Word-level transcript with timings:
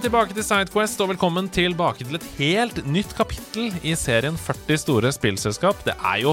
Velkommen 0.00 0.32
tilbake 0.32 0.32
til 0.32 0.44
Sidequest, 0.46 1.00
og 1.04 1.10
velkommen 1.10 1.48
tilbake 1.52 2.06
til 2.06 2.16
et 2.16 2.24
helt 2.38 2.78
nytt 2.88 3.10
kapittel 3.12 3.66
i 3.84 3.92
serien 3.92 4.32
40 4.32 4.78
store 4.80 5.10
spillselskap. 5.12 5.82
Det 5.84 5.92
er 5.92 6.22
jo 6.22 6.32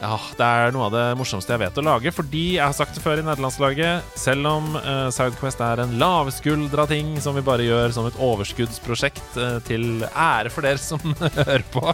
ja, 0.00 0.16
det 0.38 0.46
er 0.46 0.72
noe 0.72 0.86
av 0.86 0.94
det 0.94 1.02
morsomste 1.20 1.52
jeg 1.52 1.60
vet 1.60 1.76
å 1.76 1.84
lage, 1.84 2.08
fordi 2.16 2.46
jeg 2.54 2.64
har 2.64 2.72
sagt 2.72 2.96
det 2.96 3.02
før 3.04 3.20
i 3.20 3.26
nederlandslaget, 3.26 4.16
selv 4.16 4.48
om 4.48 4.78
uh, 4.78 5.12
Sidequest 5.12 5.60
er 5.60 5.84
en 5.84 5.92
lavskuldra 6.00 6.88
ting 6.88 7.12
som 7.20 7.36
vi 7.36 7.44
bare 7.44 7.68
gjør 7.68 7.92
som 7.92 8.08
et 8.08 8.16
overskuddsprosjekt 8.16 9.36
uh, 9.36 9.60
til 9.68 10.06
ære 10.08 10.54
for 10.56 10.64
dere 10.64 10.80
som 10.80 11.04
hører 11.36 11.68
på, 11.76 11.92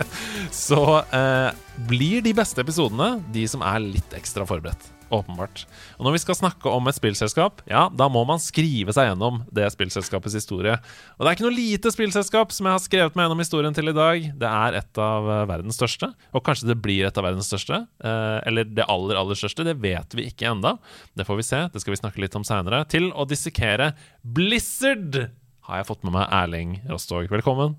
så 0.64 0.82
uh, 1.12 1.52
blir 1.92 2.24
de 2.24 2.32
beste 2.40 2.64
episodene 2.64 3.18
de 3.36 3.44
som 3.52 3.68
er 3.68 3.84
litt 3.84 4.16
ekstra 4.16 4.48
forberedt. 4.48 4.93
Åpenbart. 5.12 5.64
Og 5.98 6.06
når 6.06 6.16
vi 6.16 6.20
skal 6.22 6.38
snakke 6.38 6.70
om 6.72 6.88
et 6.88 6.96
spillselskap, 6.96 7.60
ja, 7.68 7.86
da 7.92 8.08
må 8.12 8.22
man 8.28 8.40
skrive 8.42 8.94
seg 8.96 9.10
gjennom 9.10 9.42
det 9.54 9.66
spillselskapets 9.74 10.36
historie. 10.38 10.78
Og 11.16 11.24
det 11.24 11.30
er 11.30 11.36
ikke 11.36 11.46
noe 11.46 11.56
lite 11.56 11.92
spillselskap 11.92 12.54
som 12.54 12.68
jeg 12.68 12.76
har 12.76 12.82
skrevet 12.82 13.18
meg 13.18 13.26
gjennom 13.26 13.42
historien 13.44 13.76
til 13.76 13.92
i 13.92 13.96
dag. 13.96 14.26
Det 14.40 14.50
er 14.50 14.78
et 14.80 15.02
av 15.04 15.28
eh, 15.28 15.44
verdens 15.50 15.78
største, 15.78 16.10
og 16.32 16.44
kanskje 16.46 16.70
det 16.72 16.78
blir 16.84 17.08
et 17.08 17.20
av 17.20 17.28
verdens 17.28 17.50
største. 17.52 17.84
Eh, 18.00 18.38
eller 18.48 18.68
det 18.70 18.88
aller, 18.88 19.20
aller 19.20 19.38
største. 19.38 19.66
Det 19.68 19.76
vet 19.82 20.16
vi 20.16 20.28
ikke 20.32 20.50
enda. 20.54 20.76
Det 21.14 21.28
får 21.28 21.40
vi 21.40 21.48
se. 21.50 21.62
Det 21.74 21.84
skal 21.84 21.96
vi 21.96 22.00
snakke 22.02 22.24
litt 22.24 22.36
om 22.38 22.46
seinere. 22.46 22.84
Til 22.90 23.10
å 23.12 23.28
dissekere 23.28 23.92
Blizzard 24.22 25.26
har 25.68 25.80
jeg 25.80 25.88
fått 25.88 26.04
med 26.04 26.16
meg 26.18 26.28
Erling 26.32 26.78
Rostog. 26.90 27.28
Velkommen. 27.32 27.76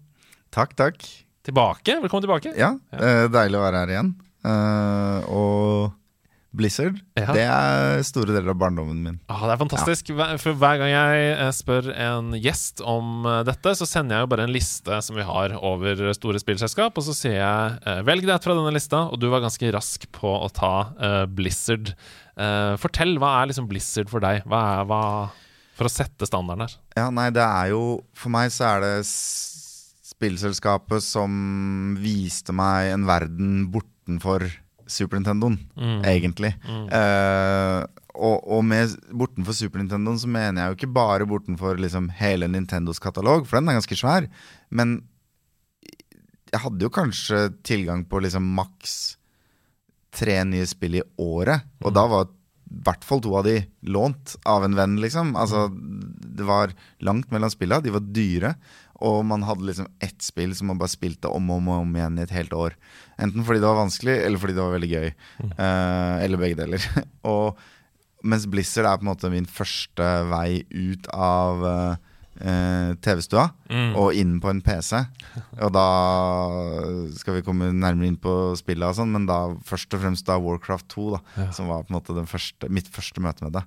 Takk, 0.56 0.78
takk. 0.78 1.04
Tilbake? 1.46 2.00
Velkommen 2.02 2.26
tilbake. 2.26 2.56
Ja, 2.58 2.74
eh, 2.96 3.28
deilig 3.30 3.60
å 3.60 3.66
være 3.68 3.84
her 3.84 3.94
igjen. 3.94 4.16
Eh, 4.46 5.30
og 5.30 5.94
Blizzard, 6.56 7.00
Ja. 7.20 7.34
det 7.36 7.44
er 7.44 8.04
store 8.08 8.34
deler 8.34 8.54
av 8.54 8.60
barndommen 8.60 9.02
min. 9.04 9.20
Ah, 9.30 9.44
det 9.46 9.54
er 9.56 9.62
fantastisk. 9.62 10.10
Ja. 10.16 10.30
For 10.42 10.56
hver 10.56 10.80
gang 10.82 10.92
jeg 10.92 11.26
eh, 11.36 11.52
spør 11.56 11.90
en 11.92 12.34
gjest 12.40 12.82
om 12.86 13.26
eh, 13.30 13.44
dette, 13.48 13.76
så 13.76 13.88
sender 13.90 14.18
jeg 14.18 14.26
jo 14.26 14.32
bare 14.34 14.48
en 14.48 14.56
liste 14.56 15.00
som 15.06 15.20
vi 15.20 15.28
har 15.28 15.56
over 15.60 16.06
store 16.18 16.42
spillselskap, 16.42 16.96
og 16.96 17.08
så 17.08 17.16
sier 17.18 17.38
jeg 17.40 17.80
eh, 17.86 18.04
velg 18.08 18.28
det 18.28 18.38
ut 18.38 18.48
fra 18.48 18.58
denne 18.58 18.76
lista, 18.76 19.06
og 19.12 19.20
du 19.22 19.28
var 19.32 19.44
ganske 19.44 19.72
rask 19.76 20.08
på 20.16 20.32
å 20.36 20.50
ta 20.54 20.74
uh, 20.96 21.26
Blizzard. 21.28 21.94
Uh, 22.40 22.76
fortell, 22.82 23.18
hva 23.22 23.42
er 23.42 23.52
liksom 23.52 23.68
Blizzard 23.70 24.12
for 24.12 24.24
deg? 24.24 24.44
Hva 24.50 24.62
er, 24.80 24.90
hva, 24.90 25.02
for 25.76 25.90
å 25.90 25.92
sette 25.92 26.28
standarden 26.28 26.66
her. 26.66 26.76
Ja, 26.98 27.10
nei, 27.14 27.30
det 27.36 27.44
er 27.44 27.74
jo 27.74 27.82
For 28.16 28.32
meg 28.34 28.52
så 28.56 28.70
er 28.76 28.84
det 28.86 28.94
spillselskapet 29.06 31.04
som 31.04 31.96
viste 32.00 32.56
meg 32.56 32.94
en 32.94 33.08
verden 33.08 33.66
bortenfor 33.74 34.48
Super 34.88 35.18
Nintendoen, 35.20 35.58
egentlig. 36.06 36.54
Eh, 36.66 37.82
og, 38.16 38.38
og 38.48 38.62
med 38.64 38.94
bortenfor 39.12 39.58
Super 39.58 39.82
Nintendoen 39.82 40.20
så 40.22 40.30
mener 40.32 40.62
jeg 40.62 40.72
jo 40.72 40.78
ikke 40.80 40.94
bare 40.96 41.28
bortenfor 41.28 41.82
liksom 41.82 42.12
hele 42.20 42.48
Nintendos 42.48 43.02
katalog, 43.04 43.48
for 43.48 43.60
den 43.60 43.70
er 43.70 43.80
ganske 43.80 43.98
svær. 44.00 44.30
Men 44.70 45.00
jeg 46.54 46.62
hadde 46.64 46.86
jo 46.86 46.94
kanskje 46.94 47.42
tilgang 47.68 48.06
på 48.08 48.22
liksom 48.24 48.46
maks 48.56 48.96
tre 50.16 50.40
nye 50.48 50.68
spill 50.70 51.02
i 51.02 51.06
året. 51.20 51.66
Og 51.84 51.92
da 51.96 52.06
var 52.08 52.30
i 52.30 52.80
hvert 52.86 53.06
fall 53.08 53.22
to 53.24 53.34
av 53.38 53.46
de 53.48 53.58
lånt 53.92 54.36
av 54.48 54.64
en 54.66 54.76
venn, 54.78 54.96
liksom. 55.04 55.36
Altså, 55.40 55.68
det 55.72 56.46
var 56.48 56.74
langt 57.06 57.32
mellom 57.34 57.52
spilla, 57.52 57.82
de 57.84 57.94
var 57.94 58.08
dyre. 58.16 58.56
Og 59.04 59.22
man 59.28 59.44
hadde 59.44 59.68
liksom 59.68 59.90
ett 60.04 60.22
spill 60.24 60.56
som 60.56 60.72
man 60.72 60.80
bare 60.80 60.94
spilte 60.94 61.32
om 61.32 61.50
og 61.52 61.60
om, 61.60 61.72
og 61.74 61.84
om 61.84 61.96
igjen 61.98 62.20
i 62.20 62.24
et 62.24 62.36
helt 62.36 62.56
år. 62.56 62.76
Enten 63.20 63.44
fordi 63.48 63.62
det 63.64 63.70
var 63.70 63.82
vanskelig, 63.82 64.18
eller 64.24 64.42
fordi 64.42 64.56
det 64.56 64.64
var 64.64 64.76
veldig 64.76 64.92
gøy. 64.92 65.14
Uh, 65.44 66.16
eller 66.24 66.42
begge 66.42 66.60
deler. 66.64 66.90
og 67.36 67.60
mens 68.26 68.48
Blizzard 68.50 68.90
er 68.90 69.00
på 69.00 69.06
en 69.06 69.12
måte 69.12 69.32
min 69.34 69.48
første 69.50 70.10
vei 70.32 70.64
ut 70.74 71.10
av 71.14 71.62
uh, 71.62 72.16
eh, 72.42 72.92
TV-stua 73.06 73.44
og 74.00 74.18
inn 74.18 74.40
på 74.42 74.50
en 74.50 74.62
PC. 74.66 74.98
Og 75.66 75.72
da 75.76 75.86
skal 77.20 77.38
vi 77.38 77.44
komme 77.46 77.70
nærmere 77.76 78.10
inn 78.10 78.18
på 78.22 78.34
spillet 78.60 78.88
og 78.88 78.98
sånn, 78.98 79.14
men 79.14 79.28
da 79.30 79.40
først 79.68 79.94
og 79.96 80.02
fremst 80.04 80.28
da 80.28 80.40
Warcraft 80.42 80.90
2, 80.96 81.06
da, 81.16 81.50
som 81.56 81.70
var 81.72 81.86
på 81.86 81.94
en 81.94 82.00
måte 82.00 82.18
den 82.18 82.30
første, 82.30 82.72
mitt 82.74 82.90
første 82.92 83.24
møte 83.24 83.46
med 83.46 83.56
det. 83.60 83.66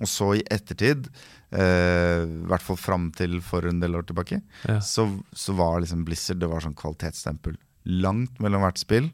Og 0.00 0.10
så 0.10 0.32
i 0.38 0.46
ettertid, 0.54 1.10
i 1.48 2.46
hvert 2.48 2.60
fall 2.64 2.76
fram 2.76 3.06
til 3.16 3.38
for 3.40 3.64
en 3.64 3.78
del 3.80 3.94
år 3.96 4.04
tilbake, 4.10 4.42
Ja. 4.68 4.80
så, 4.84 5.06
så 5.32 5.54
var 5.56 5.80
liksom 5.80 6.02
Blizzard 6.04 6.40
det 6.42 6.48
var 6.50 6.60
sånn 6.60 6.76
kvalitetsstempel. 6.76 7.56
Langt 7.88 8.36
mellom 8.44 8.60
hvert 8.66 8.78
spill. 8.82 9.08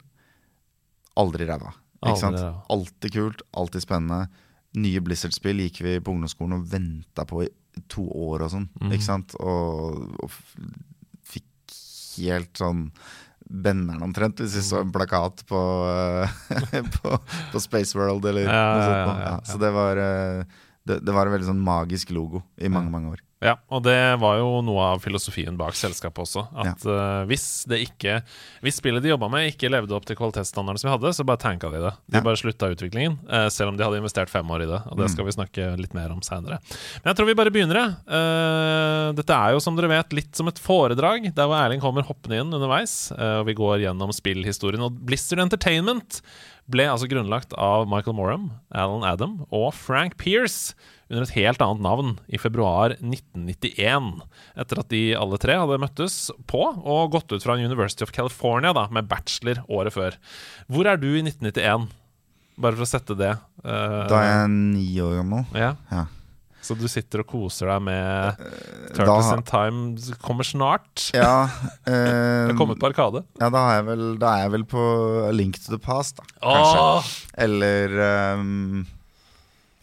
Aldri 1.15 1.47
ræva. 1.47 1.71
Alltid 2.05 3.13
kult, 3.15 3.41
alltid 3.55 3.81
spennende. 3.85 4.27
Nye 4.75 4.99
Blizzard-spill 4.99 5.61
gikk 5.63 5.79
vi 5.85 5.93
på 6.03 6.11
ungdomsskolen 6.11 6.57
og 6.59 6.65
venta 6.73 7.23
på 7.25 7.45
i 7.45 7.49
to 7.91 8.03
år 8.11 8.43
og 8.45 8.51
sånn. 8.51 8.67
Mm. 8.83 8.91
Ikke 8.91 9.07
sant? 9.07 9.35
Og, 9.39 10.03
og 10.19 10.35
fikk 11.31 11.77
helt 12.19 12.51
sånn 12.59 12.89
Benneren 13.45 14.01
omtrent, 14.01 14.39
hvis 14.41 14.55
vi 14.57 14.61
så 14.65 14.79
en 14.81 14.89
plakat 14.91 15.43
på, 15.45 15.59
eh, 15.85 16.77
på, 16.97 17.11
på 17.51 17.59
Space 17.61 17.93
World 17.93 18.25
eller 18.25 18.47
Ja, 18.49 18.61
noe 18.73 18.85
sånt. 18.87 19.19
ja, 19.21 19.27
ja. 19.27 19.33
Så 19.45 19.59
det 19.61 19.69
var, 19.75 19.99
eh, 20.01 20.63
det, 20.85 20.99
det 21.05 21.15
var 21.15 21.27
en 21.27 21.35
veldig 21.35 21.49
sånn 21.49 21.63
magisk 21.65 22.13
logo 22.15 22.43
i 22.57 22.69
mange, 22.71 22.91
mange 22.93 23.15
år. 23.15 23.23
Ja, 23.43 23.57
og 23.67 23.81
det 23.83 24.15
var 24.21 24.37
jo 24.39 24.61
noe 24.63 24.83
av 24.93 25.01
filosofien 25.03 25.57
bak 25.59 25.75
selskapet 25.75 26.23
også. 26.23 26.45
At 26.55 26.85
eh, 26.87 27.25
hvis 27.27 27.65
det 27.67 27.81
ikke 27.83 28.21
Hvis 28.63 28.79
spillet 28.79 29.03
de 29.03 29.11
jobba 29.11 29.27
med, 29.31 29.49
ikke 29.51 29.69
levde 29.69 29.91
opp 29.97 30.07
til 30.07 30.15
kvalitetsstandarden 30.17 30.79
som 30.79 30.87
vi 30.87 30.93
hadde, 30.93 31.11
så 31.17 31.25
bare 31.27 31.41
tanka 31.43 31.69
de 31.73 31.81
det. 31.83 31.91
De 32.07 32.17
Ja. 32.17 32.23
bare 32.23 32.39
slutta 32.39 32.71
utviklingen, 32.71 33.19
uh, 33.27 33.49
selv 33.51 33.73
om 33.73 33.77
de 33.77 33.83
hadde 33.83 33.99
investert 33.99 34.31
fem 34.31 34.47
år 34.55 34.63
i 34.63 34.69
det. 34.71 34.79
Og 34.87 34.97
det 34.97 35.11
skal 35.11 35.27
vi 35.27 35.35
snakke 35.35 35.67
litt 35.77 35.93
mer 35.93 36.15
om 36.15 36.23
seinere. 36.25 36.61
Men 37.03 37.11
jeg 37.11 37.19
tror 37.19 37.29
vi 37.29 37.37
bare 37.37 37.53
begynner, 37.53 37.81
jeg. 37.81 37.91
Uh, 38.07 39.11
dette 39.19 39.35
er 39.35 39.53
jo, 39.53 39.61
som 39.61 39.75
dere 39.77 39.91
vet, 39.91 40.15
litt 40.15 40.33
som 40.35 40.47
et 40.49 40.61
foredrag, 40.61 41.27
der 41.35 41.45
hvor 41.45 41.59
Erling 41.59 41.83
kommer 41.83 42.07
hoppende 42.07 42.39
inn 42.39 42.55
underveis, 42.55 43.11
og 43.11 43.45
vi 43.49 43.53
går 43.57 43.83
gjennom 43.83 44.15
spillhistorien. 44.15 44.81
Og 44.87 44.95
Blizzard 45.05 45.43
Entertainment 45.43 46.21
ble 46.71 46.87
altså 46.89 47.09
grunnlagt 47.11 47.53
av 47.59 47.85
Michael 47.89 48.15
Morham, 48.17 48.49
Alan 48.73 49.05
Adam 49.05 49.43
og 49.53 49.73
Frank 49.77 50.17
Pierce 50.17 50.73
under 51.09 51.21
et 51.27 51.35
helt 51.35 51.61
annet 51.61 51.83
navn 51.85 52.13
i 52.33 52.39
februar 52.41 52.95
1991. 52.97 54.23
Etter 54.57 54.81
at 54.81 54.89
de 54.89 55.03
alle 55.19 55.37
tre 55.41 55.57
hadde 55.59 55.77
møttes 55.83 56.15
på 56.49 56.63
og 56.81 57.11
gått 57.13 57.35
ut 57.35 57.45
fra 57.45 57.57
University 57.61 58.01
of 58.07 58.13
California 58.15 58.73
da, 58.73 58.87
med 58.89 59.07
bachelor 59.11 59.61
året 59.69 59.93
før. 59.93 60.17
Hvor 60.71 60.89
er 60.89 60.97
du 61.01 61.11
i 61.13 61.21
1991? 61.25 61.89
Bare 62.57 62.77
for 62.79 62.85
å 62.87 62.89
sette 62.89 63.17
det. 63.19 63.33
uh, 63.65 64.05
Da 64.09 64.21
er 64.23 64.29
jeg 64.31 64.51
ni 64.55 64.87
år 65.03 65.17
gammel. 65.21 65.45
ja. 65.57 65.73
Ja. 65.93 66.05
Så 66.65 66.73
du 66.73 66.87
sitter 66.89 67.21
og 67.21 67.27
koser 67.29 67.67
deg 67.69 67.83
med 67.85 68.39
Da, 68.39 68.95
Turtles 68.95 69.27
in 69.35 69.43
Time 69.45 70.15
kommer 70.23 70.47
snart. 70.47 71.11
ja, 71.13 71.43
Det 71.85 71.93
eh, 71.93 72.49
er 72.49 72.57
kommet 72.57 72.79
på 72.81 72.87
Arkade. 72.89 73.21
ja, 73.37 73.51
da, 73.53 73.61
er 73.69 73.75
jeg 73.75 73.85
vel, 73.91 74.01
da 74.17 74.31
er 74.31 74.41
jeg 74.47 74.53
vel 74.55 74.63
på 74.71 74.85
Link 75.37 75.59
to 75.61 75.75
the 75.75 75.77
Past, 75.77 76.17
da. 76.17 76.25
Kanskje. 76.41 76.79
Åh! 76.81 77.11
Eller 77.45 77.93
ehm, 78.07 78.81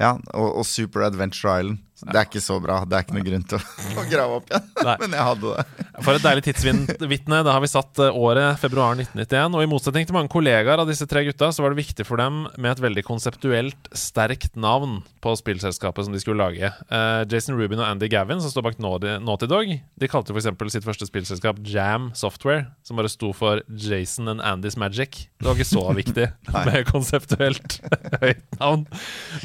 Ja, 0.00 0.12
og, 0.34 0.56
og 0.56 0.66
Super 0.66 1.00
Adventure 1.00 1.60
Island. 1.60 1.78
Det 2.03 2.19
er 2.19 2.27
ikke 2.27 2.43
så 2.43 2.59
bra. 2.63 2.81
Det 2.89 2.97
er 2.99 3.04
ikke 3.04 3.16
noe 3.16 3.27
grunn 3.27 3.45
til 3.53 3.60
å, 4.01 4.04
grave 4.10 4.39
opp 4.41 4.51
igjen. 4.51 4.69
Nei. 4.83 4.97
Men 5.04 5.16
jeg 5.16 5.27
hadde 5.28 5.53
det. 5.54 5.89
For 6.03 6.16
et 6.16 6.25
deilig 6.25 6.45
tidsvitne. 6.49 7.43
Da 7.47 7.54
har 7.54 7.63
vi 7.63 7.71
satt 7.71 8.03
eh, 8.03 8.19
året 8.19 8.60
februar 8.63 8.97
1991. 8.99 9.59
Og 9.59 9.65
i 9.65 9.71
motsetning 9.71 10.09
til 10.09 10.16
mange 10.16 10.33
kollegaer 10.33 10.83
av 10.83 10.91
disse 10.91 11.07
tre 11.10 11.25
gutta, 11.28 11.53
så 11.54 11.65
var 11.65 11.75
det 11.75 11.83
viktig 11.83 12.07
for 12.09 12.21
dem 12.21 12.45
med 12.57 12.71
et 12.72 12.83
veldig 12.83 13.04
konseptuelt 13.07 13.91
sterkt 13.97 14.59
navn 14.59 15.01
på 15.22 15.34
spillselskapet 15.39 16.09
som 16.09 16.16
de 16.16 16.22
skulle 16.22 16.43
lage. 16.43 16.69
Eh, 16.69 17.22
Jason 17.31 17.59
Rubin 17.59 17.83
og 17.83 17.87
Andy 17.87 18.10
Gavin, 18.13 18.43
som 18.43 18.53
står 18.53 18.66
bak 18.66 18.81
Naughty 18.83 19.48
Dog, 19.51 19.71
de 19.78 20.10
kalte 20.10 20.34
f.eks. 20.34 20.51
sitt 20.75 20.87
første 20.87 21.09
spillselskap 21.09 21.60
Jam 21.69 22.10
Software, 22.19 22.66
som 22.87 22.98
bare 22.98 23.13
sto 23.13 23.33
for 23.37 23.63
Jason 23.71 24.31
and 24.33 24.43
Andys 24.43 24.77
Magic. 24.81 25.27
Det 25.39 25.48
var 25.48 25.59
ikke 25.59 25.71
så 25.71 25.87
viktig 26.03 26.28
med 26.53 26.83
konseptuelt 26.91 27.78
høyt 28.22 28.45
navn. 28.59 28.87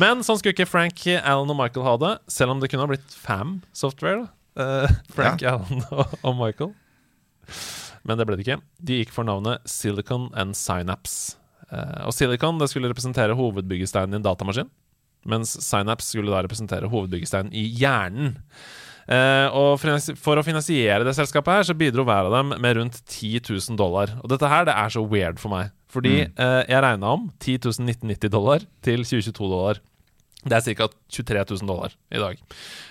Men 0.02 0.26
sånn 0.26 0.40
skulle 0.40 0.56
ikke 0.56 0.70
Frank, 0.70 1.06
Alan 1.22 1.54
og 1.54 1.60
Michael 1.60 1.86
ha 1.88 1.96
det, 2.02 2.14
selv 2.32 2.47
om 2.54 2.62
det 2.62 2.70
kunne 2.72 2.86
ha 2.86 2.92
blitt 2.92 3.16
Fam 3.16 3.60
Software. 3.76 4.28
Eh, 4.58 4.96
Frank, 5.16 5.44
Allen 5.48 5.84
og, 5.92 6.18
og 6.22 6.40
Michael. 6.40 6.74
Men 8.08 8.20
det 8.20 8.28
ble 8.28 8.38
det 8.40 8.48
ikke. 8.48 8.62
De 8.80 9.02
gikk 9.02 9.14
for 9.16 9.28
navnet 9.28 9.64
Silicon 9.70 10.30
and 10.38 10.58
Synapse. 10.58 11.38
Uh, 11.68 12.08
og 12.08 12.16
Silicon 12.16 12.60
det 12.62 12.70
skulle 12.72 12.88
representere 12.88 13.36
hovedbyggesteinen 13.36 14.16
i 14.16 14.20
en 14.22 14.24
datamaskin, 14.24 14.70
mens 15.28 15.52
Synapse 15.66 16.14
skulle 16.14 16.32
da 16.32 16.40
representere 16.46 16.88
hovedbyggesteinen 16.88 17.52
i 17.52 17.66
hjernen. 17.76 18.38
Uh, 19.08 19.48
og 19.56 19.84
for 20.20 20.40
å 20.40 20.44
finansiere 20.44 21.04
det 21.08 21.16
selskapet 21.16 21.54
her, 21.54 21.68
så 21.68 21.76
bidro 21.76 22.04
hver 22.08 22.28
av 22.28 22.38
dem 22.38 22.56
med 22.64 22.80
rundt 22.80 23.02
10 23.04 23.44
000 23.50 23.80
dollar. 23.80 24.16
Og 24.22 24.32
dette 24.32 24.52
her, 24.52 24.68
det 24.68 24.76
er 24.76 24.96
så 24.96 25.04
weird 25.04 25.44
for 25.44 25.52
meg. 25.52 25.76
Fordi 25.92 26.16
eh, 26.28 26.62
jeg 26.68 26.84
regna 26.84 27.14
om 27.16 27.30
10 27.40 27.70
1990 27.72 28.32
dollar 28.34 28.66
til 28.84 29.06
2022 29.08 29.48
dollar. 29.48 29.80
Det 30.48 30.58
er 30.58 30.78
ca. 30.78 30.88
23 31.14 31.44
000 31.62 31.70
dollar 31.70 31.94
i 32.14 32.22
dag. 32.22 32.40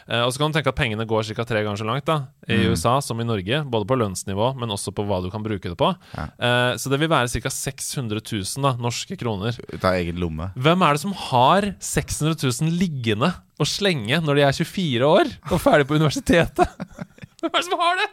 Eh, 0.08 0.22
og 0.22 0.32
så 0.32 0.40
kan 0.40 0.52
du 0.52 0.58
tenke 0.58 0.72
at 0.72 0.78
pengene 0.78 1.06
går 1.08 1.26
ca. 1.30 1.46
tre 1.48 1.62
ganger 1.64 1.80
så 1.80 1.88
langt 1.88 2.06
da 2.08 2.18
i 2.48 2.58
USA 2.70 2.96
som 3.04 3.20
i 3.20 3.26
Norge. 3.26 3.62
Både 3.68 3.88
på 3.88 3.98
lønnsnivå, 3.98 4.52
men 4.60 4.72
også 4.74 4.94
på 4.96 5.06
hva 5.08 5.22
du 5.24 5.30
kan 5.32 5.44
bruke 5.44 5.72
det 5.72 5.78
på. 5.80 5.90
Ja. 6.16 6.26
Eh, 6.36 6.72
så 6.80 6.92
det 6.92 7.00
vil 7.02 7.12
være 7.12 7.30
ca. 7.32 7.52
600 7.52 8.22
000 8.22 8.66
da, 8.66 8.74
norske 8.80 9.18
kroner. 9.20 9.56
Ut 9.72 9.82
av 9.82 9.96
egen 9.98 10.20
lomme. 10.22 10.50
Hvem 10.56 10.84
er 10.86 10.96
det 10.96 11.04
som 11.04 11.16
har 11.30 11.70
600 11.80 12.38
000 12.44 12.76
liggende 12.76 13.32
og 13.56 13.68
slenge 13.70 14.20
når 14.22 14.38
de 14.38 14.46
er 14.46 14.60
24 14.60 15.08
år 15.08 15.34
og 15.50 15.60
ferdig 15.62 15.88
på 15.88 15.98
universitetet? 15.98 16.86
Hvem 17.40 17.52
er 17.52 17.60
det 17.60 17.68
som 17.68 17.80
har 17.80 18.00
det? 18.02 18.12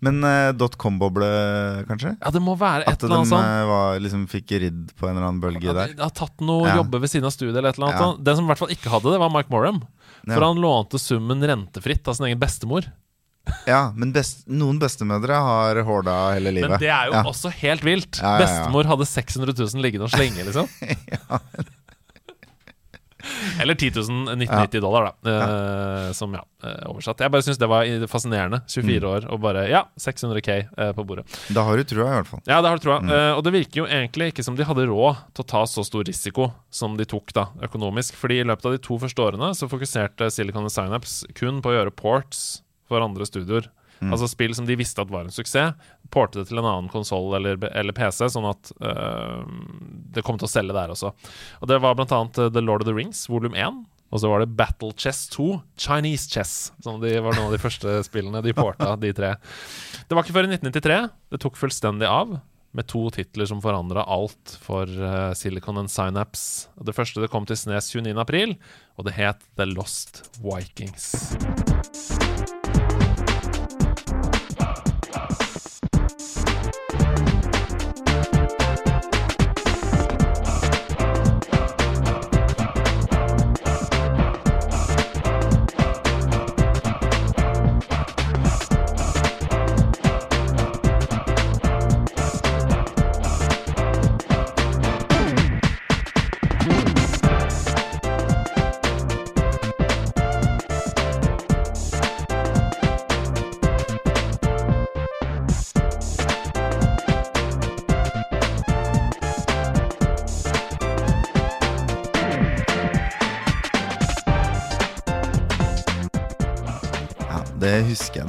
Men 0.00 0.22
uh, 0.24 0.68
.com-boble, 0.80 1.26
kanskje? 1.88 2.14
Ja, 2.16 2.30
det 2.32 2.40
må 2.40 2.54
være 2.56 2.86
et 2.86 2.94
At 2.94 3.02
eller 3.04 3.20
annet 3.20 3.32
sånt. 3.34 3.44
eh, 3.44 3.64
var, 3.68 3.98
liksom 4.00 4.22
fikk 4.32 4.54
ridd 4.62 4.94
på 4.96 5.08
en 5.08 5.12
eller 5.16 5.26
annen 5.28 5.42
bølge 5.42 5.66
Ja, 5.68 5.74
der? 5.76 5.92
de 5.92 6.00
har 6.06 6.14
tatt 6.16 6.40
noe 6.40 6.64
Ja. 6.70 6.78
jobber 6.80 7.02
ved 7.04 7.12
siden 7.12 7.28
av 7.28 7.34
studiet 7.36 7.56
eller 7.58 7.74
et 7.74 7.76
eller 7.80 7.90
annet. 7.90 8.00
Ja. 8.00 8.24
Den 8.30 8.38
som 8.40 8.46
i 8.48 8.52
hvert 8.52 8.62
fall 8.62 8.72
ikke 8.72 8.92
hadde 8.94 9.12
det, 9.12 9.20
var 9.20 9.32
Mike 9.34 9.52
Morham. 9.52 9.82
For 10.24 10.40
han 10.46 10.60
lånte 10.60 11.00
summen 11.00 11.44
rentefritt 11.44 12.08
av 12.08 12.16
sin 12.16 12.26
egen 12.30 12.40
bestemor. 12.40 12.88
Ja, 13.66 13.90
men 13.96 14.12
best, 14.12 14.44
noen 14.52 14.78
bestemødre 14.78 15.36
har 15.42 15.80
horda 15.84 16.16
hele 16.36 16.52
livet. 16.54 16.70
Men 16.76 16.82
det 16.82 16.90
er 16.92 17.08
jo 17.08 17.14
ja. 17.16 17.22
også 17.26 17.50
helt 17.60 17.84
vilt. 17.84 18.20
Ja, 18.20 18.36
ja, 18.36 18.38
ja. 18.38 18.40
Bestemor 18.44 18.88
hadde 18.90 19.06
600 19.08 19.54
000 19.56 19.84
liggende 19.84 20.06
og 20.08 20.12
slenge, 20.12 20.44
liksom. 20.48 20.68
Eller 23.60 23.74
10 23.74 23.90
000 23.96 24.34
1990 24.36 24.80
dollar, 24.84 25.10
da. 25.22 25.30
Eh, 25.30 26.12
som, 26.16 26.32
ja, 26.34 26.42
eh, 26.64 26.84
oversatt. 26.90 27.20
Jeg 27.24 27.30
bare 27.34 27.42
syns 27.46 27.58
det 27.60 27.68
var 27.70 27.84
fascinerende. 28.10 28.62
24 28.68 29.00
Mm. 29.00 29.08
år 29.10 29.26
og 29.32 29.40
bare 29.40 29.68
Ja, 29.70 29.84
600 29.98 30.40
K 30.42 30.50
eh, 30.76 30.92
på 30.96 31.04
bordet. 31.06 31.24
Da 31.54 31.62
har 31.64 31.76
du 31.76 31.84
trua, 31.84 32.06
i 32.10 32.16
hvert 32.20 32.26
fall. 32.30 32.40
Ja, 32.46 32.60
det 32.60 32.68
har 32.70 32.76
du 32.78 32.84
trua. 32.84 32.98
Mm. 33.00 33.10
Eh, 33.10 33.32
og 33.38 33.44
det 33.44 33.52
virker 33.52 33.82
jo 33.82 33.86
egentlig 33.86 34.32
ikke 34.32 34.44
som 34.44 34.56
de 34.56 34.64
hadde 34.64 34.86
råd 34.90 35.16
til 35.34 35.44
å 35.44 35.48
ta 35.54 35.62
så 35.70 35.84
stor 35.86 36.04
risiko 36.04 36.50
som 36.70 36.96
de 36.96 37.04
tok 37.08 37.32
da, 37.36 37.48
økonomisk. 37.62 38.14
Fordi 38.20 38.40
i 38.40 38.44
løpet 38.44 38.66
av 38.66 38.72
de 38.76 38.82
to 38.84 38.98
første 38.98 39.22
årene 39.22 39.52
så 39.56 39.68
fokuserte 39.70 40.30
Silicon 40.30 40.68
Synapse 40.70 41.26
kun 41.34 41.60
på 41.62 41.70
å 41.72 41.76
gjøre 41.78 41.94
ports 41.96 42.62
for 42.88 43.00
andre 43.04 43.24
studioer. 43.28 43.68
Mm. 44.00 44.14
Altså 44.14 44.28
spill 44.32 44.54
som 44.56 44.66
de 44.68 44.78
visste 44.80 45.02
at 45.02 45.12
var 45.12 45.26
en 45.26 45.34
suksess. 45.34 45.76
Porte 46.10 46.40
det 46.40 46.48
til 46.48 46.60
en 46.60 46.66
annen 46.66 46.90
konsoll 46.92 47.34
eller, 47.36 47.60
eller 47.70 47.96
PC, 47.96 48.24
sånn 48.32 48.48
at 48.48 48.72
uh, 48.82 49.44
det 50.14 50.24
kom 50.26 50.40
til 50.40 50.48
å 50.48 50.50
selge 50.50 50.76
der 50.76 50.92
også. 50.94 51.12
Og 51.60 51.70
det 51.70 51.78
var 51.82 51.98
annet 52.00 52.40
eh, 52.40 52.50
The 52.50 52.62
Lord 52.64 52.82
of 52.82 52.88
the 52.88 52.96
Rings, 52.96 53.26
volum 53.30 53.54
1. 53.54 53.84
Og 54.10 54.22
så 54.22 54.30
var 54.30 54.42
det 54.42 54.50
Battle 54.58 54.90
Chess 54.98 55.28
2, 55.36 55.60
Chinese 55.78 56.26
Chess, 56.30 56.72
som 56.82 56.98
de 57.02 57.12
var 57.22 57.36
noen 57.36 57.50
av 57.50 57.54
de 57.54 57.62
første 57.62 58.00
spillene 58.08 58.42
de 58.42 58.54
porta, 58.56 58.96
de 58.98 59.12
tre. 59.14 59.36
Det 60.08 60.16
var 60.16 60.26
ikke 60.26 60.34
før 60.34 60.48
i 60.48 60.56
1993 60.56 61.00
det 61.30 61.42
tok 61.44 61.60
fullstendig 61.60 62.10
av, 62.10 62.40
med 62.74 62.86
to 62.90 63.04
titler 63.14 63.48
som 63.50 63.62
forandra 63.62 64.04
alt 64.06 64.54
for 64.62 64.86
uh, 64.86 65.32
Silicon 65.34 65.80
and 65.82 65.90
Synapse. 65.90 66.70
Og 66.78 66.86
Det 66.90 66.94
første 66.94 67.22
det 67.22 67.30
kom 67.32 67.46
til 67.46 67.58
Snes 67.58 67.90
29. 67.94 68.14
april, 68.18 68.58
og 68.98 69.06
det 69.06 69.18
het 69.18 69.46
The 69.58 69.66
Lost 69.70 70.24
Vikings. 70.42 71.12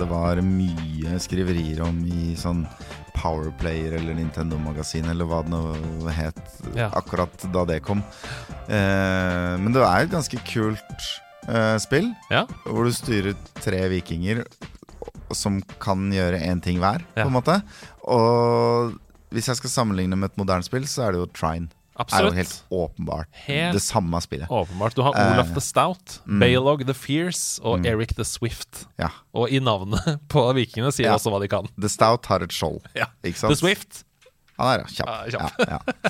Det 0.01 0.07
var 0.09 0.42
mye 0.45 1.18
skriverier 1.21 1.81
om 1.86 2.00
i 2.09 2.33
sånn 2.39 2.63
Powerplayer 3.15 3.98
eller 4.00 4.15
Nintendo 4.18 4.57
Magasin 4.62 5.06
eller 5.12 5.27
hva 5.30 5.42
det 5.45 5.51
nå 5.53 6.09
het 6.15 6.39
Ja. 6.75 6.89
akkurat 6.98 7.44
da 7.53 7.65
det 7.69 7.81
kom. 7.86 8.01
Eh, 8.68 9.57
men 9.62 9.71
det 9.75 9.83
er 9.83 10.06
et 10.07 10.13
ganske 10.13 10.39
kult 10.48 11.06
eh, 11.48 11.77
spill, 11.81 12.12
Ja, 12.31 12.45
hvor 12.65 12.86
du 12.88 12.92
styrer 12.95 13.36
tre 13.62 13.83
vikinger 13.89 14.44
som 15.33 15.62
kan 15.80 16.09
gjøre 16.12 16.42
én 16.42 16.62
ting 16.63 16.80
hver, 16.81 17.03
Ja. 17.15 17.24
på 17.24 17.27
en 17.30 17.33
måte. 17.38 17.62
Og 18.07 18.98
hvis 19.31 19.48
jeg 19.48 19.56
skal 19.62 19.69
sammenligne 19.69 20.18
med 20.18 20.31
et 20.31 20.38
moderne 20.38 20.63
spill, 20.63 20.83
så 20.88 21.07
er 21.07 21.12
det 21.13 21.21
jo 21.21 21.30
Trine. 21.33 21.69
Er 21.99 22.23
jo 22.25 22.31
helt 22.33 22.53
åpenbart 22.71 23.27
Helt 23.45 23.75
det 23.75 23.81
samme 23.83 24.17
spillet. 24.23 24.47
Åpenbart. 24.49 24.95
Du 24.95 25.01
har 25.05 25.11
Olaf 25.13 25.49
uh, 25.49 25.53
the 25.57 25.61
Stout, 25.61 26.19
mm. 26.25 26.39
Baylog 26.39 26.85
the 26.88 26.93
Fierce 26.97 27.59
og 27.61 27.79
Mm. 27.81 27.85
Eric 27.91 28.15
the 28.15 28.23
Swift. 28.25 28.85
Ja. 28.97 29.09
Og 29.35 29.49
i 29.51 29.59
navnet 29.59 29.99
på 30.31 30.45
vikingene 30.55 30.91
sier 30.95 31.09
Ja. 31.11 31.17
også 31.19 31.29
hva 31.33 31.41
de 31.43 31.47
kan. 31.51 31.67
The 31.77 31.89
Stout 31.91 32.25
har 32.31 32.41
et 32.47 32.51
skjold, 32.55 32.79
Ja. 32.95 33.05
ikke 33.23 33.38
sant? 33.38 33.51
The 33.53 33.59
Swift. 33.59 34.03
Han 34.61 34.79
er 34.79 34.83
kjapp. 34.93 35.09
Ja, 35.09 35.29
kjapp. 35.33 35.61
Ja, 35.65 35.79
ja. 35.79 36.09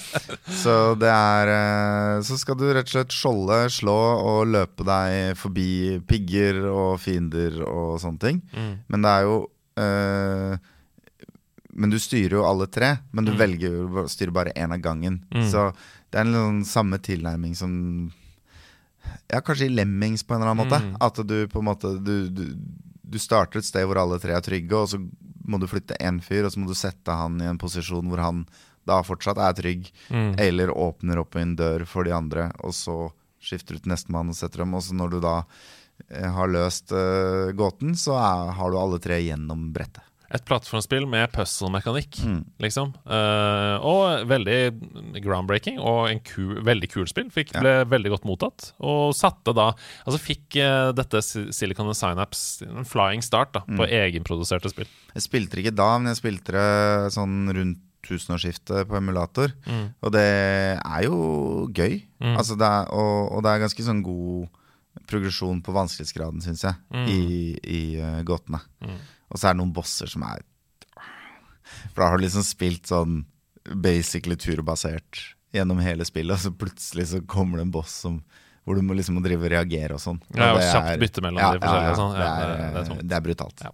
Så 0.59 0.73
det 0.99 1.07
er 1.07 1.47
eh, 1.53 2.21
Så 2.27 2.35
skal 2.41 2.57
du 2.59 2.65
rett 2.73 2.89
og 2.89 2.91
slett 2.91 3.13
skjolde, 3.15 3.59
slå 3.71 3.95
og 4.19 4.47
løpe 4.51 4.83
deg 4.83 5.37
forbi 5.39 5.99
pigger 6.09 6.59
og 6.67 6.99
fiender 6.99 7.61
og 7.63 7.95
sånne 8.03 8.19
ting. 8.19 8.41
Mm. 8.51 8.73
Men 8.91 9.05
det 9.07 9.13
er 9.13 9.27
jo 9.29 9.37
eh, 9.79 10.57
Men 11.73 11.89
du 11.89 11.97
styrer 11.99 12.35
jo 12.37 12.45
alle 12.45 12.67
tre, 12.67 12.97
men 13.11 13.25
du 13.25 13.31
Mm. 13.31 13.37
velger 13.39 13.75
å 14.03 14.07
styre 14.09 14.31
bare 14.35 14.51
én 14.55 14.71
av 14.73 14.79
gangen. 14.83 15.21
Mm. 15.31 15.45
Så 15.49 15.73
det 16.11 16.19
er 16.19 16.25
en 16.25 16.33
sånn 16.33 16.65
samme 16.65 16.97
tilnærming 16.99 17.55
som 17.55 18.11
Ja, 19.31 19.39
kanskje 19.41 19.65
i 19.65 19.69
Lemmings 19.73 20.23
på 20.23 20.35
en 20.35 20.41
eller 20.41 20.51
annen 20.51 20.67
måte. 20.67 20.79
Mm. 20.83 20.97
At 21.01 21.15
du 21.27 21.47
på 21.47 21.59
en 21.59 21.65
måte 21.65 22.03
du, 22.03 22.29
du, 22.29 22.43
du 23.03 23.17
starter 23.19 23.59
et 23.59 23.65
sted 23.65 23.85
hvor 23.87 23.97
alle 23.97 24.19
tre 24.21 24.35
er 24.37 24.41
trygge, 24.45 24.75
og 24.77 24.89
så 24.91 24.99
må 25.47 25.57
du 25.59 25.65
flytte 25.67 25.97
én 25.99 26.19
fyr, 26.21 26.45
og 26.45 26.51
så 26.53 26.59
må 26.61 26.67
du 26.69 26.75
sette 26.77 27.09
han 27.15 27.39
i 27.41 27.47
en 27.49 27.57
posisjon 27.57 28.05
hvor 28.11 28.21
han 28.21 28.43
da 28.85 28.99
fortsatt 29.05 29.37
er 29.41 29.53
trygg, 29.57 29.89
Mm. 30.11 30.35
eller 30.41 30.69
åpner 30.73 31.17
opp 31.21 31.35
en 31.35 31.55
dør 31.55 31.85
for 31.87 32.03
de 32.03 32.11
andre, 32.13 32.51
og 32.63 32.73
så 32.73 33.11
skifter 33.41 33.73
du 33.77 33.79
til 33.79 33.91
nestemann 33.93 34.29
og 34.29 34.35
setter 34.37 34.61
dem. 34.65 34.73
Og 34.77 34.81
så 34.85 34.93
når 34.93 35.09
du 35.15 35.19
da 35.23 35.35
eh, 36.09 36.29
har 36.29 36.47
løst 36.49 36.91
uh, 36.93 37.51
gåten, 37.57 37.95
så 37.97 38.15
er, 38.17 38.51
har 38.57 38.71
du 38.71 38.77
alle 38.77 38.99
tre 39.01 39.17
gjennom 39.21 39.71
brettet. 39.73 40.03
Et 40.33 40.43
plattformspill 40.47 41.05
med 41.11 41.31
puzzle-mekanikk, 41.33 42.21
Mm. 42.23 42.45
liksom. 42.63 42.93
Uh, 43.05 43.75
og 43.83 44.27
veldig 44.29 45.19
groundbreaking, 45.21 45.77
og 45.79 46.09
en 46.09 46.19
ku, 46.23 46.55
veldig 46.63 46.89
kul 46.93 47.05
spill. 47.07 47.29
Fikk, 47.29 47.51
Ja. 47.53 47.59
ble 47.59 47.73
veldig 47.97 48.11
godt 48.13 48.23
mottatt. 48.25 48.71
Og 48.79 49.13
satte 49.13 49.53
da 49.53 49.73
Altså 50.07 50.19
fikk 50.19 50.55
uh, 50.63 50.91
dette 50.93 51.19
Silicon 51.51 51.91
Synapse 51.93 52.63
en 52.67 52.85
flying 52.85 53.21
start 53.21 53.51
da 53.53 53.61
Mm. 53.67 53.77
på 53.77 53.87
egenproduserte 53.89 54.69
spill. 54.71 54.87
Jeg 55.15 55.23
spilte 55.23 55.51
det 55.55 55.65
ikke 55.65 55.75
da, 55.75 55.97
men 55.99 56.13
jeg 56.13 56.21
spilte 56.23 56.51
det 56.55 57.11
sånn 57.13 57.51
rundt 57.53 57.79
tusenårsskiftet 58.03 58.87
på 58.89 58.97
emulator. 58.97 59.51
Mm. 59.67 59.93
Og 60.01 60.11
det 60.11 60.79
er 60.81 61.03
jo 61.03 61.67
gøy. 61.71 62.01
Mm. 62.19 62.35
Altså 62.37 62.57
det 62.57 62.65
er, 62.65 62.87
og, 62.91 63.31
og 63.35 63.43
det 63.43 63.49
er 63.51 63.59
ganske 63.67 63.83
sånn 63.85 64.01
god 64.01 64.47
progresjon 65.07 65.61
på 65.63 65.71
vanskelighetsgraden, 65.75 66.41
syns 66.43 66.63
jeg, 66.65 66.75
Mm. 66.91 67.07
i, 67.07 67.59
i 67.63 67.81
uh, 68.01 68.23
gåtene. 68.23 68.59
Mm. 68.83 68.97
Og 69.31 69.39
så 69.39 69.47
er 69.49 69.55
det 69.55 69.61
noen 69.63 69.73
bosser 69.75 70.11
som 70.11 70.23
er 70.27 70.43
For 71.93 72.03
da 72.03 72.09
har 72.11 72.19
du 72.19 72.25
liksom 72.25 72.43
spilt 72.45 72.89
sånn 72.91 73.21
basically 73.81 74.35
turbasert 74.35 75.21
gjennom 75.55 75.79
hele 75.83 76.03
spillet, 76.07 76.33
og 76.35 76.39
så 76.39 76.51
plutselig 76.55 77.07
så 77.11 77.19
kommer 77.27 77.59
det 77.59 77.67
en 77.67 77.71
boss 77.75 77.91
som 78.05 78.21
hvor 78.63 78.77
du 78.77 78.83
må 78.85 78.93
liksom 78.95 79.15
må 79.17 79.23
drive 79.25 79.47
og 79.47 79.51
reagere 79.51 79.95
og 79.97 80.01
sånn. 80.03 80.19
Ja, 80.35 80.51
og 80.53 80.59
det 80.59 80.67
kjapt 80.69 80.89
er- 80.93 80.99
bytte 81.01 81.21
mellom 81.25 81.39
de 81.41 81.59
forskjellige 81.63 81.89
Ja, 81.89 81.95
sånn. 81.97 82.11
Det, 82.13 82.19
Ja, 82.21 82.35
det 82.35 82.43
er- 82.43 82.83
det 82.83 82.99
er 82.99 83.07
det 83.09 83.15
er 83.17 83.21
brutalt. 83.25 83.63
Ja. 83.65 83.71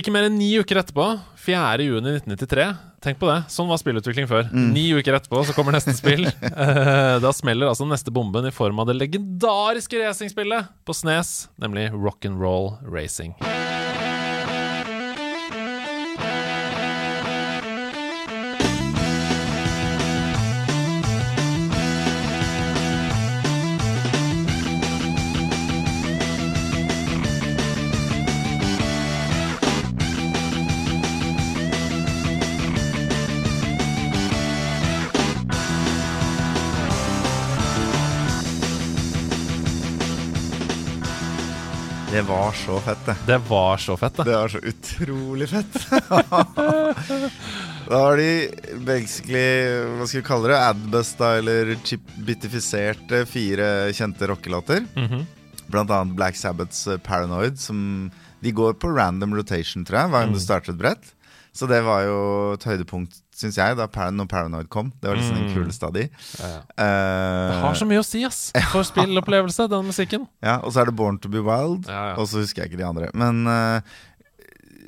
Ikke 0.00 0.10
mer 0.12 0.24
enn 0.24 0.38
ni 0.38 0.48
uker 0.56 0.76
etterpå, 0.80 1.20
4. 1.36 1.84
juni 1.84 2.14
1993 2.16 2.78
Tenk 3.02 3.18
på 3.18 3.26
det, 3.26 3.48
sånn 3.50 3.66
var 3.66 3.76
spillutvikling 3.78 4.28
før. 4.28 4.44
Mm. 4.52 4.72
Ni 4.72 4.92
uker 4.94 5.12
etterpå 5.18 5.44
så 5.44 5.52
kommer 5.52 5.72
neste 5.72 5.92
spill. 5.92 6.24
Eh, 6.42 7.18
da 7.18 7.32
smeller 7.32 7.66
altså 7.66 7.84
neste 7.86 8.12
bomben 8.14 8.46
i 8.46 8.50
form 8.54 8.78
av 8.78 8.86
det 8.86 8.94
legendariske 8.96 9.98
racingspillet 10.06 10.68
på 10.86 10.94
Snes, 10.94 11.48
nemlig 11.60 11.90
Rock'n'Roll 11.90 12.78
Racing. 12.88 13.34
Var 42.52 42.58
så 42.58 42.80
fett, 42.80 43.06
det. 43.06 43.14
Det 43.26 43.38
var 43.48 43.76
så 43.76 43.96
fett, 43.96 44.16
det. 44.16 44.24
Det 44.24 44.36
var 44.36 44.48
så 44.48 44.58
utrolig 44.58 45.48
fett. 45.48 45.76
da 47.88 48.00
har 48.02 48.16
de 48.20 48.48
basically, 48.84 49.44
hva 49.96 50.08
skal 50.08 50.20
vi 50.20 50.26
kalle 50.26 50.50
det, 50.50 50.58
adbusta 50.58 51.30
eller 51.38 51.72
chip-bitifisert 51.80 53.14
fire 53.30 53.70
kjente 53.96 54.28
rockelåter. 54.28 54.84
Mhm. 54.98 55.24
Blant 55.72 55.94
annet 55.94 56.16
Black 56.18 56.36
Sabbaths 56.36 56.84
eh, 56.92 56.98
Paranoid, 57.00 57.56
som 57.58 58.10
de 58.44 58.52
går 58.52 58.76
på 58.76 58.90
random 58.92 59.32
rotation, 59.38 59.86
tror 59.88 60.02
jeg, 60.02 60.12
hver 60.12 60.26
gang 60.26 60.34
du 60.36 60.40
starter 60.42 60.74
et 60.74 60.80
brett. 60.82 61.12
Så 61.56 61.68
det 61.70 61.80
var 61.86 62.04
jo 62.04 62.18
et 62.58 62.66
høydepunkt, 62.68 63.16
syns 63.42 63.58
jeg, 63.58 63.76
da 63.78 63.88
Par 63.90 64.12
når 64.14 64.28
Paranoid 64.30 64.68
kom. 64.72 64.92
Det 65.02 65.10
var 65.10 65.18
liksom 65.18 65.40
den 65.40 65.50
kuleste 65.56 65.88
av 65.88 65.96
de. 65.96 66.06
Ja, 66.38 66.50
ja. 66.54 66.60
Uh, 66.78 67.48
Det 67.50 67.58
har 67.64 67.78
så 67.82 67.88
mye 67.90 68.02
å 68.02 68.06
si, 68.06 68.22
ass, 68.28 68.40
for 68.72 68.86
spillopplevelse, 68.88 69.66
den 69.72 69.90
musikken. 69.90 70.28
ja, 70.44 70.60
og 70.62 70.72
så 70.72 70.82
er 70.84 70.90
det 70.92 70.96
Born 71.02 71.18
to 71.22 71.30
be 71.32 71.42
Wild, 71.44 71.90
Ja, 71.90 72.12
ja. 72.12 72.14
og 72.22 72.30
så 72.30 72.40
husker 72.44 72.64
jeg 72.64 72.72
ikke 72.72 72.80
de 72.84 72.88
andre. 72.88 73.10
Men 73.18 73.42
uh, 73.50 73.98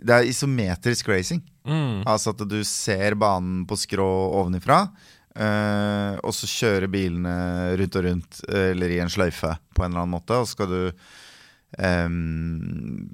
det 0.04 0.14
er 0.20 0.30
isometrisk 0.30 1.08
racing. 1.12 1.42
Mm. 1.64 2.02
Altså 2.06 2.34
at 2.34 2.42
du 2.48 2.58
ser 2.68 3.16
banen 3.20 3.66
på 3.68 3.78
skrå 3.80 4.08
ovenifra, 4.40 4.86
Uh, 5.34 6.14
og 6.22 6.30
så 6.30 6.46
kjører 6.46 6.86
bilene 6.86 7.32
rundt 7.80 7.96
og 7.98 8.04
rundt, 8.06 8.36
eller 8.54 8.92
i 8.94 9.00
en 9.02 9.10
sløyfe 9.10 9.48
på 9.74 9.82
en 9.82 9.88
eller 9.90 10.04
annen 10.04 10.12
måte, 10.14 10.36
og 10.38 10.46
så 10.46 10.54
skal 10.54 10.68
du 10.70 10.76
um, 11.82 13.08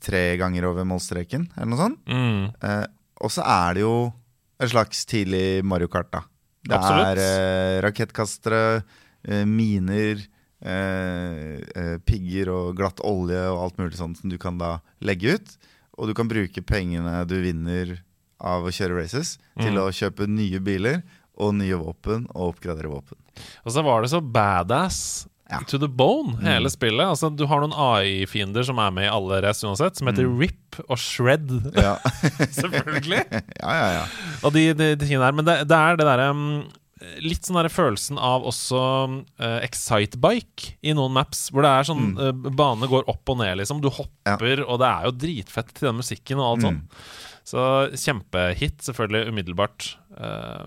tre 0.00 0.22
ganger 0.40 0.64
over 0.70 0.86
målstreken, 0.88 1.44
eller 1.56 1.68
noe 1.72 1.80
sånt. 1.82 2.00
Mm. 2.08 2.46
Eh, 2.64 2.86
og 3.20 3.32
så 3.32 3.44
er 3.44 3.76
det 3.76 3.84
jo 3.84 3.92
et 4.60 4.70
slags 4.72 5.04
tidlig 5.08 5.62
Mario 5.64 5.88
Kart, 5.88 6.10
da. 6.12 6.22
Det 6.66 6.74
Absolutt. 6.74 7.06
er 7.06 7.20
eh, 7.22 7.80
rakettkastere, 7.84 8.62
eh, 9.28 9.44
miner, 9.46 10.22
eh, 10.64 11.96
pigger 12.08 12.50
og 12.54 12.76
glatt 12.78 13.00
olje 13.06 13.38
og 13.52 13.60
alt 13.66 13.78
mulig 13.78 13.98
sånt 13.98 14.18
som 14.20 14.30
du 14.32 14.38
kan 14.40 14.58
da 14.58 14.78
legge 15.04 15.36
ut. 15.36 15.56
Og 15.98 16.08
du 16.10 16.14
kan 16.16 16.28
bruke 16.28 16.64
pengene 16.66 17.22
du 17.28 17.36
vinner 17.40 17.98
av 18.40 18.66
å 18.68 18.72
kjøre 18.74 18.98
races, 19.02 19.36
til 19.58 19.72
Mm. 19.72 19.80
å 19.86 19.94
kjøpe 19.94 20.26
nye 20.28 20.58
biler 20.60 21.02
og 21.38 21.54
nye 21.54 21.76
våpen 21.78 22.26
og 22.34 22.54
oppgradere 22.54 22.90
våpen. 22.90 23.16
Og 23.64 23.72
så 23.72 23.82
var 23.84 24.02
det 24.02 24.10
så 24.10 24.20
badass 24.20 25.26
Ja. 25.50 25.60
to 25.70 25.78
the 25.78 25.88
bone, 25.88 26.34
hele 26.42 26.70
spillet. 26.72 27.06
Altså, 27.06 27.30
du 27.30 27.44
har 27.46 27.62
noen 27.62 27.74
AI-fiender 27.74 28.66
som 28.66 28.80
er 28.82 28.94
med 28.94 29.06
i 29.06 29.12
alle 29.12 29.38
race 29.44 29.66
uansett, 29.66 29.98
som 29.98 30.10
heter 30.10 30.26
RIP 30.26 30.80
og 30.88 30.98
Shred. 30.98 31.52
Ja, 31.76 31.96
Selvfølgelig. 32.60 33.22
ja, 33.62 33.76
ja. 33.78 33.86
ja. 34.00 34.08
Og 34.42 34.56
de, 34.56 34.72
de, 34.74 34.90
de 34.98 35.06
tingene 35.06 35.28
der. 35.28 35.36
Men 35.38 35.46
det, 35.46 35.60
det 35.70 35.78
er 35.78 36.00
det 36.00 36.08
derre 36.08 36.32
um, 36.34 36.48
Litt 37.20 37.44
sånn 37.44 37.58
der 37.60 37.68
følelsen 37.68 38.16
av 38.18 38.46
også 38.48 38.80
uh, 38.80 39.58
Excitebike 39.60 40.72
i 40.80 40.94
noen 40.96 41.12
maps, 41.14 41.44
hvor 41.52 41.62
det 41.62 41.70
er 41.70 41.86
sånn 41.90 42.14
uh, 42.16 42.32
Bane 42.32 42.88
går 42.90 43.06
opp 43.12 43.34
og 43.34 43.38
ned, 43.42 43.58
liksom. 43.60 43.82
Du 43.84 43.90
hopper, 43.92 44.64
og 44.64 44.80
det 44.82 44.88
er 44.88 45.06
jo 45.06 45.14
dritfett 45.26 45.74
til 45.76 45.90
den 45.90 46.00
musikken 46.00 46.40
og 46.40 46.48
alt 46.48 46.66
sånn. 46.66 46.80
Så 47.46 47.62
kjempehit, 47.94 48.80
selvfølgelig, 48.82 49.30
umiddelbart. 49.30 49.92
Uh, 50.16 50.64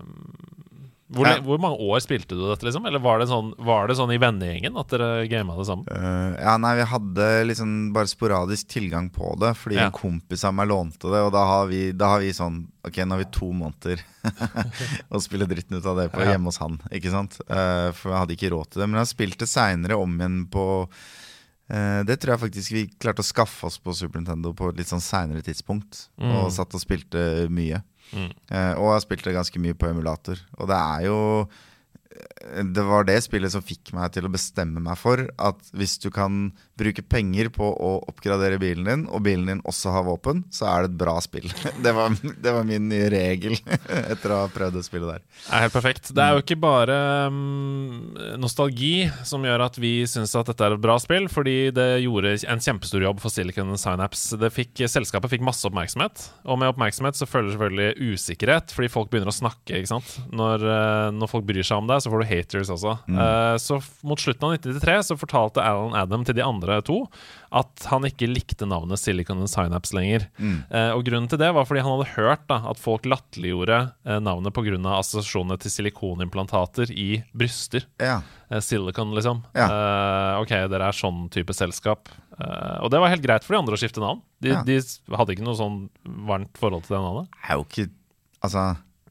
hvor, 1.10 1.26
Ja. 1.26 1.40
hvor 1.42 1.58
mange 1.58 1.78
år 1.82 1.98
spilte 2.04 2.36
du 2.38 2.42
dette, 2.48 2.62
liksom? 2.66 2.84
Eller 2.86 3.00
var 3.02 3.18
det 3.18 3.26
sånn, 3.28 3.52
var 3.58 3.88
det 3.90 3.96
sånn 3.98 4.12
i 4.14 4.18
vennegjengen 4.22 4.76
at 4.78 4.88
dere 4.92 5.26
gama 5.30 5.56
det 5.58 5.66
sammen? 5.66 5.86
Uh, 5.90 6.36
ja, 6.38 6.56
nei, 6.62 6.76
vi 6.78 6.86
hadde 6.92 7.26
liksom 7.48 7.72
bare 7.96 8.06
sporadisk 8.06 8.68
tilgang 8.70 9.10
på 9.10 9.32
det, 9.42 9.54
fordi 9.58 9.76
Ja. 9.80 9.86
en 9.88 9.92
kompis 9.92 10.44
av 10.44 10.54
meg 10.54 10.68
lånte 10.68 11.10
det, 11.10 11.20
og 11.26 11.32
da 11.32 11.44
har 11.44 11.66
vi, 11.66 11.90
da 11.92 12.08
har 12.14 12.20
vi 12.20 12.30
sånn 12.32 12.66
Ok, 12.82 12.96
nå 13.04 13.10
har 13.12 13.18
vi 13.18 13.30
to 13.30 13.50
måneder 13.52 14.00
å 15.12 15.20
spille 15.20 15.44
dritten 15.46 15.76
ut 15.76 15.84
av 15.84 15.98
det 15.98 16.06
på 16.14 16.20
Ja. 16.24 16.32
hjemme 16.32 16.48
hos 16.48 16.56
han, 16.62 16.78
ikke 16.90 17.10
sant? 17.12 17.36
Uh, 17.50 17.92
for 17.92 18.08
jeg 18.14 18.18
hadde 18.22 18.36
ikke 18.38 18.50
råd 18.54 18.70
til 18.70 18.80
det. 18.80 18.88
Men 18.88 19.02
jeg 19.04 19.10
spilte 19.12 19.46
seinere 19.50 19.98
om 20.00 20.14
igjen 20.16 20.38
på 20.48 20.64
eh, 21.70 22.02
Det 22.08 22.16
tror 22.20 22.34
jeg 22.34 22.42
faktisk 22.50 22.72
vi 22.72 22.86
klarte 22.98 23.20
å 23.22 23.28
skaffe 23.28 23.66
oss 23.68 23.76
på 23.78 23.92
Super 23.94 24.18
Nintendo 24.20 24.52
på 24.56 24.70
et 24.72 24.80
litt 24.80 24.88
sånn 24.90 25.02
seinere 25.04 25.42
tidspunkt, 25.44 26.08
og 26.18 26.48
satt 26.50 26.72
og 26.74 26.80
spilte 26.82 27.48
mye. 27.52 27.82
Eh, 28.14 28.72
og 28.76 28.94
jeg 28.94 29.04
spilte 29.06 29.34
ganske 29.34 29.62
mye 29.62 29.76
på 29.78 29.90
emulator. 29.90 30.40
Og 30.58 30.70
det 30.70 30.78
er 30.78 31.04
jo 31.06 31.18
eh, 31.44 32.62
Det 32.74 32.84
var 32.88 33.06
det 33.08 33.20
spillet 33.26 33.54
som 33.54 33.64
fikk 33.64 33.92
meg 33.96 34.12
til 34.14 34.26
å 34.26 34.32
bestemme 34.32 34.82
meg 34.82 34.98
for 35.00 35.26
at 35.38 35.72
hvis 35.76 35.98
du 36.02 36.10
kan 36.14 36.50
bruke 36.80 37.04
penger 37.04 37.50
på 37.54 37.68
å 37.70 37.92
oppgradere 38.10 38.58
bilen 38.60 38.88
din, 38.88 39.06
og 39.10 39.24
bilen 39.26 39.48
din 39.50 39.62
også 39.68 39.92
har 39.94 40.06
våpen, 40.08 40.44
så 40.52 40.68
er 40.70 40.84
det 40.84 40.92
et 40.92 40.98
bra 41.04 41.16
spill. 41.24 41.48
Det 41.90 41.92
var, 41.96 42.12
det 42.12 42.52
var 42.52 42.66
min 42.66 42.88
nye 42.90 43.06
regel 43.12 43.54
etter 44.12 44.32
å 44.34 44.42
ha 44.42 44.48
prøvd 44.52 44.76
det 44.76 44.82
spillet 44.84 45.08
der. 45.08 45.22
Det 45.22 45.54
er 45.56 45.62
helt 45.64 45.74
perfekt. 45.74 46.10
Det 46.14 46.22
er 46.22 46.36
jo 46.36 46.42
ikke 46.42 46.58
bare 46.60 46.96
um, 47.32 48.18
nostalgi 48.42 49.08
som 49.26 49.44
gjør 49.46 49.64
at 49.64 49.78
vi 49.80 49.92
syns 50.10 50.34
at 50.38 50.50
dette 50.50 50.66
er 50.66 50.76
et 50.76 50.82
bra 50.82 50.98
spill, 51.02 51.26
fordi 51.32 51.70
det 51.74 51.88
gjorde 52.04 52.34
en 52.52 52.62
kjempestor 52.62 53.04
jobb 53.06 53.22
for 53.22 53.32
Silicon 53.32 53.72
Synapse. 53.80 54.38
Det 54.40 54.52
fikk, 54.54 54.84
selskapet 54.92 55.32
fikk 55.32 55.46
masse 55.46 55.66
oppmerksomhet, 55.68 56.26
og 56.44 56.60
med 56.60 56.72
oppmerksomhet 56.74 57.18
så 57.18 57.28
følger 57.30 57.56
selvfølgelig 57.56 58.14
usikkerhet, 58.14 58.74
fordi 58.76 58.92
folk 58.92 59.10
begynner 59.12 59.32
å 59.32 59.36
snakke. 59.36 59.80
ikke 59.80 59.92
sant? 59.94 60.12
Når, 60.36 60.66
eh, 60.74 61.08
når 61.16 61.32
folk 61.32 61.48
bryr 61.48 61.66
seg 61.66 61.82
om 61.82 61.90
deg, 61.90 62.04
så 62.04 62.12
får 62.12 62.22
du 62.22 62.30
haters 62.30 62.72
også. 62.76 62.96
Eh, 63.10 63.56
så 63.62 63.80
mot 64.06 64.20
slutten 64.20 64.46
av 64.46 64.56
1993 64.58 64.98
så 65.10 65.18
fortalte 65.20 65.64
Alan 65.64 65.96
Adam 65.98 66.24
til 66.26 66.36
de 66.38 66.44
andre 66.46 66.69
to 66.86 67.00
at 67.52 67.84
han 67.90 68.06
ikke 68.06 68.28
likte 68.30 68.66
navnet 68.70 69.00
Silicon 69.02 69.42
Synapse 69.50 69.92
lenger. 69.96 70.28
Eh, 70.38 70.90
og 70.94 71.02
grunnen 71.04 71.26
til 71.28 71.40
det 71.42 71.48
var 71.56 71.66
fordi 71.66 71.82
han 71.82 71.96
hadde 71.96 72.12
hørt 72.14 72.44
da, 72.46 72.60
at 72.70 72.78
folk 72.78 73.08
latterliggjorde 73.10 73.78
eh, 74.06 74.20
navnet 74.22 74.54
pga. 74.54 74.78
assosiasjonene 75.00 75.58
til 75.58 75.70
silikonimplantater 75.74 76.92
i 76.94 77.22
bryster. 77.34 77.86
Ja. 77.98 78.20
Eh, 78.50 78.60
Silicon, 78.62 79.14
liksom. 79.18 79.42
Ja. 79.58 79.66
Eh, 79.66 80.40
ok, 80.44 80.54
dere 80.70 80.88
er 80.92 80.96
sånn 80.96 81.26
type 81.34 81.54
selskap. 81.56 82.08
Eh, 82.38 82.76
og 82.84 82.90
det 82.94 83.00
var 83.02 83.10
helt 83.12 83.24
greit 83.26 83.44
for 83.46 83.56
de 83.56 83.62
andre 83.64 83.74
å 83.74 83.80
skifte 83.82 84.00
navn. 84.02 84.22
De, 84.40 84.54
Ja. 84.54 84.62
de 84.62 84.78
hadde 85.16 85.34
ikke 85.34 85.44
noe 85.44 85.58
sånn 85.58 85.88
varmt 86.26 86.54
forhold 86.56 86.84
til 86.86 86.96
det 86.96 87.02
navnet. 87.04 87.28
Det 87.34 87.50
er 87.50 87.58
jo 87.58 87.64
ikke 87.68 87.90
Altså, 88.40 88.62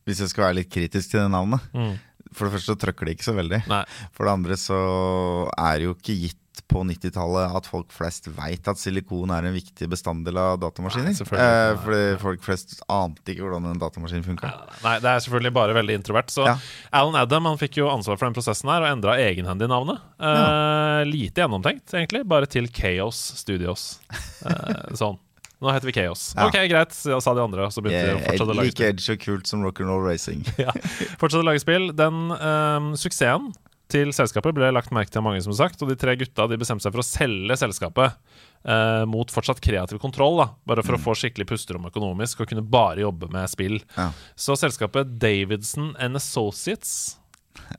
hvis 0.07 0.19
jeg 0.23 0.29
skal 0.31 0.47
være 0.47 0.55
litt 0.57 0.71
kritisk 0.73 1.11
til 1.11 1.19
det 1.21 1.29
navnet 1.29 1.61
Mm. 1.75 1.99
For 2.33 2.45
det 2.45 2.53
første 2.55 2.73
så 2.73 2.77
trøkker 2.81 3.05
det 3.05 3.13
ikke 3.17 3.25
så 3.25 3.33
veldig. 3.37 3.59
Nei. 3.69 3.83
For 4.13 4.25
det 4.25 4.33
andre 4.33 4.53
så 4.57 5.49
er 5.57 5.77
det 5.79 5.85
jo 5.87 5.93
ikke 5.95 6.15
gitt 6.21 6.38
på 6.67 6.81
90-tallet 6.87 7.55
at 7.59 7.67
folk 7.69 7.91
flest 7.95 8.27
veit 8.35 8.67
at 8.67 8.79
silikon 8.81 9.31
er 9.31 9.47
en 9.47 9.55
viktig 9.55 9.87
bestanddel 9.91 10.37
av 10.41 10.57
datamaskiner. 10.63 11.13
Nei, 11.13 11.43
eh, 11.43 11.75
fordi 11.83 12.01
folk 12.21 12.43
flest 12.45 12.79
ante 12.91 13.33
ikke 13.33 13.45
hvordan 13.45 13.69
en 13.71 13.79
datamaskin 13.81 14.25
funka. 14.25 14.51
Nei, 14.83 14.95
det 15.03 15.09
er 15.13 15.23
selvfølgelig 15.25 15.53
bare 15.55 15.77
veldig 15.77 15.97
introvert. 16.01 16.33
Så 16.33 16.45
Ja. 16.49 16.57
Alan 16.91 17.15
Adam 17.15 17.45
han 17.45 17.57
fikk 17.61 17.77
jo 17.77 17.87
ansvar 17.89 18.17
for 18.19 18.25
den 18.27 18.33
prosessen 18.37 18.69
her 18.69 18.81
og 18.83 18.89
endra 18.91 19.17
egenhendig 19.21 19.69
navnet. 19.69 20.01
Eh, 20.19 21.05
Lite 21.09 21.41
gjennomtenkt, 21.45 21.93
egentlig. 21.93 22.25
Bare 22.27 22.45
til 22.45 22.67
Chaos 22.67 23.15
Studios. 23.39 23.99
Eh, 24.45 24.93
sånn. 24.99 25.17
Nå 25.59 25.73
heter 25.75 25.89
vi 25.89 25.91
Chaos. 25.91 26.33
Ja. 26.37 26.45
Ok, 26.47 26.55
greit, 26.71 26.93
sa 26.95 27.17
sa 27.19 27.33
de 27.35 27.41
andre. 27.43 27.65
Så 27.71 27.81
begynte 27.83 28.05
de 28.07 28.15
å 28.15 28.19
fortsette 28.23 28.45
å 28.45 28.55
lage 28.55 28.69
like 28.69 28.77
spill. 28.77 28.93
edge 28.93 29.09
og 29.11 29.19
kult 29.25 29.49
som 29.49 29.63
rock'n'roll 29.65 30.05
racing. 30.07 30.45
ja. 30.57 30.71
Fortsette 31.19 31.41
å 31.43 31.47
lage 31.49 31.59
spill. 31.63 31.89
Den 31.99 32.29
um, 32.31 32.93
suksessen 32.95 33.49
til 33.89 34.11
selskapet 34.13 34.53
ble 34.55 34.69
lagt 34.73 34.93
merke 34.95 35.11
til 35.11 35.21
av 35.21 35.25
mange, 35.25 35.41
som 35.45 35.55
sagt. 35.57 35.81
Og 35.81 35.89
de 35.89 35.97
tre 35.99 36.15
gutta 36.19 36.47
de 36.49 36.59
bestemte 36.61 36.85
seg 36.85 36.93
for 36.93 37.03
å 37.03 37.07
selge 37.07 37.57
selskapet 37.59 38.17
eh, 38.63 39.05
mot 39.09 39.31
fortsatt 39.33 39.61
kreativ 39.65 40.01
kontroll. 40.01 40.37
da 40.41 40.49
Bare 40.69 40.85
for 40.85 40.97
å 40.97 41.01
få 41.01 41.15
skikkelig 41.17 41.49
pusterom 41.49 41.89
økonomisk 41.89 42.43
og 42.43 42.51
kunne 42.51 42.65
bare 42.65 43.03
jobbe 43.05 43.31
med 43.33 43.49
spill. 43.51 43.79
Ja. 43.97 44.11
Så 44.37 44.57
selskapet 44.59 45.17
Davidson 45.21 45.95
and 45.99 46.19
Associates 46.19 47.19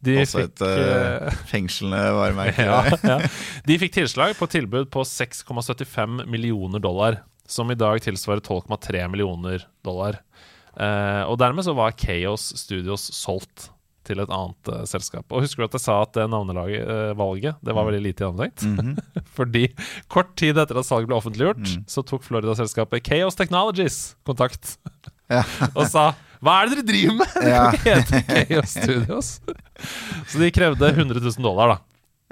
de 0.04 0.18
Også 0.20 0.42
fikk, 0.42 0.50
et 0.50 0.62
uh, 0.66 1.30
eh, 1.30 1.40
fengslende 1.52 2.00
varemerke. 2.14 2.66
ja, 2.66 2.82
ja. 3.06 3.18
De 3.66 3.78
fikk 3.80 3.94
tilslag 3.96 4.36
på 4.38 4.48
tilbud 4.50 4.90
på 4.92 5.04
6,75 5.06 6.24
millioner 6.30 6.82
dollar, 6.82 7.22
som 7.48 7.70
i 7.72 7.78
dag 7.78 8.02
tilsvarer 8.04 8.42
12,3 8.44 9.06
millioner 9.10 9.64
dollar. 9.86 10.20
Eh, 10.76 11.22
og 11.26 11.38
dermed 11.40 11.66
så 11.66 11.74
var 11.74 11.96
Chaos 11.98 12.52
Studios 12.60 13.08
solgt 13.16 13.70
til 14.08 14.20
et 14.22 14.30
annet 14.32 14.70
uh, 14.72 14.84
selskap. 14.88 15.26
Og 15.32 15.42
husker 15.44 15.62
du 15.62 15.66
at 15.68 15.76
jeg 15.76 15.84
sa 15.84 15.98
at 16.04 16.14
det 16.16 16.24
navnevalget 16.32 17.58
det 17.64 17.74
var 17.76 17.86
veldig 17.88 18.02
lite 18.04 18.24
gjennomtenkt? 18.24 18.64
Mhm. 18.64 18.96
Fordi 19.36 19.66
kort 20.12 20.32
tid 20.40 20.58
etter 20.58 20.78
at 20.80 20.88
salget 20.88 21.10
ble 21.10 21.18
offentliggjort, 21.20 21.60
Mm. 21.60 21.84
så 21.90 22.02
tok 22.06 22.24
Florida-selskapet 22.24 23.04
Chaos 23.06 23.36
Technologies 23.36 24.16
kontakt 24.26 24.76
Ja. 25.30 25.42
og 25.78 25.84
sa 25.90 26.12
Hva 26.40 26.62
er 26.62 26.70
det 26.70 26.80
dere 26.80 26.88
driver 26.88 27.18
med? 27.20 27.34
Det 27.44 27.52
kan 27.52 28.00
ikke 28.00 28.24
hete 28.24 28.46
Chaos 28.48 28.72
Studios. 28.78 29.28
Så 30.26 30.40
de 30.40 30.48
krevde 30.54 30.88
100 30.94 31.20
000 31.20 31.44
dollar 31.44 31.74
da 31.74 31.78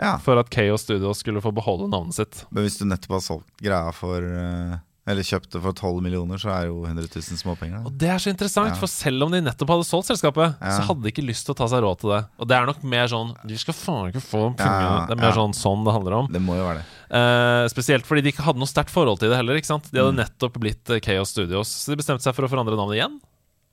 Ja. 0.00 0.12
for 0.22 0.38
at 0.40 0.48
Chaos 0.54 0.82
Studios 0.86 1.18
skulle 1.20 1.42
få 1.44 1.50
beholde 1.52 1.88
navnet 1.90 2.14
sitt. 2.14 2.44
Men 2.54 2.62
hvis 2.64 2.78
du 2.80 2.84
nettopp 2.86 3.16
har 3.18 3.24
solgt 3.24 3.50
greia 3.60 3.92
for 3.92 4.22
eh, 4.24 4.76
Eller 5.08 5.24
kjøpte 5.24 5.60
for 5.64 5.72
12 5.72 6.02
millioner, 6.04 6.36
så 6.36 6.50
er 6.52 6.66
jo 6.68 6.82
100 6.84 7.08
000 7.08 7.38
småpenger. 7.40 7.80
Og 7.88 7.94
det 7.96 8.10
er 8.12 8.18
så 8.20 8.28
interessant, 8.28 8.74
Ja. 8.74 8.76
for 8.76 8.90
selv 8.92 9.24
om 9.24 9.30
de 9.32 9.40
nettopp 9.40 9.70
hadde 9.72 9.86
solgt 9.88 10.10
selskapet, 10.10 10.58
Ja. 10.60 10.74
så 10.76 10.82
hadde 10.84 11.02
de 11.06 11.08
ikke 11.14 11.24
lyst 11.24 11.46
til 11.48 11.54
å 11.54 11.56
ta 11.56 11.64
seg 11.72 11.80
råd 11.80 12.00
til 12.02 12.10
det. 12.12 12.20
Og 12.38 12.48
det 12.50 12.56
er 12.58 12.66
nok 12.68 12.82
mer 12.84 13.06
sånn 13.08 13.32
De 13.46 13.56
skal 13.56 13.72
faen 13.74 14.10
ikke 14.12 14.20
få 14.20 14.42
pengene. 14.58 15.06
Det 15.08 15.16
er 15.16 15.22
mer 15.22 15.32
sånn 15.32 15.54
sånn 15.56 15.84
det 15.88 15.94
handler 15.96 16.12
om. 16.20 16.28
Det 16.30 16.42
må 16.44 16.58
jo 16.60 16.66
være 16.68 16.82
det. 16.82 16.84
Eh, 17.10 17.68
spesielt 17.72 18.04
fordi 18.04 18.22
de 18.22 18.32
ikke 18.32 18.44
hadde 18.44 18.58
noe 18.60 18.68
sterkt 18.68 18.90
forhold 18.92 19.18
til 19.18 19.30
det 19.30 19.36
heller. 19.40 19.56
ikke 19.56 19.72
sant? 19.72 19.88
De 19.90 19.98
hadde 19.98 20.12
Mm. 20.12 20.20
nettopp 20.26 20.60
blitt 20.60 20.90
eh, 20.90 21.00
Chaos 21.00 21.30
Studios, 21.32 21.68
så 21.72 21.96
de 21.96 21.96
bestemte 21.96 22.20
seg 22.22 22.34
for 22.36 22.44
å 22.44 22.50
forandre 22.52 22.76
navnet 22.76 23.00
igjen. 23.00 23.20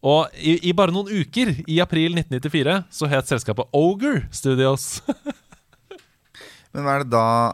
Og 0.04 0.30
i, 0.38 0.70
i 0.70 0.72
bare 0.72 0.92
noen 0.94 1.08
uker, 1.10 1.66
i 1.68 1.80
april 1.82 2.14
1994, 2.16 2.86
så 2.92 3.08
het 3.10 3.26
selskapet 3.28 3.68
Ogre 3.74 4.28
Studios. 4.32 5.02
Men 6.74 6.84
hva 6.84 6.96
er 7.00 7.04
det 7.04 7.10
da 7.12 7.54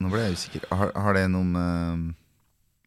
Nå 0.00 0.10
ble 0.12 0.20
jeg 0.28 0.36
usikker. 0.38 0.66
Har, 0.70 0.92
har 0.94 1.14
det 1.18 1.24
noe 1.32 1.42
med 1.44 2.14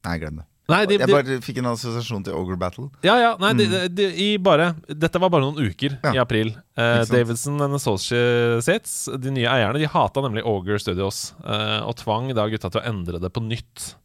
Nei, 0.07 0.15
glem 0.21 0.39
det. 0.41 0.45
Nei, 0.71 0.85
de, 0.87 0.95
Jeg 1.01 1.09
bare 1.11 1.35
fikk 1.43 1.57
en 1.59 1.67
assosiasjon 1.73 2.21
til 2.23 2.35
Ogre 2.37 2.55
Battle. 2.55 2.85
ja, 3.03 3.15
ja, 3.19 3.31
nei, 3.41 3.49
de, 3.59 3.65
de, 3.91 4.05
i 4.23 4.27
bare 4.39 4.69
Dette 4.87 5.19
var 5.19 5.29
bare 5.33 5.43
noen 5.43 5.57
uker 5.67 5.97
Ja. 6.05 6.13
i 6.15 6.19
april. 6.21 6.53
Eh, 6.79 7.01
Davidson 7.09 7.59
and 7.65 7.75
Associates, 7.75 9.09
de 9.19 9.33
nye 9.35 9.49
eierne, 9.51 9.81
de 9.81 9.89
hata 9.91 10.21
nemlig 10.23 10.45
Ogre 10.47 10.77
Studios 10.79 11.33
eh, 11.43 11.81
og 11.83 11.97
tvang 11.99 12.29
da 12.37 12.45
gutta 12.47 12.71
til 12.71 12.79
å 12.79 12.85
endre 12.87 13.19
det 13.19 13.33
på 13.35 13.43
nytt. 13.43 13.95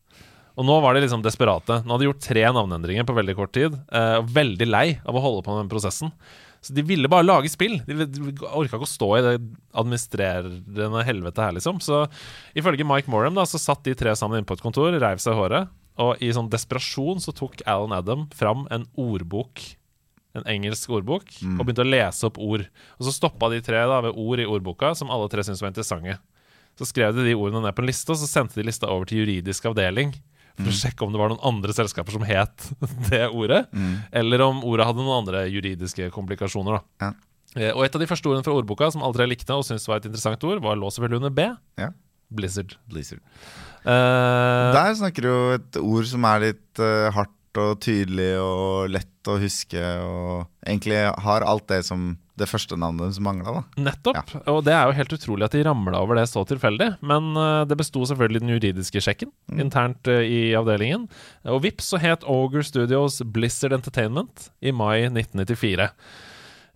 Og 0.56 0.64
nå 0.66 0.80
var 0.82 0.96
de 0.96 1.04
liksom 1.04 1.22
desperate. 1.22 1.82
Nå 1.84 1.92
hadde 1.94 2.06
de 2.06 2.08
gjort 2.10 2.24
tre 2.24 2.42
navneendringer 2.48 3.04
på 3.06 3.14
veldig 3.14 3.36
kort 3.36 3.52
tid. 3.54 3.76
eh, 3.92 4.16
og 4.18 4.30
veldig 4.34 4.66
lei 4.66 4.86
av 5.06 5.14
å 5.14 5.22
holde 5.22 5.44
på 5.46 5.52
med 5.54 5.66
den 5.66 5.72
prosessen. 5.76 6.10
Så 6.64 6.74
de 6.74 6.82
ville 6.82 7.06
bare 7.12 7.22
lage 7.28 7.50
spill. 7.52 7.76
De, 7.86 8.06
de 8.08 8.32
orka 8.48 8.74
ikke 8.80 8.88
å 8.88 8.90
stå 8.90 9.10
i 9.18 9.22
det 9.22 9.34
administrerende 9.76 11.04
helvetet 11.06 11.44
her, 11.44 11.52
liksom. 11.60 11.78
Så 11.84 12.06
ifølge 12.58 12.86
Mike 12.88 13.10
Morham 13.12 13.36
da, 13.36 13.44
så 13.46 13.60
satt 13.60 13.84
de 13.86 13.94
tre 13.94 14.16
sammen 14.18 14.40
inne 14.40 14.48
på 14.48 14.56
et 14.56 14.64
kontor, 14.64 14.96
reiv 14.98 15.20
seg 15.22 15.36
i 15.36 15.38
håret, 15.38 15.68
og 15.98 16.20
i 16.22 16.28
sånn 16.32 16.50
desperasjon 16.52 17.20
så 17.24 17.32
tok 17.32 17.62
Alan 17.66 17.92
Adam 17.96 18.26
fram 18.34 18.66
en 18.70 18.86
ordbok, 19.00 19.62
en 20.36 20.44
engelsk 20.44 20.90
ordbok, 20.92 21.24
og 21.56 21.64
begynte 21.64 21.84
å 21.84 21.88
lese 21.88 22.26
opp 22.28 22.38
ord. 22.38 22.66
Og 22.98 23.06
så 23.08 23.12
stoppa 23.14 23.48
de 23.50 23.60
tre 23.64 23.80
da 23.88 24.00
ved 24.04 24.12
ord 24.16 24.38
i 24.40 24.44
ordboka 24.44 24.94
som 24.94 25.10
alle 25.10 25.28
tre 25.32 25.42
syntes 25.42 25.62
var 25.64 25.72
interessante. 25.72 26.18
Så 26.76 26.84
skrev 26.90 27.14
de 27.16 27.24
de 27.24 27.34
ordene 27.34 27.62
ned 27.64 27.72
på 27.74 27.80
en 27.80 27.88
liste, 27.88 28.10
og 28.12 28.18
så 28.20 28.28
sendte 28.28 28.54
de 28.60 28.66
lista 28.68 28.86
over 28.92 29.06
til 29.08 29.22
juridisk 29.24 29.64
avdeling. 29.64 30.12
For 30.56 30.68
å 30.68 30.76
sjekke 30.76 31.04
om 31.04 31.12
det 31.12 31.18
var 31.20 31.28
noen 31.32 31.40
andre 31.44 31.72
selskaper 31.72 32.12
som 32.16 32.22
het 32.24 32.68
det 33.10 33.26
ordet. 33.28 33.66
Eller 34.12 34.40
om 34.44 34.62
ordet 34.64 34.86
hadde 34.88 35.00
noen 35.04 35.18
andre 35.24 35.46
juridiske 35.52 36.10
komplikasjoner. 36.12 36.80
da 37.00 37.06
Ja. 37.06 37.12
Eh, 37.56 37.72
Og 37.72 37.84
et 37.84 37.94
av 37.96 38.00
de 38.00 38.06
første 38.06 38.28
ordene 38.28 38.44
fra 38.44 38.52
ordboka 38.56 38.90
som 38.92 39.02
alle 39.02 39.16
tre 39.16 39.26
likte 39.28 39.52
og 39.56 39.64
syntes 39.64 39.88
var 39.88 39.96
et 40.00 40.04
interessant 40.08 40.42
ord, 40.44 40.60
var 40.60 40.76
lå 40.76 40.88
selvfølgelig 40.92 41.22
under 41.24 41.30
B. 41.32 41.48
Ja. 41.80 41.90
Blizzard. 42.28 42.76
Blizzard. 42.90 43.22
Uh, 43.86 44.72
Der 44.74 44.94
snakker 44.98 45.22
du 45.22 45.30
jo 45.30 45.40
et 45.56 45.80
ord 45.80 46.06
som 46.10 46.26
er 46.28 46.46
litt 46.48 46.82
uh, 46.82 47.08
hardt 47.14 47.32
og 47.60 47.78
tydelig 47.80 48.34
og 48.42 48.92
lett 48.92 49.30
å 49.30 49.38
huske, 49.40 49.80
og 50.04 50.46
egentlig 50.66 50.98
har 51.24 51.46
alt 51.46 51.66
det 51.70 51.82
som 51.86 52.14
det 52.36 52.48
første 52.50 52.76
navnet 52.76 53.14
som 53.16 53.24
mangla, 53.24 53.62
Nettopp. 53.80 54.18
Nettopp. 54.18 54.48
Og 54.52 54.60
det 54.66 54.74
er 54.76 54.84
jo 54.84 54.96
helt 54.98 55.14
utrolig 55.16 55.46
at 55.46 55.56
de 55.56 55.62
ramla 55.64 56.02
over 56.04 56.18
det 56.18 56.26
så 56.28 56.42
tilfeldig. 56.48 56.90
Men 57.00 57.30
uh, 57.32 57.64
det 57.68 57.78
besto 57.80 58.04
selvfølgelig 58.10 58.44
den 58.44 58.52
juridiske 58.52 59.02
sjekken 59.04 59.32
internt 59.56 60.10
uh, 60.10 60.20
i 60.20 60.52
avdelingen. 60.58 61.08
Og 61.48 61.62
vips 61.64 61.88
så 61.94 62.00
het 62.02 62.26
Ogre 62.28 62.64
Studios 62.66 63.22
Blizzard 63.24 63.76
Entertainment 63.78 64.50
i 64.60 64.74
mai 64.74 65.06
1994. 65.08 65.88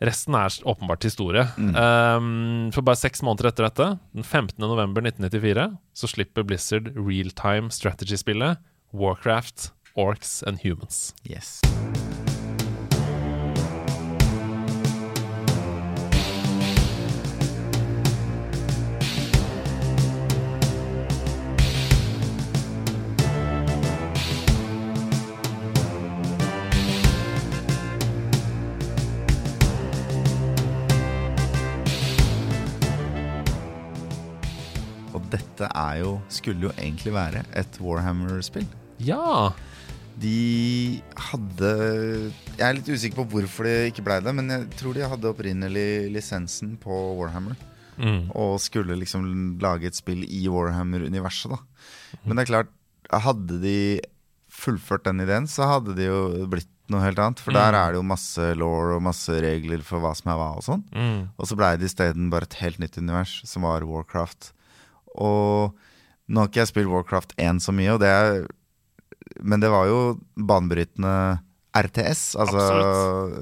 Resten 0.00 0.34
er 0.34 0.54
åpenbart 0.64 1.04
historie. 1.04 1.44
Um, 1.60 2.70
for 2.72 2.80
bare 2.86 2.96
seks 2.96 3.20
måneder 3.26 3.50
etter 3.50 3.68
dette, 3.68 3.88
den 4.16 4.24
15. 4.24 4.56
november 4.64 5.04
1994, 5.04 5.66
så 5.92 6.08
slipper 6.08 6.46
Blizzard 6.48 6.92
realtime 6.96 7.68
strategy-spillet 7.74 8.62
Warcraft, 8.96 9.70
Orcs 10.00 10.40
and 10.46 10.64
Humans. 10.64 11.12
Yes. 11.28 11.60
Dette 35.32 35.68
er 35.68 36.00
jo, 36.02 36.14
skulle 36.32 36.68
jo 36.68 36.74
egentlig 36.76 37.14
være 37.14 37.44
et 37.56 37.80
Warhammer-spill. 37.82 38.68
Ja! 39.00 39.50
De 40.20 41.00
hadde 41.30 41.68
Jeg 42.58 42.64
er 42.66 42.74
litt 42.76 42.88
usikker 42.90 43.22
på 43.22 43.28
hvorfor 43.30 43.64
det 43.64 43.92
ikke 43.92 44.04
blei 44.04 44.18
det, 44.20 44.34
men 44.36 44.52
jeg 44.52 44.66
tror 44.76 44.96
de 44.96 45.06
hadde 45.08 45.30
opprinnelig 45.30 46.10
lisensen 46.12 46.74
på 46.82 46.98
Warhammer. 47.20 47.56
Mm. 48.00 48.28
Og 48.36 48.58
skulle 48.62 48.96
liksom 48.98 49.24
lage 49.62 49.88
et 49.88 49.96
spill 49.96 50.24
i 50.24 50.46
Warhammer-universet, 50.52 51.54
da. 51.54 51.60
Men 52.24 52.36
det 52.36 52.44
er 52.44 52.52
klart, 52.52 52.74
hadde 53.10 53.60
de 53.62 53.78
fullført 54.50 55.06
den 55.06 55.22
ideen, 55.24 55.48
så 55.48 55.68
hadde 55.76 55.96
det 55.96 56.08
jo 56.08 56.46
blitt 56.50 56.68
noe 56.90 57.04
helt 57.04 57.20
annet. 57.22 57.40
For 57.42 57.54
der 57.54 57.76
er 57.76 57.92
det 57.92 58.00
jo 58.00 58.06
masse 58.06 58.46
law 58.58 58.96
og 58.96 59.04
masse 59.04 59.34
regler 59.42 59.82
for 59.86 60.02
hva 60.02 60.12
som 60.18 60.32
er 60.32 60.40
hva 60.40 60.48
og 60.58 60.64
sånn. 60.66 60.82
Mm. 60.90 61.20
Og 61.36 61.48
så 61.48 61.58
blei 61.58 61.76
det 61.78 61.90
isteden 61.90 62.30
bare 62.32 62.48
et 62.48 62.58
helt 62.60 62.80
nytt 62.82 62.98
univers, 62.98 63.38
som 63.48 63.66
var 63.68 63.86
Warcraft. 63.86 64.50
Og 65.18 65.74
nå 66.30 66.40
har 66.44 66.48
ikke 66.48 66.60
jeg 66.62 66.70
spilt 66.70 66.90
Warcraft 66.92 67.34
1 67.38 67.58
så 67.64 67.72
mye, 67.74 67.96
det 67.98 68.06
er, 68.08 68.46
men 69.42 69.60
det 69.60 69.70
var 69.72 69.86
jo 69.90 70.18
banebrytende 70.36 71.40
RTS, 71.74 72.36
altså 72.38 72.62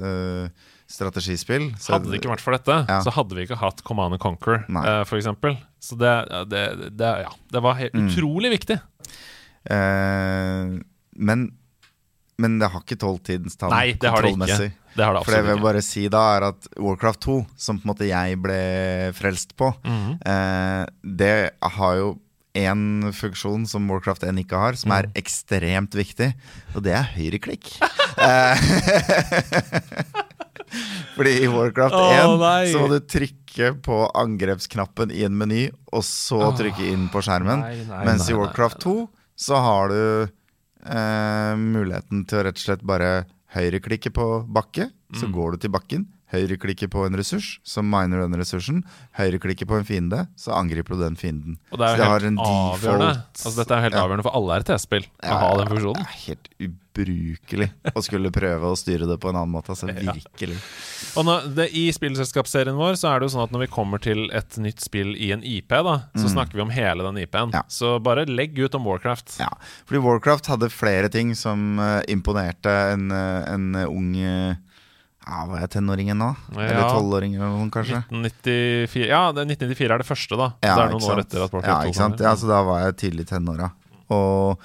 uh, 0.01 0.49
strategispill. 0.89 1.69
Så- 1.77 1.93
Hadde 1.93 2.09
det 2.11 2.19
ikke 2.21 2.31
vært 2.33 2.41
for 2.41 2.51
dette, 2.57 2.85
Ja. 2.89 2.99
så 3.05 3.11
hadde 3.13 3.35
vi 3.37 3.45
ikke 3.45 3.57
hatt 3.61 3.83
Command 3.83 4.13
and 4.13 4.21
Conquer, 4.21 4.65
uh, 4.69 5.01
f.eks. 5.03 5.09
for 5.09 5.17
eksempel. 5.21 5.57
Så 5.79 5.97
det, 5.97 6.13
det, 6.49 6.63
det, 6.97 7.11
ja, 7.25 7.29
det 7.51 7.61
var 7.61 7.73
helt 7.77 7.93
Mm. 7.93 8.07
utrolig 8.09 8.51
viktig. 8.57 8.79
Uh, 9.69 10.79
men, 11.19 11.49
men 12.39 12.55
det 12.61 12.69
har 12.71 12.83
ikke 12.85 12.99
tolv 13.01 13.19
tidens 13.27 13.57
tann 13.59 13.73
Nei, 13.75 13.91
det 13.99 14.09
har 14.13 14.23
det 14.23 14.31
ikke. 14.37 14.69
Det 14.95 15.05
har 15.05 15.13
det 15.17 15.21
For 15.25 15.35
det 15.35 15.41
jeg 15.43 15.47
vil 15.49 15.61
bare 15.63 15.81
si 15.85 16.05
da, 16.11 16.21
er 16.37 16.45
at 16.49 16.69
Warcraft 16.79 17.21
2, 17.27 17.35
som 17.59 17.77
på 17.79 17.85
en 17.85 17.91
måte 17.91 18.07
jeg 18.09 18.39
ble 18.41 18.59
frelst 19.17 19.53
på, 19.59 19.73
Mhm. 19.85 20.17
eh, 20.25 20.85
det 21.03 21.33
har 21.61 21.95
jo 21.99 22.09
én 22.57 23.11
funksjon 23.13 23.67
som 23.69 23.85
Warcraft 23.91 24.23
1 24.25 24.39
ikke 24.41 24.57
har, 24.57 24.73
som 24.79 24.89
Mm. 24.91 24.97
er 24.97 25.11
ekstremt 25.21 25.93
viktig, 25.93 26.31
og 26.75 26.83
det 26.83 26.93
er 26.97 27.11
høyreklikk. 27.15 27.75
Eh, 28.19 28.59
Fordi 31.15 31.31
i 31.43 31.47
Warcraft 31.47 31.95
1 31.95 32.25
oh, 32.25 32.43
så 32.71 32.81
må 32.83 32.89
du 32.91 32.99
trykke 33.09 33.71
på 33.83 33.99
angrepsknappen 34.17 35.11
i 35.15 35.23
en 35.27 35.35
meny, 35.39 35.67
og 35.91 36.03
så 36.05 36.39
trykke 36.57 36.85
inn 36.91 37.07
på 37.13 37.21
skjermen. 37.25 37.63
Nei, 37.65 37.79
nei, 37.87 38.03
Mens 38.07 38.27
nei, 38.27 38.35
i. 38.35 38.39
Warcraft 38.39 38.79
2 38.85 38.95
så 39.39 39.55
har 39.63 39.91
du 39.93 40.01
muligheten 40.83 42.25
til 42.27 42.39
å 42.39 42.43
rett 42.47 42.55
og 42.59 42.63
slett 42.63 42.83
bare 42.87 43.25
høyreklikke 43.55 44.11
på 44.13 44.27
bakke, 44.47 44.89
så 45.13 45.25
Mm. 45.27 45.33
går 45.33 45.51
du 45.51 45.57
til 45.57 45.71
bakken. 45.71 46.07
Høyreklikke 46.33 46.89
på 46.93 47.05
en 47.07 47.15
ressurs, 47.17 47.55
så 47.65 47.81
miner 47.81 48.21
du 48.21 48.27
den 48.27 48.39
ressursen. 48.41 48.83
Høyreklikker 49.17 49.65
på 49.69 49.79
en 49.79 49.87
fiende, 49.87 50.27
så 50.37 50.53
angriper 50.53 50.93
du 50.93 51.01
den 51.07 51.15
fienden. 51.17 51.57
Og 51.73 51.79
det 51.81 51.87
er 51.87 51.95
så 51.97 52.03
jo 52.05 52.11
helt 52.13 52.27
en 52.29 52.37
avgjørende. 52.43 53.15
Altså, 53.33 53.55
dette 53.57 53.73
er 53.79 53.81
helt 53.87 53.97
Ja. 53.97 54.03
avgjørende 54.05 54.27
for 54.27 54.37
alle 54.37 54.59
RTS-spill 54.61 55.07
å 55.23 55.39
ha 55.41 55.49
den 55.57 55.71
funksjonen. 55.73 55.97
Det 55.97 56.05
er 56.05 56.21
helt 56.27 56.49
ubrukelig 56.99 57.69
å 57.95 58.03
skulle 58.03 58.31
prøve 58.35 58.69
å 58.69 58.77
styre 58.77 59.07
det 59.09 59.17
på 59.23 59.29
en 59.31 59.39
annen 59.39 59.53
måte. 59.55 59.73
Altså, 59.73 59.87
Ja. 60.05 60.13
virkelig. 60.13 60.59
Og 61.17 61.25
når 61.25 61.47
det, 61.55 61.69
I 61.73 61.87
spillselskapsserien 61.95 62.77
vår 62.77 62.93
så 62.99 63.09
er 63.15 63.19
det 63.23 63.29
jo 63.29 63.33
sånn 63.37 63.47
at 63.47 63.51
når 63.55 63.65
vi 63.65 63.71
kommer 63.73 64.01
til 64.03 64.29
et 64.35 64.57
nytt 64.61 64.83
spill 64.83 65.15
i 65.17 65.31
en 65.33 65.41
IP, 65.43 65.69
da, 65.69 65.95
så 66.15 66.29
snakker 66.29 66.53
vi 66.59 66.61
om 66.61 66.69
hele 66.75 67.03
den 67.09 67.17
IP-en. 67.23 67.49
Mm. 67.49 67.57
Ja. 67.57 67.63
Så 67.71 67.95
bare 68.03 68.27
legg 68.29 68.57
ut 68.59 68.75
om 68.77 68.85
Warcraft. 68.85 69.39
Ja, 69.41 69.49
fordi 69.89 70.03
Warcraft 70.05 70.45
hadde 70.53 70.69
flere 70.69 71.09
ting 71.09 71.33
som 71.39 71.79
uh, 71.81 72.01
imponerte 72.07 72.69
en, 72.93 73.09
uh, 73.11 73.49
en 73.49 73.71
ung 73.87 74.13
eh, 74.19 74.55
Ja, 75.27 75.45
var 75.45 75.59
jeg 75.61 75.69
tenåringen 75.75 76.17
nå? 76.17 76.29
Eller 76.55 76.79
Ja. 76.79 76.89
tolvåringen 76.95 77.41
eller 77.41 77.57
noe, 77.59 77.69
kanskje? 77.73 77.99
1994, 78.09 79.07
ja, 79.09 79.31
1994 79.33 79.91
er 79.93 79.97
det 80.01 80.07
første, 80.07 80.37
da. 80.39 80.47
Ja, 80.63 80.75
det 80.75 80.85
er 80.85 80.93
noen 80.95 81.09
år 81.11 81.19
etter 81.25 81.43
at 81.43 81.51
ja, 81.51 81.57
Warcraft 81.59 81.83
2 81.83 81.89
ikke 81.91 81.99
sant? 81.99 82.19
Ja, 82.25 82.31
så 82.39 82.47
da 82.49 82.61
var 82.63 82.79
jeg 82.85 82.95
tidlig 83.03 83.25
i 83.27 83.29
tenåra. 83.35 83.71
Og, 84.09 84.57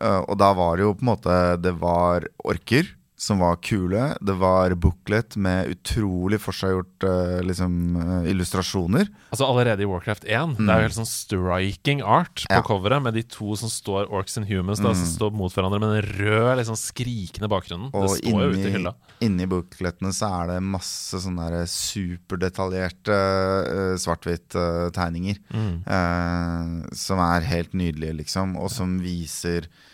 øh, 0.00 0.20
og 0.28 0.38
da 0.38 0.52
var 0.58 0.76
det 0.76 0.82
jo 0.88 0.94
på 0.94 1.04
en 1.04 1.10
måte 1.12 1.34
Det 1.62 1.72
var 1.78 2.24
orker 2.44 2.88
som 3.22 3.38
var 3.38 3.56
kule. 3.62 4.16
Det 4.20 4.34
var 4.34 4.74
booklet 4.74 5.36
med 5.38 5.70
utrolig 5.76 6.40
forseggjort 6.42 7.04
uh, 7.06 7.38
liksom, 7.46 7.74
uh, 7.94 8.30
illustrasjoner. 8.30 9.06
Altså 9.30 9.46
Allerede 9.46 9.84
i 9.84 9.86
Warcraft 9.86 10.24
1 10.26 10.56
Det 10.58 10.66
er 10.66 10.80
jo 10.80 10.88
helt 10.88 10.96
sånn 10.96 11.10
striking 11.10 12.02
art 12.02 12.42
på 12.42 12.50
Mm. 12.52 12.56
Ja. 12.56 12.62
Mm. 12.62 12.66
coveret, 12.66 13.02
med 13.02 13.14
de 13.14 13.22
to 13.22 13.54
som 13.56 13.70
står 13.70 14.10
Orcs 14.12 14.36
and 14.38 14.46
Humans, 14.48 14.80
da, 14.82 14.92
som 14.94 15.06
står 15.06 15.30
mot 15.34 15.52
hverandre 15.54 15.78
med 15.80 15.92
den 15.94 16.08
røde, 16.18 16.56
liksom 16.58 16.76
skrikende 16.78 17.48
bakgrunnen. 17.50 17.90
Og 17.92 18.06
det 18.06 18.18
står 18.18 18.42
jo 18.42 18.50
ute 18.50 18.58
i 18.58 18.62
inni, 18.62 18.72
hylla. 18.76 18.94
inni 19.20 19.46
bookletene 19.50 20.12
så 20.14 20.30
er 20.42 20.52
det 20.52 20.58
masse 20.66 21.22
sånne 21.22 21.62
superdetaljerte 21.70 23.14
uh, 23.14 23.94
svart-hvitt-tegninger. 24.02 25.38
Mm. 25.52 25.82
eh, 25.86 26.92
som 26.96 27.20
er 27.22 27.46
helt 27.46 27.74
nydelige, 27.76 28.18
liksom, 28.22 28.56
og 28.60 28.70
som 28.72 28.98
viser 29.02 29.66
eh, 29.68 29.91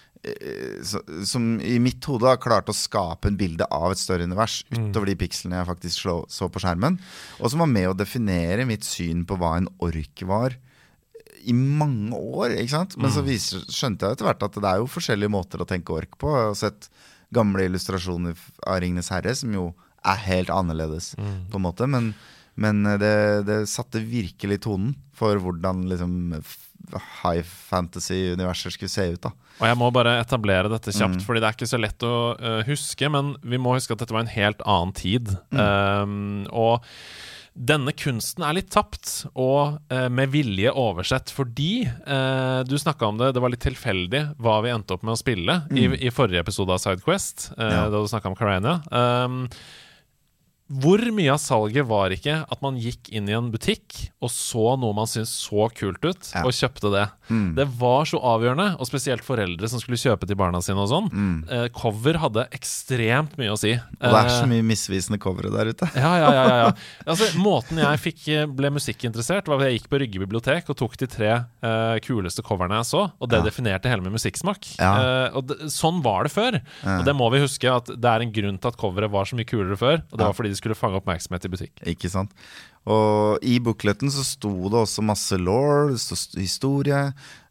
Som 1.24 1.61
i 1.61 1.78
mitt 1.83 2.04
hode 2.09 2.26
har 2.28 2.40
klart 2.42 2.68
å 2.70 2.74
skape 2.76 3.28
en 3.31 3.37
bilde 3.38 3.66
av 3.70 3.92
et 3.92 3.98
større 4.00 4.24
univers 4.26 4.64
Mm. 4.70 4.90
utover 4.90 5.07
de 5.07 5.16
pikslene 5.16 5.57
jeg 5.59 5.66
faktisk 5.66 6.26
så 6.28 6.48
på 6.50 6.61
skjermen. 6.61 6.98
Og 7.40 7.50
som 7.50 7.61
var 7.61 7.66
med 7.70 7.88
å 7.88 7.96
definere 7.96 8.66
mitt 8.66 8.85
syn 8.85 9.24
på 9.24 9.37
hva 9.38 9.57
en 9.57 9.68
ork 9.81 10.22
var 10.26 10.57
i 11.46 11.52
mange 11.52 12.12
år. 12.12 12.50
Men 12.96 13.11
Mm. 13.11 13.14
så 13.14 13.22
viser, 13.24 13.61
skjønte 13.70 14.00
jeg 14.00 14.12
etter 14.16 14.24
hvert 14.26 14.42
at 14.42 14.52
det 14.54 14.64
er 14.64 14.78
jo 14.78 14.87
forskjellige 14.87 15.31
måter 15.31 15.59
å 15.61 15.66
tenke 15.66 15.90
ork 15.94 16.18
på. 16.18 16.28
Jeg 16.35 16.46
har 16.46 16.54
sett 16.54 16.88
gamle 17.33 17.61
illustrasjoner 17.68 18.37
av 18.66 18.81
Ringenes 18.81 19.09
herre 19.11 19.35
som 19.37 19.52
jo 19.52 19.74
er 20.04 20.16
helt 20.16 20.48
annerledes, 20.48 21.14
Mm. 21.16 21.46
på 21.50 21.57
en 21.57 21.62
måte. 21.62 21.88
Men, 21.88 22.14
Men 22.57 22.85
eh, 22.87 22.96
det, 22.98 23.46
det 23.46 23.68
satte 23.68 24.00
virkelig 24.02 24.59
tonen 24.62 24.96
for 25.12 25.37
hvordan 25.38 25.87
liksom 25.88 26.42
high 27.23 27.43
fantasy-universer 27.43 28.71
skulle 28.75 28.88
se 28.93 29.07
ut. 29.12 29.21
da 29.23 29.33
Og 29.61 29.67
jeg 29.67 29.77
må 29.81 29.91
bare 29.93 30.19
etablere 30.23 30.71
dette 30.71 30.93
Mm. 30.95 30.99
kjapt, 31.01 31.25
fordi 31.27 31.41
det 31.43 31.49
er 31.49 31.57
ikke 31.57 31.73
så 31.73 31.81
lett 31.81 31.99
å 32.07 32.12
uh, 32.41 32.62
huske. 32.64 33.11
Men 33.11 33.37
vi 33.43 33.59
må 33.59 33.75
huske 33.75 33.93
at 33.93 33.99
dette 33.99 34.12
var 34.14 34.21
en 34.25 34.33
helt 34.35 34.62
annen 34.64 34.93
tid. 34.95 35.29
Mm. 35.51 35.59
Um, 35.61 36.47
og 36.53 36.85
denne 37.59 37.91
kunsten 37.93 38.45
er 38.47 38.55
litt 38.55 38.71
tapt, 38.71 39.27
og 39.35 39.81
uh, 39.91 40.09
med 40.09 40.31
vilje 40.31 40.71
oversett, 40.71 41.33
fordi 41.35 41.88
uh, 42.07 42.62
du 42.62 42.77
snakka 42.79 43.09
om 43.11 43.19
det, 43.19 43.33
det 43.35 43.43
var 43.43 43.51
litt 43.51 43.64
tilfeldig 43.67 44.37
hva 44.38 44.61
vi 44.62 44.71
endte 44.71 44.95
opp 44.95 45.03
med 45.03 45.17
å 45.17 45.19
spille 45.19 45.57
i, 45.75 45.88
i 46.07 46.12
forrige 46.14 46.45
episode 46.47 46.71
av 46.71 46.79
Sidequest, 46.79 47.51
Mm. 47.59 47.73
Ja. 47.73 47.83
da 47.91 47.99
du 47.99 48.07
snakka 48.07 48.31
om 48.31 48.37
Karania. 48.38 48.79
Um, 48.95 49.49
hvor 50.68 51.00
mye 51.16 51.33
av 51.33 51.38
salget 51.40 51.87
var 51.88 52.12
ikke 52.12 52.35
at 52.44 52.61
man 52.64 52.76
gikk 52.76 53.09
inn 53.16 53.28
i 53.31 53.33
en 53.37 53.50
butikk 53.52 54.11
og 54.20 54.28
så 54.33 54.74
noe 54.81 54.92
man 54.96 55.09
syntes 55.09 55.33
så 55.48 55.68
kult 55.72 56.04
ut, 56.04 56.28
Ja. 56.35 56.42
og 56.44 56.52
kjøpte 56.52 56.90
det? 56.92 57.07
Mm. 57.29 57.55
Det 57.59 57.67
var 57.79 58.05
så 58.09 58.19
avgjørende, 58.21 58.69
og 58.81 58.87
spesielt 58.88 59.23
foreldre 59.27 59.69
som 59.69 59.81
skulle 59.83 59.99
kjøpe 60.01 60.27
til 60.27 60.37
barna 60.41 60.61
sine 60.64 60.81
og 60.81 60.88
sånn. 60.88 61.09
Eh, 61.49 61.67
cover 61.77 62.19
hadde 62.23 62.47
ekstremt 62.57 63.37
mye 63.38 63.53
å 63.53 63.59
si. 63.61 63.75
Mm. 63.75 63.97
Og 64.01 64.09
det 64.09 64.21
er 64.23 64.29
Eh, 64.29 64.41
så 64.41 64.47
mye 64.49 64.64
misvisende 64.64 65.19
covere 65.21 65.51
der 65.53 65.73
ute. 65.73 65.88
ja, 65.95 66.12
ja, 66.23 66.31
ja, 66.33 66.45
ja, 66.49 66.57
ja. 66.64 66.73
Altså, 67.09 67.29
måten 67.41 67.79
jeg 67.81 68.01
fikk, 68.03 68.29
eh, 68.35 68.47
ble 68.47 68.71
musikkinteressert, 68.75 69.47
var 69.49 69.61
at 69.61 69.69
jeg 69.71 69.81
gikk 69.81 69.88
på 69.93 70.01
Rygge 70.03 70.23
bibliotek 70.25 70.69
og 70.73 70.77
tok 70.81 70.97
de 71.01 71.07
tre 71.07 71.31
eh, 71.62 71.99
kuleste 72.05 72.43
coverne 72.47 72.81
jeg 72.81 72.88
så, 72.91 73.05
og 73.19 73.29
det 73.29 73.38
Ja. 73.43 73.45
definerte 73.49 73.88
hele 73.93 74.03
min 74.03 74.12
musikksmak. 74.17 74.64
Ja. 74.79 74.93
Eh, 75.29 75.37
og 75.37 75.47
det, 75.49 75.59
sånn 75.73 76.03
var 76.03 76.25
det 76.25 76.33
før. 76.33 76.61
Og 76.85 77.05
det 77.05 77.14
må 77.17 77.31
vi 77.33 77.41
huske, 77.45 77.69
at 77.71 77.87
det 77.93 78.05
er 78.09 78.21
en 78.25 78.33
grunn 78.33 78.59
til 78.59 78.69
at 78.73 78.77
coveret 78.81 79.11
var 79.11 79.25
så 79.29 79.37
mye 79.38 79.45
kulere 79.49 79.77
før, 79.79 80.03
og 80.11 80.17
det 80.19 80.25
var 80.27 80.33
fordi 80.37 80.51
de 80.55 80.59
skulle 80.61 80.75
fange 80.79 80.99
oppmerksomhet 81.01 81.45
i 81.45 81.49
butikk. 81.53 81.75
Ikke 81.87 82.11
sant? 82.11 82.33
Og 82.88 83.42
i 83.44 83.59
bookleten 83.61 84.09
så 84.12 84.24
sto 84.24 84.51
det 84.72 84.79
også 84.81 85.05
masse 85.05 85.37
law, 85.37 85.90
historie. 86.38 87.01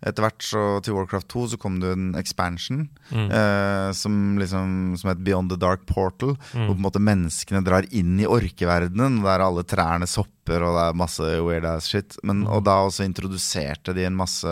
Etter 0.01 0.25
hvert 0.25 0.45
så 0.45 0.63
til 0.85 0.95
Warcraft 0.97 1.27
2 1.33 1.43
så 1.53 1.59
kom 1.61 1.79
det 1.81 1.91
en 1.93 2.07
expansion 2.19 2.83
eh, 3.11 3.91
som 3.97 4.37
liksom 4.37 4.95
som 4.97 5.09
het 5.09 5.23
Beyond 5.25 5.51
the 5.53 5.57
Dark 5.61 5.85
Portal. 5.89 6.35
Hvor 6.67 6.73
på 6.73 6.77
en 6.79 6.85
måte 6.85 7.01
menneskene 7.03 7.63
drar 7.65 7.85
inn 7.91 8.17
i 8.21 8.29
orkeverdenen, 8.29 9.21
der 9.25 9.45
alle 9.45 9.65
trærne 9.65 10.09
sopper 10.09 10.63
og 10.63 10.77
det 10.77 10.83
er 10.87 10.99
masse 11.01 11.31
weird 11.43 11.65
ass 11.65 11.89
shit. 11.91 12.17
Men, 12.23 12.45
Og 12.47 12.63
da 12.65 12.79
også 12.87 13.03
introduserte 13.05 13.93
de 13.93 14.05
en 14.07 14.15
masse 14.17 14.47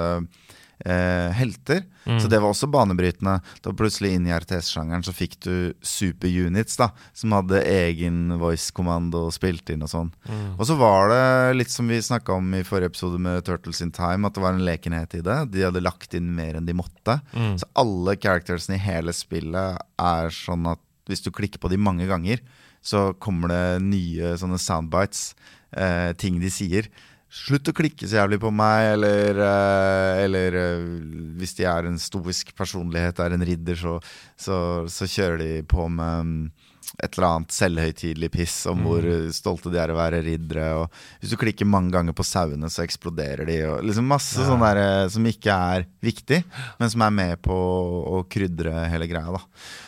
eh, 0.80 1.32
helter. 1.36 1.84
Så 2.22 2.28
det 2.30 2.38
var 2.38 2.52
også 2.52 2.68
banebrytende. 2.70 3.40
Da 3.66 3.74
plutselig 3.74 4.12
inn 4.14 4.28
i 4.28 4.34
RTS-sjangeren 4.36 5.04
så 5.06 5.14
fikk 5.16 5.40
du 5.42 5.74
super-units 5.82 6.78
da 6.78 6.92
som 7.18 7.34
hadde 7.34 7.64
egen 7.66 8.36
voice-kommando 8.42 9.24
spilt 9.34 9.72
inn 9.74 9.82
og 9.86 9.90
sånn. 9.90 10.12
Og 10.60 10.66
så 10.70 10.78
var 10.78 11.10
det 11.10 11.58
litt 11.58 11.74
som 11.74 11.88
vi 11.90 11.98
snakka 12.02 12.36
om 12.38 12.54
i 12.54 12.64
forrige 12.68 12.94
episode 12.94 13.18
med 13.22 13.42
Turtles 13.48 13.82
in 13.82 13.92
Time, 13.96 14.28
at 14.28 14.36
det 14.38 14.44
var 14.44 14.54
en 14.54 14.66
lekenhet 14.68 15.18
i 15.18 15.24
det. 15.26 15.40
De 15.56 15.66
hadde 15.66 15.82
lagt 15.82 16.14
inn 16.14 16.30
mer 16.38 16.60
enn 16.60 16.68
de 16.70 16.78
måtte. 16.78 17.18
Så 17.58 17.66
alle 17.74 18.18
charactersene 18.18 18.78
i 18.78 18.86
hele 18.86 19.14
spillet 19.16 19.82
er 19.98 20.30
sånn 20.30 20.68
at 20.70 20.82
hvis 21.10 21.22
du 21.26 21.32
klikker 21.34 21.62
på 21.62 21.70
de 21.70 21.78
mange 21.82 22.06
ganger, 22.10 22.40
så 22.86 23.14
kommer 23.18 23.50
det 23.50 23.82
nye 23.82 24.36
sånne 24.38 24.60
soundbites, 24.62 25.34
eh, 25.74 26.14
ting 26.14 26.40
de 26.42 26.50
sier. 26.54 26.90
Slutt 27.36 27.68
å 27.68 27.76
klikke 27.76 28.08
så 28.08 28.22
jævlig 28.22 28.40
på 28.40 28.50
meg, 28.56 28.94
eller, 28.94 29.40
eh, 29.44 30.22
eller 30.24 30.56
eh, 30.56 30.86
hvis 31.36 31.58
de 31.58 31.66
er 31.68 31.90
en 31.90 32.00
stoisk 32.00 32.54
personlighet, 32.56 33.20
er 33.20 33.36
en 33.36 33.44
ridder, 33.50 33.76
så, 33.76 33.98
så, 34.40 34.58
så 34.92 35.10
kjører 35.10 35.42
de 35.44 35.50
på 35.68 35.90
med 35.92 36.30
mm, 36.30 36.40
et 37.04 37.18
eller 37.18 37.28
annet 37.28 37.52
selvhøytidelig 37.52 38.30
piss 38.32 38.54
om 38.72 38.84
hvor 38.86 39.04
eh, 39.04 39.26
stolte 39.36 39.72
de 39.74 39.80
er 39.82 39.92
å 39.92 39.98
være 39.98 40.22
riddere. 40.24 40.68
Og 40.80 41.00
hvis 41.20 41.34
du 41.34 41.38
klikker 41.42 41.68
mange 41.68 41.92
ganger 41.92 42.16
på 42.16 42.24
sauene, 42.24 42.70
så 42.72 42.84
eksploderer 42.86 43.46
de. 43.50 43.58
Og 43.68 43.84
liksom 43.84 44.08
masse 44.08 44.46
sånn 44.48 44.64
der 44.64 44.80
eh, 44.84 45.08
som 45.12 45.26
ikke 45.28 45.58
er 45.76 45.86
viktig, 46.06 46.40
men 46.80 46.92
som 46.94 47.04
er 47.08 47.16
med 47.18 47.42
på 47.44 47.56
å 47.56 48.22
krydre 48.32 48.86
hele 48.92 49.10
greia. 49.12 49.36
da 49.36 49.42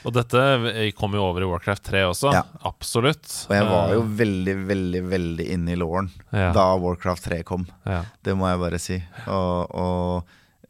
Og 0.09 0.13
dette 0.17 0.91
kom 0.99 1.15
jo 1.15 1.23
over 1.29 1.45
i 1.45 1.49
Warcraft 1.51 1.85
3 1.91 2.03
også. 2.09 2.33
Ja. 2.35 2.43
Absolutt. 2.67 3.23
Og 3.47 3.55
jeg 3.55 3.69
var 3.71 3.93
jo 3.95 4.01
Eh, 4.07 4.11
veldig, 4.19 4.53
veldig 4.67 5.01
veldig 5.09 5.45
inne 5.53 5.71
i 5.73 5.79
låren 5.79 6.09
Ja. 6.33 6.51
da 6.53 6.67
Warcraft 6.77 7.23
3 7.29 7.43
kom. 7.43 7.65
ja. 7.85 8.03
Det 8.23 8.35
må 8.35 8.47
jeg 8.49 8.59
bare 8.59 8.79
si. 8.79 8.97
Og, 9.27 9.71
og, 9.75 10.23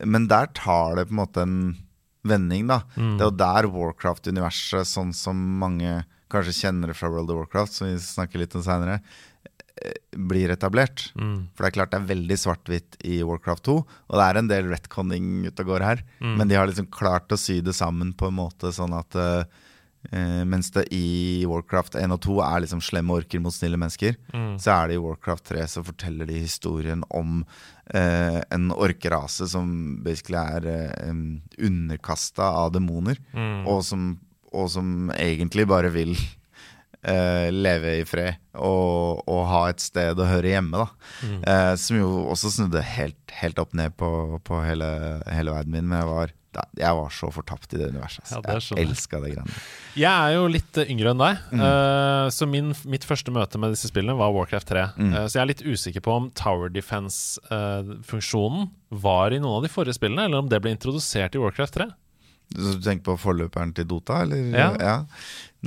men 0.05 0.27
der 0.29 0.47
tar 0.53 0.95
det 0.99 1.07
på 1.09 1.15
en 1.15 1.19
måte 1.23 1.41
en 1.41 1.57
vending, 2.27 2.67
da. 2.67 2.81
Mm. 2.97 3.17
Det 3.17 3.23
er 3.23 3.29
jo 3.31 3.37
der 3.39 3.67
Warcraft-universet, 3.71 4.85
sånn 4.89 5.13
som 5.15 5.37
mange 5.59 6.03
kanskje 6.29 6.55
kjenner 6.63 6.91
det 6.91 6.97
fra 6.99 7.09
World 7.13 7.31
of 7.31 7.41
Warcraft, 7.43 7.73
som 7.73 7.87
vi 7.89 7.97
snakker 8.03 8.39
litt 8.43 8.55
om 8.55 8.63
seinere, 8.65 8.99
blir 10.17 10.49
etablert. 10.49 11.11
Mm. 11.15 11.47
For 11.53 11.63
det 11.63 11.69
er 11.69 11.75
klart 11.77 11.91
det 11.93 11.99
er 12.01 12.09
veldig 12.09 12.37
svart-hvitt 12.41 12.97
i 13.05 13.19
Warcraft 13.27 13.67
2, 13.69 13.75
og 14.09 14.17
det 14.17 14.25
er 14.25 14.39
en 14.41 14.49
del 14.49 14.71
retconning 14.73 15.45
ute 15.45 15.61
og 15.63 15.69
går 15.75 15.85
her. 15.85 16.01
Mm. 16.19 16.33
Men 16.39 16.49
de 16.49 16.57
har 16.57 16.67
liksom 16.69 16.89
klart 16.91 17.31
å 17.31 17.37
sy 17.39 17.59
det 17.61 17.75
sammen 17.77 18.15
på 18.17 18.31
en 18.31 18.39
måte 18.39 18.71
sånn 18.73 18.95
at 18.97 19.15
eh, 19.21 19.43
eh, 20.17 20.41
mens 20.49 20.71
det 20.73 20.87
i 20.97 21.45
Warcraft 21.45 21.99
1 22.01 22.15
og 22.17 22.21
2 22.25 22.39
er 22.47 22.63
liksom 22.65 22.81
slemme 22.81 23.13
orker 23.21 23.43
mot 23.43 23.53
snille 23.53 23.77
mennesker, 23.77 24.17
Mm. 24.33 24.57
så 24.59 24.73
er 24.73 24.87
det 24.89 24.97
i 24.97 25.03
Warcraft 25.05 25.45
3 25.53 25.67
så 25.69 25.85
forteller 25.85 26.25
de 26.27 26.41
historien 26.41 27.03
om 27.13 27.43
uh, 27.93 28.41
en 28.51 28.71
orkerase 28.75 29.45
som 29.47 29.69
basically 30.03 30.41
er 30.41 30.65
eh, 30.73 31.13
underkasta 31.69 32.43
av 32.65 32.73
demoner, 32.73 33.17
Mm. 33.33 33.67
og, 33.67 33.83
som, 33.85 34.15
og 34.53 34.69
som 34.71 35.11
egentlig 35.17 35.65
bare 35.69 35.89
vil 35.93 36.13
uh, 36.15 37.47
leve 37.53 37.97
i 38.01 38.05
fred 38.07 38.37
og, 38.57 39.21
og 39.29 39.43
ha 39.51 39.61
et 39.71 39.83
sted 39.83 40.17
å 40.19 40.27
høre 40.29 40.53
hjemme. 40.55 40.85
Da. 40.85 40.87
Mm. 41.27 41.37
Uh, 41.43 41.73
som 41.79 41.99
jo 41.99 42.09
også 42.31 42.53
snudde 42.55 42.81
helt, 42.95 43.19
helt 43.41 43.59
opp 43.61 43.75
ned 43.77 43.95
på, 43.99 44.09
på 44.47 44.61
hele, 44.65 44.89
hele 45.29 45.53
verden 45.53 45.75
min. 45.75 45.87
Men 45.91 45.99
jeg 46.01 46.09
var, 46.09 46.33
jeg 46.79 46.97
var 46.97 47.11
så 47.13 47.29
fortapt 47.35 47.75
i 47.75 47.81
det 47.83 47.91
universet. 47.93 48.23
Altså. 48.25 48.39
Ja, 48.39 48.55
det 48.57 48.63
jeg. 48.81 48.87
elska 48.87 49.19
det 49.21 49.33
greiene. 49.35 49.59
Jeg 49.97 50.13
er 50.13 50.33
jo 50.39 50.47
litt 50.49 50.77
eh, 50.81 50.89
yngre 50.93 51.13
enn 51.13 51.21
deg, 51.21 51.43
Mm. 51.53 51.61
uh, 51.61 52.25
så 52.33 52.47
min, 52.49 52.73
mitt 52.89 53.05
første 53.07 53.31
møte 53.35 53.59
med 53.61 53.75
disse 53.75 53.91
spillene 53.91 54.17
var 54.17 54.33
Warcraft 54.33 54.71
3. 54.73 54.87
Mm. 54.97 55.13
Så 55.27 55.37
jeg 55.37 55.43
er 55.43 55.51
litt 55.51 55.63
usikker 55.67 56.03
på 56.07 56.15
om 56.17 56.31
Tower 56.37 56.69
Defense-funksjonen 56.73 58.67
var 59.05 59.31
i 59.35 59.39
noen 59.43 59.59
av 59.59 59.65
de 59.67 59.71
forrige 59.71 59.97
spillene, 59.99 60.25
eller 60.27 60.41
om 60.43 60.49
det 60.49 60.59
ble 60.63 60.73
introdusert 60.75 61.35
i 61.37 61.41
Warcraft 61.41 61.77
3. 61.79 61.87
Så 62.53 62.77
Du 62.77 62.81
tenker 62.81 63.11
på 63.11 63.17
forløperen 63.19 63.73
til 63.75 63.87
Dota, 63.89 64.21
eller? 64.23 64.49
Ja. 64.55 64.97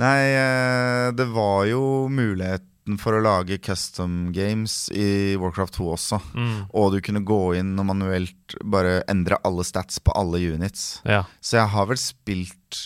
Nei, 0.01 0.19
eh, 0.33 1.07
det 1.13 1.27
var 1.33 1.65
jo 1.69 2.07
muligheten 2.09 2.97
for 2.99 3.13
å 3.13 3.21
lage 3.21 3.59
custom 3.61 4.31
games 4.33 4.87
i 4.89 5.35
Warcraft 5.39 5.77
2 5.77 5.89
også. 5.93 6.21
Mm. 6.33 6.55
Og 6.73 6.95
du 6.95 7.01
kunne 7.05 7.21
gå 7.27 7.41
inn 7.59 7.75
og 7.79 7.87
manuelt 7.91 8.55
bare 8.65 9.01
endre 9.11 9.37
alle 9.47 9.65
stats 9.67 10.01
på 10.01 10.15
alle 10.17 10.41
units. 10.41 11.01
Ja, 11.05 11.23
Så 11.39 11.59
jeg 11.59 11.73
har 11.75 11.91
vel 11.91 12.01
spilt 12.01 12.81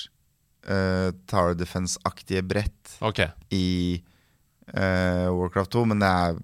uh, 0.67 1.15
Tower 1.31 1.55
Defense-aktige 1.55 2.43
brett 2.43 2.97
okay. 2.99 3.31
i 3.55 4.03
uh, 4.75 5.31
Warcraft 5.31 5.71
2, 5.77 5.85
men 5.93 6.03
det 6.03 6.11
er 6.11 6.43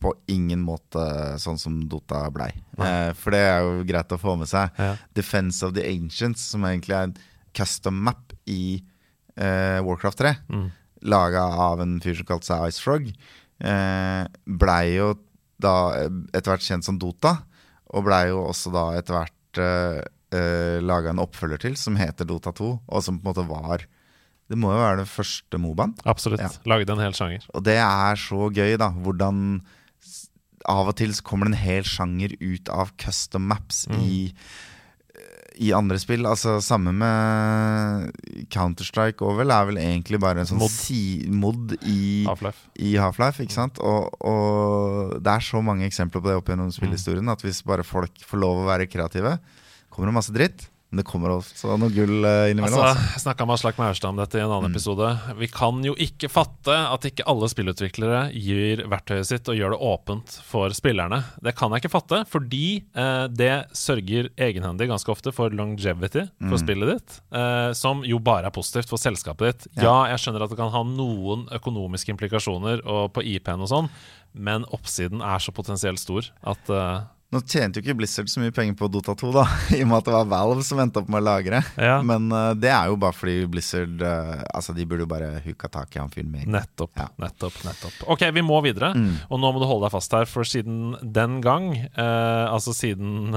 på 0.00 0.12
ingen 0.30 0.60
måte 0.62 1.02
sånn 1.42 1.58
som 1.58 1.80
Dota 1.90 2.20
blei. 2.30 2.50
Eh, 2.78 3.12
for 3.18 3.34
det 3.34 3.40
er 3.50 3.64
jo 3.66 3.84
greit 3.88 4.12
å 4.14 4.18
få 4.20 4.36
med 4.38 4.46
seg. 4.50 4.70
Ja. 4.78 4.92
Defense 5.18 5.62
of 5.66 5.72
the 5.74 5.82
Ancients, 5.90 6.44
som 6.52 6.62
egentlig 6.68 6.94
er 6.94 7.08
en 7.08 7.16
custom 7.56 7.98
map 8.06 8.32
i 8.46 8.78
eh, 9.36 9.80
Warcraft 9.82 10.18
3, 10.22 10.34
Mm. 10.50 10.68
laga 11.02 11.42
av 11.68 11.80
en 11.82 12.00
fyr 12.00 12.14
som 12.18 12.26
kalte 12.26 12.46
seg 12.46 12.68
Ice 12.68 12.80
Frog, 12.82 13.08
eh, 13.60 14.24
blei 14.46 14.96
jo 14.96 15.12
da 15.58 15.74
eh, 15.98 16.08
etter 16.32 16.52
hvert 16.54 16.66
kjent 16.66 16.84
som 16.86 16.98
Dota, 16.98 17.36
og 17.94 18.04
blei 18.06 18.28
jo 18.30 18.44
også 18.50 18.70
da 18.74 18.84
etter 18.98 19.14
hvert 19.18 19.58
eh, 19.62 20.02
eh, 20.38 20.78
laga 20.84 21.10
en 21.10 21.22
oppfølger 21.24 21.58
til 21.66 21.76
som 21.80 21.96
heter 21.98 22.26
Dota 22.28 22.52
2, 22.54 22.70
og 22.86 23.02
som 23.02 23.18
på 23.18 23.26
en 23.26 23.30
måte 23.32 23.46
var 23.48 23.86
Det 24.48 24.56
må 24.56 24.70
jo 24.72 24.78
være 24.80 25.02
det 25.02 25.08
første 25.12 25.58
Mobaen. 25.60 25.90
Absolutt. 26.08 26.40
Ja. 26.40 26.48
Lagde 26.64 26.94
en 26.94 27.02
hel 27.02 27.12
sjanger. 27.12 27.42
Og 27.52 27.62
det 27.66 27.74
er 27.76 28.14
så 28.16 28.46
gøy, 28.48 28.78
da. 28.80 28.86
Hvordan 28.96 29.60
av 30.68 30.90
og 30.92 30.98
til 31.00 31.14
så 31.16 31.24
kommer 31.26 31.48
det 31.48 31.56
en 31.56 31.62
hel 31.64 31.86
sjanger 31.88 32.34
ut 32.40 32.68
av 32.72 32.92
custom 33.00 33.46
maps 33.50 33.86
i, 33.98 34.28
i 35.64 35.72
andre 35.76 35.98
spill. 36.00 36.26
Altså 36.28 36.58
Samme 36.64 36.92
med 36.94 38.12
Counter-Strike 38.54 39.24
òg, 39.24 39.40
vel. 39.40 39.54
Er 39.54 39.68
vel 39.70 39.80
egentlig 39.82 40.20
bare 40.22 40.44
en 40.44 40.50
sånn 40.50 40.60
Mod. 40.60 40.72
si, 40.72 41.00
mod 41.32 41.74
i 41.82 42.24
Half-Life. 42.28 42.68
Half-Life, 43.00 43.44
ikke 43.46 43.56
sant? 43.56 43.80
Og, 43.80 44.12
og 44.20 45.16
det 45.24 45.34
er 45.34 45.46
så 45.48 45.62
mange 45.64 45.88
eksempler 45.88 46.22
på 46.22 46.30
det 46.30 46.38
opp 46.38 46.52
gjennom 46.52 46.72
spillhistorien 46.74 47.32
at 47.32 47.44
hvis 47.46 47.64
bare 47.66 47.86
folk 47.86 48.20
får 48.28 48.44
lov 48.44 48.62
å 48.62 48.68
være 48.68 48.90
kreative, 48.90 49.38
kommer 49.88 50.12
det 50.12 50.18
masse 50.20 50.34
dritt. 50.36 50.68
Men 50.88 51.02
det 51.02 51.04
kommer 51.04 51.34
også 51.34 51.74
noe 51.76 51.92
gull 51.92 52.24
uh, 52.24 52.48
innimellom. 52.48 52.80
Altså, 52.80 53.08
jeg 53.12 53.22
snakka 53.26 53.44
med 53.44 53.58
Aslak 53.58 53.80
Maurstad 53.80 54.08
om 54.08 54.20
dette 54.22 54.38
i 54.38 54.40
en 54.40 54.48
annen 54.48 54.70
mm. 54.70 54.76
episode. 54.76 55.10
Vi 55.36 55.48
kan 55.52 55.82
jo 55.84 55.92
ikke 56.00 56.30
fatte 56.32 56.72
at 56.72 57.04
ikke 57.04 57.26
alle 57.28 57.50
spillutviklere 57.52 58.22
gir 58.32 58.80
verktøyet 58.88 59.28
sitt 59.28 59.50
og 59.52 59.58
gjør 59.58 59.74
det 59.74 59.80
åpent 59.84 60.38
for 60.48 60.72
spillerne. 60.76 61.20
Det 61.44 61.52
kan 61.58 61.74
jeg 61.74 61.84
ikke 61.84 61.92
fatte, 61.92 62.22
fordi 62.32 62.62
eh, 62.96 63.26
det 63.28 63.52
sørger 63.76 64.30
egenhendig 64.40 64.88
ganske 64.88 65.12
ofte 65.12 65.34
for 65.36 65.52
longevity 65.52 66.24
for 66.38 66.56
mm. 66.56 66.62
spillet 66.64 66.94
ditt, 66.94 67.18
eh, 67.36 67.68
som 67.76 68.00
jo 68.08 68.22
bare 68.24 68.48
er 68.48 68.56
positivt 68.56 68.88
for 68.88 69.02
selskapet 69.02 69.44
ditt. 69.50 69.68
Ja. 69.76 69.90
ja, 69.90 69.98
jeg 70.14 70.24
skjønner 70.24 70.46
at 70.46 70.54
det 70.54 70.60
kan 70.60 70.72
ha 70.72 70.84
noen 70.88 71.44
økonomiske 71.58 72.16
implikasjoner 72.16 72.80
og 72.88 73.12
på 73.12 73.26
IP-en 73.36 73.68
og 73.68 73.72
sånn, 73.74 73.92
men 74.32 74.64
oppsiden 74.72 75.20
er 75.24 75.44
så 75.44 75.52
potensielt 75.52 76.00
stor 76.00 76.32
at 76.48 76.72
eh, 76.72 77.06
nå 77.28 77.42
tjente 77.44 77.76
jo 77.76 77.84
ikke 77.84 77.98
Blizzard 77.98 78.30
så 78.32 78.40
mye 78.40 78.52
penger 78.56 78.76
på 78.78 78.88
Dota 78.88 79.12
2, 79.18 79.30
da, 79.34 79.42
i 79.76 79.82
og 79.84 79.90
med 79.90 79.98
at 79.98 80.06
det 80.08 80.14
var 80.14 80.28
Valve 80.30 80.62
som 80.64 80.78
endte 80.80 81.02
opp 81.02 81.10
med 81.12 81.20
å 81.20 81.26
lagre. 81.26 81.60
Ja. 81.76 81.98
Men 82.00 82.30
uh, 82.32 82.54
det 82.56 82.70
er 82.72 82.88
jo 82.88 82.96
bare 83.00 83.16
fordi 83.16 83.42
Blizzard 83.52 84.00
uh, 84.00 84.40
Altså, 84.48 84.72
de 84.76 84.86
burde 84.88 85.04
jo 85.04 85.10
bare 85.10 85.28
hooka 85.44 85.68
tak 85.72 85.92
i 85.92 86.00
han 86.00 86.08
fyren 86.12 86.30
med 86.32 86.48
Nettopp, 86.48 86.94
ja. 86.96 87.08
nettopp, 87.20 87.58
nettopp. 87.66 87.98
Ok, 88.14 88.24
vi 88.32 88.44
må 88.44 88.56
videre, 88.64 88.94
mm. 88.96 89.28
og 89.28 89.42
nå 89.42 89.50
må 89.52 89.60
du 89.60 89.66
holde 89.68 89.84
deg 89.84 89.92
fast 89.92 90.16
her, 90.16 90.28
for 90.30 90.48
siden 90.48 90.96
den 91.02 91.38
gang, 91.44 91.68
uh, 91.98 92.48
altså 92.48 92.72
siden 92.76 93.36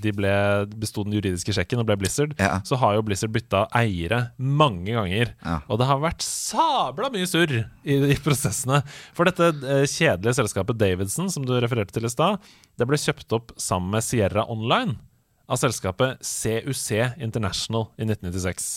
de 0.00 0.12
ble 0.16 0.32
besto 0.80 1.04
den 1.04 1.18
juridiske 1.18 1.52
sjekken 1.54 1.82
og 1.82 1.88
ble 1.90 1.98
Blizzard, 2.00 2.32
ja. 2.40 2.56
så 2.66 2.78
har 2.80 2.96
jo 2.96 3.04
Blizzard 3.04 3.34
bytta 3.34 3.66
eiere 3.76 4.22
mange 4.38 4.94
ganger. 4.96 5.34
Og 5.68 5.80
det 5.80 5.88
har 5.90 6.00
vært 6.02 6.24
sabla 6.24 7.10
mye 7.12 7.28
surr 7.28 7.52
i, 7.60 8.00
i 8.14 8.16
prosessene. 8.22 8.80
For 9.16 9.28
dette 9.28 9.52
kjedelige 9.90 10.38
selskapet 10.40 10.80
Davidson, 10.80 11.30
som 11.32 11.44
du 11.46 11.54
refererte 11.60 11.94
til 11.96 12.08
i 12.08 12.12
stad, 12.12 12.40
det 12.80 12.88
ble 12.88 12.96
kjøpt 13.00 13.09
opp 13.36 13.54
sammen 13.60 13.90
med 13.94 14.04
Sierra 14.06 14.46
Online 14.50 14.96
av 15.50 15.58
selskapet 15.58 16.22
CUC 16.22 16.90
International 17.18 17.88
i 17.98 18.06
1996. 18.06 18.68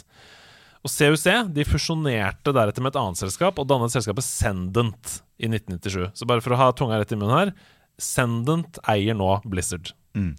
Og 0.83 0.91
CUC 0.91 1.25
de 1.55 1.65
fusjonerte 1.67 2.51
deretter 2.55 2.83
med 2.83 2.91
et 2.91 2.99
annet 2.99 3.21
selskap 3.21 3.61
og 3.61 3.69
dannet 3.69 3.93
selskapet 3.93 4.25
Sendent 4.25 5.19
i 5.39 5.47
1997. 5.47 6.11
Så 6.17 6.27
bare 6.27 6.43
for 6.43 6.55
å 6.55 6.59
ha 6.59 6.71
tunga 6.75 6.99
rett 6.99 7.13
i 7.13 7.19
munnen 7.19 7.37
her 7.37 7.53
Sendent 8.01 8.81
eier 8.89 9.15
nå 9.15 9.29
Blizzard. 9.45 9.93
Mm. 10.17 10.33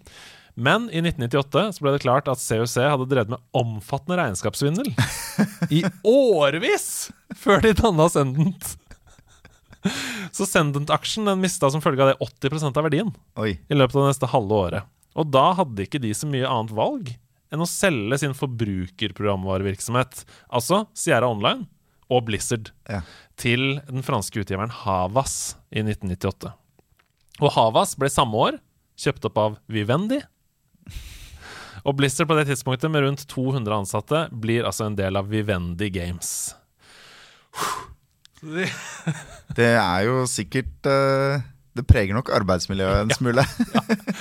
Men 0.55 0.87
i 0.91 1.01
1998 1.01 1.65
så 1.75 1.83
ble 1.83 1.95
det 1.95 2.03
klart 2.03 2.29
at 2.31 2.39
CUC 2.39 2.77
hadde 2.83 3.07
drevet 3.11 3.31
med 3.33 3.43
omfattende 3.55 4.19
regnskapssvindel 4.21 4.91
i 5.77 5.81
årevis 6.07 7.09
før 7.35 7.63
de 7.65 7.73
danna 7.79 8.07
Sendent. 8.11 8.75
Så 10.35 10.47
Sendent-aksjen 10.49 11.29
den 11.29 11.43
mista 11.43 11.69
som 11.71 11.83
følge 11.83 12.03
av 12.05 12.13
det 12.13 12.17
80 12.49 12.71
av 12.71 12.83
verdien 12.87 13.13
Oi. 13.41 13.55
i 13.55 13.77
løpet 13.77 13.95
av 13.95 14.05
det 14.05 14.11
neste 14.13 14.31
halve 14.33 14.59
året. 14.67 14.91
Og 15.15 15.29
da 15.31 15.45
hadde 15.59 15.85
ikke 15.85 16.01
de 16.03 16.11
så 16.17 16.27
mye 16.27 16.49
annet 16.49 16.73
valg 16.75 17.13
enn 17.53 17.63
å 17.63 17.69
selge 17.69 18.19
sin 18.19 18.35
forbrukerprogramvarevirksomhet, 18.35 20.25
altså 20.49 20.83
Sierra 20.97 21.29
Online 21.31 21.67
og 22.11 22.25
Blizzard, 22.27 22.69
ja. 22.89 23.01
til 23.39 23.79
den 23.87 24.05
franske 24.05 24.41
utgiveren 24.43 24.73
Havas 24.83 25.55
i 25.71 25.81
1998. 25.85 26.51
Og 27.41 27.53
Havas 27.55 27.95
ble 27.99 28.11
samme 28.11 28.41
år 28.49 28.59
kjøpt 28.99 29.29
opp 29.29 29.39
av 29.41 29.57
Vivendi. 29.71 30.21
Og 31.85 31.97
Blizzard 31.99 32.29
på 32.29 32.37
det 32.37 32.47
tidspunktet 32.49 32.91
med 32.91 33.05
rundt 33.05 33.25
200 33.29 33.79
ansatte 33.81 34.25
blir 34.33 34.65
altså 34.65 34.87
en 34.89 34.97
del 34.97 35.17
av 35.19 35.29
Vivendi 35.31 35.91
Games. 35.93 36.55
det 39.57 39.73
er 39.75 40.05
jo 40.07 40.23
sikkert 40.29 40.87
uh, 40.89 41.43
Det 41.75 41.83
preger 41.87 42.15
nok 42.15 42.29
arbeidsmiljøet 42.35 43.05
en 43.05 43.13
smule. 43.15 43.45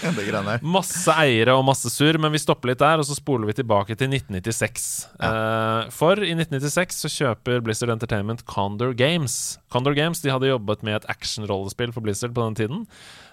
Ja, 0.05 0.41
ja. 0.45 0.59
Masse 0.61 1.15
eiere 1.23 1.55
og 1.57 1.65
masse 1.65 1.89
surr, 1.93 2.19
men 2.21 2.33
vi 2.35 2.41
stopper 2.43 2.73
litt 2.73 2.83
der, 2.83 3.01
og 3.01 3.07
så 3.09 3.17
spoler 3.17 3.49
vi 3.49 3.55
tilbake 3.57 3.95
til 3.97 4.11
1996. 4.11 4.89
Ja. 5.17 5.31
Uh, 5.31 5.93
for 5.95 6.21
i 6.21 6.35
1996 6.35 7.05
så 7.05 7.13
kjøper 7.15 7.63
Blizzard 7.65 7.95
Entertainment 7.95 8.45
Condor 8.51 8.93
Games. 8.99 9.57
Condor 9.73 9.97
Games 9.97 10.21
de 10.25 10.33
hadde 10.35 10.51
jobbet 10.51 10.85
med 10.85 10.99
et 10.99 11.09
actionrollespill 11.15 11.95
for 11.95 12.05
Blizzard 12.05 12.35
på 12.37 12.45
den 12.49 12.59
tiden. 12.59 12.87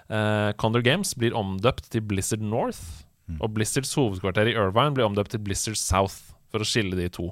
Uh, 0.08 0.54
Condor 0.60 0.84
Games 0.86 1.12
blir 1.18 1.36
omdøpt 1.36 1.90
til 1.92 2.04
Blizzard 2.06 2.44
North. 2.44 3.02
Mm. 3.28 3.38
Og 3.40 3.52
Blizzards 3.54 3.94
hovedkvarter 3.94 4.50
i 4.50 4.56
Irvine 4.56 4.94
blir 4.96 5.06
omdøpt 5.06 5.34
til 5.34 5.42
Blizzard 5.44 5.78
South, 5.80 6.32
for 6.52 6.62
å 6.62 6.68
skille 6.68 6.98
de 6.98 7.08
to. 7.12 7.30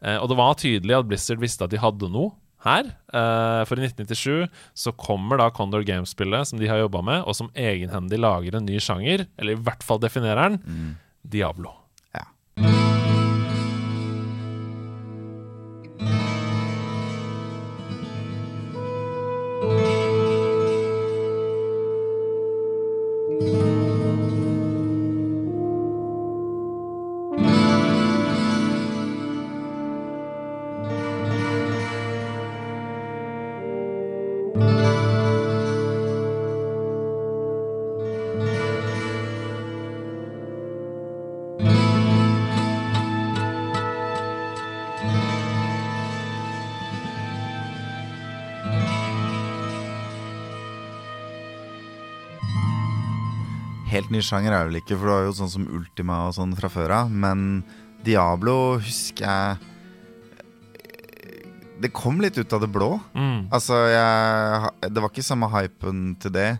Eh, 0.00 0.16
og 0.16 0.30
det 0.30 0.38
var 0.38 0.56
tydelig 0.60 0.96
at 0.96 1.08
Blizzard 1.08 1.42
visste 1.42 1.66
at 1.66 1.72
de 1.74 1.80
hadde 1.82 2.08
noe 2.12 2.32
her. 2.64 2.88
Uh, 3.12 3.62
for 3.68 3.78
i 3.78 3.88
1997 3.88 4.48
så 4.84 4.94
kommer 4.96 5.40
da 5.40 5.50
Condor 5.54 5.84
Games-spillet 5.86 6.48
som 6.48 6.60
de 6.60 6.70
har 6.70 6.82
jobba 6.82 7.02
med, 7.06 7.26
og 7.26 7.36
som 7.38 7.50
egenhendig 7.58 8.20
lager 8.22 8.58
en 8.58 8.68
ny 8.68 8.80
sjanger, 8.82 9.26
eller 9.38 9.56
i 9.56 9.62
hvert 9.62 9.84
fall 9.86 10.02
definerer 10.02 10.54
den, 10.54 10.60
mm. 10.62 10.90
Diablo. 11.34 11.81
Helt 53.92 54.10
ny 54.12 54.22
sjanger 54.24 54.52
er 54.52 54.64
det 54.64 54.70
vel 54.72 54.80
ikke, 54.80 54.96
for 54.96 55.08
du 55.08 55.14
har 55.14 55.26
jo 55.26 55.36
sånn 55.36 55.52
som 55.52 55.68
Ultima 55.68 56.24
og 56.28 56.36
sånn 56.38 56.56
fra 56.58 56.70
før 56.72 56.96
av. 57.02 57.12
Men 57.12 57.62
Diablo 58.02 58.80
husker 58.82 59.26
jeg 59.28 59.68
Det 61.82 61.90
kom 61.94 62.20
litt 62.22 62.38
ut 62.38 62.52
av 62.54 62.62
det 62.62 62.70
blå. 62.70 62.94
Mm. 63.14 63.48
Altså, 63.50 63.74
jeg, 63.90 64.70
Det 64.86 65.02
var 65.02 65.10
ikke 65.10 65.26
samme 65.26 65.50
hypen 65.50 66.12
til 66.22 66.34
det 66.34 66.50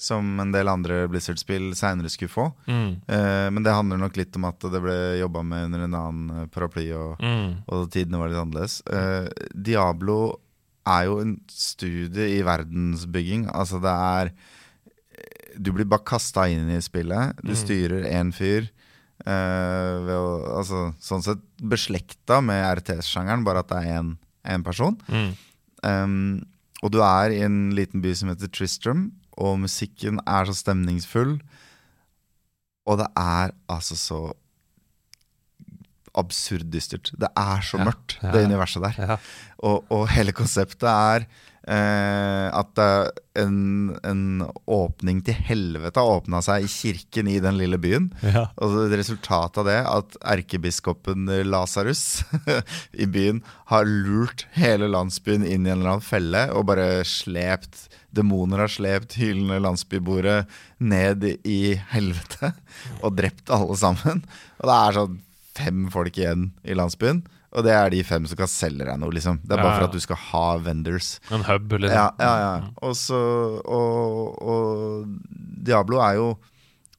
som 0.00 0.24
en 0.40 0.52
del 0.54 0.68
andre 0.72 1.02
Blizzard-spill 1.12 1.74
seinere 1.76 2.08
skulle 2.08 2.32
få. 2.32 2.46
Mm. 2.64 2.92
Uh, 3.04 3.48
men 3.52 3.64
det 3.66 3.74
handler 3.76 4.00
nok 4.00 4.16
litt 4.16 4.36
om 4.38 4.46
at 4.48 4.64
det 4.72 4.80
ble 4.80 4.96
jobba 5.20 5.42
med 5.44 5.66
under 5.68 5.82
en 5.84 5.96
annen 5.98 6.46
paraply, 6.54 6.86
og, 6.96 7.20
mm. 7.20 7.66
og 7.68 7.90
tidene 7.92 8.22
var 8.22 8.32
litt 8.32 8.40
annerledes. 8.40 8.78
Uh, 8.88 9.28
Diablo 9.52 10.16
er 10.88 11.04
jo 11.10 11.18
en 11.20 11.34
studie 11.52 12.30
i 12.38 12.40
verdensbygging. 12.46 13.44
Altså, 13.52 13.82
det 13.84 13.92
er 13.92 14.32
du 15.60 15.72
blir 15.76 15.88
bare 15.88 16.06
kasta 16.08 16.46
inn 16.48 16.70
i 16.72 16.80
spillet. 16.82 17.36
Du 17.44 17.52
mm. 17.52 17.58
styrer 17.58 18.06
én 18.08 18.32
fyr. 18.34 18.70
Uh, 19.20 20.08
å, 20.16 20.22
altså, 20.62 20.86
sånn 21.04 21.24
sett 21.24 21.42
beslekta 21.60 22.40
med 22.44 22.64
RTS-sjangeren, 22.80 23.44
bare 23.44 23.64
at 23.64 23.72
det 23.72 23.82
er 23.84 24.14
én 24.54 24.64
person. 24.64 24.96
Mm. 25.12 25.30
Um, 25.84 26.14
og 26.80 26.94
du 26.94 27.02
er 27.04 27.34
i 27.34 27.42
en 27.44 27.68
liten 27.76 28.00
by 28.04 28.14
som 28.16 28.32
heter 28.32 28.48
Tristram, 28.52 29.10
og 29.40 29.58
musikken 29.60 30.20
er 30.24 30.48
så 30.48 30.56
stemningsfull. 30.56 31.36
Og 32.88 33.00
det 33.00 33.10
er 33.20 33.52
altså 33.70 33.96
så 33.98 34.20
absurd 36.18 36.70
dystert. 36.72 37.12
Det 37.20 37.28
er 37.38 37.62
så 37.64 37.78
mørkt, 37.80 38.16
ja, 38.22 38.32
det 38.34 38.46
universet 38.48 38.82
der. 38.82 38.98
Ja. 38.98 39.16
Og, 39.60 39.84
og, 39.92 40.08
hele 40.10 40.34
konseptet 40.36 40.88
er 40.90 41.28
at 41.68 42.80
en, 43.38 43.56
en, 44.02 44.22
åpning 44.64 45.20
til 45.26 45.36
helvete 45.36 46.00
har 46.00 46.20
åpna 46.20 46.40
seg 46.42 46.64
i 46.64 46.70
kirken 46.72 47.28
i 47.30 47.36
den 47.42 47.58
lille 47.60 47.78
byen. 47.78 48.08
Ja. 48.24 48.46
Og 48.64 48.90
resultatet 48.90 49.60
av 49.60 49.68
det 49.68 49.78
at 49.84 50.16
erkebiskopen 50.34 51.28
Lasarus 51.46 52.22
i 53.04 53.06
byen 53.06 53.42
har 53.70 53.86
lurt 53.86 54.46
hele 54.56 54.88
landsbyen 54.90 55.44
inn 55.44 55.68
i 55.68 55.72
en 55.72 55.82
eller 55.82 55.96
annen 55.96 56.08
felle 56.08 56.46
og 56.54 56.66
bare 56.72 57.04
slept 57.06 57.86
Demoner 58.10 58.64
har 58.64 58.70
slept 58.72 59.14
hylende 59.20 59.60
landsbyboere 59.62 60.40
ned 60.82 61.26
i 61.46 61.76
helvete 61.92 62.52
og 63.04 63.14
drept 63.20 63.52
alle 63.54 63.76
sammen. 63.78 64.24
Og 64.58 64.66
det 64.66 64.78
er 64.78 64.96
sånn 64.96 65.20
fem 65.60 65.84
folk 65.92 66.18
igjen 66.18 66.50
i 66.66 66.74
landsbyen. 66.78 67.22
Og 67.50 67.66
det 67.66 67.72
er 67.74 67.90
de 67.90 68.02
fem 68.06 68.28
som 68.30 68.38
kan 68.38 68.50
selge 68.50 68.86
deg 68.86 69.00
noe, 69.02 69.14
liksom. 69.14 69.40
Det 69.42 69.56
er 69.56 69.62
bare 69.62 69.80
for 69.80 69.88
at 69.88 69.96
du 69.96 70.02
skal 70.02 70.20
ha 70.28 70.44
vendors. 70.62 71.16
En 71.34 71.42
hub, 71.48 71.74
liksom. 71.82 71.96
Ja, 71.96 72.06
ja, 72.22 72.36
ja. 72.44 72.52
Mm. 72.62 72.70
Og, 72.86 72.94
så, 72.98 73.18
og, 73.66 75.10
Diablo 75.66 75.98
er 76.06 76.20
jo 76.20 76.30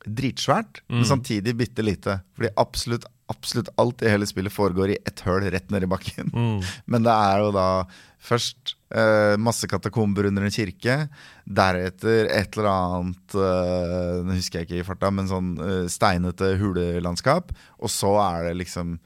dritsvært, 0.02 0.82
mm. 0.88 0.98
men 0.98 1.08
samtidig 1.08 1.56
bitte 1.60 1.86
lite. 1.86 2.20
Fordi 2.36 2.52
absolutt 2.60 3.08
absolutt 3.32 3.72
alt 3.82 4.04
i 4.04 4.12
hele 4.12 4.28
spillet 4.28 4.54
foregår 4.54 4.94
i 4.94 5.02
ett 5.08 5.24
høl 5.26 5.46
rett 5.54 5.70
ned 5.72 5.86
i 5.86 5.90
bakken. 5.90 6.32
Mm. 6.34 6.58
Men 6.92 7.06
det 7.08 7.14
er 7.16 7.44
jo 7.44 7.52
da 7.56 7.68
først 8.22 8.76
eh, 8.94 9.36
masse 9.42 9.70
katakomber 9.72 10.28
under 10.30 10.46
en 10.46 10.54
kirke. 10.54 10.98
Deretter 11.46 12.30
et 12.30 12.58
eller 12.58 12.70
annet 12.72 13.38
eh, 13.38 14.18
Nå 14.26 14.36
husker 14.38 14.62
jeg 14.62 14.70
ikke 14.70 14.82
i 14.82 14.88
farta, 14.88 15.10
men 15.14 15.30
sånn 15.32 15.56
eh, 15.64 15.86
steinete 15.92 16.54
hulelandskap. 16.62 17.56
Og 17.82 17.94
så 17.94 18.14
er 18.22 18.50
det 18.50 18.60
liksom 18.66 19.00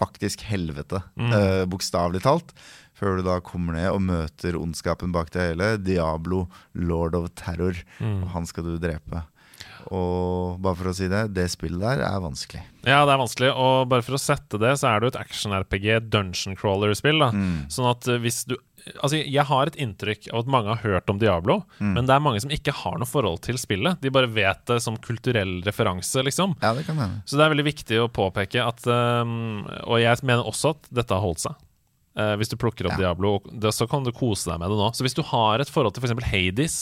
faktisk 0.00 0.42
helvete, 0.48 1.02
Mm. 1.20 1.32
eh, 1.36 1.64
bokstavelig 1.70 2.22
talt. 2.24 2.54
Før 2.96 3.16
du 3.20 3.22
da 3.28 3.38
kommer 3.40 3.76
ned 3.78 3.90
og 3.94 4.02
møter 4.04 4.56
ondskapen 4.60 5.12
bak 5.12 5.30
det 5.32 5.50
hele. 5.52 5.76
Diablo, 5.80 6.46
lord 6.74 7.14
of 7.16 7.30
terror. 7.38 7.76
Mm. 8.00 8.22
Og 8.24 8.28
han 8.34 8.46
skal 8.48 8.64
du 8.66 8.74
drepe. 8.82 9.22
Og 9.88 10.60
bare 10.62 10.76
for 10.78 10.90
å 10.90 10.94
si 10.96 11.08
det, 11.10 11.24
det 11.36 11.46
spillet 11.52 11.80
der 11.82 12.02
er 12.06 12.20
vanskelig. 12.22 12.62
Ja, 12.86 13.02
det 13.08 13.12
er 13.14 13.20
vanskelig. 13.20 13.50
Og 13.56 13.88
bare 13.90 14.04
for 14.06 14.16
å 14.16 14.20
sette 14.20 14.58
det, 14.60 14.74
så 14.80 14.88
er 14.90 15.00
det 15.00 15.08
jo 15.08 15.12
et 15.14 15.20
action-RPG, 15.24 15.86
dungeon 16.12 16.56
crawler-spill. 16.58 17.22
Mm. 17.34 17.54
Sånn 17.72 17.88
at 17.92 18.08
eh, 18.08 18.20
hvis 18.22 18.44
du 18.50 18.56
Altså, 19.04 19.18
jeg 19.20 19.44
har 19.44 19.68
et 19.68 19.74
inntrykk 19.76 20.30
av 20.32 20.38
at 20.40 20.46
mange 20.48 20.70
har 20.72 20.78
hørt 20.80 21.10
om 21.12 21.18
Diablo, 21.20 21.58
Mm. 21.84 21.90
men 21.98 22.06
det 22.08 22.14
er 22.14 22.22
mange 22.24 22.40
som 22.40 22.48
ikke 22.50 22.72
har 22.72 22.94
noe 22.96 23.04
forhold 23.06 23.42
til 23.44 23.58
spillet. 23.60 24.00
De 24.00 24.08
bare 24.08 24.26
vet 24.32 24.62
det 24.70 24.78
som 24.80 24.96
kulturell 24.96 25.58
referanse, 25.66 26.22
liksom. 26.24 26.54
Ja, 26.64 26.70
det 26.72 26.86
kan 26.86 26.96
være. 26.96 27.18
Så 27.28 27.36
det 27.36 27.44
er 27.44 27.52
veldig 27.52 27.66
viktig 27.68 27.98
å 28.00 28.06
påpeke 28.08 28.64
at 28.64 28.80
um, 28.88 29.66
Og 29.84 30.00
jeg 30.00 30.16
mener 30.24 30.48
også 30.48 30.72
at 30.72 30.88
dette 30.96 31.12
har 31.12 31.20
holdt 31.20 31.44
seg. 31.44 31.60
Uh, 32.16 32.32
hvis 32.40 32.48
du 32.48 32.56
plukker 32.56 32.88
opp 32.88 32.96
Ja. 32.96 33.12
Diablo, 33.12 33.36
det, 33.52 33.68
så 33.76 33.84
kan 33.86 34.02
du 34.02 34.12
kose 34.16 34.48
deg 34.48 34.58
med 34.64 34.72
det 34.72 34.80
nå. 34.80 34.88
Så 34.96 35.04
hvis 35.04 35.14
du 35.14 35.22
har 35.28 35.60
et 35.60 35.68
forhold 35.70 35.92
til 35.94 36.02
f.eks. 36.08 36.24
Hades, 36.32 36.78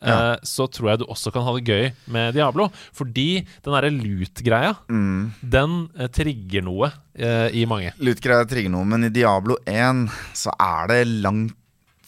Ja. 0.00 0.32
eh, 0.34 0.38
så 0.46 0.68
tror 0.70 0.90
jeg 0.92 0.98
du 1.02 1.06
også 1.10 1.32
kan 1.34 1.42
ha 1.42 1.52
det 1.58 1.64
gøy 1.66 1.88
med 2.14 2.34
Diablo. 2.38 2.68
Fordi 2.94 3.44
den 3.64 3.72
derre 3.74 3.90
lut-greia, 3.90 4.76
Mm. 4.88 5.32
den 5.42 5.90
eh, 5.98 6.06
trigger 6.14 6.62
noe 6.62 6.92
eh, 7.18 7.48
i 7.52 7.64
mange. 7.66 7.92
Lut-greia 7.98 8.46
trigger 8.46 8.70
noe, 8.70 8.84
men 8.86 9.04
i 9.04 9.10
Diablo 9.10 9.56
1 9.66 10.06
så 10.38 10.54
er 10.54 10.86
det 10.92 11.00
langt 11.24 11.57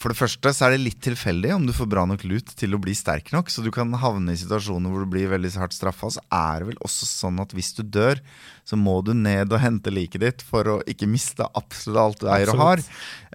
For 0.01 0.09
det 0.09 0.17
første 0.17 0.51
så 0.55 0.65
er 0.65 0.73
det 0.73 0.81
litt 0.81 1.01
tilfeldig 1.05 1.51
om 1.53 1.65
du 1.67 1.73
får 1.77 1.89
bra 1.91 2.07
nok 2.09 2.23
lut 2.25 2.49
til 2.57 2.73
å 2.73 2.79
bli 2.81 2.93
sterk 2.97 3.29
nok. 3.35 3.51
Så 3.53 3.61
du 3.61 3.69
kan 3.73 3.91
havne 4.01 4.33
i 4.33 4.39
situasjoner 4.39 4.89
hvor 4.89 5.05
du 5.05 5.11
blir 5.13 5.29
veldig 5.29 5.51
hardt 5.61 5.75
straffa. 5.77 6.09
Så 6.15 6.23
er 6.33 6.63
det 6.63 6.71
vel 6.71 6.79
også 6.81 7.05
sånn 7.05 7.37
at 7.43 7.53
hvis 7.53 7.69
du 7.77 7.83
dør, 7.85 8.21
så 8.65 8.79
må 8.79 8.97
du 9.05 9.13
ned 9.13 9.53
og 9.53 9.61
hente 9.61 9.93
liket 9.93 10.23
ditt 10.23 10.45
for 10.45 10.69
å 10.73 10.77
ikke 10.89 11.09
miste 11.09 11.45
absolutt 11.45 12.01
alt 12.01 12.23
du 12.23 12.31
eier 12.33 12.53
og 12.55 12.63
har. 12.63 12.81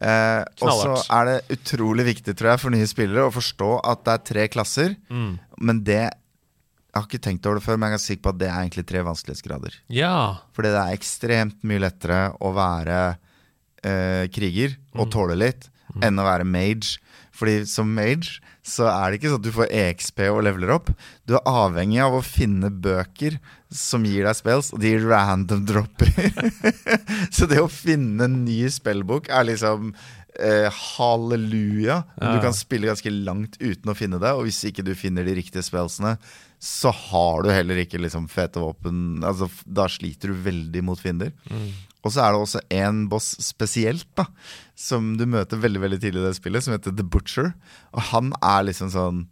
Eh, 0.03 0.43
og 0.67 0.73
så 0.81 0.97
er 1.21 1.31
det 1.31 1.59
utrolig 1.59 2.09
viktig, 2.11 2.35
tror 2.35 2.55
jeg, 2.55 2.63
for 2.65 2.75
nye 2.75 2.91
spillere 2.91 3.29
å 3.29 3.35
forstå 3.35 3.71
at 3.93 4.03
det 4.09 4.17
er 4.17 4.27
tre 4.33 4.49
klasser. 4.51 4.97
Mm. 5.07 5.37
Men 5.63 5.85
det 5.87 6.05
Jeg 6.97 7.03
har 7.03 7.09
ikke 7.11 7.25
tenkt 7.27 7.47
over 7.47 7.59
det 7.59 7.67
før, 7.67 7.77
men 7.77 7.91
jeg 7.93 7.99
er 7.99 8.05
sikker 8.07 8.23
på 8.25 8.31
at 8.33 8.39
det 8.41 8.47
er 8.49 8.59
egentlig 8.63 8.87
tre 8.89 9.01
vanskelighetsgrader. 9.05 9.75
Ja. 9.93 10.19
Fordi 10.57 10.71
det 10.73 10.81
er 10.81 10.95
ekstremt 10.97 11.59
mye 11.69 11.83
lettere 11.85 12.21
å 12.41 12.55
være 12.57 13.01
eh, 13.85 14.25
kriger 14.33 14.79
og 14.97 15.11
tåle 15.13 15.37
litt, 15.37 15.69
enn 16.05 16.21
å 16.21 16.27
være 16.27 16.49
mage. 16.49 16.99
Fordi 17.37 17.61
som 17.69 17.91
mage 17.93 18.41
så 18.67 18.89
er 18.91 19.13
det 19.13 19.21
ikke 19.21 19.31
sånn 19.31 19.39
at 19.39 19.47
du 19.47 19.55
får 19.55 19.73
EXP 19.79 20.23
og 20.33 20.43
leveler 20.43 20.73
opp. 20.75 20.91
Du 21.29 21.37
er 21.37 21.47
avhengig 21.47 22.01
av 22.03 22.17
å 22.19 22.25
finne 22.25 22.71
bøker 22.73 23.39
som 23.71 24.07
gir 24.07 24.27
deg 24.27 24.39
spells, 24.39 24.73
og 24.75 24.83
de 24.83 24.97
random 25.05 25.63
dropper. 25.69 26.11
så 27.37 27.47
det 27.51 27.61
å 27.63 27.71
finne 27.71 28.27
en 28.27 28.41
ny 28.47 28.65
spellbok 28.73 29.31
er 29.31 29.47
liksom 29.53 29.93
eh, 29.93 30.67
halleluja. 30.97 32.01
Ja. 32.19 32.33
Du 32.35 32.43
kan 32.43 32.57
spille 32.57 32.91
ganske 32.91 33.13
langt 33.15 33.61
uten 33.61 33.93
å 33.93 33.97
finne 33.99 34.19
det, 34.23 34.35
og 34.35 34.49
hvis 34.49 34.65
ikke 34.67 34.87
du 34.87 34.97
finner 34.99 35.27
de 35.27 35.37
riktige 35.39 35.63
spellsene, 35.67 36.17
så 36.59 36.91
har 36.91 37.45
du 37.45 37.53
heller 37.53 37.85
ikke 37.85 38.01
liksom 38.03 38.27
fete 38.33 38.63
våpen. 38.63 39.21
Altså, 39.27 39.47
da 39.63 39.87
sliter 39.93 40.33
du 40.33 40.43
veldig 40.47 40.83
mot 40.89 41.01
fiender. 41.01 41.35
Og 42.07 42.13
så 42.15 42.25
er 42.25 42.35
det 42.35 42.43
også 42.43 42.63
en 42.79 43.05
boss 43.11 43.33
spesielt, 43.43 44.09
da, 44.19 44.29
som 44.79 45.15
du 45.19 45.27
møter 45.31 45.61
veldig 45.63 45.83
veldig 45.83 46.01
tidlig 46.03 46.23
i 46.23 46.27
det 46.29 46.37
spillet, 46.39 46.65
som 46.65 46.77
heter 46.77 46.95
The 46.95 47.07
Butcher. 47.07 47.51
Og 47.95 48.07
han 48.13 48.31
er 48.43 48.69
liksom 48.71 48.93
sånn 48.95 49.25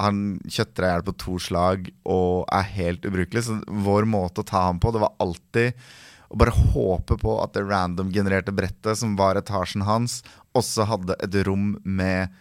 Han 0.00 0.40
kjøtter 0.48 0.82
deg 0.82 0.88
i 0.88 0.92
hjel 0.94 1.04
på 1.04 1.12
to 1.20 1.34
slag 1.38 1.90
og 2.08 2.46
er 2.50 2.64
helt 2.78 3.04
ubrukelig. 3.06 3.44
Så 3.44 3.58
vår 3.84 4.08
måte 4.08 4.40
å 4.40 4.48
ta 4.48 4.64
ham 4.64 4.80
på, 4.80 4.90
det 4.90 5.02
var 5.04 5.12
alltid 5.22 5.76
å 6.32 6.38
bare 6.40 6.54
håpe 6.72 7.18
på 7.20 7.34
at 7.42 7.52
det 7.52 7.66
random-genererte 7.68 8.54
brettet, 8.56 8.96
som 8.98 9.12
var 9.20 9.36
etasjen 9.36 9.84
hans, 9.84 10.22
også 10.56 10.88
hadde 10.88 11.18
et 11.20 11.36
rom 11.46 11.74
med 11.84 12.32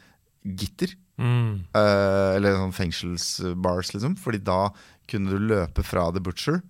gitter. 0.47 0.95
Mm. 1.19 1.67
Eh, 1.75 2.29
eller 2.37 2.55
sånn 2.55 2.75
fengselsbars, 2.75 3.91
liksom. 3.97 4.15
Fordi 4.19 4.39
da 4.47 4.71
kunne 5.11 5.35
du 5.35 5.49
løpe 5.51 5.83
fra 5.85 6.07
The 6.15 6.23
Butcher, 6.23 6.61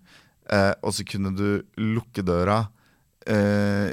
eh, 0.52 0.74
og 0.84 0.94
så 0.94 1.06
kunne 1.08 1.32
du 1.38 1.62
lukke 1.80 2.24
døra 2.28 2.60
eh, 3.28 3.92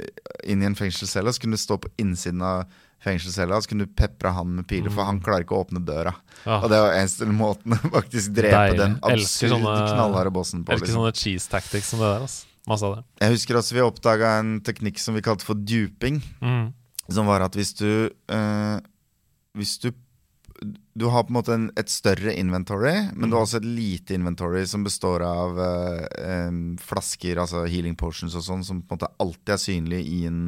inn 0.49 0.61
i 0.63 0.67
en 0.69 0.75
fengselscelle, 0.77 1.33
så 1.33 1.41
kunne 1.43 1.57
du 1.59 1.61
stå 1.61 1.77
på 1.83 1.91
innsiden 2.01 2.41
av 2.45 2.65
fengselscella, 3.03 3.61
så 3.63 3.69
kunne 3.71 3.85
du 3.87 3.93
pepre 3.95 4.33
han 4.35 4.49
med 4.57 4.67
piler, 4.67 4.91
for 4.91 5.07
han 5.07 5.21
klarer 5.23 5.45
ikke 5.45 5.55
å 5.55 5.61
åpne 5.63 5.79
døra. 5.87 6.11
Ah. 6.43 6.59
Og 6.65 6.69
det 6.71 6.79
var 6.83 6.97
eneste 6.97 7.27
måten 7.31 7.77
å 7.77 7.91
faktisk 7.93 8.33
drepe 8.35 8.57
Deilig. 8.73 8.79
den 8.81 8.97
Absurde 8.99 9.21
absurd 9.23 9.53
sånne- 9.55 9.93
knallharde 9.93 10.33
bossen 10.35 10.65
på. 10.65 10.73
Elsker 10.75 10.87
Liksom. 10.89 11.05
sånne 11.05 11.15
cheese 11.15 11.47
tactics 11.53 11.93
som 11.93 11.99
det 12.03 12.09
der. 12.11 12.25
Altså. 12.27 12.45
Masse 12.67 12.83
av 12.85 12.95
det. 12.97 13.03
Jeg 13.23 13.31
husker 13.37 13.55
også 13.61 13.73
vi 13.77 13.81
oppdaga 13.85 14.33
en 14.41 14.51
teknikk 14.61 14.99
som 14.99 15.15
vi 15.15 15.21
kalte 15.25 15.47
for 15.47 15.55
duping. 15.55 16.19
Mm. 16.43 16.73
Som 17.09 17.25
var 17.31 17.41
at 17.41 17.55
hvis 17.57 17.71
du 17.79 18.11
eh, 18.29 18.79
Hvis 19.57 19.79
du 19.81 19.89
Du 20.99 21.05
har 21.07 21.23
på 21.23 21.31
en 21.31 21.37
måte 21.37 21.55
en, 21.55 21.67
et 21.79 21.91
større 21.91 22.33
inventory, 22.35 22.91
men 23.15 23.29
du 23.29 23.37
har 23.37 23.45
også 23.45 23.61
et 23.61 23.67
lite 23.67 24.17
inventory 24.17 24.65
som 24.67 24.83
består 24.83 25.23
av 25.23 25.59
eh, 25.63 26.49
flasker, 26.83 27.39
altså 27.39 27.63
healing 27.69 27.95
potions 27.99 28.35
og 28.35 28.43
sånn, 28.43 28.65
som 28.67 28.81
på 28.83 28.95
en 28.95 28.99
måte 28.99 29.11
alltid 29.23 29.53
er 29.55 29.61
synlig 29.63 30.01
i 30.11 30.19
en, 30.27 30.41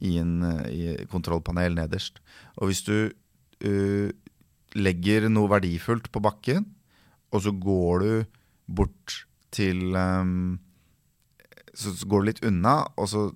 i 0.00 0.14
en 0.22 0.32
eh, 0.48 0.62
i 0.72 0.94
kontrollpanel 1.12 1.76
nederst. 1.76 2.22
Og 2.56 2.70
hvis 2.70 2.80
du 2.86 2.96
uh, 3.66 4.08
legger 4.78 5.28
noe 5.28 5.50
verdifullt 5.52 6.08
på 6.14 6.24
bakken, 6.24 6.64
og 7.32 7.44
så 7.44 7.52
går 7.52 8.06
du 8.06 8.40
bort 8.72 9.18
til 9.52 9.92
så, 11.74 11.92
så 11.92 12.08
går 12.08 12.22
du 12.22 12.28
litt 12.30 12.42
unna, 12.48 12.74
og 12.96 13.08
så 13.12 13.26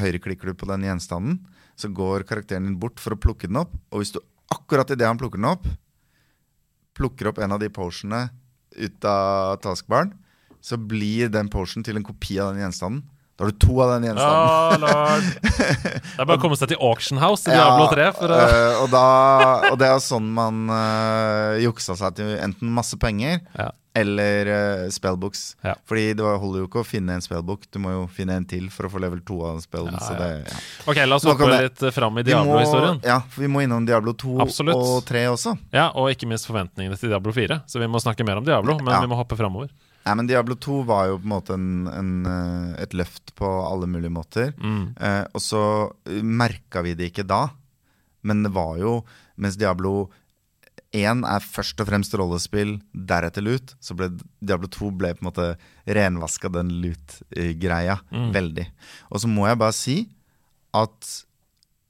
høyreklikker 0.00 0.50
du 0.50 0.56
på 0.56 0.68
den 0.70 0.84
gjenstanden. 0.88 1.38
Så 1.80 1.92
går 1.92 2.26
karakteren 2.28 2.68
din 2.68 2.80
bort 2.80 3.00
for 3.00 3.16
å 3.16 3.20
plukke 3.20 3.48
den 3.48 3.60
opp. 3.60 3.72
Og 3.92 4.02
hvis 4.02 4.12
du 4.16 4.20
akkurat 4.52 4.90
idet 4.92 5.08
han 5.08 5.20
plukker 5.20 5.40
den 5.40 5.48
opp, 5.50 5.68
plukker 7.00 7.30
opp 7.30 7.40
en 7.40 7.56
av 7.56 7.62
de 7.62 7.70
potionene 7.72 8.28
ut 8.76 9.04
av 9.08 9.56
taskbaren, 9.64 10.12
så 10.60 10.76
blir 10.76 11.32
den 11.32 11.48
potionen 11.50 11.86
til 11.86 11.98
en 11.98 12.06
kopi 12.06 12.36
av 12.38 12.52
den 12.52 12.66
gjenstanden. 12.66 13.06
Da 13.40 13.46
har 13.46 13.52
du 13.54 13.56
to 13.56 13.76
av 13.80 13.88
den 13.94 14.02
gjenstanden. 14.04 14.82
Oh. 14.84 15.20
Det 15.80 16.20
er 16.20 16.26
bare 16.28 16.36
å 16.36 16.40
komme 16.42 16.58
seg 16.60 16.68
til 16.74 16.80
Auction 16.84 17.16
House 17.22 17.48
i 17.48 17.54
Diablo 17.56 17.86
3. 17.88 18.08
For 18.18 18.34
eh, 18.36 18.80
og, 18.82 18.90
da, 18.92 19.04
og 19.70 19.78
det 19.80 19.88
er 19.88 20.02
sånn 20.04 20.26
man 20.36 20.66
uh, 20.68 21.56
juksa 21.62 21.96
seg 21.96 22.18
til 22.20 22.34
enten 22.36 22.68
masse 22.76 22.98
penger 23.00 23.38
Ja. 23.56 23.70
eller 23.96 24.50
uh, 24.52 24.84
spellbooks. 24.92 25.54
Ja. 25.64 25.72
Fordi 25.88 26.10
det 26.20 26.34
holder 26.44 26.60
jo 26.66 26.68
ikke 26.68 26.82
å 26.84 26.86
finne 26.86 27.16
en 27.16 27.24
spellbook, 27.24 27.64
du 27.72 27.80
må 27.80 27.94
jo 27.96 28.04
finne 28.12 28.36
en 28.36 28.44
til 28.52 28.68
for 28.68 28.90
å 28.90 28.92
få 28.92 29.00
level 29.06 29.24
2 29.24 29.40
av. 29.54 29.64
Ja, 29.72 30.04
Så 30.04 30.18
ja. 30.20 30.20
det. 30.20 30.60
Ok, 30.84 31.00
la 31.08 31.16
oss 31.16 31.28
hoppe 31.32 31.48
litt 31.56 31.86
fram 31.96 32.20
i 32.20 32.28
Diablo-historien. 32.28 33.00
Ja, 33.08 33.22
for 33.24 33.46
vi 33.48 33.54
må 33.56 33.64
innom 33.64 33.88
Diablo 33.88 34.12
2 34.20 34.36
Absolutt. 34.44 34.76
og 34.76 35.06
3 35.08 35.24
også. 35.32 35.56
Ja, 35.72 35.88
Og 35.96 36.12
ikke 36.12 36.28
minst 36.28 36.44
forventningene 36.50 37.00
til 37.00 37.08
Diablo 37.16 37.32
4. 37.32 37.62
Så 37.64 37.80
vi 37.80 37.88
må 37.88 38.04
snakke 38.04 38.28
mer 38.28 38.44
om 38.44 38.44
Diablo, 38.44 38.76
men 38.84 39.00
vi 39.00 39.08
må 39.08 39.16
hoppe 39.24 39.40
framover. 39.40 39.72
Nei, 40.06 40.14
men 40.16 40.26
Diablo 40.30 40.56
2 40.56 40.78
var 40.88 41.08
jo 41.10 41.18
på 41.20 41.26
en 41.28 41.32
måte 41.34 41.54
en, 41.58 41.66
en, 41.92 42.12
eh, 42.26 42.82
et 42.82 42.94
løft 42.96 43.34
på 43.36 43.48
alle 43.66 43.86
mulige 43.90 44.12
måter. 44.14 44.54
Mm. 44.56 44.94
Eh, 44.96 45.24
og 45.36 45.42
så 45.44 45.60
merka 46.24 46.80
vi 46.86 46.94
det 46.96 47.10
ikke 47.12 47.26
da, 47.28 47.50
men 48.24 48.42
det 48.44 48.52
var 48.56 48.78
jo 48.80 49.00
Mens 49.40 49.54
Diablo 49.56 50.10
1 50.92 51.22
er 51.24 51.40
først 51.40 51.80
og 51.80 51.86
fremst 51.88 52.12
rollespill, 52.18 52.74
deretter 52.92 53.40
lut, 53.40 53.70
så 53.80 53.94
ble 53.96 54.10
Diablo 54.44 54.68
2 54.68 54.90
ble 55.00 55.14
på 55.16 55.22
en 55.22 55.28
måte 55.30 55.46
renvaska 55.88 56.50
den 56.52 56.68
lut-greia 56.82 58.00
Mm. 58.12 58.32
veldig. 58.34 58.66
Og 59.10 59.20
så 59.22 59.28
må 59.32 59.46
jeg 59.48 59.56
bare 59.62 59.72
si 59.72 59.96
at 60.74 61.24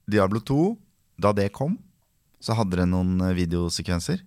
Diablo 0.07 0.39
2, 0.39 0.77
da 1.19 1.33
det 1.33 1.51
kom, 1.51 1.75
så 2.39 2.55
hadde 2.55 2.77
det 2.79 2.87
noen 2.87 3.19
eh, 3.21 3.33
videosekvenser 3.35 4.21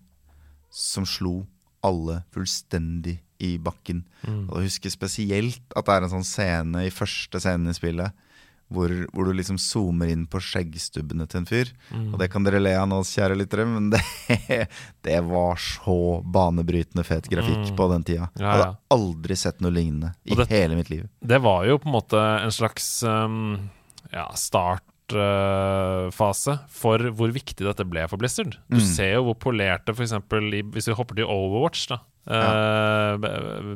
som 0.71 1.07
slo 1.09 1.47
alle 1.83 2.21
fullstendig 2.35 3.21
i 3.45 3.55
bakken. 3.63 4.03
Mm. 4.25 4.45
Og 4.49 4.61
jeg 4.63 4.71
husker 4.73 4.95
spesielt 4.95 5.63
at 5.77 5.85
det 5.89 5.95
er 5.99 6.07
en 6.09 6.15
sånn 6.19 6.27
scene 6.29 6.87
i 6.89 6.93
første 6.95 7.41
scenen 7.45 7.71
i 7.73 7.77
spillet 7.77 8.13
hvor, 8.75 8.91
hvor 9.13 9.29
du 9.29 9.35
liksom 9.37 9.59
zoomer 9.61 10.09
inn 10.11 10.23
på 10.27 10.41
skjeggstubbene 10.43 11.27
til 11.31 11.43
en 11.43 11.47
fyr. 11.47 11.69
Og 11.95 12.15
det 12.19 12.31
kan 12.33 12.43
dere 12.47 12.59
le 12.65 12.73
av 12.81 12.89
nå, 12.91 13.03
kjære 13.07 13.37
lyttere, 13.39 13.67
men 13.69 13.91
det, 13.93 14.01
det 15.07 15.19
var 15.29 15.61
så 15.61 15.97
banebrytende 16.25 17.05
fet 17.07 17.29
grafikk 17.31 17.69
Mm. 17.69 17.77
på 17.79 17.87
den 17.93 18.07
tida. 18.09 18.31
Ja, 18.41 18.41
Jeg 18.41 18.51
hadde 18.55 18.71
aldri 18.97 19.37
sett 19.39 19.61
noe 19.63 19.71
lignende 19.77 20.15
i 20.25 20.35
det- 20.41 20.49
hele 20.51 20.81
mitt 20.81 20.91
liv. 20.91 21.05
Det 21.21 21.39
var 21.45 21.67
jo 21.69 21.77
på 21.79 21.87
en 21.93 21.95
måte 22.01 22.25
en 22.41 22.51
slags 22.57 22.89
um, 23.07 23.69
ja, 24.11 24.27
start 24.35 24.83
oppstartfase 25.09 26.57
for 26.73 26.99
hvor 27.17 27.33
viktig 27.35 27.65
dette 27.67 27.85
ble 27.89 28.07
for 28.09 28.17
Blizzard. 28.21 28.57
Du 28.71 28.77
Mm. 28.79 28.81
ser 28.95 29.13
jo 29.15 29.25
hvor 29.25 29.35
polerte, 29.39 29.91
f.eks. 29.95 30.13
hvis 30.73 30.89
vi 30.89 30.95
hopper 30.95 31.15
til 31.17 31.25
Overwatch, 31.27 31.89
da. 31.89 31.99
Uh, 32.27 33.19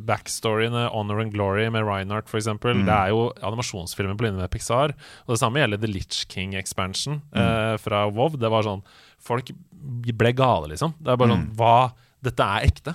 Backstoryene 0.01 0.89
Honor 0.91 1.21
and 1.21 1.33
Glory 1.35 1.69
med 1.71 1.85
Reinhardt, 1.85 2.29
f.eks. 2.29 2.47
Mm. 2.47 2.85
Det 2.87 2.95
er 2.95 3.09
jo 3.11 3.33
animasjonsfilmer 3.43 4.17
på 4.17 4.25
linje 4.25 4.41
med 4.41 4.51
Pixar. 4.51 4.95
Og 5.27 5.35
det 5.35 5.39
samme 5.39 5.57
gjelder 5.61 5.81
The 5.81 5.87
Litch 5.93 6.27
King 6.29 6.55
Expansion 6.55 7.23
Mm. 7.35 7.39
uh, 7.43 7.77
fra 7.77 8.09
WoW. 8.11 8.37
Det 8.39 8.51
var 8.51 8.63
sånn 8.63 8.83
Folk 9.21 9.51
ble 10.17 10.33
gale, 10.33 10.69
liksom. 10.69 10.95
Det 11.03 11.09
er 11.13 11.17
bare 11.17 11.29
Mm. 11.29 11.49
sånn 11.51 11.57
Hva? 11.57 11.93
Dette 12.23 12.41
er 12.41 12.67
ekte. 12.67 12.95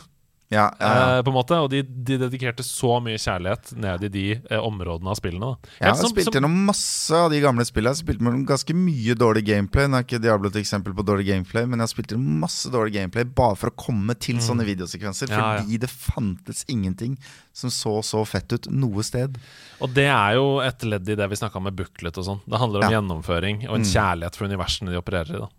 Ja, 0.54 0.68
ja, 0.80 0.90
ja. 0.94 1.18
Eh, 1.18 1.22
på 1.26 1.32
en 1.34 1.36
måte 1.36 1.58
Og 1.58 1.70
de, 1.74 1.82
de 1.84 2.18
dedikerte 2.22 2.64
så 2.64 3.00
mye 3.04 3.18
kjærlighet 3.18 3.74
ned 3.76 4.04
i 4.06 4.10
de 4.14 4.26
eh, 4.38 4.60
områdene 4.62 5.10
av 5.10 5.18
spillene. 5.20 5.50
Da. 5.56 5.72
Jeg 5.82 5.90
har 5.90 5.96
som- 6.00 6.12
spilt 6.14 6.34
gjennom 6.38 6.54
masse 6.68 7.12
av 7.18 7.32
de 7.34 7.42
gamle 7.42 7.66
spillene. 7.66 7.92
Jeg 7.94 8.00
har 8.00 8.06
spilt 8.06 8.22
med 8.22 8.46
ganske 8.48 8.74
mye 8.78 9.16
dårlig 9.18 9.44
gameplay. 9.50 9.88
Nå 9.90 9.98
er 10.00 10.04
ikke 10.08 10.22
Diablo 10.22 10.50
et 10.54 10.60
eksempel 10.62 10.94
på 10.94 11.04
dårlig 11.08 11.28
gameplay, 11.32 11.66
men 11.66 11.80
jeg 11.80 11.88
har 11.88 11.94
spilt 11.96 12.14
gjennom 12.14 12.40
masse 12.46 12.70
dårlig 12.72 12.94
gameplay 12.94 13.24
bare 13.26 13.56
for 13.60 13.72
å 13.72 13.76
komme 13.76 14.14
til 14.20 14.38
sånne 14.38 14.66
videosekvenser. 14.68 15.28
Mm. 15.28 15.36
Ja, 15.38 15.42
ja. 15.56 15.62
Fordi 15.64 15.80
det 15.84 15.90
fantes 15.90 16.64
ingenting 16.70 17.18
som 17.54 17.70
så 17.74 17.98
så 18.04 18.24
fett 18.28 18.52
ut 18.54 18.70
noe 18.72 19.02
sted. 19.04 19.38
Og 19.82 19.94
det 19.94 20.08
er 20.08 20.36
jo 20.38 20.60
et 20.64 20.80
ledd 20.86 21.10
i 21.10 21.16
det 21.16 21.28
vi 21.30 21.36
snakka 21.36 21.58
om 21.58 21.64
med 21.68 21.76
booklet 21.76 22.18
og 22.18 22.26
sånn. 22.26 22.42
Det 22.48 22.60
handler 22.60 22.84
om 22.84 22.92
Ja. 22.92 23.00
gjennomføring 23.02 23.68
og 23.70 23.76
en 23.76 23.82
Mm. 23.84 23.92
kjærlighet 23.94 24.36
for 24.36 24.46
universene 24.48 24.92
de 24.92 24.98
opererer 25.02 25.36
i. 25.36 25.40
da 25.40 25.50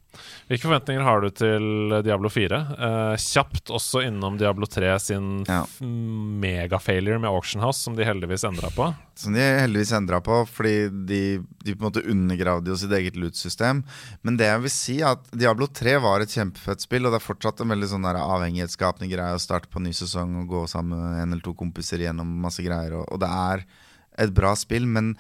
Hvilke 0.48 0.66
forventninger 0.68 1.04
har 1.06 1.20
du 1.24 1.28
til 1.34 1.96
Diablo 2.06 2.30
4? 2.32 2.60
Eh, 2.88 3.16
kjapt 3.20 3.72
også 3.74 4.02
innom 4.06 4.36
Diablo 4.40 4.66
3 4.70 4.92
sin 5.00 5.28
Ja. 5.48 5.62
megafailure 5.80 7.18
med 7.18 7.30
Auction 7.30 7.62
House, 7.62 7.80
som 7.84 7.96
de 7.96 8.04
heldigvis 8.06 8.44
endra 8.44 8.70
på. 8.74 8.88
Som 9.18 9.34
de 9.36 9.40
heldigvis 9.40 9.92
endra 9.96 10.20
på, 10.24 10.40
fordi 10.50 10.88
de, 11.06 11.20
de 11.64 11.74
på 11.74 11.84
en 11.84 11.88
måte 11.90 12.04
undergravde 12.10 12.72
jo 12.72 12.78
sitt 12.80 12.92
eget 12.96 13.16
loot-system. 13.20 13.82
Men 14.26 14.36
det 14.40 14.48
jeg 14.50 14.64
vil 14.64 14.74
si 14.74 14.96
er 15.00 15.14
at 15.14 15.30
Diablo 15.36 15.68
3 15.70 15.96
var 16.02 16.24
et 16.24 16.34
kjempefett 16.34 16.84
spill, 16.84 17.06
og 17.06 17.14
det 17.14 17.20
er 17.22 17.28
fortsatt 17.28 17.62
en 17.64 17.72
veldig 17.74 17.90
sånn 17.94 18.08
avhengighetsskapende 18.10 19.10
greie 19.12 19.36
å 19.38 19.42
starte 19.42 19.70
på 19.70 19.80
en 19.80 19.88
ny 19.88 19.94
sesong 19.96 20.40
og 20.42 20.50
gå 20.52 20.64
sammen 20.70 20.98
med 20.98 21.22
en 21.22 21.32
eller 21.36 21.44
to 21.46 21.54
kompiser 21.58 22.02
gjennom 22.04 22.28
masse 22.44 22.64
greier, 22.64 22.98
og, 23.00 23.08
og 23.14 23.22
det 23.22 23.30
er 23.30 23.64
et 24.24 24.34
bra 24.34 24.52
spill, 24.58 24.86
men 24.86 25.14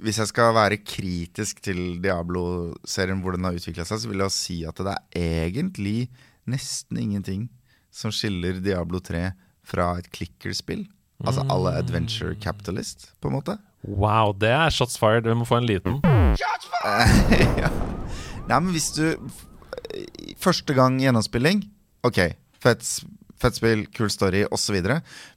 hvis 0.00 0.18
jeg 0.20 0.30
skal 0.30 0.54
være 0.56 0.80
kritisk 0.82 1.60
til 1.64 2.00
Diablo-serien, 2.02 3.20
hvor 3.22 3.36
den 3.36 3.46
har 3.46 3.56
utvikla 3.56 3.84
seg, 3.88 4.02
så 4.02 4.10
vil 4.10 4.22
jeg 4.24 4.34
si 4.34 4.56
at 4.68 4.80
det 4.80 4.96
er 4.96 5.48
egentlig 5.48 6.08
nesten 6.48 7.00
ingenting 7.00 7.48
som 7.92 8.12
skiller 8.14 8.60
Diablo 8.64 9.00
3 9.04 9.30
fra 9.66 9.92
et 10.00 10.08
klikkerspill. 10.14 10.86
Altså 11.20 11.44
alle 11.52 11.74
Adventure 11.76 12.34
Capitalist, 12.40 13.10
på 13.20 13.28
en 13.28 13.36
måte. 13.36 13.58
Wow, 13.84 14.32
det 14.36 14.48
er 14.52 14.72
shots 14.72 14.96
fired. 15.00 15.28
Vi 15.28 15.36
må 15.36 15.44
få 15.48 15.60
en 15.60 15.68
liten. 15.68 16.00
Shots 16.40 16.70
ja. 17.62 17.70
Nei, 18.48 18.58
men 18.58 18.72
hvis 18.74 18.90
du 18.96 19.04
Første 20.40 20.74
gang 20.74 21.00
gjennomspilling, 21.02 21.64
ok, 22.06 22.18
fett, 22.62 22.86
fett 23.40 23.56
spill, 23.58 23.86
kul 23.94 24.10
story 24.12 24.44
osv. 24.52 24.78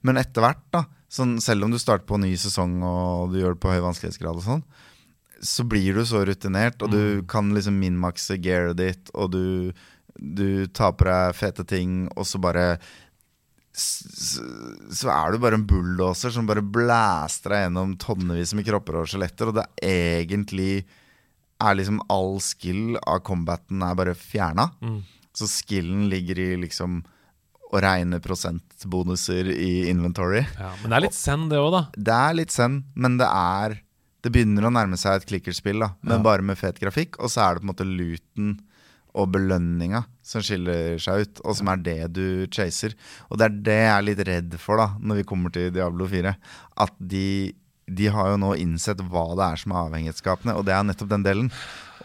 Men 0.04 0.20
etter 0.22 0.46
hvert, 0.46 0.64
da, 0.76 0.86
sånn, 1.12 1.38
selv 1.44 1.68
om 1.68 1.74
du 1.74 1.80
starter 1.82 2.08
på 2.10 2.20
en 2.20 2.26
ny 2.28 2.34
sesong 2.40 2.80
og 2.84 3.34
du 3.34 3.40
gjør 3.42 3.56
det 3.56 3.64
på 3.64 3.74
høy 3.74 3.84
vanskelighetsgrad, 3.86 4.42
og 4.42 4.48
sånn 4.48 4.66
så 5.44 5.66
blir 5.68 5.98
du 5.98 6.06
så 6.08 6.22
rutinert, 6.24 6.80
og 6.86 6.94
du 6.94 7.24
kan 7.28 7.50
liksom 7.52 7.76
minmakse 7.76 8.38
gearet 8.40 8.78
ditt, 8.80 9.10
og 9.12 9.34
du, 9.34 9.74
du 10.16 10.66
tar 10.72 10.94
på 10.96 11.08
deg 11.10 11.36
fete 11.36 11.66
ting, 11.68 12.06
og 12.16 12.24
så 12.28 12.40
bare 12.40 12.78
så 13.74 15.10
er 15.10 15.34
du 15.34 15.40
bare 15.42 15.58
en 15.58 15.66
bulldoser 15.66 16.30
som 16.32 16.46
bare 16.46 16.62
blæster 16.62 17.56
deg 17.56 17.64
gjennom 17.66 17.96
tonnevis 17.98 18.54
med 18.54 18.68
kropper 18.68 19.00
og 19.02 19.10
skjeletter, 19.10 19.50
og 19.50 19.58
det 19.58 19.66
er 19.82 20.20
egentlig 20.22 20.84
er 21.64 21.78
liksom 21.80 22.02
all 22.14 22.38
skill 22.44 23.00
av 23.02 23.24
combaten 23.26 23.82
er 23.82 23.98
bare 23.98 24.14
fjerna. 24.18 24.70
Så 25.34 25.48
skillen 25.50 26.06
ligger 26.12 26.40
i 26.40 26.48
liksom 26.62 27.02
å 27.74 27.82
regne 27.82 28.20
prosentbonuser 28.22 29.50
i 29.54 29.88
inventory. 29.90 30.44
Ja, 30.60 30.74
men 30.82 30.94
det 30.94 30.98
er 31.00 31.06
litt 31.08 31.18
send, 31.18 31.50
det 31.52 31.62
òg, 31.62 31.72
da. 31.74 31.82
Det 31.98 32.18
er 32.20 32.38
litt 32.38 32.54
send, 32.54 32.86
men 32.96 33.18
det 33.22 33.30
er 33.30 33.80
Det 34.24 34.32
begynner 34.32 34.64
å 34.64 34.70
nærme 34.72 34.96
seg 34.96 35.18
et 35.18 35.26
klikkerspill, 35.28 35.82
da, 35.84 35.90
men 36.00 36.22
bare 36.24 36.46
med 36.48 36.56
fet 36.56 36.78
grafikk. 36.80 37.18
Og 37.20 37.28
så 37.28 37.42
er 37.44 37.58
det 37.58 37.60
på 37.60 37.66
en 37.66 37.72
måte 37.74 37.84
luten 37.84 38.54
og 39.20 39.34
belønninga 39.34 40.00
som 40.24 40.40
skiller 40.42 40.96
seg 41.04 41.26
ut, 41.26 41.42
og 41.44 41.58
som 41.60 41.68
er 41.74 41.82
det 41.84 41.98
du 42.16 42.48
chaser. 42.48 42.96
Og 43.28 43.36
det 43.42 43.50
er 43.50 43.58
det 43.68 43.76
jeg 43.82 43.92
er 43.98 44.06
litt 44.08 44.22
redd 44.30 44.56
for 44.64 44.80
da 44.80 44.88
når 45.04 45.20
vi 45.20 45.26
kommer 45.28 45.52
til 45.52 45.74
Diablo 45.76 46.08
4. 46.08 46.34
At 46.86 46.96
de, 46.98 47.52
de 47.92 48.08
har 48.16 48.32
jo 48.32 48.40
nå 48.46 48.54
innsett 48.64 49.04
hva 49.12 49.26
det 49.36 49.50
er 49.50 49.60
som 49.60 49.76
er 49.76 49.84
avhengighetsskapende, 49.90 50.56
og 50.56 50.64
det 50.70 50.78
er 50.78 50.88
nettopp 50.88 51.12
den 51.12 51.28
delen. 51.28 51.52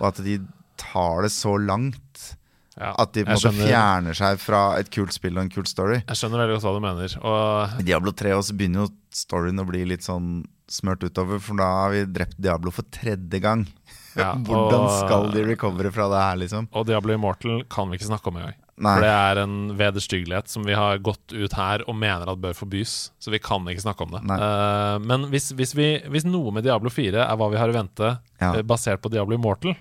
Og 0.00 0.10
at 0.10 0.20
de 0.26 0.40
tar 0.78 1.22
det 1.22 1.32
så 1.38 1.54
langt 1.54 2.32
Ja, 2.78 2.92
at 3.02 3.12
de 3.12 3.24
på 3.24 3.32
en 3.32 3.34
måte 3.34 3.48
skjønner- 3.50 3.68
fjerner 3.72 4.14
seg 4.14 4.38
fra 4.38 4.60
et 4.78 4.90
kult 4.94 5.12
spill 5.12 5.36
og 5.38 5.42
en 5.42 5.50
kul 5.50 5.66
story. 5.66 5.96
Jeg 6.06 6.16
skjønner 6.20 6.38
veldig 6.44 6.58
godt 6.60 6.66
hva 6.68 6.74
du 6.76 6.84
mener. 6.84 7.16
Og 7.26 7.82
Diablo 7.84 8.12
3 8.12 8.30
også 8.38 8.54
begynner 8.56 8.86
jo 8.86 8.92
storyen 9.10 9.58
å 9.58 9.66
bli 9.66 9.84
litt 9.84 10.06
sånn 10.06 10.44
smørt 10.70 11.02
utover, 11.02 11.40
for 11.40 11.56
da 11.56 11.64
har 11.82 11.90
vi 11.90 12.04
drept 12.04 12.36
Diablo 12.40 12.70
for 12.70 12.82
tredje 12.92 13.40
gang. 13.42 13.66
Ja, 14.14 14.34
Hvordan 14.46 14.84
og- 14.86 14.94
skal 15.08 15.30
de 15.34 15.42
recovere 15.48 15.90
fra 15.92 16.06
det 16.12 16.22
her, 16.22 16.36
liksom? 16.44 16.68
Og 16.72 16.86
Diablo 16.86 17.14
Immortal 17.14 17.64
kan 17.68 17.90
vi 17.90 17.98
ikke 17.98 18.10
snakke 18.12 18.28
om 18.30 18.36
engang. 18.36 18.54
For 18.78 19.00
det 19.02 19.10
er 19.10 19.38
en 19.42 19.54
vederstyggelighet 19.74 20.46
som 20.46 20.62
vi 20.62 20.72
har 20.78 21.00
gått 21.02 21.32
ut 21.34 21.52
her 21.58 21.82
og 21.88 21.96
mener 21.98 22.30
at 22.30 22.38
bør 22.38 22.54
forbys. 22.54 23.10
Så 23.18 23.32
vi 23.34 23.40
kan 23.42 23.64
ikke 23.66 23.82
snakke 23.82 24.06
om 24.06 24.12
det. 24.14 24.20
Eh, 24.38 24.98
men 25.02 25.24
hvis, 25.32 25.48
hvis, 25.58 25.72
vi, 25.74 25.88
hvis 26.06 26.22
noe 26.28 26.52
med 26.54 26.62
Diablo 26.62 26.88
4 26.94 27.24
er 27.26 27.36
hva 27.40 27.48
vi 27.50 27.58
har 27.58 27.72
i 27.72 27.74
vente 27.74 28.12
Ja. 28.38 28.52
eh, 28.54 28.62
basert 28.62 29.02
på 29.02 29.10
Diablo 29.10 29.34
Immortal, 29.34 29.74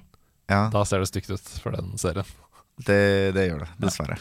Ja, 0.50 0.70
da 0.74 0.82
ser 0.88 1.00
det 1.04 1.10
stygt 1.12 1.30
ut 1.30 1.46
for 1.62 1.76
den 1.76 1.92
serien. 2.00 2.26
Det, 2.86 3.32
det 3.34 3.48
gjør 3.48 3.64
det, 3.64 3.72
dessverre. 3.82 4.20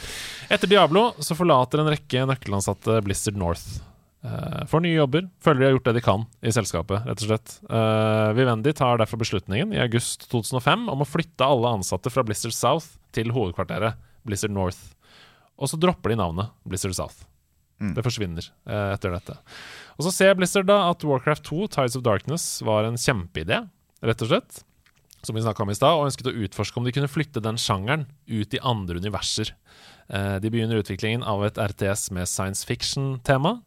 Etter 0.52 0.70
Diablo 0.70 1.10
så 1.20 1.36
forlater 1.36 1.82
en 1.82 1.90
rekke 1.92 2.24
nøkkelansatte 2.30 3.02
Blizzard 3.04 3.36
North. 3.36 3.82
Uh, 4.26 4.64
får 4.66 4.82
nye 4.82 4.96
jobber. 4.96 5.26
Føler 5.44 5.60
de 5.60 5.66
har 5.68 5.74
gjort 5.76 5.88
det 5.90 5.96
de 5.98 6.02
kan 6.06 6.24
i 6.40 6.52
selskapet, 6.54 7.04
rett 7.06 7.22
og 7.22 7.28
slett. 7.30 7.56
Uh, 7.68 8.32
Vivendi 8.34 8.72
tar 8.74 8.98
derfor 9.02 9.20
beslutningen 9.20 9.74
i 9.76 9.80
august 9.84 10.26
2005 10.32 10.88
om 10.92 11.04
å 11.04 11.08
flytte 11.08 11.46
alle 11.46 11.76
ansatte 11.78 12.10
fra 12.10 12.24
Blizzard 12.26 12.56
South 12.56 12.96
til 13.14 13.30
hovedkvarteret 13.36 14.00
Blizzard 14.26 14.54
North. 14.56 14.80
Og 15.60 15.70
så 15.70 15.78
dropper 15.80 16.12
de 16.12 16.20
navnet 16.20 16.52
Blizzard 16.66 16.96
South. 16.96 17.26
Mm. 17.76 17.92
Det 17.92 18.04
forsvinner 18.06 18.48
uh, 18.66 18.94
etter 18.96 19.12
dette. 19.12 19.36
Og 20.00 20.08
så 20.08 20.14
ser 20.16 20.36
Blizzard 20.38 20.68
da 20.68 20.80
at 20.88 21.04
Warcraft 21.04 21.44
2, 21.46 21.68
Tides 21.76 22.00
of 22.00 22.06
Darkness, 22.08 22.48
var 22.64 22.88
en 22.88 22.98
kjempeidé, 23.00 23.62
rett 24.04 24.24
og 24.24 24.32
slett. 24.32 24.64
Som 25.26 25.34
vi 25.34 25.42
snakka 25.42 25.64
om 25.64 25.72
i 25.72 25.74
stad, 25.74 25.98
og 25.98 26.06
ønsket 26.06 26.28
å 26.30 26.36
utforske 26.46 26.78
om 26.78 26.86
de 26.86 26.94
kunne 26.94 27.10
flytte 27.10 27.42
den 27.42 27.58
sjangeren 27.58 28.06
ut 28.30 28.54
i 28.54 28.62
andre 28.62 29.00
universer. 29.02 29.50
Eh, 30.06 30.36
de 30.38 30.52
begynner 30.52 30.78
utviklingen 30.78 31.26
av 31.26 31.42
et 31.48 31.58
RTS 31.58 32.12
med 32.14 32.30
science 32.30 32.62
fiction-tema. 32.68 33.58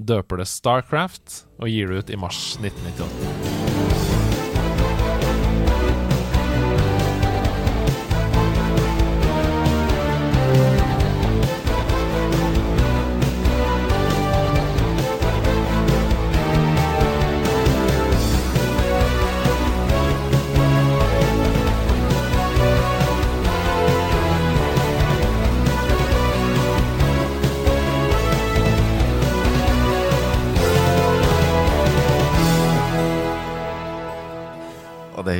Døper 0.00 0.40
det 0.40 0.48
Starcraft 0.48 1.44
og 1.60 1.68
gir 1.68 1.92
det 1.92 2.06
ut 2.06 2.16
i 2.16 2.22
mars 2.24 2.40
1998. 2.62 3.53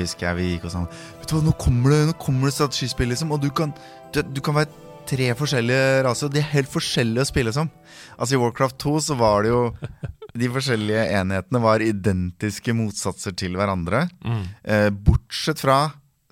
husker 0.05 0.29
jeg 0.29 0.39
vi 0.39 0.49
gikk 0.53 0.69
og 0.69 0.75
sa 0.75 0.85
Vet 0.87 1.29
du 1.31 1.37
hva, 1.37 1.43
nå 1.49 1.55
kommer 1.61 1.95
det, 1.95 2.01
nå 2.11 2.17
kommer 2.21 2.49
det 2.51 2.57
strategispill, 2.57 3.11
liksom, 3.13 3.35
og 3.35 3.43
du 3.43 3.51
kan, 3.55 3.75
du, 4.15 4.23
du 4.31 4.43
kan 4.45 4.57
være 4.61 4.85
tre 5.09 5.31
forskjellige 5.37 6.05
raser, 6.07 6.29
og 6.29 6.35
de 6.35 6.41
er 6.41 6.53
helt 6.55 6.71
forskjellige 6.73 7.27
å 7.27 7.29
spille 7.29 7.53
som. 7.53 7.71
Altså 8.17 8.37
I 8.37 8.41
Warcraft 8.41 8.79
2 8.85 8.95
så 9.09 9.17
var 9.21 9.45
det 9.45 9.53
jo 9.53 9.65
De 10.35 10.49
forskjellige 10.51 11.03
enhetene 11.15 11.61
var 11.63 11.83
identiske 11.85 12.73
motsatser 12.75 13.37
til 13.39 13.53
hverandre. 13.55 14.09
Eh, 14.67 14.89
bortsett 14.91 15.61
fra 15.63 15.77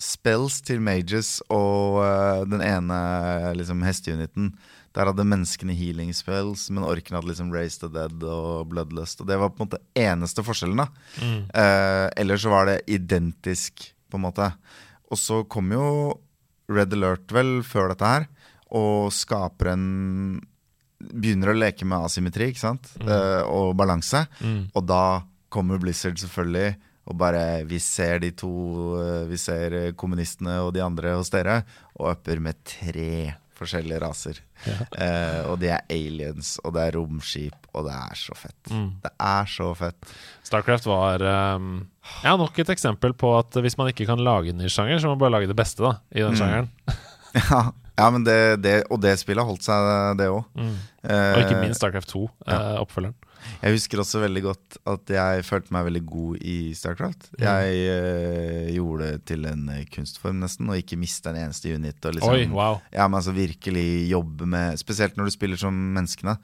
spells 0.03 0.57
til 0.67 0.81
mages 0.83 1.37
og 1.55 2.01
eh, 2.03 2.41
den 2.51 2.65
ene 2.67 2.97
liksom 3.55 3.85
hesteuniten. 3.87 4.49
Der 4.93 5.09
hadde 5.09 5.25
menneskene 5.25 5.73
healing 5.77 6.13
spells, 6.13 6.67
men 6.71 6.85
orkene 6.85 7.17
hadde 7.19 7.31
liksom 7.31 7.53
Raise 7.55 7.81
the 7.81 7.89
Dead 7.89 8.25
og 8.29 8.69
Bloodlust. 8.69 9.23
Og 9.23 9.29
det 9.31 9.39
var 9.41 9.53
på 9.53 9.63
en 9.63 9.71
måte 9.71 9.81
eneste 9.97 10.45
forskjellen. 10.45 10.83
da 10.83 10.89
eh, 11.57 12.09
Ellers 12.21 12.45
så 12.45 12.53
var 12.53 12.69
det 12.69 12.83
identisk, 12.93 13.87
på 14.13 14.21
en 14.21 14.27
måte. 14.27 14.51
Og 15.09 15.17
så 15.21 15.43
kom 15.49 15.73
jo 15.73 15.87
Red 16.73 16.93
Alert 16.93 17.33
vel 17.33 17.63
før 17.65 17.93
dette 17.93 18.09
her, 18.15 18.29
og 18.73 19.13
skaper 19.13 19.73
en 19.75 19.87
Begynner 21.03 21.51
å 21.51 21.57
leke 21.59 21.83
med 21.83 22.05
asymmetri 22.07 22.53
ikke 22.53 22.61
sant? 22.63 22.93
Eh, 23.03 23.43
og 23.51 23.73
balanse. 23.75 24.21
Og 24.71 24.85
da 24.87 25.25
kommer 25.51 25.81
Blizzard 25.83 26.17
selvfølgelig 26.21 26.77
Og 27.11 27.17
bare 27.19 27.65
Vi 27.67 27.81
ser 27.83 28.21
de 28.23 28.31
to 28.31 28.53
eh, 29.01 29.25
Vi 29.27 29.37
ser 29.37 29.75
eh, 29.75 29.93
kommunistene 29.99 30.61
og 30.63 30.71
de 30.77 30.81
andre 30.85 31.17
hos 31.19 31.33
dere, 31.35 31.65
og 31.99 32.13
upper 32.15 32.39
med 32.39 32.55
tre 32.63 33.35
forskjellige 33.63 34.01
raser. 34.03 34.41
Eh, 34.67 35.41
og 35.51 35.57
de 35.63 35.71
er 35.75 35.85
aliens, 35.93 36.55
og 36.63 36.75
det 36.77 36.85
er 36.85 36.97
romskip, 36.99 37.69
og 37.73 37.87
det 37.89 37.95
er 37.97 38.19
så 38.19 38.37
fett. 38.39 38.59
Det 38.69 39.13
er 39.13 39.51
så 39.51 39.71
fett. 39.79 40.13
Starcraft 40.47 40.89
var 40.91 41.25
um, 41.57 41.71
ja, 42.25 42.35
nok 42.39 42.59
et 42.63 42.73
eksempel 42.75 43.15
på 43.19 43.33
at 43.39 43.61
hvis 43.65 43.79
man 43.81 43.93
ikke 43.93 44.07
kan 44.11 44.23
lage 44.23 44.53
en 44.53 44.61
ny 44.61 44.71
sjanger, 44.73 45.01
så 45.01 45.09
må 45.09 45.17
man 45.17 45.25
bare 45.25 45.37
lage 45.39 45.51
det 45.51 45.59
beste 45.59 45.85
da 45.85 45.97
i 46.15 46.25
den 46.25 46.39
sjangeren. 46.39 46.71
Ja, 47.33 47.63
ja 47.97 48.07
men 48.13 48.27
det, 48.27 48.61
det, 48.61 48.75
og 48.93 48.99
det 49.01 49.15
spillet 49.17 49.47
holdt 49.49 49.65
seg, 49.65 49.87
det 50.21 50.27
òg. 50.29 50.43
Og 50.61 51.39
ikke 51.41 51.63
minst 51.63 51.81
Starcraft 51.81 52.11
2, 52.13 52.27
eh, 52.45 52.75
oppfølgeren. 52.83 53.17
Jeg 53.63 53.77
husker 53.77 54.03
også 54.03 54.23
veldig 54.23 54.43
godt 54.45 54.77
at 54.93 55.13
jeg 55.15 55.45
følte 55.47 55.75
meg 55.75 55.87
veldig 55.89 56.03
god 56.09 56.45
i 56.47 56.57
Starcraft. 56.77 57.29
Jeg 57.41 57.77
eh, 57.93 58.71
gjorde 58.77 59.11
det 59.13 59.25
til 59.31 59.47
en 59.49 59.65
eh, 59.75 59.85
kunstform, 59.93 60.41
nesten, 60.43 60.71
og 60.71 60.79
ikke 60.79 60.99
miste 61.01 61.31
en 61.31 61.41
eneste 61.45 61.75
unit. 61.75 61.99
Og 62.09 62.17
liksom, 62.19 62.37
Oi, 62.37 62.47
wow. 62.53 62.81
Ja, 62.95 63.07
men 63.09 63.21
altså 63.21 63.35
virkelig 63.37 63.87
jobbe 64.11 64.49
med 64.51 64.81
Spesielt 64.83 65.19
når 65.19 65.29
du 65.29 65.35
spiller 65.35 65.61
som 65.61 65.77
menneskene. 65.97 66.37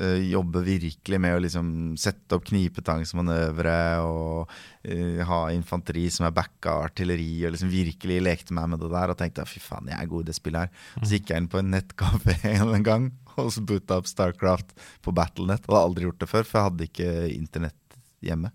eh, 0.00 0.20
jobbe 0.30 0.64
virkelig 0.64 1.20
med 1.20 1.36
å 1.36 1.42
liksom 1.44 1.68
sette 2.00 2.38
opp 2.38 2.46
knipetangsmanøvre 2.48 3.78
og 4.04 4.54
eh, 4.84 5.20
ha 5.26 5.40
infanteri 5.54 6.06
som 6.12 6.28
er 6.28 6.36
backa 6.36 6.78
artilleri, 6.86 7.44
og 7.46 7.54
liksom 7.54 7.72
virkelig 7.72 8.22
lekte 8.24 8.56
meg 8.56 8.70
med 8.72 8.82
det 8.84 8.92
der 8.94 9.12
og 9.12 9.20
tenkte 9.20 9.46
fy 9.48 9.60
faen, 9.62 9.90
jeg 9.92 10.00
er 10.00 10.10
god 10.10 10.24
i 10.24 10.30
det 10.30 10.38
spillet 10.38 10.64
her. 10.66 10.88
Så 11.02 11.16
gikk 11.16 11.32
jeg 11.32 11.42
inn 11.44 11.50
på 11.52 11.60
en 11.60 11.72
nettkafé 11.74 12.38
en 12.64 12.86
gang 12.86 13.12
og 13.42 13.50
så 13.54 13.62
boota 13.66 13.98
opp 14.00 14.10
Starcraft 14.10 14.74
på 15.04 15.14
Battlenet. 15.16 15.66
Hadde 15.68 15.80
aldri 15.80 16.06
gjort 16.08 16.20
det 16.22 16.30
før, 16.30 16.46
for 16.46 16.58
jeg 16.60 16.68
hadde 16.70 16.88
ikke 16.90 17.10
internett 17.34 17.98
hjemme. 18.24 18.52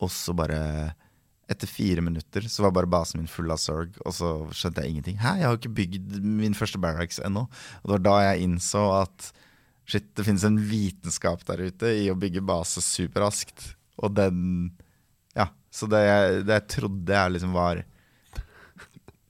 Og 0.00 0.10
så 0.12 0.34
bare 0.36 0.60
etter 1.50 1.66
fire 1.66 2.02
minutter 2.04 2.44
så 2.46 2.62
var 2.62 2.74
bare 2.76 2.86
basen 2.90 3.18
min 3.18 3.30
full 3.30 3.50
av 3.50 3.58
sorg, 3.58 3.96
og 4.06 4.14
så 4.14 4.28
skjønte 4.54 4.84
jeg 4.84 4.92
ingenting. 4.94 5.16
Hæ, 5.18 5.32
jeg 5.40 5.48
har 5.48 5.56
ikke 5.58 5.72
bygd 5.80 6.18
min 6.22 6.54
første 6.54 6.78
barracks 6.78 7.18
ennå. 7.26 7.42
Og 7.82 7.88
det 7.88 7.96
var 7.96 8.04
da 8.06 8.16
jeg 8.28 8.44
innså 8.46 8.84
at 9.00 9.32
shit, 9.90 10.06
det 10.14 10.26
finnes 10.28 10.44
en 10.46 10.60
vitenskap 10.70 11.42
der 11.48 11.64
ute 11.66 11.90
i 12.04 12.06
å 12.12 12.18
bygge 12.18 12.44
base 12.46 12.82
superraskt. 12.84 13.72
Og 13.98 14.14
den 14.14 14.44
Ja. 15.36 15.48
Så 15.70 15.86
det 15.90 16.00
jeg, 16.02 16.44
det 16.46 16.54
jeg 16.56 16.68
trodde 16.74 17.14
jeg 17.14 17.32
liksom 17.34 17.52
var 17.54 17.82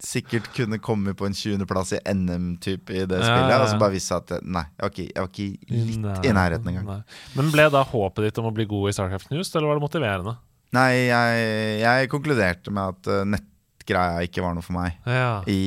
Sikkert 0.01 0.47
kunne 0.57 0.79
komme 0.81 1.13
på 1.15 1.27
en 1.29 1.35
20.-plass 1.37 1.93
i 1.99 2.01
NM-type 2.15 2.95
i 2.95 3.03
det 3.05 3.19
Ja, 3.21 3.27
spillet. 3.27 3.51
ja, 3.51 3.57
ja. 3.57 3.63
Og 3.63 3.69
så 3.69 3.79
bare 3.83 3.93
viste 3.93 4.17
jeg 4.17 4.25
at 4.25 4.47
nei, 4.49 4.63
jeg 4.73 4.83
var 4.87 4.93
ikke, 4.95 5.07
jeg 5.11 5.21
var 5.21 5.29
ikke 5.29 5.75
litt 5.91 5.99
Nei, 6.07 6.15
i 6.25 6.33
nærheten 6.39 6.71
engang. 6.73 6.87
nei. 6.89 7.19
Men 7.37 7.51
ble 7.53 7.67
da 7.75 7.83
håpet 7.85 8.25
ditt 8.31 8.41
om 8.41 8.49
å 8.49 8.55
bli 8.57 8.65
god 8.71 8.89
i 8.89 8.95
Starcraft 8.97 9.31
News, 9.35 9.51
eller 9.55 9.69
var 9.69 9.77
det 9.81 9.85
motiverende? 9.85 10.37
Nei, 10.73 10.91
jeg, 11.11 11.45
jeg 11.83 12.09
konkluderte 12.13 12.73
med 12.73 12.95
at 12.95 13.11
uh, 13.13 13.25
nettgreia 13.29 14.23
ikke 14.25 14.45
var 14.45 14.55
noe 14.57 14.63
for 14.65 14.79
meg. 14.79 14.97
Ja, 15.05 15.43
I, 15.51 15.61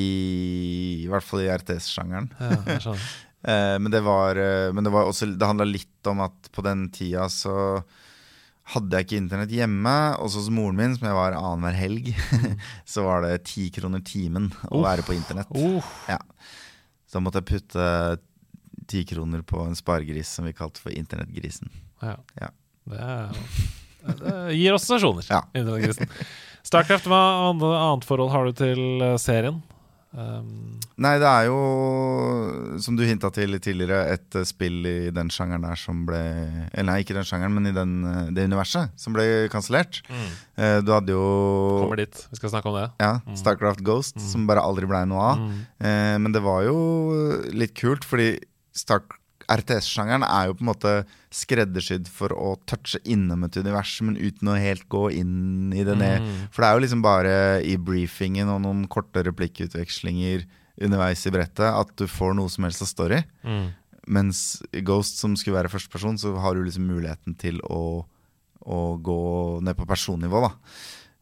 i 1.03 1.09
hvert 1.11 1.25
fall 1.27 1.43
i 1.45 1.51
RTS-sjangeren. 1.53 2.31
skjønner. 2.79 3.05
Eh, 3.43 3.73
men 3.75 3.91
det 3.91 3.99
var, 4.05 4.37
eh, 4.39 4.69
men 4.71 4.85
det 4.85 4.91
var 4.93 5.03
også 5.03 5.25
Det 5.35 5.43
handla 5.49 5.65
litt 5.67 6.07
om 6.07 6.21
at 6.23 6.47
på 6.55 6.63
den 6.63 6.85
tida 6.95 7.25
så 7.27 7.51
hadde 8.71 8.95
jeg 8.95 9.05
ikke 9.07 9.17
internett 9.19 9.51
hjemme. 9.51 9.93
Også 10.23 10.39
hos 10.39 10.49
moren 10.53 10.77
min, 10.79 10.93
som 10.95 11.07
jeg 11.09 11.17
var 11.17 11.35
annenhver 11.35 11.75
helg, 11.75 12.13
så 12.93 13.03
var 13.03 13.25
det 13.25 13.41
ti 13.49 13.67
kroner 13.75 13.99
timen 14.07 14.51
å 14.69 14.79
Uff. 14.79 14.85
være 14.85 15.03
på 15.07 15.15
internett. 15.17 15.51
Uh, 15.51 15.83
Ja. 16.09 16.19
Så 17.07 17.19
da 17.19 17.23
måtte 17.27 17.41
jeg 17.43 17.49
putte 17.51 17.87
ti 18.89 19.03
kroner 19.05 19.43
på 19.45 19.61
en 19.67 19.75
sparegris 19.77 20.31
som 20.37 20.45
vi 20.47 20.53
kalte 20.57 20.81
for 20.81 20.91
Internettgrisen. 20.95 21.69
ja. 22.01 22.15
Ja. 22.41 22.49
Det, 22.89 22.99
er- 22.99 24.17
det 24.19 24.31
gir 24.57 24.73
assosiasjoner. 24.75 25.27
Ja. 25.29 25.43
Internettgrisen. 25.55 26.09
Starcraft, 26.63 27.05
hva 27.11 27.19
annet 27.51 27.63
annet 27.77 28.07
forhold 28.07 28.31
har 28.33 28.47
du 28.49 28.53
til 28.57 28.81
eh, 29.03 29.13
serien? 29.21 29.61
Um, 30.13 30.79
Nei, 31.01 31.15
det 31.17 31.25
er 31.25 31.47
jo, 31.47 31.55
som 32.83 32.93
du 32.95 33.01
hinta 33.07 33.31
til 33.33 33.55
tidligere, 33.57 34.03
et 34.13 34.35
eh, 34.37 34.43
spill 34.45 34.85
i 34.85 35.09
den 35.09 35.31
sjangeren 35.33 35.63
der 35.65 35.79
som 35.79 36.03
ble 36.05 36.19
Eller 36.69 36.85
nei, 36.91 36.99
ikke 37.01 37.15
den 37.17 37.25
sjangeren, 37.25 37.55
men 37.57 37.65
i 37.71 37.73
den, 37.73 37.95
eh, 38.05 38.27
det 38.35 38.45
universet 38.45 38.93
som 38.99 39.15
ble 39.17 39.25
kansellert. 39.53 40.03
Eh, 40.57 40.81
Du 40.85 40.91
hadde 40.93 41.15
jo 41.15 41.23
kommer 41.81 41.97
dit. 42.03 42.21
Vi 42.29 42.37
skal 42.37 42.53
snakke 42.53 42.69
om 42.69 42.77
det. 42.77 42.85
ja, 43.01 43.15
Starcraft 43.39 43.81
Ghost, 43.83 44.21
som 44.21 44.45
bare 44.45 44.61
aldri 44.61 44.85
blei 44.85 45.01
noe 45.09 45.25
av. 45.33 45.41
Eh, 45.81 46.17
men 46.21 46.31
det 46.31 46.43
var 46.45 46.61
jo 46.67 46.77
litt 47.49 47.73
kult, 47.73 48.05
fordi 48.05 48.35
Stark 48.73 49.17
RTS-sjangeren 49.53 50.25
er 50.27 50.49
jo 50.49 50.55
på 50.57 50.63
en 50.65 50.69
måte 50.71 50.93
skreddersydd 51.33 52.09
for 52.11 52.33
å 52.35 52.55
touche 52.69 53.01
innom 53.09 53.45
et 53.47 53.57
univers, 53.59 53.93
men 54.05 54.17
uten 54.17 54.51
å 54.51 54.57
helt 54.59 54.85
gå 54.91 55.07
inn 55.19 55.73
i 55.75 55.85
det 55.85 55.95
ned. 55.99 56.25
For 56.53 56.63
det 56.63 56.69
er 56.69 56.77
jo 56.77 56.83
liksom 56.85 57.05
bare 57.05 57.35
i 57.65 57.77
briefingen 57.77 58.51
og 58.53 58.63
noen 58.65 58.85
korte 58.91 59.25
replikkutvekslinger 59.27 60.47
underveis 60.83 61.25
i 61.29 61.33
brettet 61.33 61.69
at 61.69 61.93
du 61.99 62.07
får 62.09 62.33
noe 62.37 62.51
som 62.51 62.65
helst 62.67 62.83
av 62.85 62.89
story. 62.89 63.21
Mm. 63.45 63.67
Mens 64.17 64.39
Ghost, 64.83 65.21
som 65.21 65.37
skulle 65.39 65.59
være 65.61 65.71
førsteperson, 65.71 66.17
så 66.19 66.33
har 66.43 66.55
du 66.55 66.65
liksom 66.65 66.89
muligheten 66.89 67.37
til 67.39 67.61
å, 67.69 68.03
å 68.65 68.79
gå 68.99 69.21
ned 69.63 69.77
på 69.79 69.87
personnivå, 69.87 70.43
da. 70.43 70.51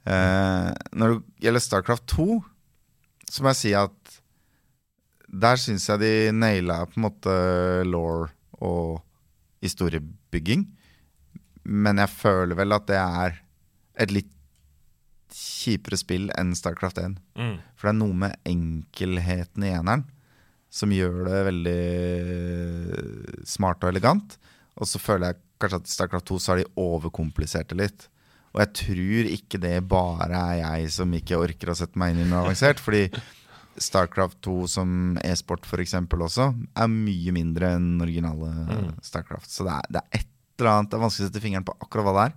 Eh, 0.01 0.69
når 0.97 1.13
det 1.13 1.45
gjelder 1.45 1.61
Starcraft 1.61 2.07
2, 2.15 2.39
så 3.31 3.43
må 3.43 3.51
jeg 3.53 3.59
si 3.59 3.73
at 3.77 4.00
der 5.31 5.59
syns 5.59 5.87
jeg 5.87 6.01
de 6.01 6.13
naila 6.35 6.81
på 6.89 6.99
en 6.99 7.05
måte 7.07 7.33
law 7.87 8.27
og 8.59 8.99
historiebygging. 9.63 10.65
Men 11.63 12.01
jeg 12.01 12.11
føler 12.11 12.57
vel 12.57 12.75
at 12.75 12.87
det 12.89 12.99
er 12.99 13.37
et 14.01 14.11
litt 14.11 14.31
kjipere 15.31 15.99
spill 15.99 16.31
enn 16.35 16.51
Starcraft 16.57 16.99
1. 16.99 17.15
Mm. 17.39 17.55
For 17.77 17.87
det 17.87 17.93
er 17.93 17.99
noe 18.01 18.17
med 18.25 18.35
enkelheten 18.49 19.63
i 19.63 19.71
eneren 19.71 20.03
som 20.71 20.91
gjør 20.95 21.25
det 21.27 21.39
veldig 21.49 21.83
smart 23.47 23.83
og 23.83 23.91
elegant. 23.91 24.37
Og 24.79 24.87
så 24.87 25.01
føler 25.03 25.31
jeg 25.31 25.41
kanskje 25.61 25.81
at 25.81 25.91
Starcraft 25.91 26.29
2 26.31 26.39
så 26.39 26.53
har 26.53 26.61
de 26.61 26.71
overkomplisert 26.79 27.69
det 27.71 27.79
litt. 27.81 28.07
Og 28.51 28.63
jeg 28.63 28.71
tror 28.81 29.29
ikke 29.31 29.59
det 29.63 29.77
bare 29.87 30.39
er 30.55 30.57
jeg 30.61 30.91
som 30.95 31.13
ikke 31.15 31.39
orker 31.39 31.71
å 31.71 31.77
sette 31.77 31.99
meg 31.99 32.15
inn 32.15 32.25
i 32.25 32.29
noe 32.29 32.45
avansert. 32.45 32.79
Fordi 32.83 33.03
Starcraft 33.77 34.41
2 34.41 34.67
som 34.67 35.17
e-sport 35.23 35.65
f.eks. 35.65 35.93
også 35.93 36.49
er 36.75 36.87
mye 36.91 37.31
mindre 37.31 37.73
enn 37.77 38.01
originale 38.01 38.95
Starcraft. 39.01 39.49
Så 39.49 39.63
det 39.67 39.71
er, 39.77 39.87
det 39.89 40.01
er 40.01 40.19
et 40.19 40.27
eller 40.59 40.71
annet 40.75 40.91
Det 40.91 40.97
er 40.97 41.01
vanskelig 41.05 41.25
å 41.25 41.29
sette 41.31 41.41
fingeren 41.41 41.65
på 41.65 41.73
akkurat 41.81 42.05
hva 42.05 42.13
det 42.17 42.25
er. 42.29 42.35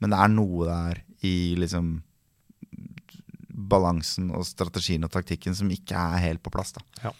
Men 0.00 0.10
det 0.14 0.18
er 0.22 0.28
noe 0.32 0.66
der 0.70 1.02
i 1.26 1.34
liksom 1.60 2.02
balansen 3.70 4.30
og 4.34 4.46
strategien 4.48 5.04
og 5.04 5.12
taktikken 5.12 5.54
som 5.54 5.68
ikke 5.70 5.92
er 5.98 6.22
helt 6.24 6.42
på 6.42 6.52
plass. 6.54 6.72
da 6.72 7.12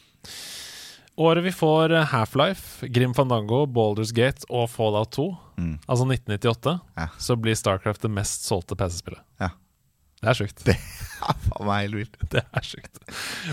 Året 1.20 1.44
vi 1.44 1.50
får 1.52 1.92
Half-Life, 2.14 2.88
Grim 2.94 3.12
Fandango, 3.12 3.66
Baldur's 3.66 4.12
Gate 4.16 4.46
og 4.48 4.70
Fallout 4.72 5.10
2, 5.18 5.26
Mm. 5.60 5.74
altså 5.86 6.06
1998, 6.08 6.80
Ja. 6.96 7.08
så 7.18 7.36
blir 7.36 7.52
Starcraft 7.54 8.00
det 8.00 8.10
mest 8.10 8.46
solgte 8.48 8.74
PC-spillet. 8.74 9.20
Ja. 9.38 9.50
Det 10.20 10.28
er 10.28 10.36
sjukt. 10.36 10.64
Det 10.66 10.74
er 10.76 11.36
faen 11.46 11.66
meg 11.68 11.82
helt 11.86 11.96
vilt. 11.98 12.14
Det 12.32 12.42
er 12.44 12.64
sjukt. 12.64 13.00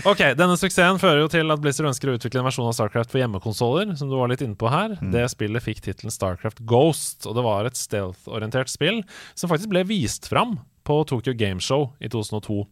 Ok, 0.08 0.20
Denne 0.36 0.56
suksessen 0.60 1.00
fører 1.00 1.22
jo 1.22 1.30
til 1.32 1.52
at 1.52 1.60
Blizzard 1.64 1.88
ønsker 1.90 2.12
å 2.12 2.16
utvikle 2.16 2.42
en 2.42 2.48
versjon 2.48 2.68
av 2.68 2.74
Starcraft 2.76 3.12
for 3.12 3.20
hjemmekonsoller. 3.22 3.94
Som 4.00 4.08
du 4.12 4.16
var 4.16 4.28
litt 4.32 4.44
inne 4.44 4.56
på 4.58 4.70
her 4.72 4.96
Det 5.12 5.26
spillet 5.32 5.64
fikk 5.64 5.82
tittelen 5.84 6.12
Starcraft 6.12 6.60
Ghost, 6.68 7.24
og 7.28 7.36
det 7.36 7.44
var 7.46 7.68
et 7.68 7.76
stealth-orientert 7.80 8.72
spill 8.72 9.02
som 9.34 9.52
faktisk 9.52 9.72
ble 9.72 9.84
vist 9.88 10.28
fram 10.28 10.58
på 10.88 11.02
Tokyo 11.08 11.34
Game 11.36 11.60
Show 11.60 11.90
i 12.00 12.08
2002. 12.08 12.62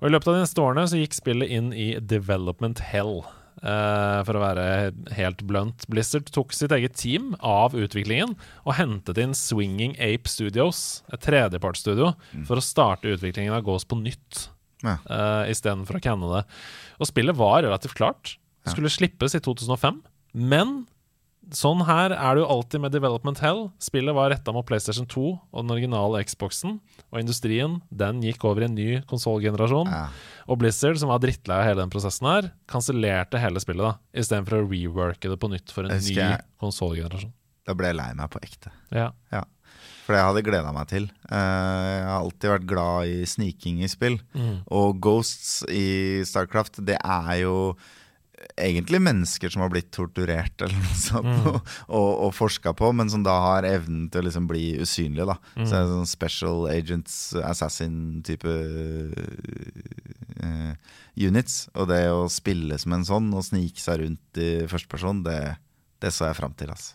Og 0.00 0.08
I 0.08 0.12
løpet 0.14 0.30
av 0.30 0.38
de 0.38 0.42
neste 0.42 0.62
årene 0.62 0.86
så 0.90 0.98
gikk 0.98 1.14
spillet 1.14 1.54
inn 1.54 1.70
i 1.74 1.92
development 2.02 2.82
hell. 2.90 3.20
Eh, 3.64 4.18
for 4.28 4.36
å 4.36 4.42
være 4.42 4.64
helt 5.16 5.40
blunt. 5.48 5.86
Blizzard 5.88 6.28
tok 6.34 6.52
sitt 6.52 6.72
eget 6.76 6.98
team 7.00 7.30
av 7.40 7.72
utviklingen 7.72 8.34
og 8.66 8.74
hentet 8.76 9.20
inn 9.22 9.32
Swinging 9.32 9.94
Ape 9.96 10.28
Studios, 10.28 11.00
et 11.08 11.22
tredjepartsstudio, 11.24 12.10
for 12.44 12.60
å 12.60 12.64
starte 12.64 13.08
utviklingen 13.14 13.56
av 13.56 13.64
Ghost 13.64 13.88
på 13.88 13.96
nytt 13.96 14.48
Ja. 14.84 14.98
uh, 15.08 15.48
istedenfor 15.48 15.96
å 15.96 16.02
canne 16.04 16.28
det. 16.34 16.42
Og 17.00 17.08
spillet 17.08 17.36
var 17.38 17.62
relativt 17.64 17.96
klart. 17.96 18.34
Det 18.64 18.74
skulle 18.74 18.92
slippes 18.92 19.32
i 19.34 19.40
2005, 19.40 20.02
men 20.34 20.84
sånn 21.54 21.82
her 21.88 22.14
er 22.14 22.36
det 22.36 22.42
jo 22.42 22.50
alltid 22.54 22.82
med 22.84 22.94
Development 22.94 23.40
Hell. 23.42 23.60
Spillet 23.82 24.16
var 24.16 24.30
retta 24.32 24.54
mot 24.54 24.66
PlayStation 24.66 25.06
2 25.10 25.24
og 25.34 25.58
den 25.58 25.74
originale 25.74 26.22
Xboxen, 26.24 26.78
og 27.10 27.20
industrien 27.20 27.78
den 27.90 28.22
gikk 28.24 28.46
over 28.48 28.64
i 28.64 28.68
en 28.68 28.76
ny 28.78 28.88
konsollgenerasjon. 29.10 29.90
Ja. 29.92 30.06
Og 30.48 30.60
Blizzard, 30.60 31.00
som 31.00 31.12
var 31.12 31.22
drittlei 31.24 31.60
av 31.60 31.68
hele 31.68 31.82
den 31.82 31.92
prosessen 31.92 32.28
her, 32.30 32.52
kansellerte 32.70 33.40
hele 33.42 33.62
spillet 33.62 33.84
da 33.84 33.94
istedenfor 34.24 34.60
å 34.60 34.68
reworke 34.68 35.32
det 35.32 35.40
på 35.40 35.50
nytt 35.52 35.74
for 35.74 35.88
en 35.88 35.98
ny 35.98 36.30
konsollgenerasjon. 36.62 37.34
Da 37.64 37.76
ble 37.76 37.90
jeg 37.92 37.98
lei 38.00 38.10
meg 38.16 38.32
på 38.32 38.42
ekte. 38.44 38.72
Ja. 38.92 39.10
Ja. 39.32 39.44
For 40.04 40.12
det 40.12 40.20
jeg 40.20 40.28
hadde 40.28 40.44
gleda 40.44 40.72
meg 40.76 40.88
til. 40.90 41.06
Eh, 41.32 41.34
jeg 41.96 42.06
har 42.10 42.18
alltid 42.18 42.50
vært 42.50 42.66
glad 42.68 43.08
i 43.08 43.20
sniking 43.28 43.80
i 43.80 43.88
spill. 43.88 44.18
Og 44.68 44.98
Ghosts 45.00 45.62
i 45.72 46.20
Starcraft, 46.28 46.82
det 46.84 46.98
er 47.00 47.38
jo 47.40 47.54
egentlig 48.56 49.00
mennesker 49.02 49.52
som 49.52 49.64
har 49.64 49.72
blitt 49.72 49.90
torturert 49.94 50.60
eller 50.64 50.76
noe 50.78 50.98
sånt, 50.98 51.46
og, 51.50 51.58
og, 51.88 52.10
og 52.26 52.34
forska 52.36 52.74
på, 52.76 52.90
men 52.96 53.10
som 53.12 53.24
da 53.26 53.36
har 53.48 53.68
evnen 53.68 54.08
til 54.12 54.22
å 54.22 54.28
liksom 54.28 54.48
bli 54.50 54.64
usynlige. 54.80 55.26
da 55.30 55.38
Så 55.56 55.70
det 55.70 55.80
er 55.80 55.92
sånn 55.92 56.10
Special 56.10 56.68
Agents, 56.72 57.16
Assassin-type 57.42 58.54
uh, 60.44 60.74
units. 61.14 61.64
Og 61.74 61.88
det 61.90 62.04
å 62.12 62.26
spille 62.32 62.78
som 62.80 62.96
en 62.96 63.08
sånn 63.08 63.32
og 63.34 63.46
snike 63.46 63.80
seg 63.82 64.04
rundt 64.04 64.42
i 64.42 64.52
førsteperson, 64.70 65.24
det, 65.26 65.40
det 66.04 66.14
så 66.14 66.30
jeg 66.30 66.40
fram 66.42 66.54
til. 66.58 66.74
altså 66.74 66.94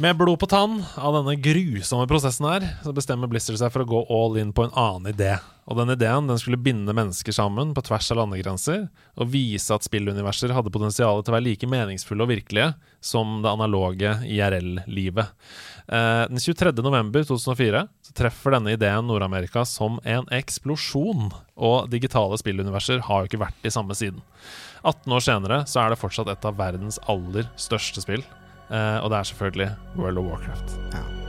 Med 0.00 0.16
blod 0.16 0.38
på 0.40 0.46
tann 0.46 0.78
av 0.96 1.12
denne 1.12 1.34
grusomme 1.36 2.06
prosessen 2.08 2.46
her, 2.48 2.64
så 2.80 2.92
bestemmer 2.96 3.28
Blizzard 3.28 3.58
seg 3.60 3.68
for 3.74 3.84
å 3.84 3.88
gå 3.90 3.98
all 4.08 4.38
in 4.40 4.54
på 4.56 4.64
en 4.64 4.72
annen 4.72 5.10
idé. 5.10 5.34
Og 5.68 5.76
den 5.76 5.92
ideen 5.92 6.30
den 6.30 6.40
skulle 6.40 6.56
binde 6.56 6.94
mennesker 6.96 7.36
sammen 7.36 7.74
på 7.76 7.84
tvers 7.84 8.08
av 8.14 8.22
landegrenser, 8.22 8.86
og 9.20 9.28
vise 9.34 9.76
at 9.76 9.84
spilluniverser 9.84 10.56
hadde 10.56 10.72
potensial 10.72 11.20
til 11.20 11.34
å 11.34 11.36
være 11.36 11.46
like 11.50 11.68
meningsfulle 11.68 12.24
og 12.24 12.32
virkelige 12.32 12.70
som 13.04 13.42
det 13.44 13.52
analoge 13.52 14.14
IRL-livet. 14.24 15.36
Eh, 15.84 16.24
den 16.32 16.40
23. 16.48 16.72
november 16.80 17.28
2004 17.28 17.84
så 18.08 18.18
treffer 18.24 18.56
denne 18.56 18.72
ideen 18.80 19.04
Nord-Amerika 19.04 19.68
som 19.68 20.00
en 20.08 20.32
eksplosjon, 20.32 21.28
og 21.60 21.92
digitale 21.92 22.40
spilluniverser 22.40 23.04
har 23.04 23.20
jo 23.20 23.34
ikke 23.34 23.44
vært 23.44 23.68
i 23.68 23.76
samme 23.76 23.92
siden. 24.00 24.24
18 24.80 25.12
år 25.12 25.28
senere 25.28 25.64
så 25.68 25.84
er 25.84 25.92
det 25.92 26.00
fortsatt 26.00 26.32
et 26.32 26.48
av 26.48 26.56
verdens 26.56 26.96
aller 27.04 27.52
største 27.60 28.00
spill. 28.00 28.24
Eh, 28.72 29.04
og 29.04 29.10
det 29.10 29.18
er 29.18 29.22
selvfølgelig 29.22 29.70
World 29.96 30.18
of 30.18 30.24
Warcraft. 30.24 30.80
Ja. 30.92 31.19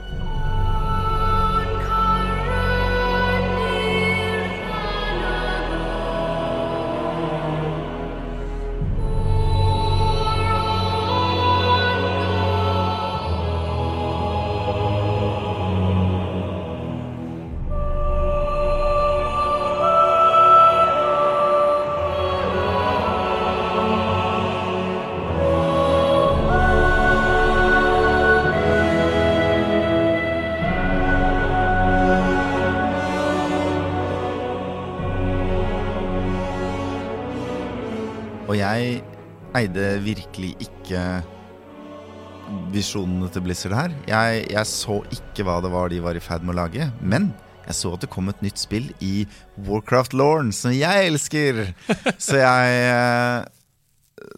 Visjonene 42.81 43.29
til 43.33 43.43
Blizzard 43.45 43.75
her. 43.77 43.93
Jeg, 44.09 44.45
jeg 44.53 44.67
så 44.69 44.99
ikke 45.13 45.45
hva 45.47 45.59
det 45.63 45.71
var 45.73 45.91
de 45.91 46.01
var 46.03 46.17
i 46.17 46.23
ferd 46.23 46.45
med 46.45 46.55
å 46.55 46.61
lage. 46.63 46.87
Men 47.01 47.31
jeg 47.67 47.77
så 47.77 47.93
at 47.95 48.01
det 48.03 48.09
kom 48.11 48.29
et 48.31 48.41
nytt 48.43 48.57
spill 48.61 48.89
i 49.05 49.25
Warcraft-Lauren, 49.67 50.49
som 50.55 50.73
jeg 50.73 51.11
elsker! 51.11 51.59
Så 52.21 52.39
jeg 52.41 52.79
eh, 52.89 53.43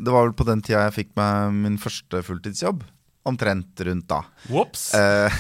Det 0.04 0.12
var 0.12 0.28
vel 0.28 0.36
på 0.38 0.46
den 0.48 0.62
tida 0.64 0.84
jeg 0.90 0.96
fikk 0.98 1.14
meg 1.20 1.56
min 1.56 1.80
første 1.82 2.20
fulltidsjobb. 2.28 2.84
Omtrent 3.32 3.80
rundt 3.88 4.10
da. 4.12 4.20
Whoops! 4.52 4.90
Eh, 5.00 5.40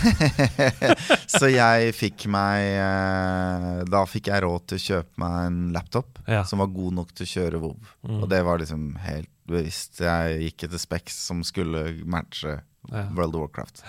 så 1.35 1.49
jeg 1.51 1.91
fikk 1.97 2.29
meg 2.31 2.69
eh, 2.79 3.81
Da 3.91 4.05
fikk 4.07 4.29
jeg 4.31 4.45
råd 4.45 4.69
til 4.71 4.79
å 4.79 4.85
kjøpe 4.87 5.19
meg 5.25 5.39
en 5.49 5.59
laptop 5.75 6.21
Ja. 6.31 6.45
som 6.47 6.63
var 6.63 6.71
god 6.71 6.95
nok 7.01 7.11
til 7.11 7.27
å 7.27 7.31
kjøre 7.33 7.59
WoW. 7.65 7.93
Og 8.21 8.29
det 8.31 8.39
var 8.47 8.63
liksom 8.63 8.93
helt 9.03 9.27
bevisst. 9.51 9.99
Jeg 9.99 10.45
gikk 10.47 10.69
etter 10.69 10.79
Specs 10.79 11.19
som 11.27 11.43
skulle 11.43 11.89
matche 12.07 12.61
Ja. 12.91 13.05
World 13.15 13.35
of 13.37 13.45
Warcraft. 13.45 13.83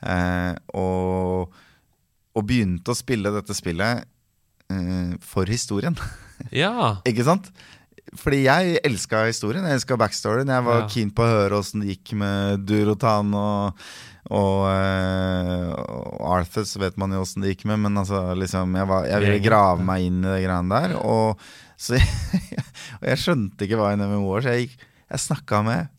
Eh, 0.00 0.54
og, 0.80 1.52
og 2.34 2.46
begynte 2.48 2.94
å 2.94 2.96
spille 2.98 3.32
dette 3.34 3.56
spillet 3.58 4.06
eh, 4.72 5.12
for 5.20 5.50
historien. 5.50 5.96
Ja. 6.56 6.96
Ikke 7.04 7.20
sant? 7.26 7.50
Fordi 8.16 8.38
jeg 8.46 8.78
elska 8.88 9.26
historien, 9.28 9.66
jeg 9.68 9.76
elska 9.76 9.98
backstoryen. 10.00 10.48
Jeg 10.48 10.64
var 10.64 10.78
Ja. 10.80 10.86
keen 10.88 11.10
på 11.12 11.20
å 11.22 11.28
høre 11.28 11.58
åssen 11.60 11.82
det 11.84 11.92
gikk 11.92 12.14
med 12.16 12.64
Durotan 12.66 13.28
og, 13.36 13.76
og, 14.32 14.62
eh, 14.72 15.68
og 15.76 16.24
Arthur, 16.38 16.64
så 16.64 16.80
vet 16.80 16.96
man 16.98 17.12
jo 17.12 17.20
åssen 17.22 17.44
det 17.44 17.52
gikk 17.52 17.66
med, 17.68 17.82
men 17.84 18.00
altså, 18.00 18.22
liksom, 18.40 18.72
jeg, 18.80 18.88
var, 18.88 19.04
jeg 19.12 19.20
ville 19.26 19.44
grave 19.44 19.84
meg 19.84 20.08
inn 20.08 20.24
i 20.24 20.30
det 20.32 20.40
greiene 20.46 20.80
der. 20.80 20.96
Og, 21.04 21.44
så 21.76 22.00
jeg, 22.00 22.08
og 23.02 23.06
jeg 23.12 23.20
skjønte 23.20 23.68
ikke 23.68 23.78
hva 23.84 23.92
en 23.92 24.02
MMO 24.08 24.24
var, 24.32 24.48
så 24.48 24.56
jeg, 24.56 24.70
gikk, 24.70 24.88
jeg 25.12 25.24
snakka 25.28 25.60
med 25.68 25.92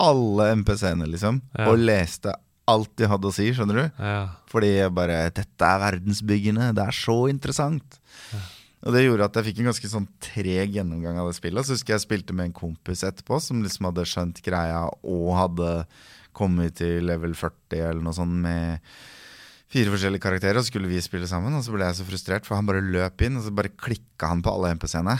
alle 0.00 0.52
MPC-ene, 0.56 1.06
liksom, 1.10 1.40
Ja. 1.58 1.68
og 1.70 1.78
leste 1.78 2.34
alt 2.68 2.90
de 3.00 3.06
hadde 3.08 3.24
å 3.28 3.32
si, 3.32 3.48
skjønner 3.52 3.74
du? 3.74 4.02
ja. 4.04 4.28
Fordi 4.50 4.74
jeg 4.76 4.92
bare 4.94 5.30
Dette 5.30 5.64
er 5.64 5.80
verdensbyggende, 5.80 6.74
det 6.76 6.84
er 6.84 6.92
så 6.92 7.28
interessant. 7.30 7.98
Og 8.86 8.92
det 8.94 9.02
gjorde 9.06 9.24
at 9.26 9.34
jeg 9.34 9.44
fikk 9.48 9.58
en 9.64 9.70
ganske 9.72 9.88
sånn 9.90 10.06
treg 10.22 10.76
gjennomgang 10.76 11.18
av 11.18 11.26
det 11.26 11.34
spillet. 11.34 11.64
Så 11.66 11.74
husker 11.74 11.96
jeg 11.96 12.04
spilte 12.04 12.32
med 12.36 12.46
en 12.46 12.52
kompis 12.52 13.02
etterpå 13.02 13.40
som 13.42 13.60
liksom 13.64 13.88
hadde 13.88 14.04
skjønt 14.06 14.38
greia 14.46 14.84
og 15.02 15.32
hadde 15.34 15.86
kommet 16.32 16.76
til 16.78 17.02
level 17.08 17.34
40 17.34 17.80
eller 17.88 18.00
noe 18.04 18.14
sånt 18.14 18.38
med 18.44 18.78
fire 19.68 19.90
forskjellige 19.90 20.22
karakterer. 20.22 20.60
Og 20.60 20.62
så 20.62 20.70
skulle 20.70 20.88
vi 20.88 21.00
spille 21.02 21.26
sammen, 21.26 21.52
og 21.58 21.64
så 21.66 21.74
ble 21.74 21.88
jeg 21.88 21.98
så 21.98 22.06
frustrert, 22.06 22.46
for 22.46 22.54
han 22.54 22.68
bare 22.70 22.80
løp 22.84 23.20
inn, 23.26 23.36
og 23.36 23.42
så 23.48 23.50
bare 23.52 23.74
klikka 23.74 24.28
han 24.30 24.40
på 24.46 24.52
alle 24.54 24.70
MPC-ene. 24.78 25.18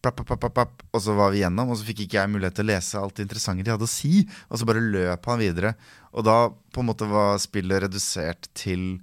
Plapp, 0.00 0.22
plapp, 0.24 0.46
plapp. 0.54 0.84
Og 0.94 1.02
så 1.04 1.14
var 1.16 1.32
vi 1.34 1.42
gjennom, 1.42 1.72
og 1.72 1.78
så 1.78 1.86
fikk 1.88 2.04
ikke 2.06 2.20
jeg 2.20 2.32
mulighet 2.32 2.56
til 2.56 2.68
å 2.68 2.70
lese 2.72 3.00
alt 3.00 3.16
det 3.18 3.26
interessante 3.26 3.66
de 3.66 3.72
hadde 3.74 3.88
å 3.88 3.90
si. 3.90 4.24
Og 4.48 4.60
så 4.60 4.68
bare 4.68 4.84
løp 4.84 5.28
han 5.28 5.42
videre. 5.42 5.74
Og 6.14 6.26
da 6.26 6.38
på 6.50 6.82
en 6.82 6.88
måte 6.88 7.08
var 7.10 7.40
spillet 7.42 7.84
redusert 7.84 8.48
til 8.56 9.02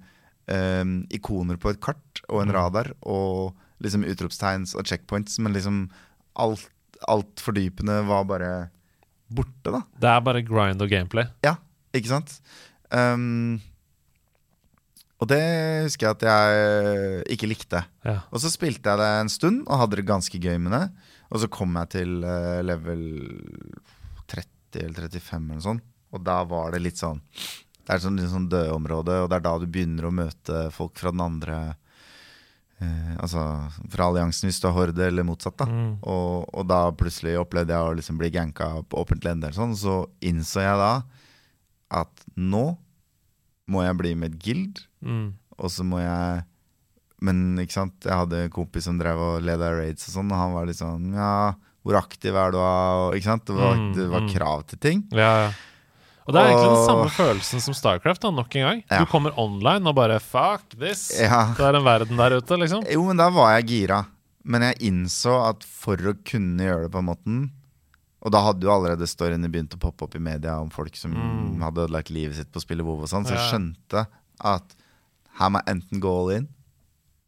um, 0.50 0.98
ikoner 1.14 1.60
på 1.60 1.72
et 1.72 1.80
kart 1.84 2.22
og 2.28 2.42
en 2.42 2.52
radar 2.54 2.92
og 3.06 3.54
liksom 3.84 4.04
utropstegns 4.08 4.74
og 4.74 4.88
checkpoints, 4.90 5.38
men 5.38 5.54
liksom 5.54 5.84
alt, 6.38 6.66
alt 7.06 7.42
fordypende 7.42 8.00
var 8.08 8.26
bare 8.28 8.52
borte, 9.28 9.70
da. 9.70 9.82
Det 10.00 10.10
er 10.10 10.24
bare 10.24 10.42
grind 10.46 10.82
og 10.82 10.90
gameplay. 10.90 11.28
Ja, 11.46 11.56
ikke 11.94 12.10
sant? 12.10 12.38
Um, 12.90 13.60
og 15.18 15.26
det 15.30 15.40
husker 15.88 16.06
jeg 16.06 16.16
at 16.16 16.24
jeg 16.28 17.22
ikke 17.34 17.48
likte. 17.50 17.80
Ja. 18.06 18.20
Og 18.30 18.38
så 18.42 18.50
spilte 18.52 18.92
jeg 18.92 19.00
det 19.02 19.08
en 19.22 19.30
stund 19.32 19.64
og 19.66 19.80
hadde 19.82 19.98
det 19.98 20.06
ganske 20.06 20.38
gøy 20.38 20.58
med 20.62 20.72
det. 20.76 20.84
Og 21.32 21.42
så 21.42 21.48
kom 21.52 21.74
jeg 21.80 21.90
til 21.96 22.22
eh, 22.24 22.60
level 22.64 23.02
30 24.30 24.84
eller 24.84 25.08
35 25.08 25.34
eller 25.42 25.58
noe 25.58 25.64
sånt. 25.64 25.84
Og 26.14 26.22
da 26.24 26.38
var 26.48 26.70
det 26.72 26.80
litt 26.86 26.96
sånn 27.00 27.18
Det 27.28 27.90
er 27.92 27.98
et 27.98 28.04
sånn, 28.04 28.16
litt 28.16 28.30
sånn 28.32 28.46
dødområde, 28.48 29.18
og 29.24 29.28
det 29.28 29.36
er 29.36 29.44
da 29.44 29.52
du 29.60 29.66
begynner 29.68 30.06
å 30.08 30.12
møte 30.14 30.62
folk 30.72 30.96
fra 31.00 31.10
den 31.12 31.20
andre 31.24 31.58
eh, 32.80 33.14
Altså 33.20 33.42
fra 33.92 34.06
alliansen 34.08 34.48
hvis 34.48 34.60
du 34.62 34.68
har 34.70 34.76
horde, 34.78 35.04
eller 35.08 35.26
motsatt. 35.28 35.58
da 35.60 35.66
Mm. 35.68 35.98
og, 36.02 36.48
og 36.54 36.66
da 36.68 36.80
plutselig 36.96 37.36
opplevde 37.40 37.74
jeg 37.76 37.90
å 37.90 37.96
liksom 37.98 38.18
bli 38.20 38.30
ganka 38.30 38.70
på 38.88 39.02
åpent 39.02 39.24
lende, 39.26 39.48
eller 39.50 39.58
sånn, 39.58 39.76
så 39.76 40.06
innså 40.24 40.62
jeg 40.64 40.78
da 40.80 40.92
at 41.90 42.24
nå 42.36 42.76
må 43.68 43.82
jeg 43.84 43.96
bli 44.00 44.14
med 44.16 44.32
et 44.34 44.40
guild, 44.44 44.84
Mm. 45.04 45.32
og 45.58 45.70
så 45.70 45.84
må 45.86 46.00
jeg 46.02 46.44
Men 47.22 47.56
ikke 47.58 47.72
sant, 47.74 47.94
jeg 48.04 48.14
hadde 48.14 48.44
en 48.44 48.50
kompis 48.50 48.84
som 48.86 48.98
drev 48.98 49.18
og 49.18 49.42
leda 49.42 49.72
raids 49.74 50.06
og 50.08 50.14
sånn, 50.14 50.28
og 50.30 50.38
han 50.38 50.52
var 50.54 50.66
litt 50.66 50.78
sånn 50.78 51.08
Ja, 51.14 51.54
hvor 51.82 51.96
aktiv 51.98 52.34
er 52.34 52.52
du? 52.52 52.58
da?» 52.58 52.68
Og, 53.08 53.14
ikke 53.16 53.24
sant? 53.30 53.44
Det 53.46 53.56
var, 53.56 53.74
Mm, 53.74 53.88
det 53.96 54.06
var 54.12 54.20
mm. 54.22 54.28
krav 54.34 54.62
til 54.68 54.78
ting. 54.78 55.02
Ja, 55.10 55.32
ja. 55.48 55.50
Og 56.28 56.34
det 56.34 56.40
er 56.42 56.50
egentlig 56.52 56.74
den 56.76 56.86
samme 56.86 57.08
følelsen 57.08 57.60
som 57.64 57.74
Starcraft, 57.74 58.20
da, 58.20 58.30
nok 58.30 58.54
en 58.60 58.66
gang. 58.66 58.82
Ja. 58.90 58.98
Du 59.00 59.06
kommer 59.10 59.32
online 59.40 59.86
og 59.88 59.94
bare 59.96 60.18
fuck 60.20 60.66
this! 60.78 61.08
Ja. 61.18 61.54
Det 61.56 61.64
er 61.64 61.74
en 61.78 61.84
verden 61.86 62.16
der 62.20 62.36
ute, 62.36 62.58
liksom. 62.60 62.84
Jo, 62.92 63.02
men 63.08 63.16
da 63.16 63.30
var 63.32 63.54
jeg 63.56 63.66
gira. 63.70 64.02
Men 64.44 64.62
jeg 64.62 64.78
innså 64.92 65.32
at 65.48 65.64
for 65.64 65.96
å 65.96 66.14
kunne 66.24 66.62
gjøre 66.68 66.82
det 66.86 66.92
på 66.92 66.98
en 67.02 67.08
måte 67.08 67.50
Og 68.22 68.32
da 68.32 68.40
hadde 68.42 68.62
jo 68.66 68.70
allerede 68.74 69.06
storyene 69.08 69.48
begynt 69.50 69.74
å 69.74 69.78
poppe 69.80 70.04
opp 70.04 70.14
i 70.16 70.18
media 70.22 70.58
om 70.60 70.68
folk 70.70 70.94
som 70.96 71.12
Mm. 71.14 71.60
hadde 71.62 71.86
ødelagt 71.88 72.10
livet 72.10 72.34
sitt 72.36 72.50
på 72.52 72.58
å 72.58 72.62
spille 72.64 72.82
WoW 72.84 73.02
og 73.02 73.08
sånn, 73.08 73.24
så 73.24 73.34
jeg 73.36 73.48
skjønte 73.52 74.06
at 74.40 74.74
her 75.38 75.50
må 75.54 75.60
jeg 75.62 75.76
enten 75.76 76.00
gå 76.02 76.12
all 76.20 76.32
in 76.38 76.48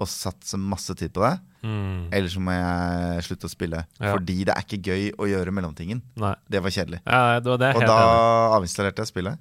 og 0.00 0.08
satse 0.08 0.56
masse 0.56 0.94
tid 0.96 1.12
på 1.12 1.20
det, 1.26 1.34
Mm. 1.60 2.06
eller 2.16 2.28
så 2.32 2.40
må 2.40 2.54
jeg 2.56 3.24
slutte 3.26 3.44
å 3.44 3.50
spille. 3.52 3.82
Ja. 4.00 4.14
Fordi 4.14 4.36
det 4.48 4.54
er 4.54 4.62
ikke 4.64 4.78
gøy 4.80 5.10
å 5.20 5.26
gjøre 5.28 5.52
mellomtingen. 5.52 5.98
Nei. 6.16 6.30
Det 6.48 6.62
var 6.64 6.72
kjedelig. 6.72 7.02
Ja, 7.04 7.38
det, 7.44 7.56
det 7.60 7.66
er 7.68 7.76
Og 7.76 7.84
da 7.84 7.98
avinstallerte 8.56 9.04
jeg 9.04 9.10
spillet. 9.10 9.36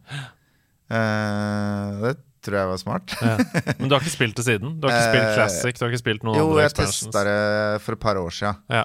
Uh, 0.92 2.02
det 2.04 2.12
tror 2.44 2.58
jeg 2.60 2.70
var 2.74 2.82
smart. 2.82 3.16
Ja. 3.24 3.38
Men 3.80 3.88
du 3.88 3.96
har 3.96 4.04
ikke 4.04 4.12
spilt 4.18 4.36
det 4.36 4.46
siden? 4.50 4.76
Du 4.82 4.88
har 4.90 4.96
ikke 4.98 5.10
spilt 5.14 5.30
Eh, 5.30 5.34
Classic? 5.38 5.80
Du 5.80 5.86
har 5.86 5.94
ikke 5.94 6.02
spilt 6.04 6.28
noen 6.28 6.40
Jo, 6.42 6.50
jeg 6.60 6.76
testa 6.76 7.24
det 7.30 7.40
for 7.86 7.96
et 7.96 8.04
par 8.04 8.20
år 8.20 8.36
sia. 8.36 8.54
Ja. 8.68 8.84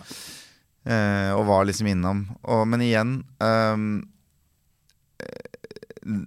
uh, 0.86 1.30
og 1.40 1.44
var 1.50 1.66
liksom 1.66 1.90
innom. 1.90 2.24
Og, 2.44 2.62
men 2.70 2.86
igjen 2.86 3.16
eh, 3.42 3.84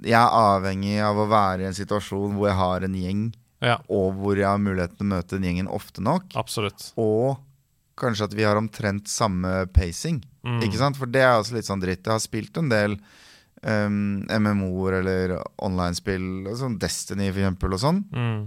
Jeg 0.07 0.17
er 0.17 0.37
avhengig 0.43 0.97
av 1.07 1.19
å 1.23 1.27
være 1.29 1.63
i 1.65 1.69
en 1.69 1.77
situasjon 1.77 2.35
hvor 2.35 2.49
jeg 2.49 2.57
har 2.57 2.87
en 2.87 2.95
gjeng, 2.97 3.27
ja, 3.63 3.79
og 3.89 4.17
hvor 4.19 4.37
jeg 4.37 4.47
har 4.47 4.61
muligheten 4.61 4.99
til 4.99 5.07
å 5.07 5.13
møte 5.15 5.37
den 5.37 5.47
gjengen 5.49 5.69
ofte 5.73 6.03
nok. 6.03 6.35
absolutt. 6.39 6.91
Og 7.01 7.37
kanskje 7.97 8.27
at 8.29 8.35
vi 8.37 8.45
har 8.45 8.59
omtrent 8.59 9.09
samme 9.09 9.63
pacing. 9.73 10.21
Mm. 10.45 10.59
Ikke 10.67 10.81
sant? 10.81 10.99
For 10.99 11.09
det 11.09 11.23
er 11.25 11.37
også 11.39 11.57
litt 11.57 11.67
sånn 11.67 11.81
dritt. 11.81 12.05
Jeg 12.05 12.13
har 12.13 12.21
spilt 12.21 12.59
en 12.61 12.69
del 12.69 12.99
um, 13.63 14.21
MMO-er 14.29 14.99
eller 15.01 15.33
online-spill, 15.65 16.51
sånn 16.59 16.77
Destiny 16.81 17.31
for 17.31 17.41
eksempel, 17.41 17.73
og 17.73 17.83
sånn. 17.83 18.03
Mm. 18.13 18.45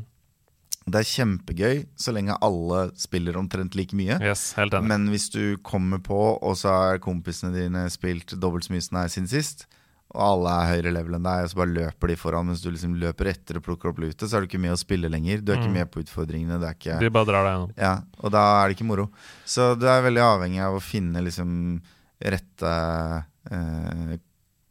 Det 0.90 1.02
er 1.02 1.10
kjempegøy 1.10 1.82
så 2.00 2.14
lenge 2.14 2.38
alle 2.42 2.86
spiller 2.98 3.36
omtrent 3.38 3.76
like 3.78 3.96
mye. 3.98 4.16
Yes, 4.22 4.52
helt 4.58 4.74
enig. 4.74 4.90
Men 4.90 5.10
hvis 5.12 5.28
du 5.34 5.58
kommer 5.66 6.00
på, 6.02 6.18
og 6.38 6.56
så 6.58 6.72
har 6.72 7.02
kompisene 7.04 7.52
dine 7.54 7.84
spilt 7.92 8.34
dobbelt 8.40 8.66
så 8.66 8.74
mye 8.74 8.86
som 8.86 9.00
deg 9.00 9.12
siden 9.12 9.30
sist, 9.30 9.66
og 10.10 10.20
alle 10.26 10.50
er 10.50 10.70
høyere 10.74 10.92
level 10.92 11.14
enn 11.14 11.22
deg, 11.26 11.44
og 11.44 11.50
så 11.52 11.58
bare 11.60 11.74
løper 11.74 12.08
de 12.10 12.16
foran 12.18 12.46
mens 12.50 12.60
du 12.64 12.70
liksom 12.70 12.96
løper 12.98 13.30
etter 13.30 13.56
og 13.60 13.62
plukker 13.62 13.90
opp 13.92 13.98
lute, 14.02 14.26
så 14.26 14.36
er 14.36 14.40
du 14.40 14.46
ikke 14.50 14.60
med 14.60 14.72
å 14.74 14.78
spille 14.80 15.08
lenger. 15.10 15.40
Du 15.44 15.52
er 15.52 15.56
ikke 15.60 15.68
Mm. 15.70 15.78
med 15.78 15.90
på 15.92 16.00
utfordringene. 16.02 16.58
Det 16.60 16.68
er 16.68 16.74
ikke 16.74 16.98
De 17.00 17.10
bare 17.10 17.24
drar 17.30 17.44
deg 17.46 17.52
gjennom. 17.54 17.72
ja, 17.78 17.92
og 18.24 18.30
da 18.32 18.42
er 18.64 18.68
det 18.68 18.76
ikke 18.78 18.86
moro. 18.90 19.08
Så 19.46 19.78
du 19.78 19.86
er 19.86 20.02
veldig 20.02 20.24
avhengig 20.26 20.60
av 20.66 20.74
å 20.74 20.82
finne 20.82 21.22
liksom 21.22 21.80
rette 22.20 22.72
eh, 23.50 24.16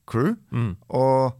crew. 0.05 0.35
Mm. 0.51 0.75
Og, 0.89 1.33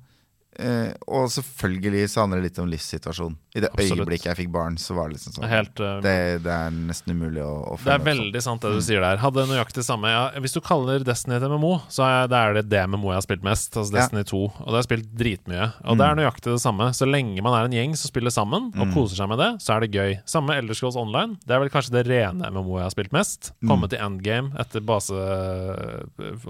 eh, 0.59 0.91
og 1.07 1.29
selvfølgelig 1.33 2.05
så 2.11 2.23
handler 2.25 2.41
det 2.41 2.49
litt 2.49 2.59
om 2.63 2.69
livssituasjonen. 2.71 3.37
I 3.57 3.63
det 3.63 3.69
Absolutt. 3.73 4.03
øyeblikket 4.03 4.27
jeg 4.29 4.37
fikk 4.43 4.49
barn, 4.53 4.75
så 4.77 4.93
var 4.93 5.09
det 5.09 5.15
liksom 5.17 5.33
sånn 5.33 5.47
Helt 5.49 5.79
uh, 5.81 5.95
det, 6.05 6.11
det 6.45 6.51
er 6.53 6.69
nesten 6.75 7.15
umulig 7.17 7.41
å, 7.41 7.53
å 7.73 7.77
Det 7.81 7.89
er 7.89 7.97
sånn. 7.97 8.05
veldig 8.05 8.41
sant 8.45 8.61
det 8.61 8.73
du 8.75 8.81
sier 8.85 9.01
der. 9.01 9.17
Hadde 9.23 9.45
nøyaktig 9.49 9.81
samme 9.87 10.11
ja, 10.11 10.19
Hvis 10.43 10.53
du 10.53 10.59
kaller 10.61 11.01
Destiny 11.07 11.39
et 11.39 11.45
MMO, 11.49 11.71
så 11.89 12.05
er 12.05 12.29
det 12.29 12.37
er 12.37 12.53
det 12.59 12.63
det 12.69 12.83
MMO 12.91 13.09
jeg 13.09 13.17
har 13.17 13.25
spilt 13.25 13.47
mest. 13.47 13.73
Altså 13.73 13.95
Ja. 13.95 14.03
Destiny 14.03 14.23
2. 14.29 14.41
Og 14.45 14.67
det 14.67 14.75
har 14.75 14.83
jeg 14.83 14.89
spilt 14.91 15.09
dritmye. 15.23 15.69
Og 15.89 15.97
det 15.97 16.05
er 16.11 16.19
nøyaktig 16.21 16.53
det 16.53 16.61
samme. 16.61 16.91
Så 16.93 17.09
lenge 17.09 17.41
man 17.41 17.57
er 17.57 17.65
en 17.71 17.77
gjeng 17.79 17.97
som 17.97 18.11
spiller 18.13 18.35
sammen 18.35 18.69
og 18.77 18.93
koser 18.93 19.17
seg 19.23 19.31
med 19.33 19.41
det, 19.41 19.49
så 19.65 19.73
er 19.79 19.85
det 19.87 19.91
gøy. 19.97 20.19
Samme 20.29 20.59
Elder 20.59 20.77
Scrolls 20.77 20.99
Online. 20.99 21.39
Det 21.41 21.57
er 21.57 21.63
vel 21.65 21.73
kanskje 21.73 21.95
det 21.97 22.05
rene 22.11 22.51
MMO 22.53 22.77
jeg 22.77 22.85
har 22.85 22.93
spilt 22.93 23.15
mest. 23.17 23.51
Komme 23.65 23.89
til 23.89 23.97
endgame 24.05 24.53
etter 24.61 24.85
base 24.85 25.17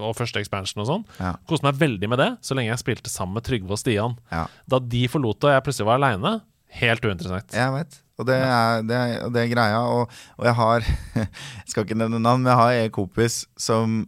og 0.00 0.14
første 0.18 0.40
expansion 0.42 0.82
og 0.84 0.88
sånn. 0.88 1.04
Ja. 1.20 1.32
Koste 1.48 1.66
meg 1.68 1.80
veldig 1.80 2.08
med 2.12 2.20
det, 2.20 2.30
så 2.44 2.56
lenge 2.56 2.72
jeg 2.72 2.82
spilte 2.82 3.12
sammen 3.12 3.38
med 3.38 3.46
Trygve 3.46 3.72
og 3.76 3.80
Stian. 3.80 3.99
Ja, 4.32 4.44
Da 4.70 4.78
de 4.82 5.02
forlot 5.12 5.40
det 5.40 5.50
og 5.50 5.54
jeg 5.56 5.64
plutselig 5.66 5.88
var 5.90 6.00
aleine, 6.00 6.32
helt 6.80 7.04
uinteressant. 7.04 7.52
jeg 7.56 7.74
vet. 7.74 7.98
Og 8.20 8.26
det 8.28 8.36
er, 8.36 8.82
det 8.84 8.96
er, 8.96 9.28
det 9.32 9.40
er 9.42 9.48
greia. 9.54 9.80
Og, 9.88 10.10
og 10.36 10.44
jeg 10.44 10.56
har 10.58 10.84
Jeg 11.20 11.70
skal 11.72 11.86
ikke 11.86 11.96
nevne 11.96 12.20
navn, 12.20 12.42
men 12.44 12.50
jeg 12.52 12.60
har 12.60 12.74
en 12.84 12.92
kompis 12.98 13.42
som 13.56 14.02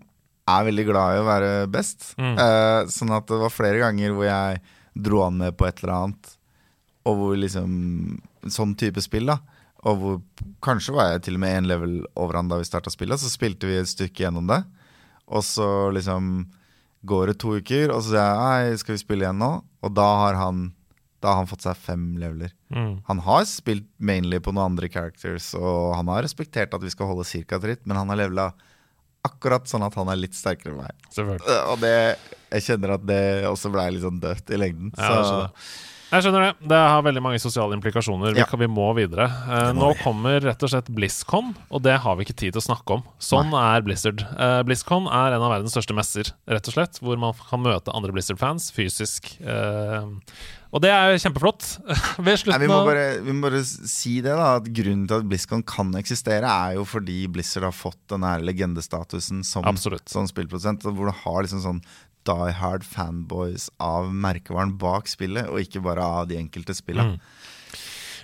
er 0.52 0.66
veldig 0.66 0.84
glad 0.90 1.16
i 1.16 1.22
å 1.22 1.26
være 1.28 1.50
best. 1.72 2.12
Mm. 2.20 2.34
Eh, 2.36 2.90
sånn 2.92 3.14
at 3.14 3.28
det 3.30 3.38
var 3.40 3.54
flere 3.54 3.80
ganger 3.80 4.12
hvor 4.16 4.26
jeg 4.28 4.60
dro 5.06 5.22
han 5.24 5.38
med 5.40 5.56
på 5.56 5.64
et 5.68 5.80
eller 5.80 5.94
annet, 5.96 6.34
og 7.08 7.18
hvor 7.18 7.38
liksom 7.38 8.20
Sånn 8.50 8.72
type 8.74 8.98
spill, 8.98 9.28
da. 9.30 9.36
Og 9.86 9.98
hvor 10.00 10.16
kanskje 10.66 10.92
var 10.96 11.12
jeg 11.12 11.20
til 11.28 11.36
og 11.38 11.42
med 11.44 11.52
én 11.60 11.68
level 11.70 11.92
over 12.18 12.40
han 12.40 12.48
da 12.50 12.56
vi 12.58 12.66
starta 12.66 12.90
spillet. 12.90 13.20
Så 13.22 13.30
spilte 13.30 13.68
vi 13.70 13.76
et 13.78 13.86
stykke 13.86 14.24
gjennom 14.24 14.48
det, 14.50 14.58
og 15.30 15.44
så 15.46 15.68
liksom 15.94 16.32
går 17.02 17.32
det 17.32 17.38
to 17.42 17.56
uker, 17.58 17.90
og 17.90 18.02
så 18.02 18.12
sier 18.12 18.22
jeg 18.22 18.42
Hei, 18.42 18.78
skal 18.80 18.96
vi 18.96 19.02
spille 19.02 19.26
igjen 19.26 19.40
nå? 19.42 19.52
Og 19.82 19.94
da 19.94 20.08
har 20.22 20.38
han 20.38 20.68
Da 21.22 21.32
har 21.32 21.42
han 21.42 21.50
fått 21.50 21.62
seg 21.62 21.78
fem 21.78 22.04
leveler. 22.18 22.50
Mm. 22.74 22.96
Han 23.06 23.22
har 23.22 23.44
spilt 23.46 23.86
mainly 24.02 24.40
på 24.42 24.50
noen 24.50 24.72
andre 24.72 24.88
characters, 24.90 25.52
og 25.54 25.94
han 25.94 26.10
har 26.10 26.24
respektert 26.26 26.74
at 26.74 26.82
vi 26.82 26.90
skal 26.90 27.12
holde 27.12 27.26
cirka 27.28 27.60
tritt, 27.62 27.84
men 27.86 27.94
han 28.00 28.10
har 28.10 28.18
levela 28.24 28.48
akkurat 29.22 29.70
sånn 29.70 29.84
at 29.86 29.94
han 29.94 30.10
er 30.10 30.18
litt 30.18 30.34
sterkere 30.34 30.72
enn 30.72 30.80
meg. 30.82 31.06
Selvfølgelig. 31.14 31.58
Og 31.70 31.78
det, 31.84 31.94
jeg 32.56 32.66
kjenner 32.66 32.96
at 32.96 33.06
det 33.06 33.22
også 33.46 33.70
ble 33.70 33.84
litt 33.94 34.02
sånn 34.02 34.18
dødt 34.22 34.50
i 34.50 34.58
lengden. 34.58 34.90
Ja, 34.98 35.22
så. 35.22 35.38
Jeg 36.12 36.26
skjønner 36.26 36.42
det. 36.44 36.68
Det 36.68 36.76
har 36.78 37.02
veldig 37.06 37.22
mange 37.24 37.40
sosiale 37.40 37.72
implikasjoner. 37.78 38.34
Vi, 38.36 38.42
Ja. 38.42 38.46
vi 38.60 38.66
må 38.68 38.90
videre. 38.94 39.24
Eh, 39.48 39.72
må 39.72 39.80
nå 39.80 39.92
vi. 39.94 40.02
kommer 40.04 40.40
rett 40.44 40.62
og 40.62 40.68
slett 40.68 40.90
BlizzCon, 40.92 41.54
og 41.72 41.82
det 41.82 41.94
har 42.04 42.16
vi 42.16 42.24
ikke 42.26 42.36
tid 42.36 42.52
til 42.52 42.60
å 42.60 42.66
snakke 42.68 42.98
om. 42.98 43.02
Sånn 43.18 43.52
er 43.56 43.80
Blizzard. 43.80 44.20
Eh, 44.20 44.62
BlizzCon 44.68 45.06
er 45.08 45.32
en 45.32 45.40
av 45.42 45.50
verdens 45.56 45.72
største 45.72 45.94
messer, 45.96 46.32
rett 46.46 46.68
og 46.68 46.74
slett, 46.76 47.00
hvor 47.00 47.16
man 47.18 47.32
kan 47.48 47.62
møte 47.64 47.94
andre 47.96 48.12
Blizzard-fans 48.12 48.70
fysisk. 48.76 49.40
Eh, 49.40 50.04
og 50.72 50.80
det 50.80 50.88
er 50.88 51.18
kjempeflott. 51.20 51.66
Nei, 52.24 52.36
vi, 52.62 52.68
må 52.70 52.78
bare, 52.86 53.06
vi 53.20 53.34
må 53.36 53.44
bare 53.44 53.60
si 53.64 54.14
det 54.24 54.32
da 54.32 54.54
At 54.56 54.70
Grunnen 54.72 55.04
til 55.08 55.18
at 55.20 55.26
BlizzCon 55.28 55.64
kan 55.68 55.92
eksistere, 56.00 56.48
er 56.48 56.78
jo 56.78 56.86
fordi 56.88 57.26
Blizzard 57.32 57.68
har 57.68 57.76
fått 57.76 58.00
den 58.12 58.24
her 58.24 58.40
legendestatusen 58.44 59.44
som, 59.44 59.66
Absolutt. 59.68 60.08
som 60.08 60.28
spillprodusent. 60.30 60.86
Hvor 60.88 61.12
du 61.12 61.20
har 61.24 61.44
liksom 61.44 61.60
sånn 61.64 61.82
die 62.28 62.54
hard 62.54 62.86
fanboys 62.86 63.66
av 63.82 64.12
merkevaren 64.14 64.76
bak 64.80 65.10
spillet, 65.10 65.50
og 65.50 65.60
ikke 65.60 65.82
bare 65.84 66.04
av 66.06 66.30
de 66.30 66.38
enkelte 66.38 66.76
spillene. 66.78 67.18
Mm. 67.18 67.50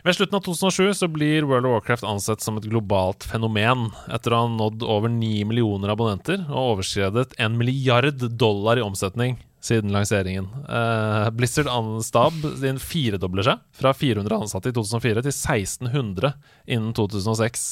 Ved 0.07 0.15
slutten 0.15 0.39
av 0.39 0.45
2007 0.47 0.95
så 0.95 1.09
blir 1.11 1.45
World 1.51 1.67
of 1.67 1.75
Warcraft 1.75 2.07
ansett 2.07 2.45
som 2.45 2.57
et 2.57 2.69
globalt 2.71 3.27
fenomen, 3.27 3.89
etter 4.15 4.33
å 4.33 4.45
ha 4.45 4.53
nådd 4.55 4.87
over 4.87 5.11
9 5.11 5.43
millioner 5.51 5.93
abonnenter 5.93 6.47
og 6.47 6.77
overskredet 6.77 7.35
en 7.43 7.59
milliard 7.59 8.23
dollar 8.39 8.79
i 8.79 8.87
omsetning 8.87 9.37
siden 9.61 9.93
lanseringen. 9.93 10.47
Uh, 10.69 11.31
Blizzard 11.31 11.69
Stab 12.05 12.33
din 12.63 12.79
firedobler 12.79 13.47
seg, 13.47 13.63
fra 13.75 13.93
400 13.95 14.37
ansatte 14.45 14.71
i 14.71 14.77
2004 14.77 15.25
til 15.27 15.35
1600 15.35 16.33
innen 16.67 16.93
2006, 16.97 17.67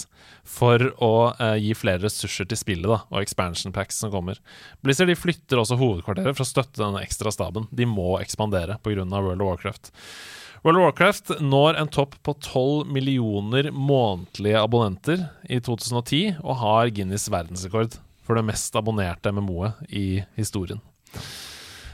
for 0.46 0.82
å 1.02 1.12
uh, 1.38 1.54
gi 1.60 1.74
flere 1.78 2.02
ressurser 2.06 2.48
til 2.50 2.60
spillet 2.60 2.90
da, 2.90 3.02
og 3.10 3.20
expansion 3.22 3.74
packs 3.74 4.00
som 4.02 4.12
kommer. 4.14 4.40
Blizzard 4.84 5.10
de 5.10 5.18
flytter 5.18 5.62
også 5.62 5.78
hovedkvarteret 5.80 6.36
for 6.36 6.46
å 6.46 6.48
støtte 6.48 6.82
denne 6.82 7.04
ekstra 7.06 7.32
staben. 7.34 7.70
De 7.70 7.88
må 7.88 8.16
ekspandere 8.20 8.80
pga. 8.82 9.06
World 9.06 9.42
of 9.42 9.48
Warcraft. 9.48 9.92
World 10.64 10.80
of 10.80 10.86
Warcraft 10.88 11.30
når 11.44 11.78
en 11.78 11.90
topp 11.92 12.16
på 12.26 12.34
12 12.40 12.90
millioner 12.90 13.70
månedlige 13.70 14.62
abonnenter 14.62 15.28
i 15.46 15.60
2010 15.62 16.40
og 16.42 16.58
har 16.62 16.90
Guinness 16.96 17.28
verdensrekord 17.30 18.00
for 18.26 18.38
det 18.38 18.46
mest 18.48 18.74
abonnerte 18.78 19.30
MMO-et 19.30 19.84
i 19.94 20.06
historien. 20.38 20.82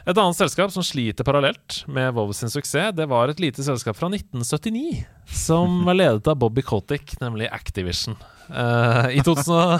Et 0.02 0.18
annet 0.18 0.34
selskap 0.34 0.72
som 0.74 0.82
sliter 0.82 1.26
parallelt 1.26 1.82
med 1.86 2.10
WoW 2.16 2.32
sin 2.34 2.50
suksess, 2.50 2.90
det 2.96 3.06
var 3.10 3.30
et 3.30 3.42
lite 3.42 3.62
selskap 3.62 3.94
fra 3.94 4.08
1979 4.10 5.04
som 5.30 5.82
var 5.86 5.98
ledet 5.98 6.26
av 6.26 6.40
Bobby 6.42 6.64
Kotick, 6.66 7.14
nemlig 7.22 7.46
Activision. 7.54 8.16
Uh, 8.50 9.06
i, 9.14 9.22
2000, 9.22 9.78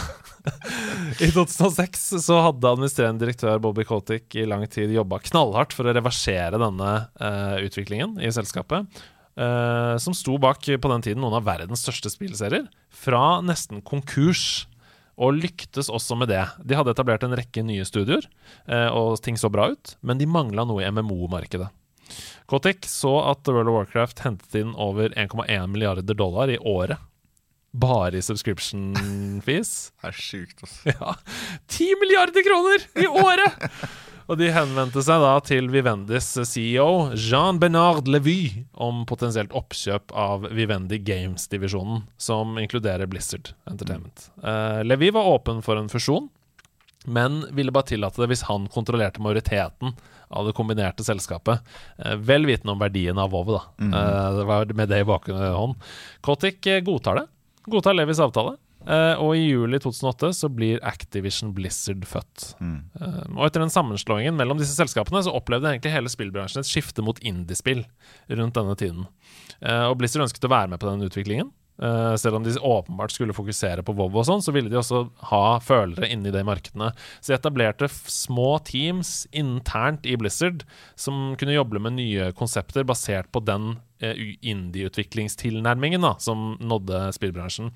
I 1.26 1.32
2006 1.34 2.06
så 2.22 2.38
hadde 2.46 2.70
administrerende 2.70 3.24
direktør 3.24 3.58
Bobby 3.62 3.84
Kotick 3.88 4.38
i 4.38 4.46
lang 4.46 4.62
tid 4.70 4.94
jobba 4.94 5.18
knallhardt 5.26 5.74
for 5.74 5.90
å 5.90 5.96
reversere 5.96 6.60
denne 6.62 6.92
uh, 7.18 7.58
utviklingen 7.58 8.20
i 8.22 8.30
selskapet. 8.32 9.02
Uh, 9.32 9.98
som 9.98 10.14
sto 10.14 10.36
bak 10.38 10.62
på 10.62 10.90
den 10.92 11.02
tiden 11.02 11.24
noen 11.24 11.40
av 11.40 11.48
verdens 11.48 11.82
største 11.82 12.12
spillserier, 12.12 12.68
fra 12.94 13.40
nesten 13.42 13.82
konkurs. 13.82 14.68
Og 15.22 15.36
lyktes 15.38 15.90
også 15.92 16.16
med 16.18 16.32
det. 16.32 16.42
De 16.66 16.74
hadde 16.74 16.90
etablert 16.94 17.22
en 17.26 17.36
rekke 17.38 17.62
nye 17.66 17.84
studioer, 17.86 18.26
eh, 18.66 18.88
og 18.90 19.20
ting 19.22 19.38
så 19.38 19.50
bra 19.52 19.68
ut, 19.74 19.94
men 20.02 20.18
de 20.18 20.26
mangla 20.26 20.64
noe 20.66 20.82
i 20.82 20.90
MMO-markedet. 20.90 21.70
Kotik 22.50 22.84
så 22.90 23.14
at 23.30 23.48
World 23.48 23.70
of 23.70 23.78
Warcraft 23.78 24.24
hentet 24.26 24.58
inn 24.58 24.74
over 24.74 25.14
1,1 25.16 25.70
milliarder 25.72 26.18
dollar 26.18 26.50
i 26.52 26.58
året. 26.58 26.98
Bare 27.72 28.18
i 28.18 28.24
subscription 28.24 28.92
fees. 29.46 29.92
Det 30.02 30.10
er 30.10 30.18
sjukt, 30.18 30.58
altså. 30.60 30.92
Ja, 30.92 31.14
10 31.72 32.00
milliarder 32.02 32.44
kroner 32.48 32.88
i 33.00 33.08
året! 33.08 33.62
Og 34.32 34.38
de 34.40 34.46
henvendte 34.48 35.02
seg 35.04 35.20
da 35.20 35.32
til 35.44 35.66
Vivendis 35.68 36.30
CEO 36.48 37.10
Jean-Bernard 37.12 38.06
Levy 38.08 38.64
om 38.80 39.02
potensielt 39.04 39.52
oppkjøp 39.52 40.14
av 40.16 40.46
Vivendi 40.56 40.96
Games-divisjonen, 41.04 42.06
som 42.16 42.56
inkluderer 42.56 43.10
Blizzard 43.12 43.50
Entertainment. 43.68 44.30
Uh, 44.40 44.80
Levy 44.88 45.10
var 45.12 45.28
åpen 45.34 45.60
for 45.60 45.76
en 45.76 45.92
fusjon, 45.92 46.30
men 47.04 47.42
ville 47.52 47.74
bare 47.76 47.90
tillate 47.90 48.22
det 48.22 48.30
hvis 48.32 48.46
han 48.48 48.70
kontrollerte 48.72 49.20
majoriteten 49.20 49.92
av 50.32 50.48
det 50.48 50.56
kombinerte 50.56 51.04
selskapet. 51.04 51.60
Uh, 52.00 52.16
vel 52.16 52.48
vitende 52.48 52.72
om 52.72 52.80
verdien 52.80 53.20
av 53.20 53.36
WoW, 53.36 53.52
da. 53.58 53.62
Eh, 53.84 54.28
det 54.38 54.48
var 54.48 54.76
med 54.80 54.88
det 54.94 55.04
i 55.04 55.08
bakhånd. 55.12 55.76
Kotick 56.24 56.72
eh, 56.72 56.80
godtar 56.80 57.20
det. 57.20 57.28
Godtar 57.68 58.00
Levis 58.00 58.24
avtale. 58.24 58.56
Eh, 58.82 59.14
og 59.22 59.36
i 59.38 59.46
juli 59.46 59.78
2008 59.82 60.32
så 60.40 60.50
blir 60.52 60.82
Activision 60.86 61.52
Blizzard 61.54 62.04
født. 62.08 62.52
Eh, 62.62 63.24
og 63.36 63.46
etter 63.46 63.62
den 63.62 63.72
sammenslåingen 63.72 64.36
mellom 64.38 64.60
disse 64.60 64.76
selskapene 64.76 65.22
så 65.24 65.34
opplevde 65.36 65.70
egentlig 65.70 65.94
hele 65.94 66.12
spillbransjen 66.12 66.64
et 66.64 66.70
skifte 66.70 67.04
mot 67.04 67.18
indiespill 67.22 67.84
rundt 68.32 68.58
denne 68.58 68.78
tiden. 68.78 69.08
Uh, 69.62 69.92
og 69.92 69.98
Blizzard 70.00 70.24
ønsket 70.24 70.48
å 70.48 70.50
være 70.50 70.72
med 70.72 70.82
på 70.82 70.88
den 70.90 71.04
utviklingen. 71.06 71.52
Selv 72.20 72.36
om 72.36 72.44
de 72.44 72.52
åpenbart 72.62 73.10
skulle 73.10 73.34
fokusere 73.34 73.82
på 73.82 73.94
WoW 73.96 74.18
og 74.20 74.26
sånn, 74.28 74.42
så 74.44 74.52
ville 74.54 74.70
de 74.70 74.76
også 74.78 75.00
ha 75.32 75.56
følere 75.64 76.06
inni 76.12 76.30
de 76.30 76.42
markedene. 76.46 76.90
Så 77.18 77.32
de 77.32 77.38
etablerte 77.38 77.88
små 77.90 78.60
teams 78.68 79.24
internt 79.34 80.06
i 80.06 80.14
Blizzard 80.20 80.62
som 81.00 81.32
kunne 81.40 81.56
jobbe 81.56 81.80
med 81.82 81.96
nye 81.96 82.28
konsepter 82.38 82.86
basert 82.86 83.32
på 83.34 83.42
den 83.48 83.80
indie-utviklingstilnærmingen 84.02 86.04
som 86.22 86.56
nådde 86.60 87.04
spillbransjen. 87.16 87.70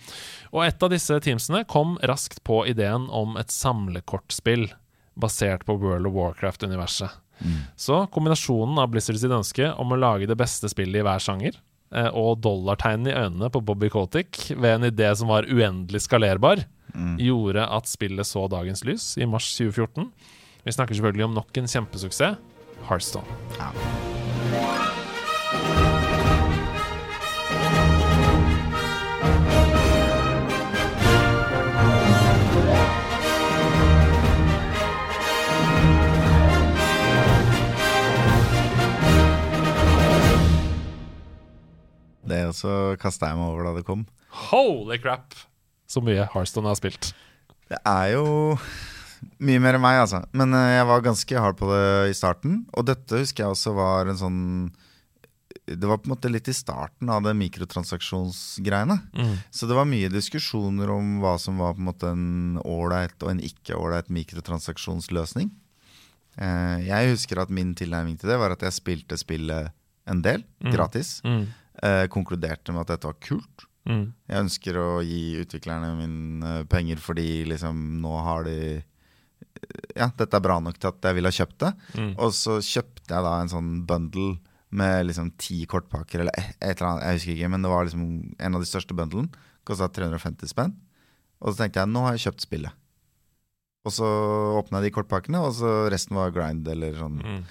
Og 0.53 0.67
et 0.67 0.83
av 0.83 0.93
disse 0.93 1.21
teamsene 1.23 1.63
kom 1.71 1.97
raskt 2.03 2.43
på 2.47 2.65
ideen 2.69 3.07
om 3.15 3.39
et 3.41 3.55
samlekortspill 3.55 4.69
basert 5.17 5.65
på 5.65 5.79
World 5.81 6.11
of 6.11 6.17
Warcraft-universet. 6.17 7.23
Så 7.77 8.07
kombinasjonen 8.13 8.79
av 8.81 8.91
Blizzard 8.93 9.19
sitt 9.21 9.33
ønske 9.33 9.69
om 9.77 9.93
å 9.93 10.01
lage 10.01 10.29
det 10.29 10.39
beste 10.41 10.71
spillet 10.73 11.03
i 11.03 11.05
hver 11.05 11.21
sjanger, 11.21 11.59
eh, 11.93 12.09
og 12.09 12.41
dollartegnene 12.45 13.13
i 13.13 13.27
øynene 13.27 13.51
på 13.53 13.61
Bobby 13.61 13.91
Kotick 13.93 14.47
ved 14.57 14.79
en 14.79 14.91
idé 14.91 15.13
som 15.17 15.29
var 15.29 15.49
uendelig 15.49 16.07
skalerbar, 16.09 16.65
gjorde 17.21 17.61
at 17.61 17.91
spillet 17.91 18.25
så 18.25 18.47
dagens 18.49 18.81
lys 18.89 19.19
i 19.21 19.29
mars 19.29 19.51
2014. 19.59 20.09
Vi 20.65 20.73
snakker 20.73 20.97
selvfølgelig 20.97 21.29
om 21.29 21.37
nok 21.37 21.61
en 21.61 21.69
kjempesuksess, 21.69 22.41
Heartstone. 22.89 23.41
Ja. 23.59 24.16
Det 42.27 42.41
også 42.51 42.97
kasta 43.03 43.31
jeg 43.31 43.39
meg 43.39 43.53
over 43.53 43.69
da 43.69 43.75
det 43.79 43.87
kom. 43.87 44.07
Holy 44.51 44.99
crap! 45.03 45.35
Så 45.87 46.03
mye 46.03 46.27
Heartstone 46.33 46.67
har 46.73 46.79
spilt. 46.79 47.13
Det 47.71 47.79
er 47.87 48.13
jo 48.17 48.57
mye 49.43 49.61
mer 49.63 49.77
enn 49.79 49.83
meg, 49.85 50.01
altså. 50.05 50.21
Men 50.37 50.53
eh, 50.55 50.73
jeg 50.77 50.87
var 50.91 51.05
ganske 51.07 51.41
hard 51.43 51.57
på 51.59 51.69
det 51.71 51.85
i 52.11 52.17
starten. 52.19 52.65
Og 52.77 52.87
dette 52.91 53.23
husker 53.23 53.45
jeg 53.47 53.55
også 53.55 53.73
var 53.77 54.11
en 54.11 54.19
sånn 54.21 54.41
Det 55.67 55.87
var 55.89 55.99
på 55.99 56.07
en 56.11 56.13
måte 56.15 56.31
litt 56.31 56.47
i 56.51 56.55
starten 56.55 57.09
av 57.11 57.23
det 57.27 57.33
mikrotransaksjonsgreiene. 57.39 58.99
Så 59.51 59.67
det 59.67 59.75
var 59.79 59.89
mye 59.89 60.11
diskusjoner 60.13 60.91
om 60.95 61.17
hva 61.23 61.37
som 61.43 61.59
var 61.59 61.75
på 61.75 61.83
en 61.83 61.89
måte 61.89 62.11
en 62.13 62.59
ålreit 62.63 63.17
og 63.23 63.33
en 63.33 63.41
ikke 63.43 63.75
ålreit 63.79 64.11
mikrotransaksjonsløsning. 64.15 65.51
Eh, 66.39 66.87
Jeg 66.87 67.11
husker 67.15 67.41
at 67.43 67.51
min 67.51 67.75
tilnærming 67.75 68.19
til 68.21 68.31
det 68.31 68.39
var 68.39 68.55
at 68.55 68.63
jeg 68.63 68.77
spilte 68.79 69.19
spillet 69.19 69.73
en 70.07 70.21
del, 70.23 70.45
gratis. 70.71 71.17
Mm. 71.27 71.49
Eh, 71.85 72.07
konkluderte 72.13 72.73
med 72.73 72.87
at 72.87 72.95
dette 72.95 73.09
var 73.11 73.19
kult. 73.21 73.67
Mm. 73.87 74.11
Jeg 74.27 74.43
ønsker 74.47 74.79
å 74.81 74.89
gi 75.05 75.37
utviklerne 75.43 75.93
mine 75.99 76.53
eh, 76.63 76.67
penger 76.71 77.01
fordi 77.03 77.45
liksom 77.47 78.01
nå 78.03 78.15
har 78.27 78.47
de 78.49 78.59
Ja, 79.97 80.09
dette 80.17 80.37
er 80.37 80.43
bra 80.43 80.59
nok 80.61 80.79
til 80.81 80.91
at 80.91 81.05
jeg 81.07 81.17
ville 81.17 81.31
ha 81.31 81.37
kjøpt 81.37 81.59
det. 81.63 81.73
Mm. 81.97 82.13
Og 82.15 82.33
så 82.37 82.59
kjøpte 82.65 83.13
jeg 83.13 83.27
da 83.27 83.35
en 83.41 83.53
sånn 83.53 83.71
bundle 83.89 84.37
med 84.77 85.07
liksom 85.09 85.31
ti 85.41 85.63
kortpakker 85.71 86.25
eller 86.25 86.35
et, 86.37 86.57
et 86.59 86.81
eller 86.81 86.89
annet, 86.91 87.05
jeg 87.07 87.19
husker 87.21 87.35
ikke, 87.37 87.51
men 87.53 87.63
det 87.65 87.71
var 87.71 87.87
liksom 87.87 88.09
en 88.49 88.59
av 88.59 88.65
de 88.65 88.69
største 88.69 88.97
bundlene. 88.97 89.45
Kosta 89.67 89.89
350 89.93 90.51
spenn. 90.51 90.75
Og 91.41 91.53
så 91.53 91.63
tenkte 91.63 91.83
jeg 91.83 91.93
nå 91.93 92.03
har 92.05 92.17
jeg 92.17 92.27
kjøpt 92.27 92.45
spillet. 92.45 92.83
Og 93.87 93.95
så 93.95 94.09
åpna 94.59 94.81
jeg 94.81 94.89
de 94.89 94.97
kortpakkene, 94.97 95.41
og 95.47 95.55
så 95.55 95.87
resten 95.93 96.19
var 96.19 96.35
grind 96.35 96.67
eller 96.69 96.97
sånn. 96.99 97.21
Mm. 97.23 97.43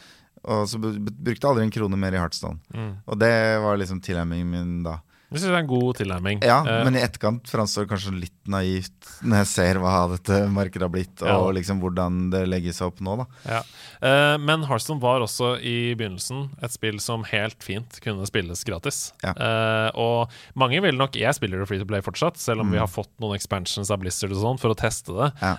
Og 0.45 0.67
så 0.69 0.79
brukte 0.79 1.33
jeg 1.33 1.49
aldri 1.49 1.65
en 1.65 1.73
krone 1.73 1.99
mer 1.99 2.15
i 2.15 2.21
Heartstone. 2.21 2.61
Mm. 2.75 2.91
Og 3.09 3.19
det 3.21 3.33
var 3.63 3.79
liksom 3.81 4.01
tilnærmingen 4.05 4.51
min 4.51 4.73
da. 4.85 4.99
Det 5.25 5.39
synes 5.39 5.49
jeg 5.49 5.55
er 5.57 5.63
en 5.63 5.69
god 5.69 5.97
tilnærming. 5.97 6.41
Ja, 6.45 6.59
uh, 6.63 6.83
men 6.85 6.95
i 6.95 7.01
etterkant 7.01 7.49
framstår 7.49 7.85
det 7.85 7.91
kanskje 7.91 8.13
litt 8.21 8.35
naivt 8.51 9.07
når 9.25 9.41
jeg 9.41 9.49
ser 9.49 9.79
hva 9.81 9.93
dette 10.11 10.37
markedet 10.53 10.85
har 10.85 10.91
blitt, 10.93 11.23
Ja. 11.25 11.37
og 11.41 11.55
liksom 11.57 11.79
hvordan 11.81 12.29
det 12.33 12.43
legges 12.47 12.81
opp 12.85 13.01
nå, 13.03 13.15
da. 13.23 13.25
Ja. 13.49 13.61
Uh, 14.05 14.35
men 14.41 14.67
Hearthstone 14.69 15.01
var 15.01 15.25
også 15.25 15.55
i 15.65 15.95
begynnelsen 15.97 16.51
et 16.63 16.75
spill 16.75 16.99
som 17.01 17.25
helt 17.31 17.65
fint 17.65 17.97
kunne 18.05 18.27
spilles 18.29 18.61
gratis. 18.67 18.99
Ja. 19.25 19.33
Uh, 19.33 19.89
og 19.97 20.35
mange 20.53 20.81
vil 20.83 20.97
nok 20.99 21.15
Jeg 21.17 21.33
spiller 21.37 21.61
det 21.61 21.67
free 21.69 21.81
to 21.81 21.87
play 21.89 22.03
fortsatt, 22.05 22.37
selv 22.41 22.61
om 22.61 22.71
vi 22.73 22.79
har 22.81 22.89
fått 22.91 23.11
noen 23.23 23.37
expansions 23.37 23.89
av 23.93 24.01
Blizzard 24.03 24.33
og 24.35 24.41
sånn 24.41 24.61
for 24.61 24.73
å 24.73 24.77
teste 24.77 25.15
det. 25.15 25.31
Mm. 25.39 25.45
Ja. 25.47 25.55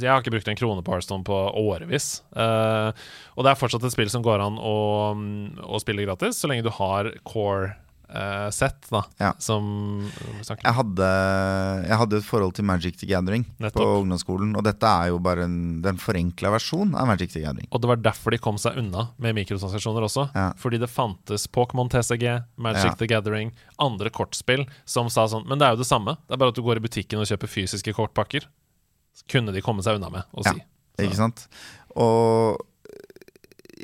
Jeg 0.00 0.10
har 0.10 0.22
ikke 0.22 0.32
brukt 0.34 0.48
en 0.50 0.58
krone 0.58 0.82
på 0.84 0.94
Hearthstone 0.94 1.26
på 1.26 1.36
årevis. 1.60 2.22
Og 2.34 3.44
det 3.44 3.52
er 3.52 3.60
fortsatt 3.60 3.84
et 3.84 3.94
spill 3.94 4.10
som 4.12 4.24
går 4.24 4.42
an 4.42 4.58
å, 4.58 4.76
å 5.68 5.80
spille 5.82 6.06
gratis, 6.06 6.40
så 6.40 6.50
lenge 6.50 6.66
du 6.66 6.72
har 6.74 7.12
core 7.28 7.74
eh, 8.14 8.48
sett, 8.54 8.86
da, 8.90 9.02
Ja. 9.20 9.32
som 9.42 9.66
Jeg 10.46 10.74
hadde, 10.78 11.08
jeg 11.88 11.98
hadde 11.98 12.16
et 12.20 12.24
forhold 12.26 12.54
til 12.54 12.64
Magic 12.64 12.96
the 13.00 13.06
Gathering 13.10 13.44
Nettopp. 13.58 13.82
på 13.82 14.02
ungdomsskolen, 14.04 14.54
og 14.56 14.62
dette 14.64 14.86
er 14.86 15.08
jo 15.10 15.18
bare 15.18 15.44
en, 15.48 15.82
den 15.82 15.98
forenkla 15.98 16.52
versjon 16.54 16.94
av 16.94 17.06
Magic 17.10 17.32
the 17.34 17.40
Gathering. 17.42 17.66
Og 17.72 17.80
det 17.82 17.88
var 17.90 17.96
derfor 18.04 18.30
de 18.30 18.38
kom 18.38 18.56
seg 18.60 18.78
unna 18.78 19.08
med 19.18 19.34
mikrotransaksjoner 19.34 20.06
også. 20.06 20.28
Ja. 20.34 20.52
Fordi 20.60 20.78
det 20.80 20.90
fantes 20.90 21.46
Pokémon 21.48 21.90
TCG, 21.90 22.44
Magic 22.56 22.84
Ja. 22.84 22.94
the 22.94 23.06
Gathering, 23.10 23.52
andre 23.78 24.10
kortspill 24.10 24.66
som 24.86 25.08
sa 25.10 25.26
sånn 25.26 25.46
Men 25.48 25.58
det 25.58 25.66
er 25.66 25.74
jo 25.76 25.82
det 25.82 25.90
samme. 25.90 26.16
Det 26.28 26.34
er 26.34 26.36
bare 26.40 26.48
at 26.54 26.54
du 26.54 26.62
går 26.62 26.76
i 26.78 26.86
butikken 26.86 27.18
og 27.20 27.26
kjøper 27.26 27.48
fysiske 27.50 27.92
kortpakker. 27.94 28.46
Kunne 29.28 29.52
de 29.52 29.60
komme 29.62 29.82
seg 29.82 29.96
unna 29.98 30.10
med 30.10 30.24
å 30.34 30.42
si. 30.46 30.62
Ikke 31.02 31.16
sant? 31.18 31.48
Og 31.96 32.58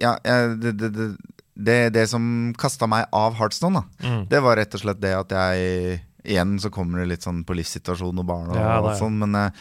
ja, 0.01 0.17
det, 0.23 0.73
det, 0.79 0.93
det, 0.95 1.09
det, 1.65 1.93
det 1.95 2.07
som 2.11 2.25
kasta 2.59 2.87
meg 2.91 3.07
av 3.17 3.35
Heartstone, 3.39 3.83
da, 3.83 4.07
Mm. 4.09 4.23
det 4.29 4.41
var 4.43 4.57
rett 4.57 4.75
og 4.75 4.81
slett 4.85 5.01
det 5.03 5.15
at 5.17 5.31
jeg 5.37 6.01
Igjen 6.21 6.59
så 6.61 6.69
kommer 6.69 6.99
det 7.01 7.07
litt 7.09 7.23
sånn 7.25 7.39
på 7.49 7.55
livssituasjon 7.57 8.19
og 8.21 8.27
barn 8.29 8.51
og, 8.51 8.57
Ja, 8.61 8.75
og 8.85 8.91
sånn, 8.99 9.15
men 9.23 9.33
jeg, 9.33 9.53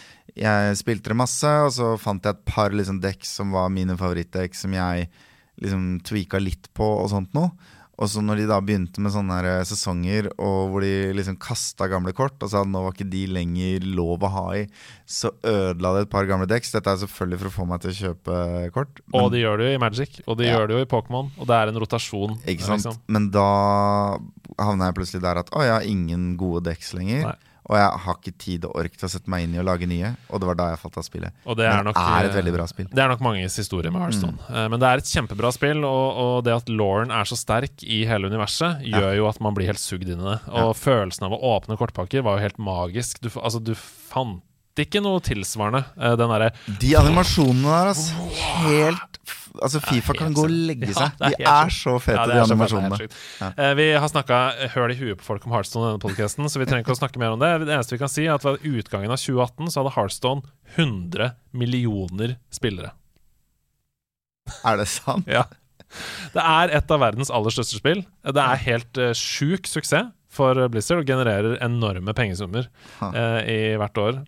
jeg 0.43 0.75
spilte 0.75 1.07
det 1.13 1.15
masse, 1.15 1.47
og 1.47 1.71
så 1.71 1.93
fant 1.97 2.21
jeg 2.27 2.35
et 2.35 2.41
par 2.51 2.75
liksom 2.75 2.97
dekk 2.99 3.23
som 3.23 3.53
var 3.55 3.69
mine 3.71 3.95
favorittdekk, 3.95 4.53
som 4.59 4.73
jeg 4.75 5.07
liksom 5.63 6.01
tweaka 6.03 6.37
litt 6.43 6.67
på 6.75 6.83
og 6.83 7.07
sånt 7.13 7.31
noe. 7.33 7.53
Og 7.99 8.07
så 8.07 8.21
når 8.23 8.37
de 8.39 8.45
da 8.47 8.57
begynte 8.63 9.01
med 9.03 9.11
sånne 9.11 9.35
her 9.41 9.47
eh, 9.59 9.65
sesonger 9.67 10.29
og 10.39 10.69
hvor 10.71 10.85
de 10.85 11.11
liksom 11.17 11.35
kasta 11.35 11.89
gamle 11.91 12.13
kort 12.15 12.39
og 12.39 12.47
sa 12.51 12.61
at 12.63 12.69
nå 12.71 12.79
var 12.85 12.93
ikke 12.95 13.09
de 13.11 13.25
lenger 13.27 13.83
lov 13.97 14.23
å 14.23 14.29
ha 14.31 14.43
i, 14.55 14.61
så 15.03 15.33
ødela 15.43 15.91
det 15.97 16.05
et 16.05 16.11
par 16.13 16.23
gamle 16.29 16.47
decks. 16.47 16.71
Dette 16.71 16.93
er 16.93 17.01
selvfølgelig 17.03 17.41
for 17.41 17.49
å 17.51 17.55
få 17.57 17.67
meg 17.67 17.83
til 17.83 17.91
å 17.91 17.97
kjøpe 17.99 18.37
kort. 18.77 19.01
Og 19.11 19.25
men- 19.25 19.31
de 19.35 19.43
gjør 19.43 19.57
det 19.59 19.67
jo 19.67 19.75
i 19.75 19.83
Magic, 19.83 20.21
og 20.27 20.37
de 20.39 20.45
Ja. 20.47 20.55
gjør 20.57 20.67
det 20.71 20.77
jo 20.77 20.85
i 20.85 20.91
Pokémon. 20.95 21.31
Og 21.39 21.47
det 21.51 21.55
er 21.59 21.67
en 21.73 21.81
rotasjon. 21.83 22.39
Ikke 22.47 22.63
sant? 22.63 22.85
liksom. 22.85 22.97
Men 23.07 23.29
da 23.35 24.17
havna 24.59 24.89
jeg 24.89 24.95
plutselig 24.95 25.21
der 25.27 25.37
at 25.43 25.51
å, 25.51 25.61
jeg 25.61 25.75
har 25.75 25.81
ingen 25.87 26.37
gode 26.39 26.63
decks 26.71 26.93
lenger. 26.93 27.23
Nei. 27.27 27.35
Og 27.69 27.75
jeg 27.77 27.99
har 28.03 28.15
ikke 28.17 28.33
tid 28.41 28.63
og 28.65 28.75
ork 28.81 28.95
til 28.97 29.05
å 29.05 29.11
sette 29.13 29.29
meg 29.29 29.43
inn 29.45 29.53
i 29.53 29.59
å 29.61 29.65
lage 29.67 29.85
nye. 29.85 30.09
Og 30.33 30.41
det 30.41 30.47
var 30.49 30.57
da 30.57 30.67
jeg 30.71 30.79
falt 30.81 30.97
av 30.97 31.05
spillet. 31.05 31.35
Og 31.45 31.57
det 31.59 31.67
er 31.69 31.83
nok 31.85 31.99
eh, 32.01 32.07
er 32.17 32.29
et 32.31 32.37
veldig 32.39 32.53
bra 32.55 32.65
spill. 32.71 32.87
Det 32.89 33.03
er 33.03 33.11
nok 33.13 33.21
manges 33.21 33.55
historie 33.61 33.91
med 33.93 34.01
Hearthstone. 34.01 34.39
Mm. 34.41 34.49
Eh, 34.55 34.67
Men 34.73 34.81
det 34.81 34.89
er 34.89 35.03
et 35.03 35.11
kjempebra 35.13 35.51
spill, 35.53 35.83
og, 35.85 36.07
og 36.23 36.33
det 36.47 36.55
at 36.55 36.69
Lauren 36.73 37.13
er 37.13 37.29
så 37.29 37.37
sterk 37.37 37.85
i 37.85 38.01
hele 38.09 38.31
universet, 38.33 38.81
gjør 38.89 39.13
jo 39.19 39.29
at 39.29 39.39
man 39.45 39.53
blir 39.53 39.69
helt 39.69 39.79
sugd 39.83 40.09
inn 40.09 40.19
i 40.19 40.29
det. 40.31 40.39
Og 40.63 40.73
følelsen 40.81 41.29
av 41.29 41.37
å 41.37 41.41
åpne 41.55 41.77
kortpakker 41.77 42.25
var 42.25 42.39
jo 42.39 42.47
helt 42.47 42.57
magisk. 42.57 43.21
Du, 43.21 43.29
altså, 43.37 43.61
du 43.61 43.75
fant 43.77 44.41
ikke 44.79 45.01
noe 45.03 45.19
tilsvarende. 45.19 45.83
eh, 45.99 46.13
Den 46.15 46.31
derre 46.31 46.49
De 46.79 46.93
animasjonene 46.95 47.67
der, 47.69 47.93
altså. 47.93 48.29
Helt 48.65 49.19
Altså, 49.57 49.79
Fifa 49.83 50.13
kan 50.17 50.33
gå 50.37 50.43
og 50.45 50.51
legge 50.53 50.93
seg. 50.93 51.15
Ja, 51.19 51.29
De 51.33 51.43
er 51.49 51.73
så 51.73 51.95
fete, 52.01 52.17
Ja, 52.19 52.25
de 52.29 52.41
animasjonene. 52.45 52.99
sykt. 53.01 53.15
Eh, 53.49 53.73
Vi 53.79 53.87
har 53.93 54.07
snakka 54.11 54.39
høl 54.75 54.91
i 54.93 54.97
huet 54.99 55.17
på 55.17 55.27
folk 55.27 55.45
om 55.47 55.51
Heartstone 55.55 55.87
i 55.87 55.91
denne 55.93 56.03
podkasten, 56.03 56.45
så 56.51 56.59
vi 56.61 56.65
trenger 56.69 56.85
ikke 56.85 56.95
å 56.97 57.01
snakke 57.01 57.19
mer 57.21 57.33
om 57.35 57.39
det. 57.39 57.51
Det 57.65 57.73
eneste 57.75 57.95
vi 57.97 58.01
kan 58.03 58.11
si, 58.11 58.25
er 58.27 58.35
at 58.37 58.43
ved 58.45 58.61
utgangen 58.63 59.11
av 59.11 59.17
2018 59.17 59.71
så 59.73 59.81
hadde 59.83 59.95
Heartstone 59.97 60.41
100 60.77 61.33
millioner 61.53 62.37
spillere. 62.53 62.91
Er 64.65 64.77
det 64.81 64.87
sant? 64.87 65.27
Ja. 65.29 65.45
Det 66.33 66.41
er 66.45 66.69
et 66.77 66.91
av 66.93 66.99
verdens 67.01 67.31
aller 67.33 67.49
største 67.53 67.79
spill. 67.79 68.03
Det 68.23 68.43
er 68.43 68.59
helt 68.67 68.97
uh, 69.01 69.11
sjuk 69.17 69.65
suksess 69.69 70.11
for 70.29 70.53
Blizzard 70.69 71.01
og 71.01 71.07
genererer 71.09 71.55
enorme 71.65 72.13
pengesummer 72.13 72.67
eh, 73.01 73.39
i 73.49 73.77
hvert 73.81 73.97
år. 73.97 74.19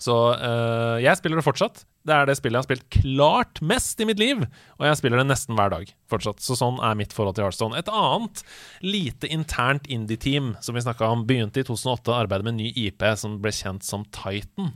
Så 0.00 0.16
uh, 0.32 0.96
jeg 1.02 1.18
spiller 1.20 1.40
det 1.40 1.46
fortsatt. 1.46 1.84
Det 2.08 2.14
er 2.16 2.28
det 2.28 2.38
spillet 2.38 2.56
jeg 2.56 2.64
har 2.64 2.68
spilt 2.68 2.86
klart 3.02 3.60
mest 3.60 4.00
i 4.00 4.06
mitt 4.08 4.20
liv, 4.20 4.40
og 4.78 4.86
jeg 4.88 4.96
spiller 4.96 5.20
det 5.20 5.28
nesten 5.28 5.58
hver 5.58 5.72
dag 5.74 5.92
fortsatt. 6.08 6.40
Så 6.40 6.56
sånn 6.56 6.80
er 6.80 6.96
mitt 6.96 7.12
forhold 7.12 7.36
til 7.36 7.44
Hearthstone. 7.44 7.76
Et 7.76 7.92
annet 7.92 8.40
lite 8.80 9.28
internt 9.28 9.88
indie-team 9.92 10.54
som 10.64 10.76
vi 10.76 10.84
snakka 10.86 11.12
om, 11.12 11.26
begynte 11.28 11.60
i 11.60 11.68
2008 11.68 12.14
å 12.14 12.18
arbeide 12.22 12.48
med 12.48 12.56
en 12.56 12.62
ny 12.64 12.72
IP 12.86 13.04
som 13.20 13.36
ble 13.44 13.52
kjent 13.52 13.84
som 13.84 14.08
Titan. 14.16 14.72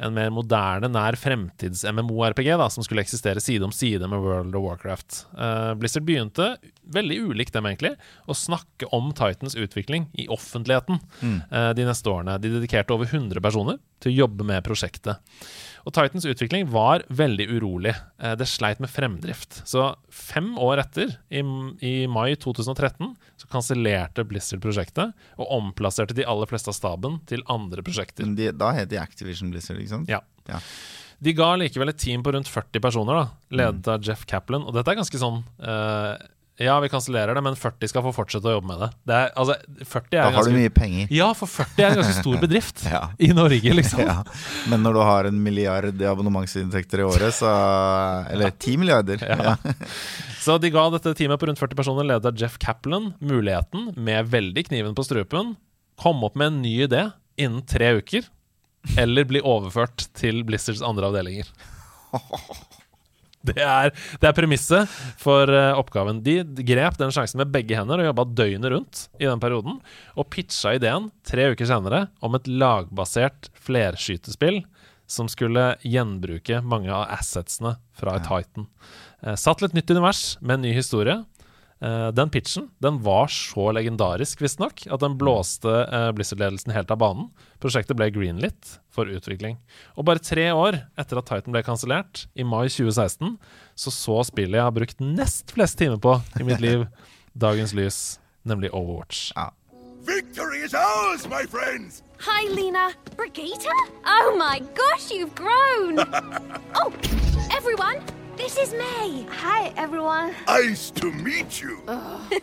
En 0.00 0.14
mer 0.16 0.32
moderne, 0.34 0.88
nær 0.90 1.14
fremtids-MMO-RPG 1.20 2.48
da, 2.58 2.66
som 2.72 2.82
skulle 2.82 3.04
eksistere 3.04 3.42
side 3.44 3.62
om 3.62 3.70
side 3.74 4.08
med 4.10 4.24
World 4.24 4.56
of 4.56 4.64
Warcraft. 4.64 5.20
Uh, 5.36 5.76
Blizzard 5.78 6.08
begynte, 6.08 6.48
veldig 6.96 7.20
ulikt 7.28 7.54
dem 7.54 7.68
egentlig, 7.68 7.92
å 8.26 8.34
snakke 8.34 8.88
om 8.96 9.12
Titans 9.14 9.54
utvikling 9.54 10.08
i 10.18 10.26
offentligheten 10.32 10.98
eh, 11.22 11.70
de 11.76 11.86
neste 11.86 12.10
årene. 12.10 12.36
De 12.42 12.50
dedikerte 12.56 12.92
over 12.96 13.08
100 13.08 13.40
personer 13.44 13.78
til 14.04 14.12
å 14.12 14.18
jobbe 14.24 14.46
med 14.46 14.64
prosjektet. 14.66 15.18
Og 15.84 15.92
Titans 15.92 16.24
utvikling 16.28 16.68
var 16.72 17.02
veldig 17.12 17.46
urolig. 17.58 17.92
Eh, 18.20 18.34
Det 18.40 18.46
sleit 18.48 18.80
med 18.80 18.88
fremdrift. 18.92 19.62
Så 19.68 19.90
fem 20.12 20.54
år 20.60 20.80
etter, 20.84 21.16
i, 21.28 21.42
i 21.84 21.94
mai 22.08 22.36
2013, 22.40 23.14
så 23.40 23.50
kansellerte 23.52 24.24
Blizzard 24.28 24.62
prosjektet 24.64 25.12
og 25.36 25.50
omplasserte 25.58 26.16
de 26.16 26.24
aller 26.24 26.48
fleste 26.48 26.72
av 26.72 26.76
staben 26.78 27.18
til 27.28 27.44
andre 27.52 27.84
prosjekter. 27.84 28.28
De, 28.36 28.50
da 28.56 28.72
het 28.76 28.88
de 28.92 29.00
Activision 29.02 29.52
Blizzard, 29.52 29.80
ikke 29.82 29.96
sant? 29.96 30.08
Ja. 30.12 30.22
Ja. 30.48 30.60
De 31.24 31.32
ga 31.36 31.54
likevel 31.56 31.88
et 31.92 32.00
team 32.00 32.24
på 32.24 32.32
rundt 32.34 32.48
40 32.50 32.82
personer, 32.84 33.16
da, 33.16 33.26
ledet 33.56 33.88
av 33.88 34.02
Jeff 34.04 34.24
Kaplan. 34.28 34.64
Og 34.66 34.74
dette 34.76 34.92
er 34.92 34.98
ganske 34.98 35.20
sånn 35.20 35.38
eh, 35.62 36.16
Ja, 36.62 36.76
vi 36.78 36.86
kansellerer 36.88 37.34
det, 37.34 37.40
men 37.42 37.56
40 37.58 37.88
skal 37.90 38.02
få 38.04 38.12
fortsette 38.14 38.46
å 38.46 38.52
jobbe 38.54 38.68
med 38.68 38.78
det. 38.84 38.88
det 39.10 39.14
er, 39.18 39.30
altså, 39.42 39.56
40 39.90 40.10
Da 40.14 40.26
har 40.36 40.46
du 40.46 40.52
mye 40.54 40.70
penger. 40.70 41.08
Ja, 41.10 41.32
for 41.34 41.50
40 41.50 41.82
er 41.82 41.88
en 41.88 41.98
ganske 41.98 42.20
stor 42.20 42.36
bedrift 42.44 42.84
Ja. 42.86 43.00
i 43.18 43.32
Norge, 43.34 43.72
liksom. 43.74 44.04
Ja. 44.06 44.20
Men 44.70 44.84
når 44.86 44.94
du 44.94 45.00
har 45.02 45.28
en 45.32 45.40
milliard 45.42 45.98
i 45.98 46.06
abonnementsinntekter 46.06 47.02
i 47.02 47.08
året, 47.08 47.34
så 47.34 47.50
Eller 48.30 48.54
ti 48.54 48.76
milliarder. 48.78 49.18
Ja. 49.26 49.56
Så 50.44 50.58
de 50.60 50.68
ga 50.70 50.82
dette 50.92 51.14
teamet 51.16 51.40
på 51.40 51.46
rundt 51.48 51.58
40 51.58 51.74
personer, 51.78 52.04
ledet 52.04 52.28
av 52.28 52.36
Jeff 52.38 52.58
Kaplan, 52.60 53.14
muligheten, 53.24 53.94
med 53.96 54.28
veldig 54.28 54.66
kniven 54.68 54.94
på 54.94 55.02
strupen, 55.06 55.54
komme 55.96 56.28
opp 56.28 56.36
med 56.36 56.50
en 56.52 56.58
ny 56.62 56.74
idé 56.84 57.06
innen 57.40 57.64
tre 57.66 57.94
uker. 57.98 58.26
eller 59.00 59.24
bli 59.24 59.40
overført 59.40 60.04
til 60.14 60.42
Blizzards 60.44 60.82
andre 60.84 61.08
avdelinger. 61.08 61.48
Det 63.50 63.60
er, 63.60 63.90
det 64.20 64.28
er 64.28 64.36
premisset 64.36 64.92
for 65.20 65.50
uh, 65.52 65.76
oppgaven. 65.76 66.22
De 66.24 66.38
grep 66.64 66.96
den 67.00 67.12
sjansen 67.12 67.42
med 67.42 67.52
begge 67.52 67.76
hender 67.76 68.00
og 68.00 68.08
jobba 68.08 68.24
døgnet 68.40 68.72
rundt 68.72 69.02
i 69.20 69.28
den 69.28 69.42
perioden. 69.42 69.80
Og 70.16 70.30
pitcha 70.32 70.72
ideen 70.78 71.10
tre 71.28 71.50
uker 71.52 71.68
senere 71.68 72.06
om 72.24 72.38
et 72.38 72.48
lagbasert 72.48 73.50
flerskytespill 73.66 74.62
som 75.10 75.28
skulle 75.28 75.74
gjenbruke 75.84 76.62
mange 76.64 76.88
av 76.88 77.10
assetsene 77.12 77.76
fra 77.98 78.16
ja. 78.16 78.24
Titan. 78.24 78.70
Uh, 79.20 79.34
satt 79.40 79.60
litt 79.60 79.76
nytt 79.76 79.92
univers 79.92 80.24
med 80.40 80.58
en 80.58 80.66
ny 80.68 80.72
historie. 80.76 81.20
Uh, 81.82 82.08
den 82.14 82.30
pitchen 82.30 82.68
den 82.78 83.00
var 83.02 83.26
så 83.32 83.70
legendarisk, 83.74 84.40
visstnok, 84.40 84.86
at 84.86 85.02
den 85.02 85.16
blåste 85.20 85.72
uh, 85.90 86.10
Blizzard-ledelsen 86.16 86.72
helt 86.72 86.92
av 86.94 87.00
banen. 87.02 87.26
Prosjektet 87.60 87.98
ble 87.98 88.08
greenlit 88.14 88.76
for 88.94 89.10
utvikling. 89.10 89.58
Og 89.98 90.06
bare 90.08 90.22
tre 90.22 90.46
år 90.54 90.78
etter 91.00 91.20
at 91.20 91.28
Titan 91.28 91.54
ble 91.54 91.64
kansellert, 91.66 92.26
i 92.38 92.46
mai 92.46 92.68
2016, 92.68 93.36
så 93.74 93.94
så 93.94 94.20
spillet 94.30 94.60
jeg 94.60 94.68
har 94.68 94.76
brukt 94.76 95.02
nest 95.02 95.52
flest 95.56 95.80
timer 95.80 96.00
på 96.00 96.16
i 96.40 96.46
mitt 96.46 96.62
liv, 96.64 96.86
dagens 97.46 97.74
lys, 97.76 98.00
nemlig 98.46 98.72
Overwatch. 98.72 99.32
Ja. 99.34 99.50
Victory 100.04 100.60
is 100.60 100.74
ours, 100.74 101.26
my 101.28 101.44
friends! 101.46 102.02
Hi, 102.18 102.48
Lena. 102.48 102.92
Brigita? 103.16 103.72
Oh 104.06 104.36
my 104.36 104.60
gosh, 104.74 105.10
you've 105.10 105.34
grown! 105.34 105.98
oh, 106.74 106.92
everyone, 107.50 108.00
This 108.36 108.58
is 108.58 108.72
May. 108.72 109.26
Hi, 109.30 109.72
everyone. 109.76 110.34
Nice 110.48 110.90
to 110.92 111.12
meet 111.12 111.62
you. 111.62 111.80
Reinhardt. 111.86 112.42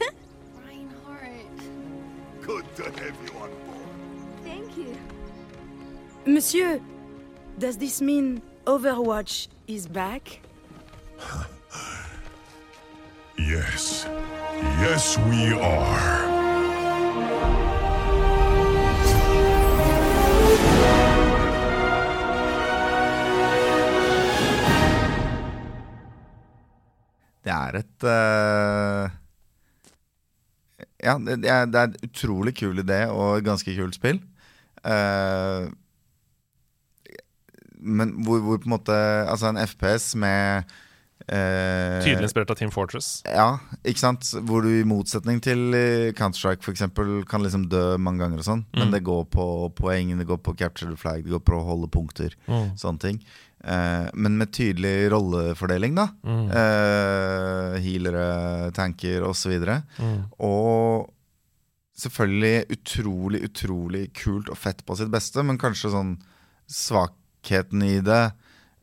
Good 2.41 2.65
to 2.77 2.83
have 2.83 3.17
you 3.25 3.31
on 3.39 3.49
board. 3.49 3.89
Thank 4.43 4.77
you. 4.77 4.97
Monsieur, 6.25 6.79
does 7.59 7.77
this 7.77 8.01
mean 8.01 8.41
Overwatch 8.65 9.49
is 9.67 9.85
back? 9.87 10.39
yes. 13.37 14.07
Yes, 14.79 15.17
we 15.19 15.51
are. 15.53 16.40
Det 27.51 27.57
er 27.57 27.81
et 27.81 28.07
uh, 28.07 29.17
Ja, 31.01 31.17
det, 31.17 31.41
det, 31.43 31.51
er, 31.51 31.67
det 31.67 31.81
er 31.81 31.89
en 31.89 32.07
utrolig 32.07 32.55
kul 32.61 32.83
idé 32.83 33.03
og 33.09 33.41
et 33.41 33.47
ganske 33.47 33.75
kult 33.75 33.97
spill. 33.97 34.21
Uh, 34.85 35.67
men 37.81 38.15
hvor, 38.25 38.39
hvor, 38.45 38.57
på 38.61 38.65
en 38.65 38.73
måte 38.73 38.95
Altså 39.29 39.49
en 39.49 39.59
FPS 39.61 40.15
med 40.17 40.69
uh, 41.29 41.97
Tydelig 42.01 42.29
inspirert 42.29 42.53
av 42.53 42.57
Team 42.59 42.71
Fortress. 42.73 43.09
Ja, 43.25 43.57
ikke 43.81 44.03
sant. 44.03 44.31
Hvor 44.47 44.65
du 44.65 44.71
i 44.71 44.87
motsetning 44.87 45.41
til 45.43 45.73
Counter-Strike 46.17 46.61
f.eks. 46.65 46.85
kan 47.29 47.45
liksom 47.45 47.67
dø 47.73 47.97
mange 47.97 48.23
ganger 48.23 48.41
og 48.41 48.47
sånn. 48.47 48.65
Mm. 48.71 48.79
Men 48.83 48.95
det 48.95 49.03
går 49.09 49.25
på 49.33 49.45
poeng, 49.77 50.15
det 50.17 50.29
går 50.29 50.41
på 50.45 50.55
capture 50.61 50.93
the 50.93 50.99
flag, 51.01 51.25
det 51.25 51.33
går 51.33 51.45
på 51.45 51.57
å 51.57 51.65
holde 51.73 51.89
punkter. 51.91 52.37
Mm. 52.47 52.75
Sånne 52.79 53.09
ting. 53.09 53.23
Eh, 53.63 54.09
men 54.13 54.37
med 54.37 54.53
tydelig 54.53 55.11
rollefordeling, 55.13 55.95
da. 55.95 56.07
Mm. 56.25 56.45
Eh, 56.49 57.79
healere, 57.85 58.27
tanker 58.75 59.25
osv. 59.27 59.53
Og, 59.53 59.65
så 59.67 60.03
mm. 60.03 60.21
og 60.47 61.09
selvfølgelig 62.01 62.77
utrolig, 62.77 63.43
utrolig 63.45 64.05
kult 64.17 64.49
og 64.49 64.57
fett 64.57 64.85
på 64.85 64.97
sitt 64.97 65.11
beste, 65.13 65.43
men 65.45 65.61
kanskje 65.61 65.93
sånn 65.93 66.15
svakheten 66.71 67.83
i 67.85 67.99
det 68.05 68.31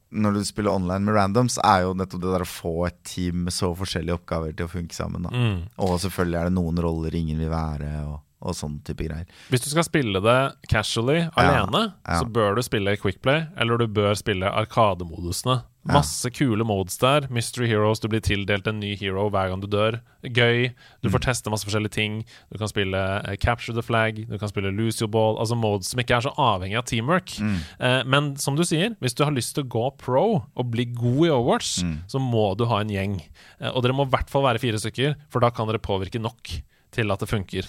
når 0.08 0.38
du 0.38 0.44
spiller 0.46 0.72
online 0.72 1.04
med 1.04 1.18
randoms, 1.18 1.58
er 1.60 1.82
jo 1.84 1.96
nettopp 1.96 2.22
det 2.22 2.30
der 2.32 2.44
å 2.44 2.48
få 2.48 2.74
et 2.86 2.96
team 3.04 3.42
med 3.44 3.52
så 3.52 3.74
forskjellige 3.76 4.16
oppgaver 4.16 4.54
til 4.56 4.64
å 4.64 4.72
funke 4.72 4.96
sammen. 4.96 5.26
Mm. 5.28 5.58
Og 5.84 5.98
selvfølgelig 6.00 6.38
er 6.40 6.48
det 6.48 6.56
noen 6.56 6.80
roller 6.80 7.18
ingen 7.18 7.42
vil 7.42 7.52
være. 7.52 7.90
og 8.06 8.22
og 8.38 8.54
sånn 8.54 8.78
type 8.86 9.06
greier. 9.06 9.26
Hvis 9.50 9.64
du 9.64 9.70
skal 9.72 9.86
spille 9.86 10.22
det 10.22 10.38
casually 10.70 11.24
alene, 11.38 11.88
ja. 12.04 12.20
så 12.20 12.28
bør 12.30 12.58
du 12.58 12.62
spille 12.66 12.96
Quickplay, 13.00 13.48
eller 13.58 13.80
du 13.80 13.88
bør 13.90 14.14
spille 14.18 14.50
Arkademodusene. 14.50 15.62
Masse 15.88 16.28
kule 16.36 16.64
modes 16.68 16.98
der. 17.00 17.26
Mystery 17.32 17.68
Heroes, 17.70 18.00
du 18.02 18.08
blir 18.12 18.20
tildelt 18.24 18.66
en 18.68 18.80
ny 18.82 18.90
hero 18.98 19.28
hver 19.32 19.48
gang 19.48 19.62
du 19.62 19.68
dør. 19.70 19.98
Gøy. 20.20 20.68
Du 21.00 21.08
får 21.08 21.22
mm. 21.22 21.24
teste 21.24 21.52
masse 21.52 21.64
forskjellige 21.64 21.94
ting. 21.96 22.18
Du 22.52 22.58
kan 22.60 22.68
spille 22.68 22.98
uh, 22.98 23.32
Capture 23.40 23.76
the 23.76 23.84
Flag, 23.84 24.20
du 24.28 24.36
kan 24.40 24.52
spille 24.52 24.72
Lose 24.74 25.00
Your 25.00 25.10
Ball. 25.14 25.38
Altså 25.40 25.56
modes 25.56 25.92
som 25.92 26.02
ikke 26.02 26.18
er 26.18 26.26
så 26.26 26.34
avhengig 26.36 26.76
av 26.80 26.84
teamwork. 26.90 27.32
Mm. 27.40 27.58
Uh, 27.80 28.00
men 28.04 28.32
som 28.40 28.58
du 28.58 28.66
sier, 28.68 28.98
hvis 29.00 29.16
du 29.16 29.24
har 29.24 29.34
lyst 29.34 29.56
til 29.56 29.64
å 29.64 29.72
gå 29.78 29.86
pro 30.02 30.26
og 30.42 30.72
bli 30.74 30.90
god 30.92 31.22
i 31.24 31.32
Overwatch, 31.32 31.78
mm. 31.86 31.96
så 32.12 32.20
må 32.22 32.50
du 32.58 32.66
ha 32.68 32.82
en 32.84 32.92
gjeng. 32.92 33.20
Uh, 33.56 33.72
og 33.72 33.84
dere 33.86 33.96
må 33.96 34.08
i 34.08 34.12
hvert 34.12 34.32
fall 34.32 34.44
være 34.44 34.62
fire 34.62 34.82
stykker, 34.82 35.16
for 35.32 35.44
da 35.44 35.54
kan 35.54 35.70
dere 35.70 35.82
påvirke 35.82 36.20
nok 36.20 36.58
til 36.94 37.12
at 37.12 37.22
det 37.22 37.28
funker 37.30 37.68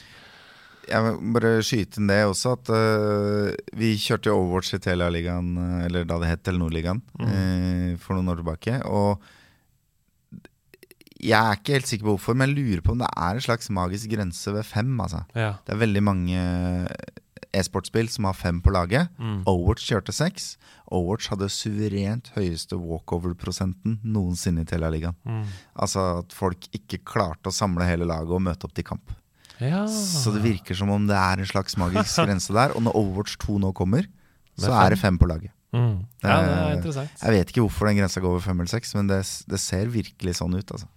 jeg 0.90 1.06
må 1.06 1.34
bare 1.36 1.60
skyte 1.66 2.02
inn 2.02 2.10
det 2.10 2.22
også, 2.28 2.56
at 2.58 2.72
uh, 2.74 3.50
vi 3.78 3.94
kjørte 4.02 4.34
Overwatch 4.34 4.76
i 4.78 4.82
Telia-ligaen, 4.84 5.52
eh, 5.64 5.84
eller 5.88 6.08
da 6.10 6.20
det 6.22 6.32
het 6.32 6.46
Telenor-ligaen, 6.48 7.02
mm. 7.20 7.28
uh, 7.30 7.92
for 8.02 8.18
noen 8.18 8.34
år 8.34 8.42
tilbake. 8.42 8.80
Og 8.90 9.24
jeg 11.20 11.40
er 11.40 11.58
ikke 11.58 11.76
helt 11.76 11.90
sikker 11.90 12.08
på 12.08 12.16
hvorfor, 12.16 12.38
men 12.38 12.50
jeg 12.50 12.60
lurer 12.60 12.84
på 12.84 12.96
om 12.96 13.02
det 13.02 13.10
er 13.12 13.38
en 13.38 13.44
slags 13.44 13.72
magisk 13.76 14.12
grense 14.14 14.54
ved 14.56 14.68
fem. 14.68 14.92
Altså. 15.04 15.26
Ja. 15.36 15.58
Det 15.68 15.76
er 15.76 15.84
veldig 15.84 16.04
mange 16.06 16.44
e-sportspill 17.56 18.10
som 18.12 18.28
har 18.30 18.38
fem 18.38 18.62
på 18.64 18.72
laget. 18.74 19.10
Mm. 19.20 19.42
Overwatch 19.50 19.90
kjørte 19.90 20.16
seks. 20.16 20.54
Overwatch 20.88 21.32
hadde 21.34 21.50
suverent 21.54 22.32
høyeste 22.36 22.78
walkover-prosenten 22.80 24.00
noensinne 24.04 24.64
i 24.64 24.70
Telia-ligaen. 24.70 25.18
Mm. 25.28 25.46
Altså 25.84 26.06
at 26.22 26.36
folk 26.36 26.70
ikke 26.76 27.02
klarte 27.08 27.52
å 27.52 27.56
samle 27.56 27.88
hele 27.90 28.08
laget 28.10 28.36
og 28.36 28.46
møte 28.48 28.70
opp 28.70 28.78
til 28.78 28.88
kamp. 28.88 29.18
Ja. 29.60 29.84
Så 29.91 30.34
det 30.36 30.43
virker 30.43 30.78
som 30.78 30.91
om 30.93 31.07
det 31.10 31.18
er 31.20 31.41
en 31.41 31.49
slags 31.49 31.78
magisk 31.80 32.20
grense 32.28 32.55
der. 32.55 32.76
Og 32.76 32.84
når 32.86 32.95
Overwatch 32.99 33.39
2 33.43 33.60
nå 33.64 33.74
kommer, 33.78 34.07
så 34.60 34.72
er 34.76 34.93
det 34.95 34.99
fem 35.01 35.18
på 35.20 35.28
laget. 35.30 35.51
Mm. 35.76 35.99
Ja, 36.24 36.38
det 36.41 36.53
er 36.53 36.72
interessant. 36.80 37.12
Jeg 37.22 37.36
vet 37.36 37.51
ikke 37.51 37.62
hvorfor 37.68 37.89
den 37.89 37.99
grensa 37.99 38.24
går 38.24 38.38
over 38.38 38.41
fem 38.41 38.57
eller 38.64 38.72
seks, 38.72 38.95
men 38.97 39.10
det, 39.12 39.20
det 39.51 39.60
ser 39.62 39.91
virkelig 39.93 40.39
sånn 40.39 40.55
ut. 40.57 40.72
altså 40.78 40.88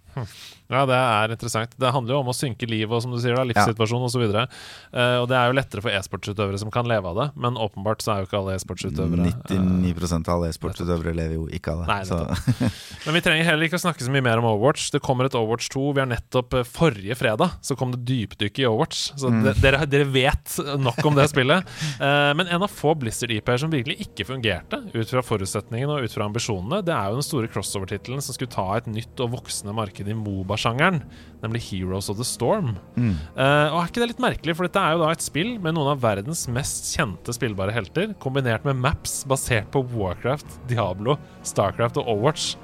ja, 0.73 0.85
det 0.89 0.99
er 0.99 1.35
interessant. 1.37 1.75
Det 1.79 1.93
handler 1.95 2.17
jo 2.17 2.21
om 2.23 2.31
å 2.33 2.37
synke 2.37 2.69
livet 2.69 2.95
og 2.97 3.03
som 3.05 3.13
du 3.15 3.19
sier 3.23 3.37
da, 3.37 3.45
livssituasjon 3.49 4.05
ja. 4.05 4.09
osv. 4.11 4.25
Og, 4.25 4.57
uh, 4.97 5.17
og 5.23 5.27
det 5.31 5.39
er 5.39 5.51
jo 5.51 5.57
lettere 5.59 5.85
for 5.85 5.95
e-sportsutøvere 5.95 6.61
som 6.63 6.73
kan 6.75 6.89
leve 6.89 7.11
av 7.13 7.19
det, 7.19 7.29
men 7.45 7.59
åpenbart 7.61 8.05
så 8.05 8.15
er 8.15 8.23
jo 8.23 8.31
ikke 8.31 8.41
alle 8.41 8.57
e-sportsutøvere 8.57 9.29
99 9.51 9.93
uh, 10.03 10.17
av 10.23 10.35
alle 10.37 10.53
e-sportsutøvere 10.53 11.15
lever 11.17 11.37
jo 11.39 11.47
ikke 11.53 11.75
av 11.75 11.85
det. 11.85 11.89
Nei, 11.93 12.71
men 13.07 13.19
vi 13.19 13.25
trenger 13.25 13.49
heller 13.51 13.69
ikke 13.69 13.81
å 13.81 13.85
snakke 13.85 14.07
så 14.07 14.13
mye 14.15 14.25
mer 14.25 14.43
om 14.43 14.49
Overwatch. 14.53 14.89
Det 14.95 15.03
kommer 15.05 15.29
et 15.29 15.37
Overwatch 15.39 15.71
2. 15.75 15.85
Vi 15.97 16.05
har 16.05 16.11
nettopp 16.11 16.59
uh, 16.59 16.65
Forrige 16.73 17.17
fredag 17.19 17.59
så 17.63 17.77
kom 17.79 17.93
det 17.95 18.03
dypdykk 18.09 18.63
i 18.63 18.69
Overwatch, 18.69 19.03
så 19.21 19.31
mm. 19.33 19.43
dere, 19.63 19.85
dere, 19.91 20.09
vet 20.13 20.57
nok 20.81 21.01
om 21.09 21.19
det 21.19 21.29
spillet. 21.33 21.69
Uh, 22.01 22.33
men 22.39 22.49
en 22.49 22.65
av 22.65 22.73
få 22.73 22.95
Blizzard-IP-er 22.99 23.61
som 23.63 23.73
virkelig 23.73 23.99
ikke 24.07 24.27
fungerte 24.29 24.83
ut 24.93 25.09
fra 25.09 25.25
forutsetningene 25.27 25.99
og 25.99 26.07
ut 26.07 26.17
fra 26.17 26.27
ambisjonene, 26.29 26.83
det 26.87 26.95
er 26.97 27.11
jo 27.11 27.21
den 27.21 27.27
store 27.27 27.51
crossover-tittelen 27.53 28.25
som 28.25 28.37
skulle 28.37 28.53
ta 28.53 28.67
et 28.79 28.89
nytt 28.91 29.23
og 29.23 29.35
voksende 29.37 29.75
marked 29.77 30.09
i 30.09 30.17
Moba-sjangeren, 30.63 31.03
nemlig 31.43 31.63
Heroes 31.71 32.09
of 32.09 32.17
the 32.17 32.25
Storm. 32.25 32.77
Mm. 32.97 33.17
Uh, 33.37 33.73
og 33.73 33.83
Er 33.83 33.89
ikke 33.89 34.01
det 34.01 34.11
litt 34.13 34.23
merkelig, 34.23 34.57
for 34.57 34.67
dette 34.67 34.81
er 34.81 34.95
jo 34.95 35.03
da 35.03 35.11
et 35.13 35.25
spill 35.25 35.59
med 35.63 35.75
noen 35.75 35.93
av 35.95 36.03
verdens 36.03 36.47
mest 36.49 36.93
kjente 36.95 37.35
spillbare 37.35 37.75
helter, 37.75 38.15
kombinert 38.23 38.65
med 38.65 38.79
maps 38.79 39.25
basert 39.27 39.71
på 39.73 39.83
Warcraft, 39.93 40.47
Diablo, 40.71 41.19
Starcraft 41.43 41.99
og 41.99 42.09
Overwatch. 42.15 42.57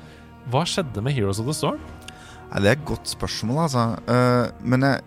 Hva 0.53 0.65
skjedde 0.65 1.03
med 1.03 1.17
Heroes 1.17 1.41
of 1.43 1.49
the 1.49 1.57
Storm? 1.57 1.81
Ja, 2.49 2.63
det 2.63 2.71
er 2.71 2.77
et 2.79 2.89
godt 2.89 3.09
spørsmål, 3.11 3.65
altså. 3.67 3.87
Uh, 4.09 4.49
men 4.63 4.87
jeg, 4.87 5.03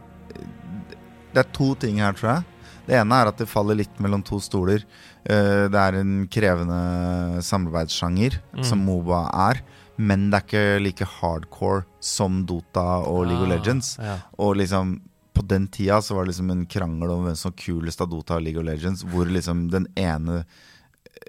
det 1.31 1.45
er 1.45 1.53
to 1.55 1.73
ting 1.79 2.01
her, 2.03 2.17
tror 2.17 2.35
jeg. 2.35 2.47
Det 2.89 2.97
ene 2.97 3.17
er 3.21 3.29
at 3.29 3.39
det 3.39 3.47
faller 3.47 3.77
litt 3.77 4.01
mellom 4.03 4.23
to 4.25 4.41
stoler. 4.43 4.83
Uh, 5.23 5.69
det 5.71 5.79
er 5.79 6.01
en 6.01 6.25
krevende 6.31 7.41
samarbeidssjanger, 7.45 8.41
mm. 8.57 8.65
som 8.67 8.83
Moba 8.83 9.29
er 9.49 9.63
men 10.01 10.29
det 10.31 10.39
er 10.39 10.47
ikke 10.47 10.81
like 10.81 11.07
hardcore 11.19 11.85
som 12.01 12.41
Dota 12.49 13.03
og 13.05 13.27
League 13.29 13.43
of 13.43 13.49
ah, 13.49 13.53
Legends. 13.53 13.93
Ja. 14.01 14.17
Og 14.41 14.57
liksom 14.61 14.97
på 15.31 15.45
den 15.47 15.67
tida 15.71 16.01
så 16.03 16.17
var 16.17 16.25
det 16.25 16.33
liksom 16.33 16.51
en 16.51 16.65
krangel 16.69 17.13
om 17.13 17.23
hvem 17.27 17.37
som 17.39 17.55
kulest 17.55 18.01
av 18.03 18.09
Dota 18.11 18.37
og 18.37 18.45
League 18.45 18.59
of 18.59 18.67
Legends, 18.67 19.05
hvor 19.07 19.29
liksom 19.29 19.69
den 19.71 19.87
ene 19.99 20.43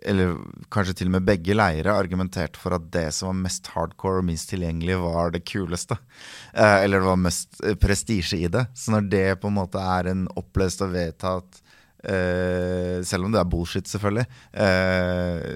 eller 0.02 0.34
kanskje 0.72 0.96
til 0.98 1.10
og 1.10 1.14
med 1.14 1.26
begge 1.28 1.54
leire 1.54 1.94
argumenterte 1.94 2.58
for 2.58 2.74
at 2.74 2.88
det 2.94 3.06
som 3.14 3.28
var 3.28 3.38
mest 3.44 3.68
hardcore 3.74 4.22
og 4.22 4.26
minst 4.26 4.50
tilgjengelig, 4.50 4.96
var 4.98 5.30
det 5.34 5.44
kuleste. 5.46 5.98
Eh, 6.54 6.78
eller 6.82 7.02
det 7.02 7.10
var 7.10 7.20
mest 7.20 7.60
eh, 7.62 7.76
prestisje 7.78 8.40
i 8.40 8.50
det. 8.50 8.64
Så 8.74 8.94
når 8.94 9.06
det 9.12 9.26
på 9.42 9.52
en 9.52 9.58
måte 9.60 9.82
er 9.82 10.10
en 10.10 10.24
opplest 10.40 10.82
og 10.82 10.94
vedtatt 10.96 11.60
eh, 12.02 12.98
Selv 13.06 13.28
om 13.28 13.34
det 13.34 13.42
er 13.42 13.52
bullshit, 13.52 13.86
selvfølgelig, 13.92 14.26
eh, 14.64 15.52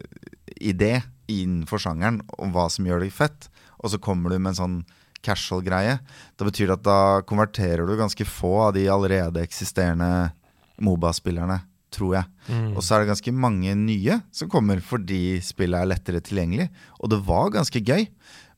idé 0.71 0.93
innenfor 1.31 1.83
sjangeren 1.83 2.21
om 2.39 2.53
hva 2.55 2.69
som 2.73 2.87
gjør 2.87 3.03
det 3.05 3.13
fett, 3.15 3.49
og 3.83 3.93
så 3.93 4.01
kommer 4.03 4.33
du 4.33 4.39
med 4.39 4.55
en 4.55 4.61
sånn 4.61 4.79
casual-greie, 5.27 5.99
da 6.39 6.47
betyr 6.47 6.71
det 6.71 6.77
at 6.79 6.87
da 6.87 6.99
konverterer 7.27 7.87
du 7.89 7.97
ganske 7.99 8.27
få 8.29 8.69
av 8.69 8.77
de 8.77 8.87
allerede 8.93 9.43
eksisterende 9.43 10.33
Moba-spillerne 10.77 11.63
tror 11.95 12.13
jeg. 12.19 12.27
Og 12.77 12.83
så 12.85 12.95
er 12.95 13.03
det 13.03 13.09
ganske 13.15 13.33
mange 13.33 13.73
nye 13.79 14.19
som 14.35 14.51
kommer 14.53 14.83
fordi 14.85 15.39
spillet 15.45 15.81
er 15.81 15.89
lettere 15.89 16.21
tilgjengelig. 16.21 16.67
Og 17.01 17.09
det 17.13 17.23
var 17.25 17.55
ganske 17.55 17.81
gøy. 17.81 18.05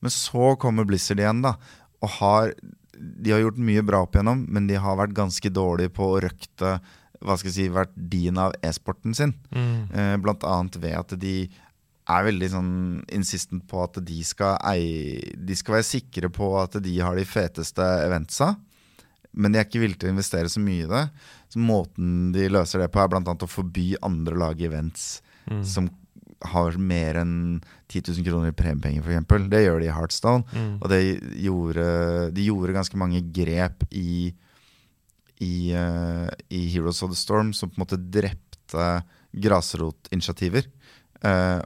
Men 0.03 0.11
så 0.11 0.55
kommer 0.59 0.83
Blizzard 0.89 1.21
igjen, 1.21 1.39
da. 1.45 1.55
Og 2.03 2.09
har 2.19 2.53
De 2.99 3.31
har 3.31 3.39
gjort 3.39 3.57
mye 3.63 3.81
bra 3.87 4.01
opp 4.03 4.17
igjennom, 4.17 4.41
men 4.51 4.67
de 4.67 4.75
har 4.75 4.97
vært 4.99 5.15
ganske 5.15 5.49
dårlige 5.55 5.93
på 5.95 6.03
å 6.03 6.19
røkte 6.19 6.73
hva 7.23 7.35
skal 7.39 7.47
jeg 7.47 7.55
si, 7.55 7.67
verdien 7.71 8.37
av 8.39 8.53
e-sporten 8.63 9.15
sin. 9.15 9.31
Eh, 9.95 10.17
blant 10.19 10.43
annet 10.43 10.75
ved 10.83 10.97
at 10.99 11.15
de 11.19 11.49
er 12.09 12.25
veldig 12.25 12.49
sånn 12.53 12.73
insistent 13.15 13.65
på 13.69 13.83
at 13.83 13.99
de 14.05 14.19
skal 14.25 14.57
eie 14.71 15.35
De 15.37 15.57
skal 15.57 15.77
være 15.77 15.87
sikre 15.87 16.31
på 16.33 16.51
at 16.59 16.79
de 16.83 16.95
har 16.99 17.17
de 17.17 17.25
feteste 17.27 17.85
eventsa. 18.05 18.53
Men 19.31 19.53
de 19.53 19.61
er 19.61 19.67
ikke 19.67 19.81
villige 19.83 20.01
til 20.01 20.09
å 20.09 20.15
investere 20.15 20.49
så 20.49 20.61
mye 20.63 20.87
i 20.87 20.89
det. 20.89 21.05
Så 21.53 21.61
måten 21.61 22.31
de 22.33 22.49
løser 22.49 22.83
det 22.83 22.89
på, 22.93 23.01
er 23.01 23.11
bl.a. 23.11 23.21
å 23.21 23.49
forby 23.49 23.91
andre 24.05 24.37
lag 24.41 24.61
events 24.61 25.19
som 25.65 25.87
har 26.53 26.75
mer 26.79 27.17
enn 27.19 27.33
10 27.89 28.13
000 28.13 28.25
kroner 28.27 28.53
i 28.53 28.55
premiepenger, 28.55 29.03
f.eks. 29.03 29.47
Det 29.51 29.63
gjør 29.63 29.81
de 29.81 29.89
i 29.89 29.95
Heartstone. 29.95 30.59
Og 30.79 30.85
det 30.91 30.99
gjorde, 31.43 31.87
de 32.35 32.45
gjorde 32.47 32.75
ganske 32.77 32.99
mange 33.01 33.21
grep 33.35 33.83
i, 33.89 34.29
i, 35.43 35.53
uh, 35.73 36.29
i 36.53 36.61
Heroes 36.71 37.01
of 37.03 37.11
the 37.11 37.19
Storm 37.19 37.51
som 37.57 37.71
på 37.71 37.79
en 37.79 37.83
måte 37.83 37.99
drepte 37.99 38.89
grasrotinitiativer. 39.29 40.69
Eh, 41.25 41.59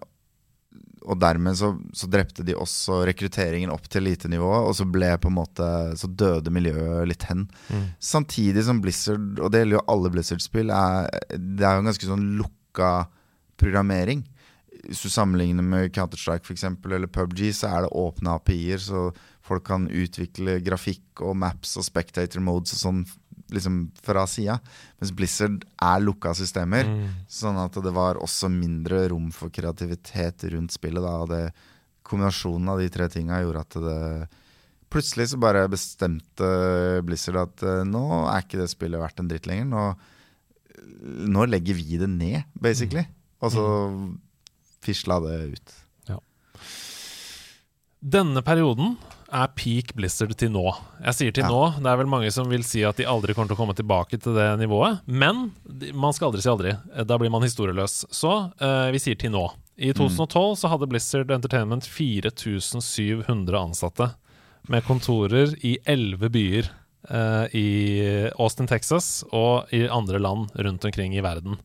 og 1.03 1.19
dermed 1.19 1.57
så, 1.59 1.73
så 1.95 2.07
drepte 2.11 2.45
de 2.47 2.55
også 2.55 3.01
rekrutteringen 3.07 3.71
opp 3.73 3.89
til 3.91 4.05
elitenivået, 4.05 4.67
og 4.69 4.75
så 4.77 4.87
ble 4.89 5.11
på 5.19 5.31
en 5.31 5.37
måte 5.37 5.69
Så 5.99 6.07
døde 6.07 6.53
miljøet 6.53 7.07
litt 7.09 7.25
hen. 7.29 7.47
Samtidig 7.99 8.63
som 8.67 8.81
Blizzard, 8.83 9.39
og 9.39 9.51
det 9.51 9.63
gjelder 9.63 9.79
jo 9.79 9.87
alle 9.95 10.13
Blizzard-spill, 10.13 10.71
det 11.33 11.65
er 11.65 11.75
jo 11.75 11.83
en 11.83 11.91
ganske 11.91 12.09
sånn 12.09 12.29
lukka 12.39 12.93
programmering. 13.59 14.23
Hvis 14.83 15.03
du 15.05 15.09
sammenligner 15.11 15.63
med 15.63 15.93
Counter-Strike 15.95 16.47
for 16.47 16.55
eksempel, 16.55 16.95
eller 16.97 17.11
PubG, 17.11 17.45
så 17.55 17.69
er 17.69 17.85
det 17.85 17.93
åpne 17.95 18.35
API-er, 18.35 18.81
så 18.83 19.09
folk 19.43 19.65
kan 19.67 19.87
utvikle 19.91 20.57
grafikk 20.63 21.23
og 21.23 21.37
maps 21.39 21.75
og 21.79 21.87
spectator 21.87 22.43
modes 22.43 22.75
og 22.77 22.81
sånn 22.81 23.03
liksom 23.51 23.91
fra 24.03 24.25
sida. 24.29 24.59
Mens 25.01 25.11
Blizzard 25.15 25.65
er 25.81 26.03
lukka 26.03 26.33
systemer. 26.37 26.87
Sånn 27.31 27.59
at 27.61 27.75
det 27.83 27.93
var 27.95 28.21
også 28.21 28.51
mindre 28.51 29.07
rom 29.11 29.31
for 29.35 29.53
kreativitet 29.53 30.47
rundt 30.53 30.75
spillet. 30.75 31.03
Da, 31.03 31.17
og 31.25 31.31
det, 31.33 31.43
kombinasjonen 32.07 32.73
av 32.73 32.81
de 32.83 32.89
tre 32.93 33.09
tinga 33.11 33.43
gjorde 33.43 33.67
at 33.67 33.83
det 33.89 33.99
Plutselig 34.93 35.31
så 35.31 35.39
bare 35.41 35.63
bestemte 35.73 36.47
Blizzard 37.01 37.39
at 37.39 37.63
eh, 37.65 37.79
nå 37.81 38.03
er 38.29 38.43
ikke 38.43 38.59
det 38.59 38.67
spillet 38.69 39.01
verdt 39.01 39.23
en 39.23 39.31
dritt 39.31 39.47
lenger. 39.49 39.65
Nå, 39.71 39.85
nå 41.33 41.47
legger 41.49 41.79
vi 41.79 41.97
det 41.97 42.11
ned, 42.11 42.43
basically. 42.53 43.01
Og 43.41 43.55
så 43.55 43.63
fisla 44.85 45.17
det 45.23 45.39
ut. 45.55 45.73
Denne 48.03 48.41
perioden 48.43 48.97
er 49.33 49.49
peak 49.57 49.93
Blizzard 49.97 50.33
til 50.39 50.51
nå. 50.53 50.63
Jeg 51.03 51.17
sier 51.17 51.33
til 51.35 51.43
Ja. 51.43 51.49
nå, 51.49 51.81
det 51.81 51.89
er 51.89 51.97
vel 51.99 52.09
mange 52.11 52.31
som 52.31 52.47
vil 52.49 52.63
si 52.63 52.83
at 52.85 52.97
de 52.97 53.07
aldri 53.09 53.33
kommer 53.33 53.49
til 53.49 53.57
å 53.57 53.61
komme 53.61 53.75
tilbake 53.75 54.19
til 54.21 54.35
det 54.37 54.47
nivået. 54.61 55.01
Men 55.07 55.51
man 55.93 56.13
skal 56.13 56.29
aldri 56.31 56.41
si 56.43 56.49
aldri. 56.49 56.75
Eh, 56.95 57.03
Da 57.03 57.17
blir 57.17 57.31
man 57.33 57.41
historieløs. 57.41 58.05
Så 58.13 58.51
uh, 58.61 58.91
vi 58.91 58.99
sier 59.01 59.17
til 59.17 59.31
nå. 59.31 59.47
I 59.77 59.91
2012 59.91 60.55
så 60.61 60.69
hadde 60.69 60.87
Blizzard 60.87 61.31
Entertainment 61.31 61.85
4700 61.85 63.57
ansatte. 63.57 64.13
Med 64.69 64.85
kontorer 64.85 65.55
i 65.65 65.77
elleve 65.85 66.29
byer 66.31 66.69
uh, 67.11 67.47
i 67.53 68.29
Austin, 68.39 68.67
Texas 68.69 69.23
og 69.33 69.67
i 69.73 69.87
andre 69.87 70.19
land 70.19 70.53
rundt 70.55 70.85
omkring 70.85 71.15
i 71.17 71.21
verden. 71.25 71.57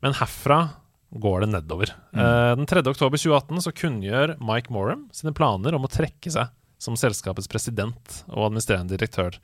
Men 0.00 0.14
herfra 0.14 0.68
går 1.10 1.40
det 1.40 1.48
nedover. 1.54 1.90
Eh, 2.12 2.54
den 2.54 2.66
3. 2.68 2.82
oktober 2.84 3.16
2018 3.16 3.62
så 3.64 3.72
kunngjør 3.72 4.34
Mike 4.44 4.68
Morum 4.74 5.06
sine 5.16 5.32
planer 5.32 5.72
om 5.74 5.86
å 5.86 5.90
trekke 5.90 6.28
seg 6.30 6.50
som 6.78 6.96
selskapets 6.98 7.50
president 7.50 8.20
og 8.30 8.48
administrerende 8.48 8.94
direktør. 8.94 9.36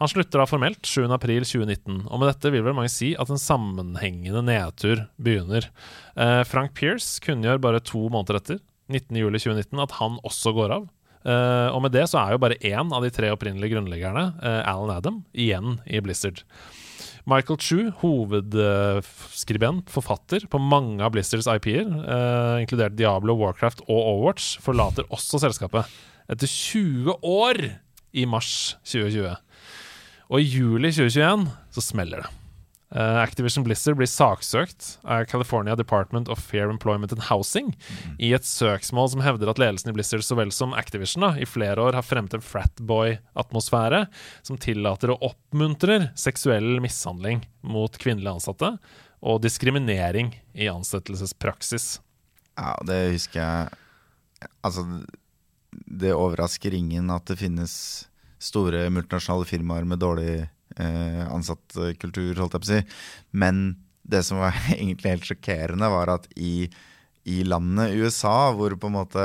Han 0.00 0.10
slutter 0.10 0.42
da 0.42 0.48
formelt 0.50 0.82
7.4.2019, 0.86 2.02
og 2.10 2.20
med 2.20 2.32
dette 2.32 2.52
vil 2.52 2.64
vel 2.66 2.76
mange 2.76 2.92
si 2.92 3.12
at 3.14 3.30
en 3.30 3.40
sammenhengende 3.40 4.42
nedtur 4.46 5.06
begynner. 5.22 5.70
Eh, 6.18 6.42
Frank 6.48 6.74
Pierce 6.78 7.22
kunngjør 7.24 7.62
bare 7.62 7.82
to 7.84 8.08
måneder 8.10 8.40
etter, 8.40 8.60
19.07.2019, 8.90 9.84
at 9.86 9.94
han 10.00 10.18
også 10.26 10.54
går 10.56 10.74
av. 10.80 10.90
Eh, 11.20 11.68
og 11.70 11.82
med 11.84 11.94
det 11.94 12.06
så 12.10 12.20
er 12.22 12.34
jo 12.34 12.42
bare 12.42 12.60
én 12.64 12.92
av 12.96 13.04
de 13.04 13.12
tre 13.14 13.30
opprinnelige 13.32 13.76
grunnleggerne, 13.76 14.30
eh, 14.42 14.62
Alan 14.66 14.96
Adam, 14.96 15.24
igjen 15.32 15.78
i 15.86 16.00
Blizzard. 16.02 16.42
Michael 17.28 17.58
Chu, 17.60 17.90
hovedskribent, 18.00 19.90
forfatter 19.92 20.46
på 20.50 20.58
mange 20.58 21.04
av 21.04 21.12
Blizzards 21.14 21.46
IP-er, 21.52 21.86
eh, 21.86 22.62
inkludert 22.64 22.96
Diablo, 22.96 23.36
Warcraft 23.36 23.84
og 23.86 24.00
Overwatch, 24.00 24.58
forlater 24.64 25.04
også 25.12 25.38
selskapet 25.38 25.84
etter 26.30 26.50
20 26.50 27.16
år 27.26 27.62
i 28.12 28.26
mars 28.26 28.76
2020. 28.86 29.34
Og 30.30 30.42
i 30.42 30.46
juli 30.46 30.92
2021 30.94 31.48
så 31.74 31.82
smeller 31.84 32.24
det. 32.24 32.36
Uh, 32.90 33.20
Activision 33.22 33.62
Blizzard 33.62 33.94
blir 34.00 34.08
saksøkt 34.10 34.96
av 35.06 35.28
California 35.30 35.76
Department 35.78 36.26
of 36.28 36.40
Fair 36.42 36.72
Employment 36.72 37.12
and 37.14 37.22
Housing 37.28 37.68
i 38.18 38.32
et 38.34 38.46
søksmål 38.46 39.12
som 39.12 39.22
hevder 39.22 39.52
at 39.52 39.60
ledelsen 39.62 39.92
i 39.92 39.94
Blizzard 39.94 40.24
så 40.26 40.34
vel 40.34 40.50
som 40.54 40.74
Activision 40.74 41.22
da, 41.22 41.30
i 41.38 41.46
flere 41.46 41.78
år 41.78 41.94
har 41.94 42.06
fremmet 42.06 42.34
en 42.34 42.42
fratboy-atmosfære 42.42 44.02
som 44.42 44.58
tillater 44.58 45.14
og 45.14 45.22
oppmuntrer 45.30 46.08
seksuell 46.18 46.80
mishandling 46.82 47.44
mot 47.62 47.94
kvinnelige 47.94 48.40
ansatte 48.40 48.72
og 49.20 49.38
diskriminering 49.44 50.34
i 50.58 50.66
ansettelsespraksis. 50.72 52.00
Ja, 52.58 52.74
det 52.86 53.04
husker 53.14 53.40
jeg 53.44 53.78
Altså, 54.64 54.82
det 55.70 56.14
overrasker 56.16 56.74
ingen 56.74 57.10
at 57.14 57.26
det 57.30 57.38
finnes 57.40 57.74
store 58.40 58.86
multinasjonale 58.92 59.46
firmaer 59.48 59.86
med 59.88 60.00
dårlig 60.00 60.34
eh, 60.40 61.24
ansattkultur, 61.28 62.38
holdt 62.40 62.56
jeg 62.56 62.62
på 62.62 62.68
å 62.68 62.70
si. 62.70 62.80
Men 63.36 63.64
det 64.02 64.24
som 64.26 64.40
var 64.42 64.56
egentlig 64.76 65.16
helt 65.16 65.28
sjokkerende, 65.28 65.90
var 65.92 66.14
at 66.16 66.26
i, 66.36 66.70
i 67.28 67.42
landet 67.46 67.94
USA, 68.00 68.50
hvor 68.56 68.74
på 68.80 68.88
en 68.90 68.96
måte 68.96 69.22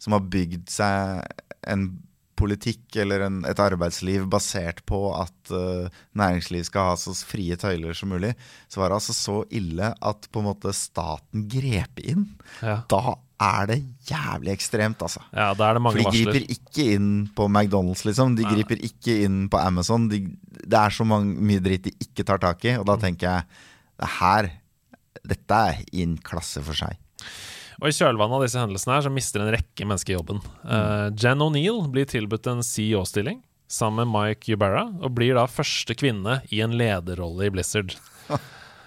Som 0.00 0.14
har 0.16 0.28
bygd 0.32 0.68
seg 0.70 1.24
en 1.68 1.90
politikk 2.40 2.96
eller 3.02 3.26
en, 3.26 3.42
et 3.44 3.58
arbeidsliv 3.60 4.24
basert 4.32 4.78
på 4.88 4.98
at 5.12 5.52
uh, 5.52 5.90
næringsliv 6.16 6.64
skal 6.68 6.92
ha 6.92 6.94
så 6.96 7.12
frie 7.12 7.56
tøyler 7.60 7.96
som 7.96 8.12
mulig, 8.14 8.32
så 8.70 8.80
var 8.80 8.90
det 8.90 9.00
altså 9.00 9.16
så 9.16 9.34
ille 9.52 9.90
at 9.92 10.28
på 10.32 10.40
en 10.40 10.48
måte 10.48 10.72
staten 10.76 11.44
grep 11.52 12.00
inn. 12.00 12.30
Ja. 12.64 12.78
Da 12.88 13.18
er 13.40 13.66
det 13.70 13.76
jævlig 14.10 14.52
ekstremt, 14.52 15.02
altså. 15.02 15.22
Ja, 15.32 15.50
da 15.56 15.70
er 15.70 15.78
det 15.78 15.82
For 15.84 15.96
de 15.96 16.02
de 16.02 16.06
varsler. 16.08 16.32
griper 16.36 16.54
ikke 16.56 16.86
inn 16.96 17.10
på 17.36 17.46
McDonald's, 17.48 18.04
liksom. 18.06 18.34
De 18.38 18.46
griper 18.48 18.80
ikke 18.84 19.16
inn 19.26 19.42
på 19.52 19.60
Amazon. 19.60 20.08
De, 20.12 20.22
det 20.60 20.78
er 20.80 20.94
så 20.94 21.06
mange, 21.08 21.36
mye 21.40 21.62
dritt 21.64 21.88
de 21.88 21.94
ikke 22.04 22.26
tar 22.28 22.42
tak 22.42 22.64
i, 22.68 22.76
og 22.80 22.86
da 22.90 22.98
tenker 23.00 23.30
jeg 23.30 23.62
det 24.00 24.10
her 24.20 24.50
Dette 25.26 25.52
er 25.52 25.80
i 25.92 26.04
en 26.06 26.14
klasse 26.24 26.62
for 26.64 26.72
seg. 26.78 26.96
Og 27.80 27.88
I 27.90 27.96
kjølvannet 27.96 28.38
av 28.38 28.44
disse 28.44 28.60
hendelsene 28.60 28.94
her 28.94 29.04
så 29.04 29.10
mister 29.12 29.42
en 29.42 29.50
rekke 29.52 29.84
mennesker 29.88 30.14
jobben. 30.16 30.38
Uh, 30.64 31.08
Jen 31.16 31.42
O'Neill 31.44 31.82
blir 31.92 32.08
tilbudt 32.08 32.48
en 32.48 32.62
CEO-stilling 32.64 33.42
sammen 33.70 34.08
med 34.08 34.14
Mike 34.14 34.52
Ybarra, 34.54 34.86
og 35.00 35.12
blir 35.16 35.36
da 35.38 35.44
første 35.50 35.94
kvinne 35.94 36.40
i 36.50 36.62
en 36.64 36.72
lederrolle 36.76 37.46
i 37.46 37.52
Blizzard. 37.54 37.94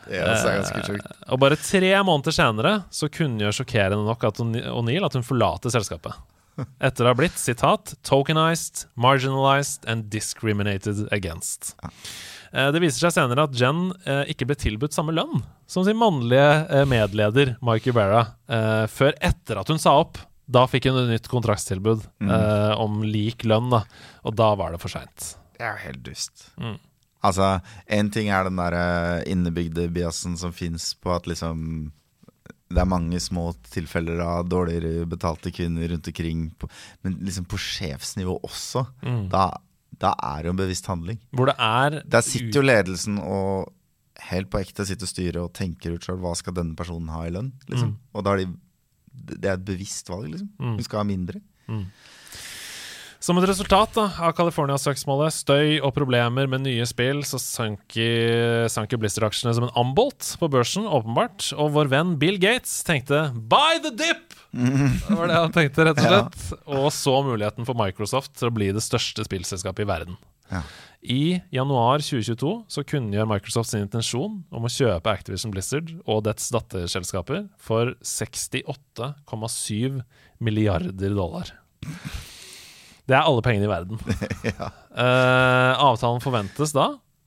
Det 0.07 0.19
er 0.19 0.59
ganske 0.59 0.83
sjukt. 0.87 1.07
Og 1.31 1.39
bare 1.39 1.57
tre 1.59 1.93
måneder 2.03 2.35
senere 2.35 2.73
så 2.93 3.09
kunngjør 3.13 3.55
sjokkerende 3.59 4.05
nok 4.07 4.23
at 4.29 4.41
O'Neill 4.43 5.05
at 5.07 5.15
hun 5.17 5.25
forlater 5.25 5.73
selskapet. 5.73 6.13
Etter 6.85 7.07
å 7.07 7.13
ha 7.13 7.17
blitt, 7.17 7.39
sitat, 7.41 7.95
'tokenized, 8.05 8.85
marginalized 8.99 9.87
and 9.89 10.09
discriminated 10.13 11.07
against'. 11.15 11.73
Eh, 12.53 12.69
Det 12.71 12.81
viser 12.83 13.07
seg 13.07 13.15
senere 13.15 13.47
at 13.47 13.55
Jen 13.57 13.87
eh, 14.05 14.27
ikke 14.29 14.45
ble 14.51 14.55
tilbudt 14.61 14.93
samme 14.93 15.15
lønn 15.15 15.41
som 15.65 15.85
sin 15.87 15.97
mannlige 15.97 16.67
eh, 16.69 16.83
medleder 16.85 17.55
Mike 17.65 17.89
Uberra, 17.89 18.27
eh, 18.45 18.83
før 18.91 19.15
etter 19.17 19.57
at 19.63 19.71
hun 19.73 19.81
sa 19.81 19.95
opp. 20.03 20.19
Da 20.45 20.65
fikk 20.69 20.85
hun 20.91 20.99
et 21.05 21.09
nytt 21.15 21.29
kontraktstilbud 21.31 22.03
eh, 22.27 22.73
om 22.77 22.99
lik 23.07 23.45
lønn, 23.49 23.71
da. 23.73 23.79
og 24.27 24.35
da 24.37 24.51
var 24.59 24.75
det 24.75 24.81
for 24.83 24.91
seint. 24.93 25.31
Det 25.57 25.63
er 25.65 25.71
jo 25.79 25.85
helt 25.87 26.03
dust. 26.05 26.49
Mm. 26.61 26.75
Altså, 27.23 27.57
én 27.87 28.11
ting 28.11 28.29
er 28.29 28.47
den 28.47 28.59
der 28.59 28.75
eh, 28.77 29.31
innebygde 29.31 29.87
biasen 29.95 30.37
som 30.39 30.53
fins 30.55 30.91
på 30.99 31.13
at 31.15 31.29
liksom 31.29 31.91
det 32.73 32.81
er 32.81 32.89
mange 32.89 33.19
små 33.21 33.51
tilfeller 33.69 34.21
av 34.23 34.47
dårligere 34.49 35.05
betalte 35.09 35.51
kvinner 35.53 35.91
rundt 35.91 36.09
omkring, 36.09 36.47
på, 36.57 36.69
men 37.05 37.19
liksom 37.21 37.45
på 37.49 37.59
sjefsnivå 37.61 38.39
også. 38.47 38.85
Mm. 39.05 39.27
Da, 39.33 39.43
da 40.01 40.15
er 40.17 40.41
det 40.41 40.49
jo 40.49 40.55
en 40.55 40.61
bevisst 40.63 40.89
handling. 40.89 41.19
Hvor 41.37 41.51
det 41.51 41.55
er 41.61 41.99
Der 42.01 42.25
sitter 42.25 42.59
jo 42.59 42.65
ledelsen 42.65 43.19
og 43.21 43.69
helt 44.29 44.49
på 44.51 44.61
ekte 44.61 44.85
sitter 44.87 45.09
styret 45.09 45.41
og 45.41 45.53
tenker 45.57 45.95
ut 45.95 46.05
sjøl 46.05 46.19
hva 46.23 46.33
skal 46.37 46.55
denne 46.57 46.77
personen 46.79 47.11
ha 47.13 47.23
i 47.27 47.33
lønn. 47.33 47.51
Liksom. 47.69 47.95
Og 48.13 48.25
da 48.25 48.33
er 48.33 48.43
de, 48.43 48.49
det 49.35 49.45
er 49.45 49.57
et 49.57 49.67
bevisst 49.67 50.09
valg, 50.09 50.31
liksom. 50.33 50.49
Hun 50.63 50.83
skal 50.85 51.03
ha 51.03 51.07
mindre. 51.07 51.43
Som 53.23 53.37
et 53.39 53.45
resultat 53.47 53.93
da, 53.95 54.09
av 54.19 54.33
California-søksmålet, 54.35 55.31
støy 55.31 55.77
og 55.79 55.93
problemer 55.95 56.49
med 56.51 56.65
nye 56.65 56.83
spill, 56.83 57.21
så 57.23 57.39
sank 57.39 57.95
jo 57.95 58.99
Blizzard-aksjene 58.99 59.53
som 59.55 59.69
en 59.69 59.77
ambolt 59.79 60.33
på 60.41 60.49
børsen, 60.51 60.83
åpenbart. 60.83 61.53
Og 61.55 61.71
vår 61.77 61.87
venn 61.93 62.17
Bill 62.19 62.35
Gates 62.41 62.81
tenkte 62.83 63.31
'buy 63.31 63.79
the 63.85 63.93
dip'! 63.95 64.35
Det 65.07 65.15
var 65.15 65.31
det 65.31 65.39
han 65.39 65.55
tenkte, 65.55 65.85
rett 65.87 66.01
og 66.03 66.09
slett. 66.09 66.35
Og 66.67 66.89
så 66.91 67.15
muligheten 67.23 67.63
for 67.63 67.79
Microsoft 67.79 68.35
til 68.41 68.51
å 68.51 68.55
bli 68.59 68.67
det 68.75 68.83
største 68.83 69.23
spillselskapet 69.23 69.85
i 69.85 69.87
verden. 69.87 70.19
Ja. 70.51 70.59
I 70.99 71.39
januar 71.55 72.03
2022 72.03 72.51
så 72.75 72.83
kunngjør 72.83 73.31
Microsoft 73.31 73.71
sin 73.71 73.87
intensjon 73.87 74.43
om 74.51 74.67
å 74.67 74.71
kjøpe 74.71 75.15
Activision 75.15 75.55
Blizzard 75.55 75.95
og 76.03 76.25
dets 76.27 76.51
datterselskaper 76.51 77.47
for 77.55 77.95
68,7 78.03 80.03
milliarder 80.43 81.15
dollar. 81.15 81.55
Det 83.09 83.17
er 83.17 83.27
alle 83.27 83.43
pengene 83.45 83.67
i 83.67 83.73
verden. 83.73 83.99
Eh, 84.93 85.79
avtalen 85.81 86.21
forventes 86.21 86.69
da 86.75 86.83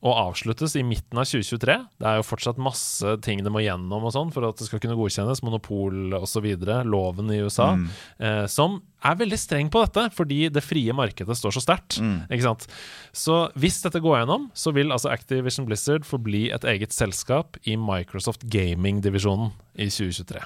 å 0.07 0.13
avsluttes 0.29 0.77
i 0.79 0.85
midten 0.87 1.19
av 1.19 1.27
2023. 1.27 1.75
Det 1.99 2.07
er 2.07 2.19
jo 2.19 2.27
fortsatt 2.27 2.61
masse 2.63 3.15
ting 3.25 3.41
det 3.43 3.51
må 3.53 3.63
gjennom 3.65 4.05
og 4.07 4.13
sånn 4.15 4.31
for 4.35 4.47
at 4.47 4.61
det 4.61 4.69
skal 4.69 4.81
kunne 4.83 4.95
godkjennes, 4.99 5.41
monopol 5.47 6.15
osv., 6.19 6.47
loven 6.87 7.33
i 7.35 7.41
USA, 7.43 7.73
eh, 8.21 8.45
som 8.51 8.79
er 9.07 9.19
veldig 9.19 9.39
streng 9.41 9.71
på 9.73 9.83
dette 9.83 10.07
fordi 10.15 10.47
det 10.53 10.65
frie 10.65 10.95
markedet 10.97 11.35
står 11.39 11.57
så 11.57 11.65
sterkt. 11.65 11.99
Sant? 12.45 12.69
Så 13.17 13.41
hvis 13.59 13.81
dette 13.83 14.03
går 14.05 14.21
gjennom, 14.21 14.51
så 14.55 14.71
vil 14.77 14.95
altså 14.95 15.11
Activision 15.11 15.67
Blizzard 15.67 16.07
forbli 16.07 16.47
et 16.55 16.67
eget 16.69 16.95
selskap 16.95 17.59
i 17.67 17.79
Microsoft 17.81 18.47
Gaming-divisjonen 18.53 19.55
i 19.75 19.89
2023. 19.91 20.45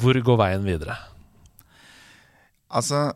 Hvor 0.00 0.18
går 0.26 0.40
veien 0.40 0.64
videre? 0.66 0.96
Altså 2.74 3.12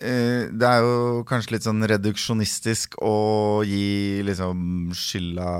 Det 0.00 0.66
er 0.66 0.82
jo 0.82 1.22
kanskje 1.28 1.54
litt 1.54 1.66
sånn 1.66 1.84
reduksjonistisk 1.86 2.96
å 3.04 3.62
gi 3.66 4.24
liksom 4.26 4.90
skylda 4.96 5.50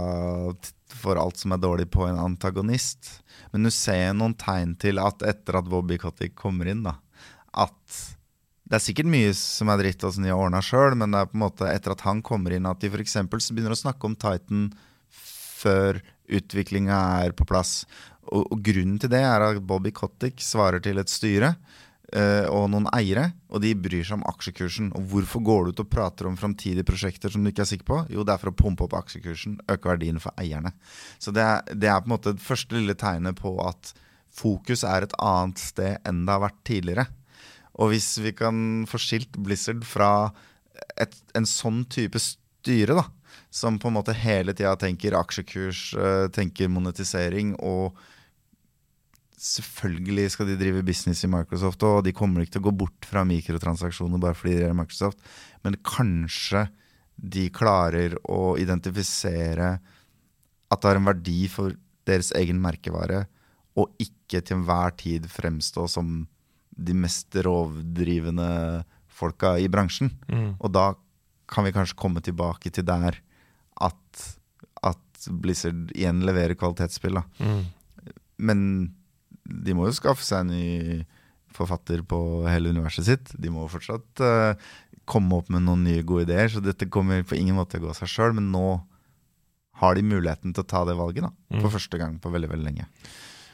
for 1.04 1.20
alt 1.20 1.38
som 1.40 1.54
er 1.54 1.62
dårlig 1.62 1.86
på 1.92 2.06
en 2.08 2.18
antagonist. 2.18 3.20
Men 3.52 3.68
du 3.68 3.70
ser 3.74 4.12
noen 4.16 4.34
tegn 4.38 4.74
til 4.80 4.98
at 5.02 5.22
etter 5.26 5.60
at 5.60 5.70
Bobby 5.70 5.98
Kotick 6.02 6.34
kommer 6.38 6.70
inn, 6.70 6.82
da, 6.86 6.96
at 7.54 8.00
det 8.64 8.78
er 8.78 8.82
sikkert 8.86 9.10
mye 9.12 9.34
som 9.36 9.68
er 9.70 9.82
dritt 9.82 10.04
og 10.06 10.14
som 10.16 10.24
de 10.24 10.32
har 10.32 10.40
ordna 10.40 10.62
sjøl, 10.64 10.96
men 10.98 11.12
det 11.12 11.20
er 11.20 11.28
på 11.30 11.36
en 11.36 11.44
måte 11.44 11.68
etter 11.68 11.94
at 11.94 12.04
han 12.06 12.22
kommer 12.24 12.54
inn, 12.56 12.66
at 12.66 12.80
de 12.80 12.88
f.eks. 12.90 13.18
begynner 13.52 13.76
å 13.76 13.78
snakke 13.78 14.08
om 14.08 14.16
Titan 14.18 14.70
før 15.14 16.00
utviklinga 16.32 16.96
er 17.26 17.34
på 17.36 17.46
plass. 17.48 17.82
Og, 18.24 18.48
og 18.48 18.62
grunnen 18.64 18.96
til 19.00 19.12
det 19.12 19.20
er 19.20 19.44
at 19.44 19.60
Bobby 19.68 19.92
Kotick 19.94 20.40
svarer 20.42 20.80
til 20.82 20.98
et 20.98 21.12
styre 21.12 21.52
eh, 21.52 21.83
og 22.14 22.68
noen 22.70 22.84
eiere, 22.94 23.24
og 23.50 23.62
de 23.64 23.72
bryr 23.74 24.04
seg 24.06 24.20
om 24.20 24.26
aksjekursen. 24.30 24.92
Og 24.94 25.08
hvorfor 25.10 25.42
går 25.42 25.64
du 25.64 25.72
ut 25.72 25.82
og 25.82 25.88
prater 25.90 26.28
om 26.28 26.36
framtidige 26.38 26.86
prosjekter 26.86 27.32
som 27.32 27.42
du 27.42 27.50
ikke 27.50 27.64
er 27.64 27.70
sikker 27.72 27.88
på? 27.88 27.98
Jo, 28.14 28.22
det 28.22 28.36
er 28.36 28.42
for 28.42 28.52
å 28.52 28.56
pumpe 28.58 28.86
opp 28.86 28.94
aksjekursen, 29.00 29.56
øke 29.66 29.90
verdien 29.90 30.20
for 30.22 30.30
eierne. 30.38 30.70
Så 31.18 31.34
det 31.34 31.42
er, 31.42 31.74
det 31.74 31.90
er 31.90 31.98
på 32.04 32.10
en 32.10 32.14
måte 32.14 32.36
det 32.36 32.44
første 32.44 32.78
lille 32.78 32.94
tegnet 33.00 33.40
på 33.40 33.56
at 33.66 33.94
fokus 34.34 34.84
er 34.86 35.06
et 35.06 35.18
annet 35.22 35.60
sted 35.62 35.98
enn 36.06 36.24
det 36.26 36.34
har 36.36 36.44
vært 36.46 36.62
tidligere. 36.66 37.08
Og 37.82 37.90
hvis 37.90 38.12
vi 38.22 38.34
kan 38.36 38.56
få 38.86 39.00
skilt 39.02 39.34
Blizzard 39.42 39.82
fra 39.86 40.30
et, 41.00 41.14
en 41.34 41.46
sånn 41.48 41.82
type 41.90 42.20
styre, 42.22 42.98
da, 43.00 43.08
som 43.54 43.78
på 43.78 43.90
en 43.90 43.96
måte 43.98 44.14
hele 44.16 44.54
tida 44.54 44.74
tenker 44.78 45.16
aksjekurs, 45.18 45.82
eh, 45.98 46.26
tenker 46.34 46.70
monetisering 46.70 47.54
og 47.62 47.98
Selvfølgelig 49.44 50.30
skal 50.32 50.48
de 50.48 50.56
drive 50.56 50.80
business 50.86 51.24
i 51.26 51.28
Microsoft, 51.28 51.82
og 51.84 52.04
de 52.06 52.14
kommer 52.16 52.44
ikke 52.44 52.56
til 52.56 52.62
å 52.64 52.68
gå 52.70 52.74
bort 52.84 53.08
fra 53.08 53.26
mikrotransaksjoner 53.28 54.22
bare 54.22 54.38
fordi 54.38 54.56
de 54.56 54.68
er 54.70 54.76
Microsoft, 54.78 55.20
men 55.66 55.76
kanskje 55.84 56.66
de 57.14 57.44
klarer 57.54 58.16
å 58.24 58.56
identifisere 58.58 59.74
at 60.72 60.80
det 60.80 60.88
har 60.90 60.98
en 60.98 61.10
verdi 61.10 61.44
for 61.52 61.76
deres 62.08 62.32
egen 62.40 62.58
merkevare, 62.62 63.26
og 63.76 63.92
ikke 64.00 64.40
til 64.40 64.60
enhver 64.60 64.96
tid 64.96 65.28
fremstå 65.30 65.86
som 65.92 66.24
de 66.74 66.96
mest 66.96 67.34
rovdrivende 67.44 68.48
folka 69.14 69.54
i 69.60 69.68
bransjen. 69.70 70.10
Og 70.58 70.72
da 70.74 70.88
kan 71.50 71.66
vi 71.66 71.74
kanskje 71.74 71.98
komme 72.00 72.22
tilbake 72.24 72.72
til 72.72 72.86
der 72.88 73.20
at, 73.84 74.26
at 74.82 75.28
Blizzard 75.28 75.92
igjen 75.94 76.24
leverer 76.26 76.56
kvalitetsspill. 76.58 77.20
Da. 77.20 77.24
Men 78.38 78.60
de 79.44 79.74
må 79.76 79.88
jo 79.88 79.96
skaffe 79.96 80.24
seg 80.24 80.44
en 80.44 80.52
ny 80.54 81.04
forfatter 81.54 82.00
på 82.08 82.18
hele 82.50 82.72
universet 82.74 83.06
sitt. 83.06 83.34
De 83.38 83.50
må 83.52 83.66
fortsatt 83.70 84.22
uh, 84.24 84.54
komme 85.06 85.36
opp 85.38 85.50
med 85.52 85.62
noen 85.66 85.84
nye 85.86 86.02
gode 86.06 86.24
ideer, 86.26 86.48
så 86.50 86.62
dette 86.64 86.88
kommer 86.90 87.22
på 87.28 87.36
ingen 87.38 87.54
måte 87.58 87.76
til 87.76 87.84
å 87.84 87.90
gå 87.90 87.94
seg 88.00 88.10
sjøl. 88.10 88.34
Men 88.40 88.48
nå 88.54 88.64
har 89.82 89.94
de 89.98 90.02
muligheten 90.06 90.54
til 90.54 90.64
å 90.64 90.70
ta 90.70 90.82
det 90.88 90.96
valget, 90.98 91.26
da. 91.28 91.60
For 91.62 91.70
første 91.76 91.98
gang 92.00 92.16
på 92.22 92.30
veldig, 92.32 92.50
veldig 92.52 92.66
lenge. 92.66 92.88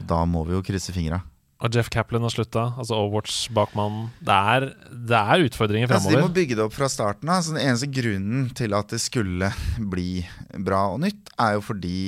Da 0.00 0.22
må 0.28 0.46
vi 0.48 0.56
jo 0.56 0.62
krysse 0.64 0.94
fingra. 0.96 1.20
Og 1.60 1.74
Jeff 1.76 1.90
Kaplan 1.92 2.24
har 2.24 2.32
slutta, 2.32 2.62
altså 2.80 2.96
Overwatch-bakmannen. 2.96 4.06
Det, 4.24 4.32
er- 4.54 4.70
det 5.10 5.18
er 5.18 5.42
utfordringer 5.44 5.92
Altså, 5.92 6.14
de 6.14 6.22
må 6.22 6.30
bygge 6.32 6.56
det 6.56 6.64
opp 6.64 6.72
fra 6.76 6.88
starten 6.88 7.28
av. 7.28 7.42
Så 7.44 7.52
den 7.52 7.60
eneste 7.66 7.88
grunnen 7.92 8.46
til 8.56 8.72
at 8.76 8.88
det 8.94 9.00
skulle 9.04 9.50
bli 9.92 10.22
bra 10.56 10.86
og 10.94 11.02
nytt, 11.04 11.28
er 11.36 11.58
jo 11.58 11.64
fordi 11.68 11.98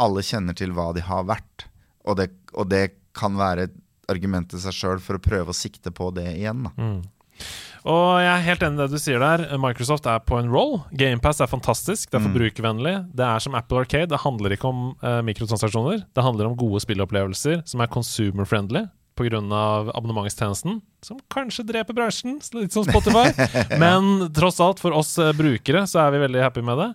alle 0.00 0.24
kjenner 0.24 0.56
til 0.56 0.72
hva 0.76 0.90
de 0.96 1.04
har 1.04 1.26
vært. 1.28 1.66
Og 2.08 2.16
det, 2.20 2.30
og 2.56 2.70
det 2.72 2.86
kan 3.16 3.36
være 3.38 3.68
et 3.68 3.76
argument 4.12 4.54
i 4.54 4.62
seg 4.62 4.74
sjøl 4.74 5.00
for 5.02 5.18
å 5.18 5.22
prøve 5.22 5.52
å 5.52 5.56
sikte 5.56 5.92
på 5.94 6.12
det 6.14 6.28
igjen. 6.36 6.68
Da. 6.68 6.90
Og 7.86 8.18
jeg 8.18 8.30
er 8.32 8.44
helt 8.48 8.62
enig 8.66 8.78
i 8.78 8.82
det 8.82 8.98
du 8.98 9.02
sier 9.02 9.22
der. 9.22 9.44
Microsoft 9.62 10.08
er 10.10 10.22
på 10.26 10.40
en 10.40 10.50
roll. 10.50 10.80
GamePass 10.98 11.42
er 11.44 11.50
fantastisk, 11.50 12.10
det 12.10 12.18
er 12.18 12.24
forbrukervennlig. 12.24 12.94
Det 13.14 13.26
er 13.26 13.42
som 13.42 13.54
Apple 13.58 13.84
Arcade. 13.84 14.10
Det 14.10 14.22
handler 14.24 14.56
ikke 14.56 14.72
om 14.72 14.88
eh, 14.98 15.20
mikrotransaksjoner. 15.26 16.02
Det 16.10 16.24
handler 16.26 16.50
om 16.50 16.58
gode 16.58 16.82
spillopplevelser 16.82 17.62
som 17.70 17.84
er 17.84 17.92
consumer-friendly 17.92 18.86
pga. 19.16 19.38
abonnementstjenesten, 19.94 20.80
som 21.02 21.20
kanskje 21.32 21.64
dreper 21.64 21.96
bransjen, 21.96 22.40
litt 22.52 22.74
som 22.74 22.84
Spotify. 22.84 23.32
Men 23.82 24.28
tross 24.36 24.60
alt, 24.60 24.82
for 24.82 24.92
oss 24.92 25.16
eh, 25.18 25.32
brukere, 25.36 25.86
så 25.88 26.04
er 26.04 26.14
vi 26.14 26.24
veldig 26.26 26.42
happy 26.44 26.64
med 26.66 26.82
det. 26.82 26.90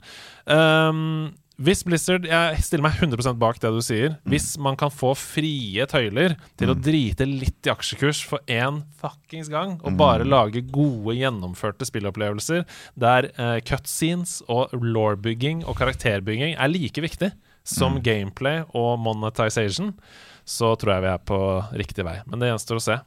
Um, 0.45 1.31
hvis 1.61 1.83
Blizzard 1.85 2.25
Jeg 2.25 2.63
stiller 2.65 2.85
meg 2.88 2.97
100% 2.97 3.38
bak 3.41 3.59
det 3.61 3.71
du 3.73 3.81
sier. 3.85 4.15
Hvis 4.29 4.55
man 4.61 4.77
kan 4.79 4.91
få 4.93 5.13
frie 5.17 5.85
tøyler 5.89 6.35
til 6.59 6.73
å 6.73 6.77
drite 6.77 7.27
litt 7.27 7.67
i 7.67 7.73
aksjekurs 7.73 8.23
for 8.27 8.41
én 8.51 8.81
fuckings 9.01 9.51
gang, 9.51 9.77
og 9.85 9.97
bare 9.99 10.27
lage 10.27 10.63
gode, 10.73 11.15
gjennomførte 11.19 11.88
spillopplevelser 11.88 12.65
der 12.99 13.29
uh, 13.38 13.59
cutscenes 13.67 14.39
og 14.51 14.73
law-bygging 14.73 15.63
og 15.67 15.77
karakterbygging 15.79 16.57
er 16.57 16.71
like 16.71 17.03
viktig 17.03 17.31
som 17.67 17.99
gameplay 18.01 18.63
og 18.73 18.97
monetization, 19.03 19.93
så 20.45 20.73
tror 20.79 20.95
jeg 20.95 21.05
vi 21.05 21.11
er 21.13 21.25
på 21.29 21.41
riktig 21.77 22.05
vei. 22.07 22.19
Men 22.25 22.41
det 22.41 22.49
gjenstår 22.49 22.79
å 22.79 22.85
se. 22.88 23.01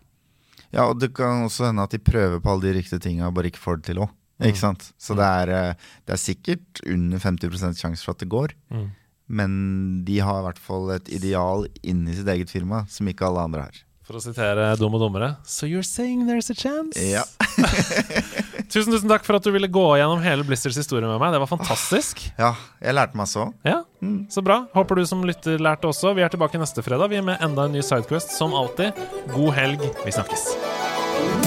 Ja, 0.75 0.89
og 0.89 0.99
det 1.03 1.13
kan 1.15 1.47
også 1.47 1.69
hende 1.69 1.87
at 1.87 1.95
de 1.95 2.03
prøver 2.03 2.41
på 2.43 2.53
alle 2.53 2.69
de 2.69 2.77
riktige 2.79 3.03
tinga 3.03 3.31
bare 3.35 3.51
ikke 3.51 3.63
får 3.63 3.81
det 3.81 3.91
til 3.91 4.05
òg. 4.07 4.15
Ikke 4.43 4.59
sant? 4.59 4.89
Så 4.99 5.15
det 5.15 5.25
er, 5.25 5.51
eh, 5.55 5.89
det 6.07 6.17
er 6.17 6.21
sikkert 6.21 6.81
under 6.91 7.19
50% 7.23 7.79
sjanse 7.79 8.03
for 8.05 8.17
at 8.17 8.19
det 8.25 8.29
går. 8.33 8.55
Men 9.29 10.05
de 10.05 10.19
har 10.21 10.41
i 10.43 10.45
hvert 10.49 10.59
fall 10.61 10.91
et 10.97 11.07
ideal 11.09 11.67
inni 11.83 12.13
sitt 12.19 12.29
eget 12.29 12.51
firma 12.53 12.83
som 12.93 13.07
ikke 13.09 13.25
alle 13.29 13.45
andre 13.47 13.61
har. 13.69 13.79
For 14.05 14.19
å 14.19 14.21
sitere 14.21 14.67
Dum 14.77 14.93
og 14.93 15.01
dummere 15.01 15.31
So 15.49 15.65
you're 15.65 15.81
saying 15.83 16.27
there's 16.29 16.51
a 16.53 16.55
chance? 16.55 17.01
Ja. 17.01 17.23
Tusen, 18.69 18.93
tusen 18.93 19.09
takk 19.09 19.25
for 19.25 19.39
at 19.39 19.47
du 19.47 19.49
ville 19.55 19.69
gå 19.73 19.85
gjennom 19.97 20.21
hele 20.21 20.45
Blizzards 20.45 20.77
historie 20.77 21.09
med 21.09 21.17
meg. 21.23 21.33
Det 21.33 21.41
var 21.41 21.49
fantastisk. 21.49 22.21
ja, 22.37 22.51
jeg 22.85 22.97
lærte 22.99 23.17
masse 23.17 23.39
òg. 23.41 23.55
Ja, 23.65 23.81
Så 24.29 24.45
bra. 24.45 24.67
Håper 24.75 25.01
du 25.01 25.07
som 25.09 25.25
lytter 25.25 25.57
lærte 25.63 25.89
også. 25.89 26.13
Vi 26.19 26.21
er 26.27 26.29
tilbake 26.29 26.61
neste 26.61 26.85
fredag 26.85 27.09
Vi 27.09 27.17
er 27.23 27.25
med 27.25 27.41
enda 27.41 27.65
en 27.65 27.73
ny 27.73 27.81
Sidequest, 27.81 28.37
som 28.37 28.53
alltid. 28.53 28.93
God 29.33 29.55
helg. 29.57 29.89
Vi 30.05 30.13
snakkes. 30.13 31.44